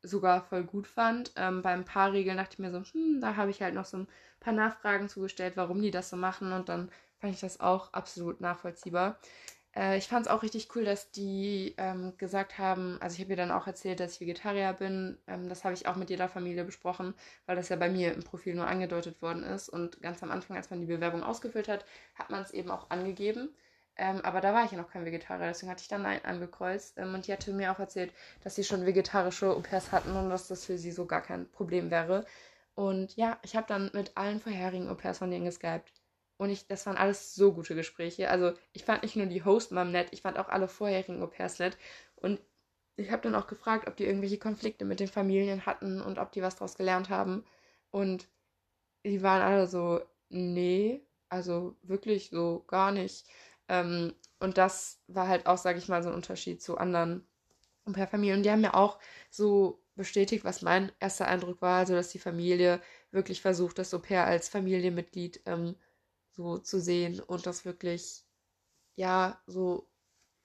sogar 0.01 0.43
voll 0.43 0.65
gut 0.65 0.87
fand. 0.87 1.33
Ähm, 1.37 1.61
bei 1.61 1.69
ein 1.69 1.85
paar 1.85 2.13
Regeln 2.13 2.39
dachte 2.39 2.55
ich 2.55 2.59
mir 2.61 2.71
so, 2.71 2.83
hm, 2.83 3.21
da 3.21 3.37
habe 3.37 3.51
ich 3.51 3.61
halt 3.61 3.75
noch 3.75 3.85
so 3.85 3.99
ein 3.99 4.09
paar 4.41 4.55
Nachfragen 4.55 5.11
zugestellt, 5.11 5.59
warum 5.59 5.83
die 5.83 5.91
das 5.91 6.09
so 6.09 6.17
machen. 6.17 6.53
Und 6.53 6.71
dann 6.71 6.91
fand 7.19 7.35
ich 7.35 7.41
das 7.41 7.61
auch 7.61 7.93
absolut 7.93 8.41
nachvollziehbar. 8.41 9.19
Äh, 9.77 9.99
ich 9.99 10.09
fand 10.09 10.25
es 10.25 10.33
auch 10.33 10.43
richtig 10.43 10.75
cool, 10.75 10.87
dass 10.87 11.11
die 11.11 11.75
ähm, 11.77 12.15
gesagt 12.17 12.57
haben, 12.57 12.97
also 13.03 13.17
ich 13.17 13.21
habe 13.21 13.33
ihr 13.33 13.37
dann 13.37 13.51
auch 13.51 13.67
erzählt, 13.67 14.01
dass 14.01 14.15
ich 14.15 14.21
Vegetarier 14.21 14.73
bin. 14.73 15.19
Ähm, 15.27 15.51
das 15.51 15.63
habe 15.63 15.75
ich 15.75 15.87
auch 15.87 15.97
mit 15.97 16.09
jeder 16.09 16.31
Familie 16.31 16.65
besprochen, 16.65 17.13
weil 17.45 17.57
das 17.57 17.69
ja 17.69 17.77
bei 17.77 17.91
mir 17.91 18.15
im 18.15 18.23
Profil 18.23 18.55
nur 18.55 18.67
angedeutet 18.67 19.21
worden 19.21 19.43
ist. 19.43 19.69
Und 19.69 20.01
ganz 20.01 20.23
am 20.23 20.31
Anfang, 20.31 20.57
als 20.57 20.71
man 20.71 20.81
die 20.81 20.87
Bewerbung 20.87 21.23
ausgefüllt 21.23 21.69
hat, 21.69 21.85
hat 22.15 22.31
man 22.31 22.41
es 22.41 22.51
eben 22.53 22.71
auch 22.71 22.89
angegeben. 22.89 23.51
Ähm, 23.97 24.21
aber 24.23 24.41
da 24.41 24.53
war 24.55 24.65
ich 24.65 24.73
ja 24.73 24.79
noch 24.79 24.91
kein 24.91 25.05
Vegetarier, 25.05 25.49
deswegen 25.49 25.71
hatte 25.71 25.83
ich 25.83 25.89
dann 25.89 26.03
Nein 26.03 26.25
angekreuzt. 26.25 26.95
Ähm, 26.99 27.15
und 27.15 27.27
die 27.27 27.33
hatte 27.33 27.53
mir 27.53 27.73
auch 27.73 27.79
erzählt, 27.79 28.13
dass 28.43 28.55
sie 28.57 28.65
schon 28.65 28.87
vegetarische 28.87 29.51
Au-pairs 29.51 29.93
hatten 29.93 30.17
und 30.17 30.31
dass 30.31 30.49
das 30.49 30.65
für 30.65 30.79
sie 30.79 30.91
so 30.93 31.07
gar 31.07 31.23
kein 31.23 31.49
Problem 31.51 31.91
wäre. 31.91 32.25
Und 32.75 33.17
ja, 33.17 33.39
ich 33.43 33.57
habe 33.57 33.67
dann 33.69 33.91
mit 33.95 34.17
allen 34.17 34.41
vorherigen 34.41 34.89
Au-pairs 34.89 35.19
von 35.19 35.31
denen 35.31 35.45
geskypt. 35.45 35.93
Und 36.37 36.51
ich, 36.51 36.67
das 36.67 36.87
waren 36.87 36.97
alles 36.97 37.35
so 37.35 37.53
gute 37.53 37.75
Gespräche. 37.77 38.31
Also 38.31 38.53
ich 38.73 38.85
fand 38.85 39.03
nicht 39.05 39.17
nur 39.17 39.27
die 39.27 39.45
Host-Mom 39.45 39.93
nett, 39.93 40.09
ich 40.13 40.23
fand 40.23 40.39
auch 40.39 40.49
alle 40.49 40.69
vorherigen 40.69 41.23
Au-pairs 41.23 41.61
nett. 41.61 41.79
Und 42.17 42.41
ich 42.97 43.11
habe 43.11 43.23
dann 43.23 43.35
auch 43.35 43.47
gefragt, 43.47 43.89
ob 43.89 43.97
die 43.97 44.05
irgendwelche 44.05 44.39
Konflikte 44.39 44.85
mit 44.85 45.01
den 45.01 45.09
Familien 45.09 45.67
hatten 45.67 46.01
und 46.01 46.19
ob 46.19 46.33
die 46.33 46.43
was 46.43 46.57
daraus 46.57 46.77
gelernt 46.77 47.11
haben. 47.11 47.45
Und 47.91 48.29
die 49.05 49.23
waren 49.23 49.43
alle 49.43 49.67
so, 49.67 50.01
nee, 50.31 51.07
also 51.29 51.77
wirklich 51.83 52.31
so 52.31 52.65
gar 52.67 52.93
nicht. 52.93 53.27
Ähm, 53.69 54.15
und 54.41 54.59
das 54.59 55.01
war 55.09 55.29
halt 55.29 55.47
auch, 55.47 55.59
sage 55.59 55.79
ich 55.79 55.89
mal, 55.89 56.03
so 56.03 56.11
ein 56.11 56.15
Unterschied 56.15 56.63
zu 56.63 56.79
anderen 56.79 57.27
Au-pair-Familien. 57.87 58.39
Und 58.39 58.43
die 58.45 58.51
haben 58.51 58.61
mir 58.63 58.75
auch 58.75 58.99
so 59.31 59.83
bestätigt, 59.97 60.45
was 60.45 60.63
mein 60.63 60.93
erster 61.01 61.29
Eindruck 61.29 61.63
war, 61.63 61.79
also 61.81 61.95
dass 61.95 62.11
die 62.11 62.19
Familie 62.19 62.81
wirklich 63.11 63.41
versucht, 63.43 63.79
das 63.79 63.95
Au-pair 63.95 64.27
als 64.27 64.49
Familienmitglied 64.49 65.43
ähm, 65.47 65.77
so 66.33 66.59
zu 66.59 66.81
sehen 66.81 67.21
und 67.21 67.47
das 67.47 67.65
wirklich, 67.65 68.25
ja, 68.97 69.43
so 69.47 69.89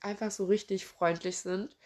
einfach 0.01 0.31
so 0.31 0.45
richtig 0.45 0.85
freundlich 0.85 1.39
sind. 1.39 1.77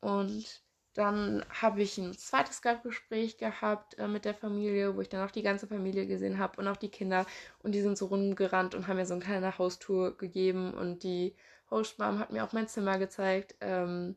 Und 0.00 0.63
dann 0.94 1.44
habe 1.50 1.82
ich 1.82 1.98
ein 1.98 2.16
zweites 2.16 2.58
Skype-Gespräch 2.58 3.36
gehabt 3.36 3.98
äh, 3.98 4.06
mit 4.06 4.24
der 4.24 4.34
Familie, 4.34 4.96
wo 4.96 5.00
ich 5.00 5.08
dann 5.08 5.26
auch 5.26 5.32
die 5.32 5.42
ganze 5.42 5.66
Familie 5.66 6.06
gesehen 6.06 6.38
habe 6.38 6.60
und 6.60 6.68
auch 6.68 6.76
die 6.76 6.88
Kinder. 6.88 7.26
Und 7.62 7.72
die 7.72 7.80
sind 7.80 7.98
so 7.98 8.06
rumgerannt 8.06 8.74
und 8.74 8.86
haben 8.86 8.96
mir 8.96 9.06
so 9.06 9.14
eine 9.14 9.24
kleine 9.24 9.58
Haustour 9.58 10.16
gegeben. 10.16 10.72
Und 10.72 11.02
die 11.02 11.34
Hostmom 11.70 12.20
hat 12.20 12.30
mir 12.32 12.44
auch 12.44 12.52
mein 12.52 12.68
Zimmer 12.68 12.98
gezeigt. 12.98 13.56
Ähm, 13.60 14.14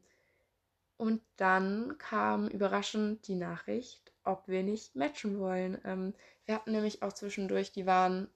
und 0.98 1.22
dann 1.36 1.98
kam 1.98 2.48
überraschend 2.48 3.28
die 3.28 3.36
Nachricht, 3.36 4.12
ob 4.24 4.48
wir 4.48 4.62
nicht 4.62 4.96
matchen 4.96 5.40
wollen. 5.40 5.80
Ähm, 5.84 6.14
wir 6.46 6.56
hatten 6.56 6.72
nämlich 6.72 7.02
auch 7.02 7.14
zwischendurch, 7.14 7.72
die 7.72 7.88
waren 7.88 8.30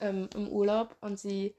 ähm, 0.00 0.28
im 0.34 0.48
Urlaub 0.48 0.96
und 1.00 1.18
sie 1.18 1.54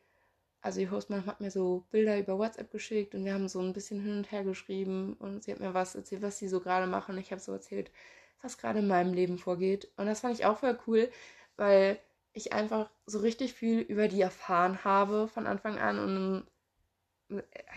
also 0.62 0.80
die 0.80 0.90
Hostmom 0.90 1.26
hat 1.26 1.42
mir 1.42 1.52
so 1.52 1.86
Bilder 1.92 2.20
über 2.20 2.38
WhatsApp 2.38 2.72
geschickt 2.72 3.16
und 3.16 3.26
wir 3.26 3.34
haben 3.34 3.48
so 3.48 3.60
ein 3.62 3.74
bisschen 3.74 4.02
hin 4.02 4.18
und 4.18 4.32
her 4.32 4.44
geschrieben 4.44 5.14
und 5.20 5.44
sie 5.44 5.52
hat 5.52 5.60
mir 5.60 5.74
was 5.74 5.96
erzählt, 5.96 6.22
was 6.22 6.38
sie 6.38 6.48
so 6.50 6.60
gerade 6.60 6.88
machen. 6.88 7.18
Ich 7.18 7.32
habe 7.32 7.42
so 7.42 7.54
erzählt, 7.54 7.92
was 8.42 8.58
gerade 8.58 8.80
in 8.80 8.88
meinem 8.88 9.14
Leben 9.14 9.38
vorgeht. 9.38 9.92
Und 9.98 10.08
das 10.08 10.22
fand 10.22 10.34
ich 10.36 10.46
auch 10.46 10.60
voll 10.60 10.78
cool, 10.88 11.10
weil 11.56 12.00
ich 12.34 12.54
einfach 12.54 12.90
so 13.06 13.20
richtig 13.20 13.54
viel 13.54 13.80
über 13.82 14.08
die 14.08 14.22
erfahren 14.22 14.84
habe 14.84 15.28
von 15.28 15.48
Anfang 15.48 15.78
an 15.80 16.00
und 16.00 16.48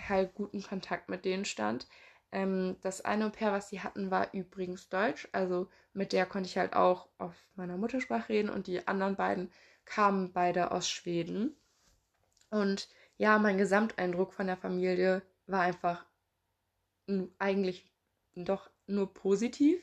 halt 0.09 0.35
guten 0.35 0.63
Kontakt 0.63 1.09
mit 1.09 1.25
denen 1.25 1.45
stand. 1.45 1.87
Ähm, 2.33 2.77
das 2.81 3.03
eine 3.05 3.27
Au-pair, 3.27 3.53
was 3.53 3.69
sie 3.69 3.81
hatten, 3.81 4.11
war 4.11 4.33
übrigens 4.33 4.89
Deutsch. 4.89 5.29
Also 5.33 5.69
mit 5.93 6.13
der 6.13 6.27
konnte 6.27 6.49
ich 6.49 6.59
halt 6.59 6.75
auch 6.75 7.09
auf 7.19 7.35
meiner 7.55 7.77
Muttersprache 7.77 8.31
reden 8.31 8.51
und 8.51 8.67
die 8.67 8.87
anderen 8.89 9.17
beiden 9.17 9.51
kamen 9.85 10.33
beide 10.33 10.71
aus 10.71 10.89
Schweden. 10.89 11.57
Und 12.53 12.89
ja, 13.17 13.39
mein 13.39 13.57
Gesamteindruck 13.57 14.35
von 14.35 14.47
der 14.47 14.59
Familie 14.59 15.23
war 15.47 15.63
einfach 15.63 16.05
eigentlich 17.39 17.91
doch 18.35 18.71
nur 18.87 19.13
positiv. 19.13 19.81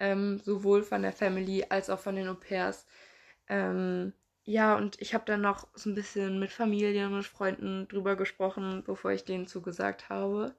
Ähm, 0.00 0.40
sowohl 0.40 0.82
von 0.82 1.02
der 1.02 1.12
Family 1.12 1.66
als 1.68 1.88
auch 1.88 2.00
von 2.00 2.16
den 2.16 2.28
Au-pairs. 2.28 2.86
Ähm, 3.48 4.12
ja, 4.44 4.76
und 4.76 5.00
ich 5.00 5.14
habe 5.14 5.24
dann 5.26 5.42
noch 5.42 5.68
so 5.74 5.90
ein 5.90 5.94
bisschen 5.94 6.40
mit 6.40 6.50
Familien, 6.50 7.14
mit 7.14 7.26
Freunden 7.26 7.86
drüber 7.86 8.16
gesprochen, 8.16 8.82
bevor 8.84 9.12
ich 9.12 9.24
denen 9.24 9.46
zugesagt 9.46 10.08
habe. 10.08 10.56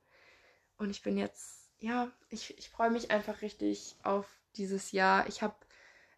Und 0.78 0.91
ich 0.91 1.02
bin 1.02 1.18
jetzt, 1.18 1.72
ja, 1.80 2.12
ich, 2.30 2.58
ich 2.58 2.70
freue 2.70 2.91
mich 2.91 3.12
einfach 3.12 3.41
richtig 3.41 3.97
auf 4.04 4.28
dieses 4.56 4.91
Jahr. 4.91 5.28
Ich 5.28 5.41
habe 5.41 5.56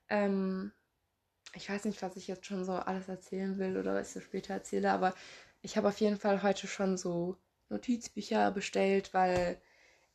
ähm, 0.09 0.73
ich 1.55 1.69
weiß 1.69 1.85
nicht, 1.85 2.01
was 2.01 2.15
ich 2.17 2.27
jetzt 2.27 2.45
schon 2.45 2.65
so 2.65 2.73
alles 2.73 3.07
erzählen 3.07 3.57
will 3.59 3.77
oder 3.77 3.95
was 3.95 4.15
ich 4.15 4.23
später 4.23 4.53
erzähle, 4.55 4.91
aber 4.91 5.13
ich 5.61 5.77
habe 5.77 5.87
auf 5.87 5.99
jeden 5.99 6.17
Fall 6.17 6.43
heute 6.43 6.67
schon 6.67 6.97
so 6.97 7.37
Notizbücher 7.69 8.51
bestellt, 8.51 9.13
weil 9.13 9.61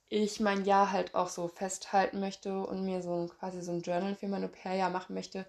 ich 0.09 0.41
mein 0.41 0.65
Jahr 0.65 0.93
halt 0.93 1.15
auch 1.15 1.29
so 1.29 1.49
festhalten 1.49 2.21
möchte 2.21 2.61
und 2.61 2.85
mir 2.85 3.03
so 3.03 3.29
quasi 3.39 3.63
so 3.63 3.73
ein 3.73 3.83
Journal 3.83 4.15
für 4.17 4.29
mein 4.29 4.45
Au-pair-Jahr 4.45 4.91
machen 4.91 5.15
möchte, 5.15 5.47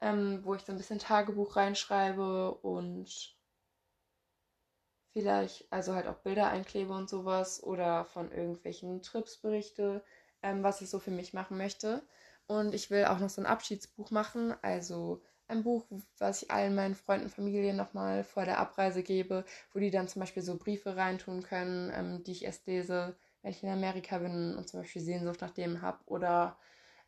ähm, 0.00 0.40
wo 0.44 0.54
ich 0.54 0.62
so 0.62 0.72
ein 0.72 0.78
bisschen 0.78 0.98
Tagebuch 1.00 1.56
reinschreibe 1.56 2.52
und 2.54 3.36
vielleicht 5.12 5.66
also 5.72 5.94
halt 5.94 6.06
auch 6.06 6.18
Bilder 6.18 6.48
einklebe 6.50 6.92
und 6.92 7.08
sowas 7.08 7.62
oder 7.62 8.04
von 8.04 8.30
irgendwelchen 8.30 9.02
Trips 9.02 9.38
berichte, 9.38 10.04
ähm, 10.42 10.62
was 10.62 10.80
ich 10.82 10.90
so 10.90 10.98
für 11.00 11.10
mich 11.10 11.32
machen 11.32 11.56
möchte. 11.56 12.02
Und 12.46 12.74
ich 12.74 12.90
will 12.90 13.04
auch 13.06 13.18
noch 13.18 13.30
so 13.30 13.40
ein 13.40 13.46
Abschiedsbuch 13.46 14.10
machen, 14.10 14.54
also 14.62 15.22
ein 15.48 15.62
Buch, 15.62 15.86
was 16.18 16.42
ich 16.42 16.50
allen 16.50 16.74
meinen 16.74 16.94
Freunden, 16.94 17.28
Familien 17.28 17.76
nochmal 17.76 18.24
vor 18.24 18.44
der 18.44 18.58
Abreise 18.58 19.02
gebe, 19.02 19.44
wo 19.72 19.78
die 19.78 19.90
dann 19.90 20.08
zum 20.08 20.20
Beispiel 20.20 20.42
so 20.42 20.56
Briefe 20.56 20.96
reintun 20.96 21.42
können, 21.42 21.90
ähm, 21.94 22.24
die 22.24 22.32
ich 22.32 22.44
erst 22.44 22.66
lese, 22.66 23.16
wenn 23.42 23.52
ich 23.52 23.62
in 23.62 23.68
Amerika 23.68 24.18
bin 24.18 24.56
und 24.56 24.68
zum 24.68 24.80
Beispiel 24.80 25.02
Sehnsucht 25.02 25.40
nach 25.40 25.52
dem 25.52 25.82
habe. 25.82 25.98
Oder 26.06 26.58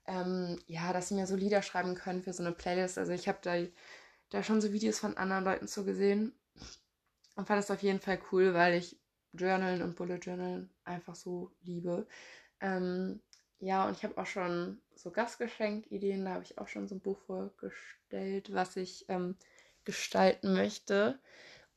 ähm, 0.06 0.58
ja, 0.66 0.92
dass 0.92 1.08
sie 1.08 1.14
mir 1.14 1.26
so 1.26 1.36
Lieder 1.36 1.62
schreiben 1.62 1.94
können 1.94 2.22
für 2.22 2.32
so 2.32 2.42
eine 2.42 2.52
Playlist. 2.52 2.98
Also 2.98 3.12
ich 3.12 3.28
habe 3.28 3.38
da, 3.42 3.56
da 4.30 4.42
schon 4.42 4.60
so 4.60 4.72
Videos 4.72 4.98
von 4.98 5.16
anderen 5.16 5.44
Leuten 5.44 5.68
zu 5.68 5.84
gesehen 5.84 6.32
und 7.36 7.46
fand 7.46 7.58
das 7.58 7.70
auf 7.70 7.82
jeden 7.82 8.00
Fall 8.00 8.20
cool, 8.32 8.54
weil 8.54 8.74
ich 8.74 9.00
Journalen 9.32 9.82
und 9.82 9.96
Bullet 9.96 10.18
Journalen 10.18 10.70
einfach 10.84 11.14
so 11.14 11.52
liebe. 11.62 12.06
Ähm, 12.60 13.20
ja, 13.60 13.86
und 13.86 13.96
ich 13.96 14.04
habe 14.04 14.16
auch 14.18 14.26
schon 14.26 14.80
so 14.94 15.10
Gastgeschenk-Ideen, 15.10 16.24
da 16.24 16.34
habe 16.34 16.44
ich 16.44 16.58
auch 16.58 16.68
schon 16.68 16.86
so 16.86 16.94
ein 16.94 17.00
Buch 17.00 17.18
vorgestellt, 17.26 18.52
was 18.52 18.76
ich 18.76 19.06
ähm, 19.08 19.36
gestalten 19.84 20.54
möchte. 20.54 21.18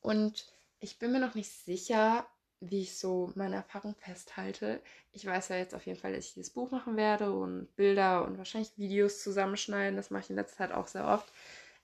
Und 0.01 0.53
ich 0.79 0.99
bin 0.99 1.11
mir 1.11 1.19
noch 1.19 1.35
nicht 1.35 1.51
sicher, 1.51 2.27
wie 2.59 2.81
ich 2.81 2.97
so 2.97 3.31
meine 3.35 3.55
Erfahrung 3.55 3.95
festhalte. 3.95 4.81
Ich 5.11 5.25
weiß 5.25 5.49
ja 5.49 5.57
jetzt 5.57 5.73
auf 5.73 5.85
jeden 5.87 5.99
Fall, 5.99 6.13
dass 6.13 6.25
ich 6.25 6.33
dieses 6.35 6.53
Buch 6.53 6.69
machen 6.69 6.95
werde 6.95 7.31
und 7.31 7.75
Bilder 7.75 8.23
und 8.25 8.37
wahrscheinlich 8.37 8.77
Videos 8.77 9.23
zusammenschneiden. 9.23 9.97
Das 9.97 10.11
mache 10.11 10.23
ich 10.23 10.29
in 10.29 10.35
letzter 10.35 10.57
Zeit 10.57 10.71
auch 10.71 10.87
sehr 10.87 11.07
oft. 11.07 11.31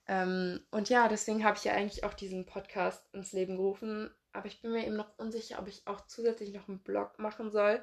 Ähm, 0.06 0.60
und 0.70 0.88
ja, 0.88 1.08
deswegen 1.08 1.44
habe 1.44 1.56
ich 1.56 1.64
ja 1.64 1.72
eigentlich 1.72 2.04
auch 2.04 2.14
diesen 2.14 2.46
Podcast 2.46 3.02
ins 3.12 3.32
Leben 3.32 3.56
gerufen. 3.56 4.10
Aber 4.32 4.46
ich 4.46 4.62
bin 4.62 4.70
mir 4.70 4.86
eben 4.86 4.96
noch 4.96 5.18
unsicher, 5.18 5.58
ob 5.58 5.66
ich 5.66 5.86
auch 5.86 6.06
zusätzlich 6.06 6.52
noch 6.52 6.68
einen 6.68 6.78
Blog 6.78 7.18
machen 7.18 7.50
soll, 7.50 7.82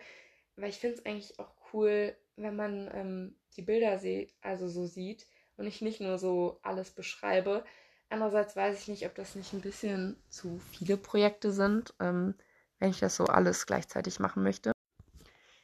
weil 0.56 0.70
ich 0.70 0.78
finde 0.80 0.98
es 0.98 1.06
eigentlich 1.06 1.38
auch 1.40 1.54
cool, 1.76 2.16
wenn 2.38 2.56
man 2.56 2.90
ähm, 2.94 3.36
die 3.58 3.62
Bilder 3.62 4.00
sieht, 4.00 4.34
also 4.42 4.68
so 4.68 4.86
sieht 4.86 5.28
und 5.58 5.68
ich 5.68 5.82
nicht 5.82 6.02
nur 6.02 6.18
so 6.18 6.60
alles 6.64 6.92
beschreibe. 6.92 7.64
Andererseits 8.10 8.56
weiß 8.56 8.82
ich 8.82 8.88
nicht, 8.88 9.06
ob 9.06 9.16
das 9.16 9.36
nicht 9.36 9.54
ein 9.54 9.62
bisschen 9.62 10.16
zu 10.30 10.60
viele 10.72 10.98
Projekte 10.98 11.52
sind, 11.52 11.94
ähm, 12.00 12.36
wenn 12.80 12.92
ich 12.92 13.00
das 13.00 13.16
so 13.16 13.26
alles 13.26 13.66
gleichzeitig 13.66 14.20
machen 14.20 14.44
möchte. 14.44 14.72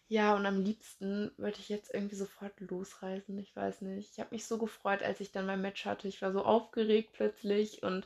Ja, 0.08 0.36
und 0.36 0.46
am 0.46 0.62
liebsten 0.62 1.32
würde 1.38 1.58
ich 1.60 1.70
jetzt 1.70 1.94
irgendwie 1.94 2.18
sofort 2.18 2.60
losreisen. 2.60 3.38
Ich 3.40 3.56
weiß 3.56 3.82
nicht. 3.82 4.12
Ich 4.12 4.20
habe 4.20 4.36
mich 4.36 4.46
so 4.46 4.58
gefreut, 4.58 5.02
als 5.04 5.22
ich 5.22 5.32
dann 5.32 5.46
mein 5.46 5.62
Match 5.62 5.86
hatte. 5.86 6.10
Ich 6.10 6.22
war 6.22 6.34
so 6.34 6.44
aufgeregt 6.44 7.12
plötzlich 7.14 7.82
und 7.82 8.06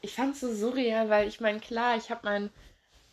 ich 0.00 0.14
fand 0.14 0.34
es 0.34 0.40
so 0.40 0.52
surreal, 0.52 1.10
weil 1.10 1.28
ich 1.28 1.40
meine, 1.40 1.60
klar, 1.60 1.96
ich 1.96 2.10
habe 2.10 2.22
mein 2.24 2.50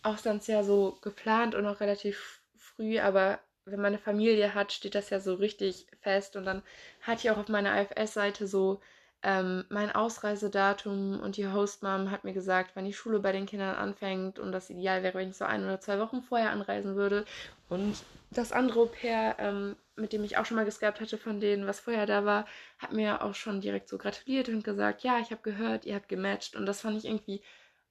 Auslandsjahr 0.03 0.63
so 0.63 0.97
geplant 1.01 1.53
und 1.53 1.65
auch 1.65 1.81
relativ 1.81 2.41
früh, 2.55 2.99
aber 2.99 3.39
wenn 3.72 3.82
man 3.82 3.93
eine 3.93 3.97
Familie 3.97 4.53
hat, 4.53 4.72
steht 4.72 4.95
das 4.95 5.09
ja 5.09 5.20
so 5.20 5.36
richtig 5.36 5.88
fest. 6.01 6.36
Und 6.36 6.45
dann 6.45 6.61
hatte 7.01 7.22
ich 7.22 7.32
auch 7.32 7.38
auf 7.38 7.49
meiner 7.49 7.80
IFS-Seite 7.82 8.47
so 8.47 8.80
ähm, 9.22 9.65
mein 9.70 9.91
Ausreisedatum 9.91 11.20
und 11.20 11.36
die 11.36 11.47
Hostmom 11.47 12.09
hat 12.09 12.24
mir 12.24 12.34
gesagt, 12.34 12.72
wann 12.76 12.86
die 12.86 12.93
Schule 12.93 13.20
bei 13.20 13.34
den 13.34 13.45
Kindern 13.45 13.76
anfängt 13.76 14.39
und 14.39 14.51
das 14.53 14.70
ideal 14.70 15.03
wäre, 15.03 15.17
wenn 15.17 15.30
ich 15.30 15.36
so 15.38 15.45
ein 15.45 15.63
oder 15.65 15.82
zwei 15.82 15.99
Wochen 15.99 16.22
vorher 16.22 16.51
anreisen 16.51 16.95
würde. 16.95 17.26
Und 17.67 17.97
das 18.32 18.53
andere 18.53 18.80
Au-pair, 18.82 19.36
ähm, 19.39 19.76
mit 19.95 20.13
dem 20.13 20.24
ich 20.24 20.38
auch 20.38 20.45
schon 20.45 20.55
mal 20.55 20.65
geskypt 20.65 21.01
hatte 21.01 21.17
von 21.17 21.41
denen, 21.41 21.67
was 21.67 21.82
vorher 21.82 22.05
da 22.05 22.24
war, 22.24 22.45
hat 22.78 22.93
mir 22.93 23.22
auch 23.22 23.36
schon 23.36 23.59
direkt 23.59 23.89
so 23.89 23.97
gratuliert 23.97 24.47
und 24.47 24.63
gesagt, 24.63 25.03
ja, 25.03 25.20
ich 25.20 25.31
habe 25.31 25.41
gehört, 25.41 25.85
ihr 25.85 25.95
habt 25.95 26.07
gematcht. 26.07 26.56
Und 26.56 26.65
das 26.65 26.81
fand 26.81 26.98
ich 26.98 27.06
irgendwie 27.06 27.41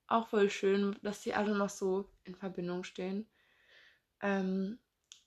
auch 0.07 0.29
voll 0.29 0.49
schön, 0.49 0.97
dass 1.03 1.21
die 1.21 1.35
alle 1.35 1.55
noch 1.55 1.69
so 1.69 2.09
in 2.25 2.35
Verbindung 2.35 2.85
stehen. 2.85 3.29
Ähm, 4.23 4.79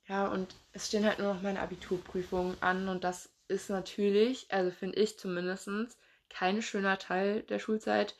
ja, 0.06 0.26
und 0.28 0.54
es 0.72 0.88
stehen 0.88 1.04
halt 1.06 1.18
nur 1.18 1.34
noch 1.34 1.42
meine 1.42 1.60
Abiturprüfungen 1.60 2.56
an 2.60 2.88
und 2.88 3.04
das 3.04 3.30
ist 3.48 3.70
natürlich, 3.70 4.50
also 4.50 4.70
finde 4.70 4.98
ich 4.98 5.18
zumindest, 5.18 5.98
kein 6.28 6.62
schöner 6.62 6.98
Teil 6.98 7.42
der 7.42 7.58
Schulzeit. 7.58 8.16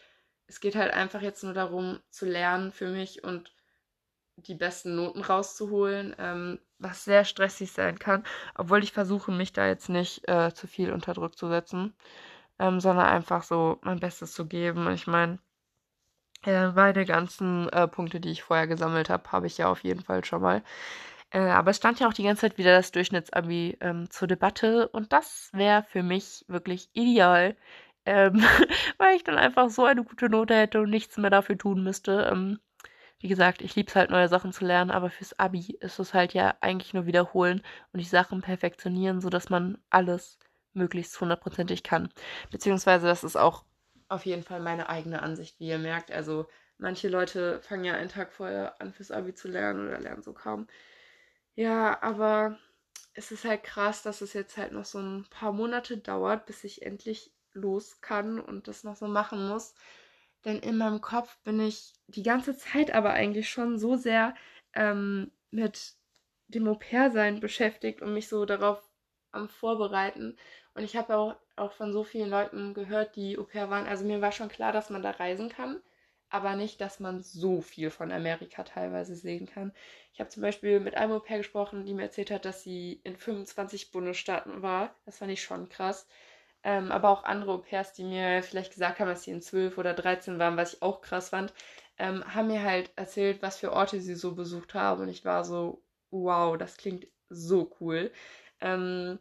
Es 0.46 0.60
geht 0.60 0.76
halt 0.76 0.92
einfach 0.92 1.22
jetzt 1.22 1.42
nur 1.44 1.54
darum 1.54 2.00
zu 2.10 2.26
lernen 2.26 2.72
für 2.72 2.88
mich 2.88 3.24
und 3.24 3.54
die 4.36 4.54
besten 4.54 4.96
Noten 4.96 5.22
rauszuholen, 5.22 6.14
ähm, 6.18 6.58
was 6.78 7.04
sehr 7.04 7.24
stressig 7.24 7.72
sein 7.72 7.98
kann, 7.98 8.24
obwohl 8.54 8.82
ich 8.82 8.92
versuche, 8.92 9.30
mich 9.32 9.52
da 9.52 9.66
jetzt 9.66 9.88
nicht 9.88 10.28
äh, 10.28 10.52
zu 10.54 10.66
viel 10.66 10.92
unter 10.92 11.14
Druck 11.14 11.36
zu 11.38 11.48
setzen, 11.48 11.94
ähm, 12.58 12.80
sondern 12.80 13.06
einfach 13.06 13.42
so 13.44 13.78
mein 13.82 14.00
Bestes 14.00 14.32
zu 14.32 14.46
geben. 14.46 14.86
Und 14.86 14.94
ich 14.94 15.06
meine, 15.06 15.38
äh, 16.44 16.68
meine 16.72 17.04
ganzen 17.04 17.68
äh, 17.70 17.86
Punkte, 17.88 18.20
die 18.20 18.30
ich 18.30 18.42
vorher 18.42 18.66
gesammelt 18.66 19.10
habe, 19.10 19.30
habe 19.32 19.46
ich 19.46 19.58
ja 19.58 19.68
auf 19.70 19.82
jeden 19.84 20.02
Fall 20.02 20.24
schon 20.24 20.42
mal. 20.42 20.62
Äh, 21.32 21.38
aber 21.40 21.70
es 21.70 21.78
stand 21.78 22.00
ja 22.00 22.08
auch 22.08 22.12
die 22.14 22.24
ganze 22.24 22.42
Zeit 22.42 22.58
wieder 22.58 22.72
das 22.76 22.92
Durchschnittsabi 22.92 23.78
ähm, 23.80 24.10
zur 24.10 24.28
Debatte 24.28 24.88
und 24.88 25.12
das 25.12 25.50
wäre 25.52 25.82
für 25.84 26.02
mich 26.02 26.44
wirklich 26.48 26.90
ideal, 26.92 27.56
ähm, 28.06 28.34
weil 28.98 29.16
ich 29.16 29.24
dann 29.24 29.38
einfach 29.38 29.70
so 29.70 29.84
eine 29.84 30.04
gute 30.04 30.28
Note 30.28 30.54
hätte 30.54 30.80
und 30.82 30.90
nichts 30.90 31.16
mehr 31.16 31.30
dafür 31.30 31.56
tun 31.58 31.82
müsste. 31.82 32.28
Ähm, 32.32 32.60
wie 33.20 33.28
gesagt, 33.28 33.62
ich 33.62 33.76
liebe 33.76 33.88
es 33.88 33.96
halt, 33.96 34.10
neue 34.10 34.28
Sachen 34.28 34.52
zu 34.52 34.64
lernen, 34.66 34.90
aber 34.90 35.10
fürs 35.10 35.38
Abi 35.38 35.76
ist 35.80 35.98
es 36.00 36.14
halt 36.14 36.34
ja 36.34 36.54
eigentlich 36.60 36.94
nur 36.94 37.06
wiederholen 37.06 37.62
und 37.92 38.00
die 38.00 38.04
Sachen 38.06 38.42
perfektionieren, 38.42 39.20
sodass 39.20 39.48
man 39.50 39.78
alles 39.90 40.38
möglichst 40.74 41.20
hundertprozentig 41.20 41.82
kann. 41.84 42.10
Beziehungsweise 42.50 43.06
das 43.06 43.24
ist 43.24 43.36
auch 43.36 43.64
auf 44.08 44.26
jeden 44.26 44.42
Fall 44.44 44.60
meine 44.60 44.88
eigene 44.88 45.22
Ansicht, 45.22 45.58
wie 45.60 45.68
ihr 45.68 45.78
merkt. 45.78 46.10
Also 46.12 46.46
manche 46.78 47.08
Leute 47.08 47.60
fangen 47.62 47.84
ja 47.84 47.94
einen 47.94 48.08
Tag 48.10 48.32
vorher 48.32 48.80
an 48.80 48.92
fürs 48.92 49.10
Abi 49.10 49.34
zu 49.34 49.48
lernen 49.48 49.88
oder 49.88 50.00
lernen 50.00 50.22
so 50.22 50.32
kaum. 50.34 50.66
Ja, 51.54 52.02
aber 52.02 52.58
es 53.14 53.30
ist 53.30 53.44
halt 53.44 53.62
krass, 53.64 54.02
dass 54.02 54.20
es 54.22 54.32
jetzt 54.32 54.56
halt 54.56 54.72
noch 54.72 54.84
so 54.84 54.98
ein 54.98 55.26
paar 55.30 55.52
Monate 55.52 55.98
dauert, 55.98 56.46
bis 56.46 56.64
ich 56.64 56.82
endlich 56.82 57.32
los 57.52 58.00
kann 58.00 58.40
und 58.40 58.68
das 58.68 58.84
noch 58.84 58.96
so 58.96 59.06
machen 59.06 59.48
muss. 59.48 59.74
Denn 60.44 60.58
in 60.60 60.76
meinem 60.78 61.00
Kopf 61.00 61.36
bin 61.44 61.60
ich 61.60 61.92
die 62.08 62.22
ganze 62.22 62.56
Zeit 62.56 62.92
aber 62.94 63.10
eigentlich 63.12 63.50
schon 63.50 63.78
so 63.78 63.96
sehr 63.96 64.34
ähm, 64.74 65.30
mit 65.50 65.94
dem 66.48 66.66
Au-pair-Sein 66.68 67.40
beschäftigt 67.40 68.02
und 68.02 68.14
mich 68.14 68.28
so 68.28 68.44
darauf 68.46 68.82
am 69.32 69.48
Vorbereiten. 69.48 70.36
Und 70.74 70.84
ich 70.84 70.96
habe 70.96 71.16
auch, 71.16 71.36
auch 71.56 71.72
von 71.72 71.92
so 71.92 72.02
vielen 72.04 72.30
Leuten 72.30 72.74
gehört, 72.74 73.16
die 73.16 73.38
Au-pair 73.38 73.70
waren. 73.70 73.86
Also 73.86 74.04
mir 74.06 74.20
war 74.20 74.32
schon 74.32 74.48
klar, 74.48 74.72
dass 74.72 74.90
man 74.90 75.02
da 75.02 75.10
reisen 75.12 75.48
kann, 75.50 75.82
aber 76.32 76.56
nicht, 76.56 76.80
dass 76.80 76.98
man 77.00 77.22
so 77.22 77.60
viel 77.60 77.90
von 77.90 78.10
Amerika 78.10 78.62
teilweise 78.64 79.14
sehen 79.14 79.46
kann. 79.46 79.72
Ich 80.14 80.20
habe 80.20 80.30
zum 80.30 80.42
Beispiel 80.42 80.80
mit 80.80 80.94
einem 80.96 81.12
Au-pair 81.12 81.38
gesprochen, 81.38 81.84
die 81.84 81.94
mir 81.94 82.02
erzählt 82.04 82.30
hat, 82.30 82.44
dass 82.46 82.62
sie 82.62 83.00
in 83.04 83.16
25 83.16 83.90
Bundesstaaten 83.90 84.62
war. 84.62 84.94
Das 85.04 85.18
fand 85.18 85.30
ich 85.30 85.42
schon 85.42 85.68
krass. 85.68 86.06
Ähm, 86.64 86.90
aber 86.92 87.10
auch 87.10 87.24
andere 87.24 87.52
Au-pairs, 87.52 87.92
die 87.92 88.04
mir 88.04 88.42
vielleicht 88.42 88.72
gesagt 88.72 88.98
haben, 89.00 89.08
dass 89.08 89.24
sie 89.24 89.32
in 89.32 89.42
12 89.42 89.78
oder 89.78 89.94
13 89.94 90.38
waren, 90.38 90.56
was 90.56 90.74
ich 90.74 90.82
auch 90.82 91.02
krass 91.02 91.30
fand, 91.30 91.52
ähm, 91.98 92.24
haben 92.34 92.48
mir 92.48 92.62
halt 92.62 92.90
erzählt, 92.96 93.42
was 93.42 93.58
für 93.58 93.72
Orte 93.72 94.00
sie 94.00 94.14
so 94.14 94.34
besucht 94.34 94.74
haben. 94.74 95.02
Und 95.02 95.08
ich 95.08 95.24
war 95.24 95.44
so, 95.44 95.82
wow, 96.10 96.56
das 96.56 96.76
klingt 96.78 97.06
so 97.28 97.70
cool. 97.80 98.10
Ähm, 98.60 99.18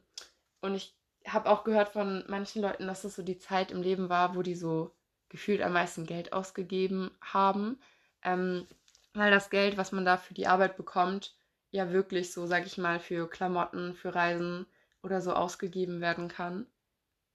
und 0.62 0.76
ich 0.76 0.96
habe 1.28 1.50
auch 1.50 1.64
gehört 1.64 1.90
von 1.90 2.24
manchen 2.28 2.62
Leuten, 2.62 2.88
dass 2.88 3.02
das 3.04 3.16
so 3.16 3.24
die 3.24 3.40
Zeit 3.40 3.72
im 3.72 3.82
Leben 3.82 4.10
war, 4.10 4.36
wo 4.36 4.42
die 4.44 4.56
so 4.56 4.96
gefühlt 5.32 5.62
am 5.62 5.74
meisten 5.74 6.06
Geld 6.06 6.34
ausgegeben 6.34 7.10
haben. 7.22 7.80
Ähm, 8.22 8.68
weil 9.14 9.32
das 9.32 9.50
Geld, 9.50 9.78
was 9.78 9.92
man 9.92 10.06
da 10.06 10.18
für 10.18 10.34
die 10.34 10.48
Arbeit 10.48 10.78
bekommt, 10.78 11.36
ja 11.72 11.92
wirklich 11.92 12.32
so, 12.32 12.46
sag 12.46 12.66
ich 12.66 12.78
mal, 12.78 13.00
für 13.00 13.30
Klamotten, 13.30 13.96
für 13.96 14.14
Reisen 14.14 14.68
oder 15.02 15.22
so 15.22 15.34
ausgegeben 15.34 16.02
werden 16.02 16.28
kann. 16.28 16.68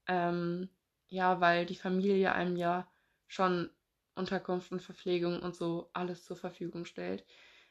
Ähm, 0.07 0.69
ja, 1.09 1.41
weil 1.41 1.67
die 1.67 1.75
Familie 1.75 2.33
einem 2.33 2.57
ja 2.57 2.87
schon 3.27 3.71
Unterkunft 4.15 4.73
und 4.73 4.83
Verpflegung 4.83 5.41
und 5.41 5.57
so 5.57 5.91
alles 5.93 6.25
zur 6.25 6.37
Verfügung 6.37 6.85
stellt. 6.85 7.25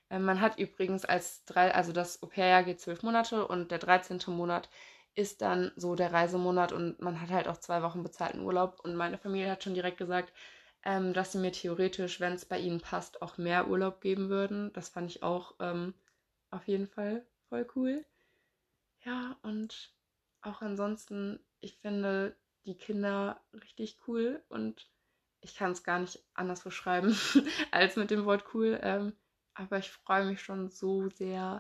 Ähm, 0.10 0.24
man 0.24 0.42
hat 0.42 0.60
übrigens 0.60 1.06
als 1.06 1.46
drei, 1.46 1.74
also 1.74 1.92
das 1.92 2.22
Au-pair-Jahr 2.22 2.64
geht 2.64 2.82
zwölf 2.82 3.04
Monate 3.04 3.48
und 3.48 3.72
der 3.72 3.80
13. 3.80 4.20
Monat 4.28 4.70
ist 5.16 5.42
dann 5.42 5.72
so 5.76 5.96
der 5.96 6.14
Reisemonat 6.14 6.72
und 6.74 7.02
man 7.02 7.22
hat 7.22 7.30
halt 7.30 7.48
auch 7.48 7.58
zwei 7.58 7.82
Wochen 7.82 8.04
bezahlten 8.04 8.42
Urlaub. 8.42 8.80
Und 8.84 8.96
meine 8.96 9.18
Familie 9.18 9.50
hat 9.52 9.64
schon 9.64 9.74
direkt 9.74 9.98
gesagt, 9.98 10.34
ähm, 10.84 11.14
dass 11.14 11.32
sie 11.32 11.40
mir 11.40 11.52
theoretisch, 11.52 12.20
wenn 12.20 12.34
es 12.34 12.46
bei 12.46 12.60
ihnen 12.60 12.82
passt, 12.82 13.22
auch 13.22 13.38
mehr 13.38 13.68
Urlaub 13.68 14.02
geben 14.02 14.30
würden. 14.30 14.72
Das 14.74 14.90
fand 14.90 15.10
ich 15.10 15.24
auch 15.24 15.56
ähm, 15.60 15.94
auf 16.52 16.68
jeden 16.68 16.88
Fall 16.88 17.26
voll 17.50 17.68
cool. 17.76 18.06
Ja, 19.04 19.38
und 19.44 19.94
auch 20.42 20.62
ansonsten, 20.62 21.40
ich 21.60 21.78
finde 21.78 22.36
die 22.66 22.78
Kinder 22.78 23.42
richtig 23.54 23.98
cool 24.08 24.44
und 24.50 24.90
ich 25.42 25.56
kann 25.56 25.72
es 25.72 25.84
gar 25.84 26.00
nicht 26.00 26.24
anders 26.34 26.64
beschreiben 26.64 27.16
als 27.72 27.96
mit 27.96 28.12
dem 28.12 28.26
Wort 28.26 28.46
cool. 28.54 28.80
Ähm, 28.82 29.14
aber 29.54 29.78
ich 29.78 29.92
freue 29.92 30.26
mich 30.26 30.42
schon 30.42 30.70
so 30.70 31.10
sehr, 31.10 31.60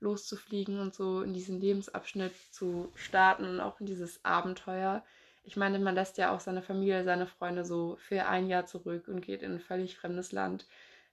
loszufliegen 0.00 0.80
und 0.80 0.94
so 0.94 1.22
in 1.22 1.32
diesen 1.32 1.60
Lebensabschnitt 1.60 2.34
zu 2.50 2.92
starten 2.94 3.44
und 3.44 3.60
auch 3.60 3.80
in 3.80 3.86
dieses 3.86 4.24
Abenteuer. 4.24 5.04
Ich 5.42 5.56
meine, 5.56 5.78
man 5.78 5.94
lässt 5.94 6.18
ja 6.18 6.34
auch 6.34 6.40
seine 6.40 6.62
Familie, 6.62 7.04
seine 7.04 7.26
Freunde 7.26 7.64
so 7.64 7.96
für 7.96 8.26
ein 8.26 8.48
Jahr 8.48 8.66
zurück 8.66 9.08
und 9.08 9.20
geht 9.20 9.42
in 9.42 9.52
ein 9.54 9.60
völlig 9.60 9.96
fremdes 9.96 10.32
Land. 10.32 10.66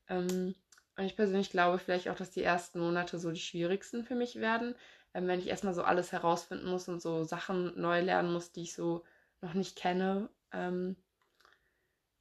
Ähm, 0.10 0.55
und 0.97 1.05
ich 1.05 1.15
persönlich 1.15 1.49
glaube 1.49 1.80
vielleicht 1.80 2.10
auch, 2.10 2.15
dass 2.15 2.31
die 2.31 2.43
ersten 2.43 2.80
Monate 2.80 3.19
so 3.19 3.31
die 3.31 3.39
schwierigsten 3.39 4.03
für 4.03 4.15
mich 4.15 4.35
werden, 4.35 4.76
ähm, 5.14 5.27
wenn 5.27 5.39
ich 5.39 5.47
erstmal 5.47 5.73
so 5.73 5.84
alles 5.84 6.11
herausfinden 6.11 6.69
muss 6.69 6.88
und 6.88 7.01
so 7.01 7.23
Sachen 7.23 7.80
neu 7.80 8.01
lernen 8.01 8.34
muss, 8.34 8.51
die 8.51 8.64
ich 8.64 8.73
so 8.73 9.03
noch 9.41 9.53
nicht 9.53 9.76
kenne. 9.76 10.30
Ähm, 10.51 10.95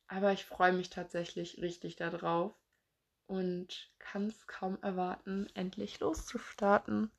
aber 0.06 0.32
ich 0.32 0.44
freue 0.44 0.72
mich 0.72 0.90
tatsächlich 0.90 1.60
richtig 1.62 1.96
darauf 1.96 2.54
und 3.26 3.92
kann 4.00 4.26
es 4.26 4.46
kaum 4.48 4.78
erwarten, 4.82 5.46
endlich 5.54 6.00
loszustarten. 6.00 7.12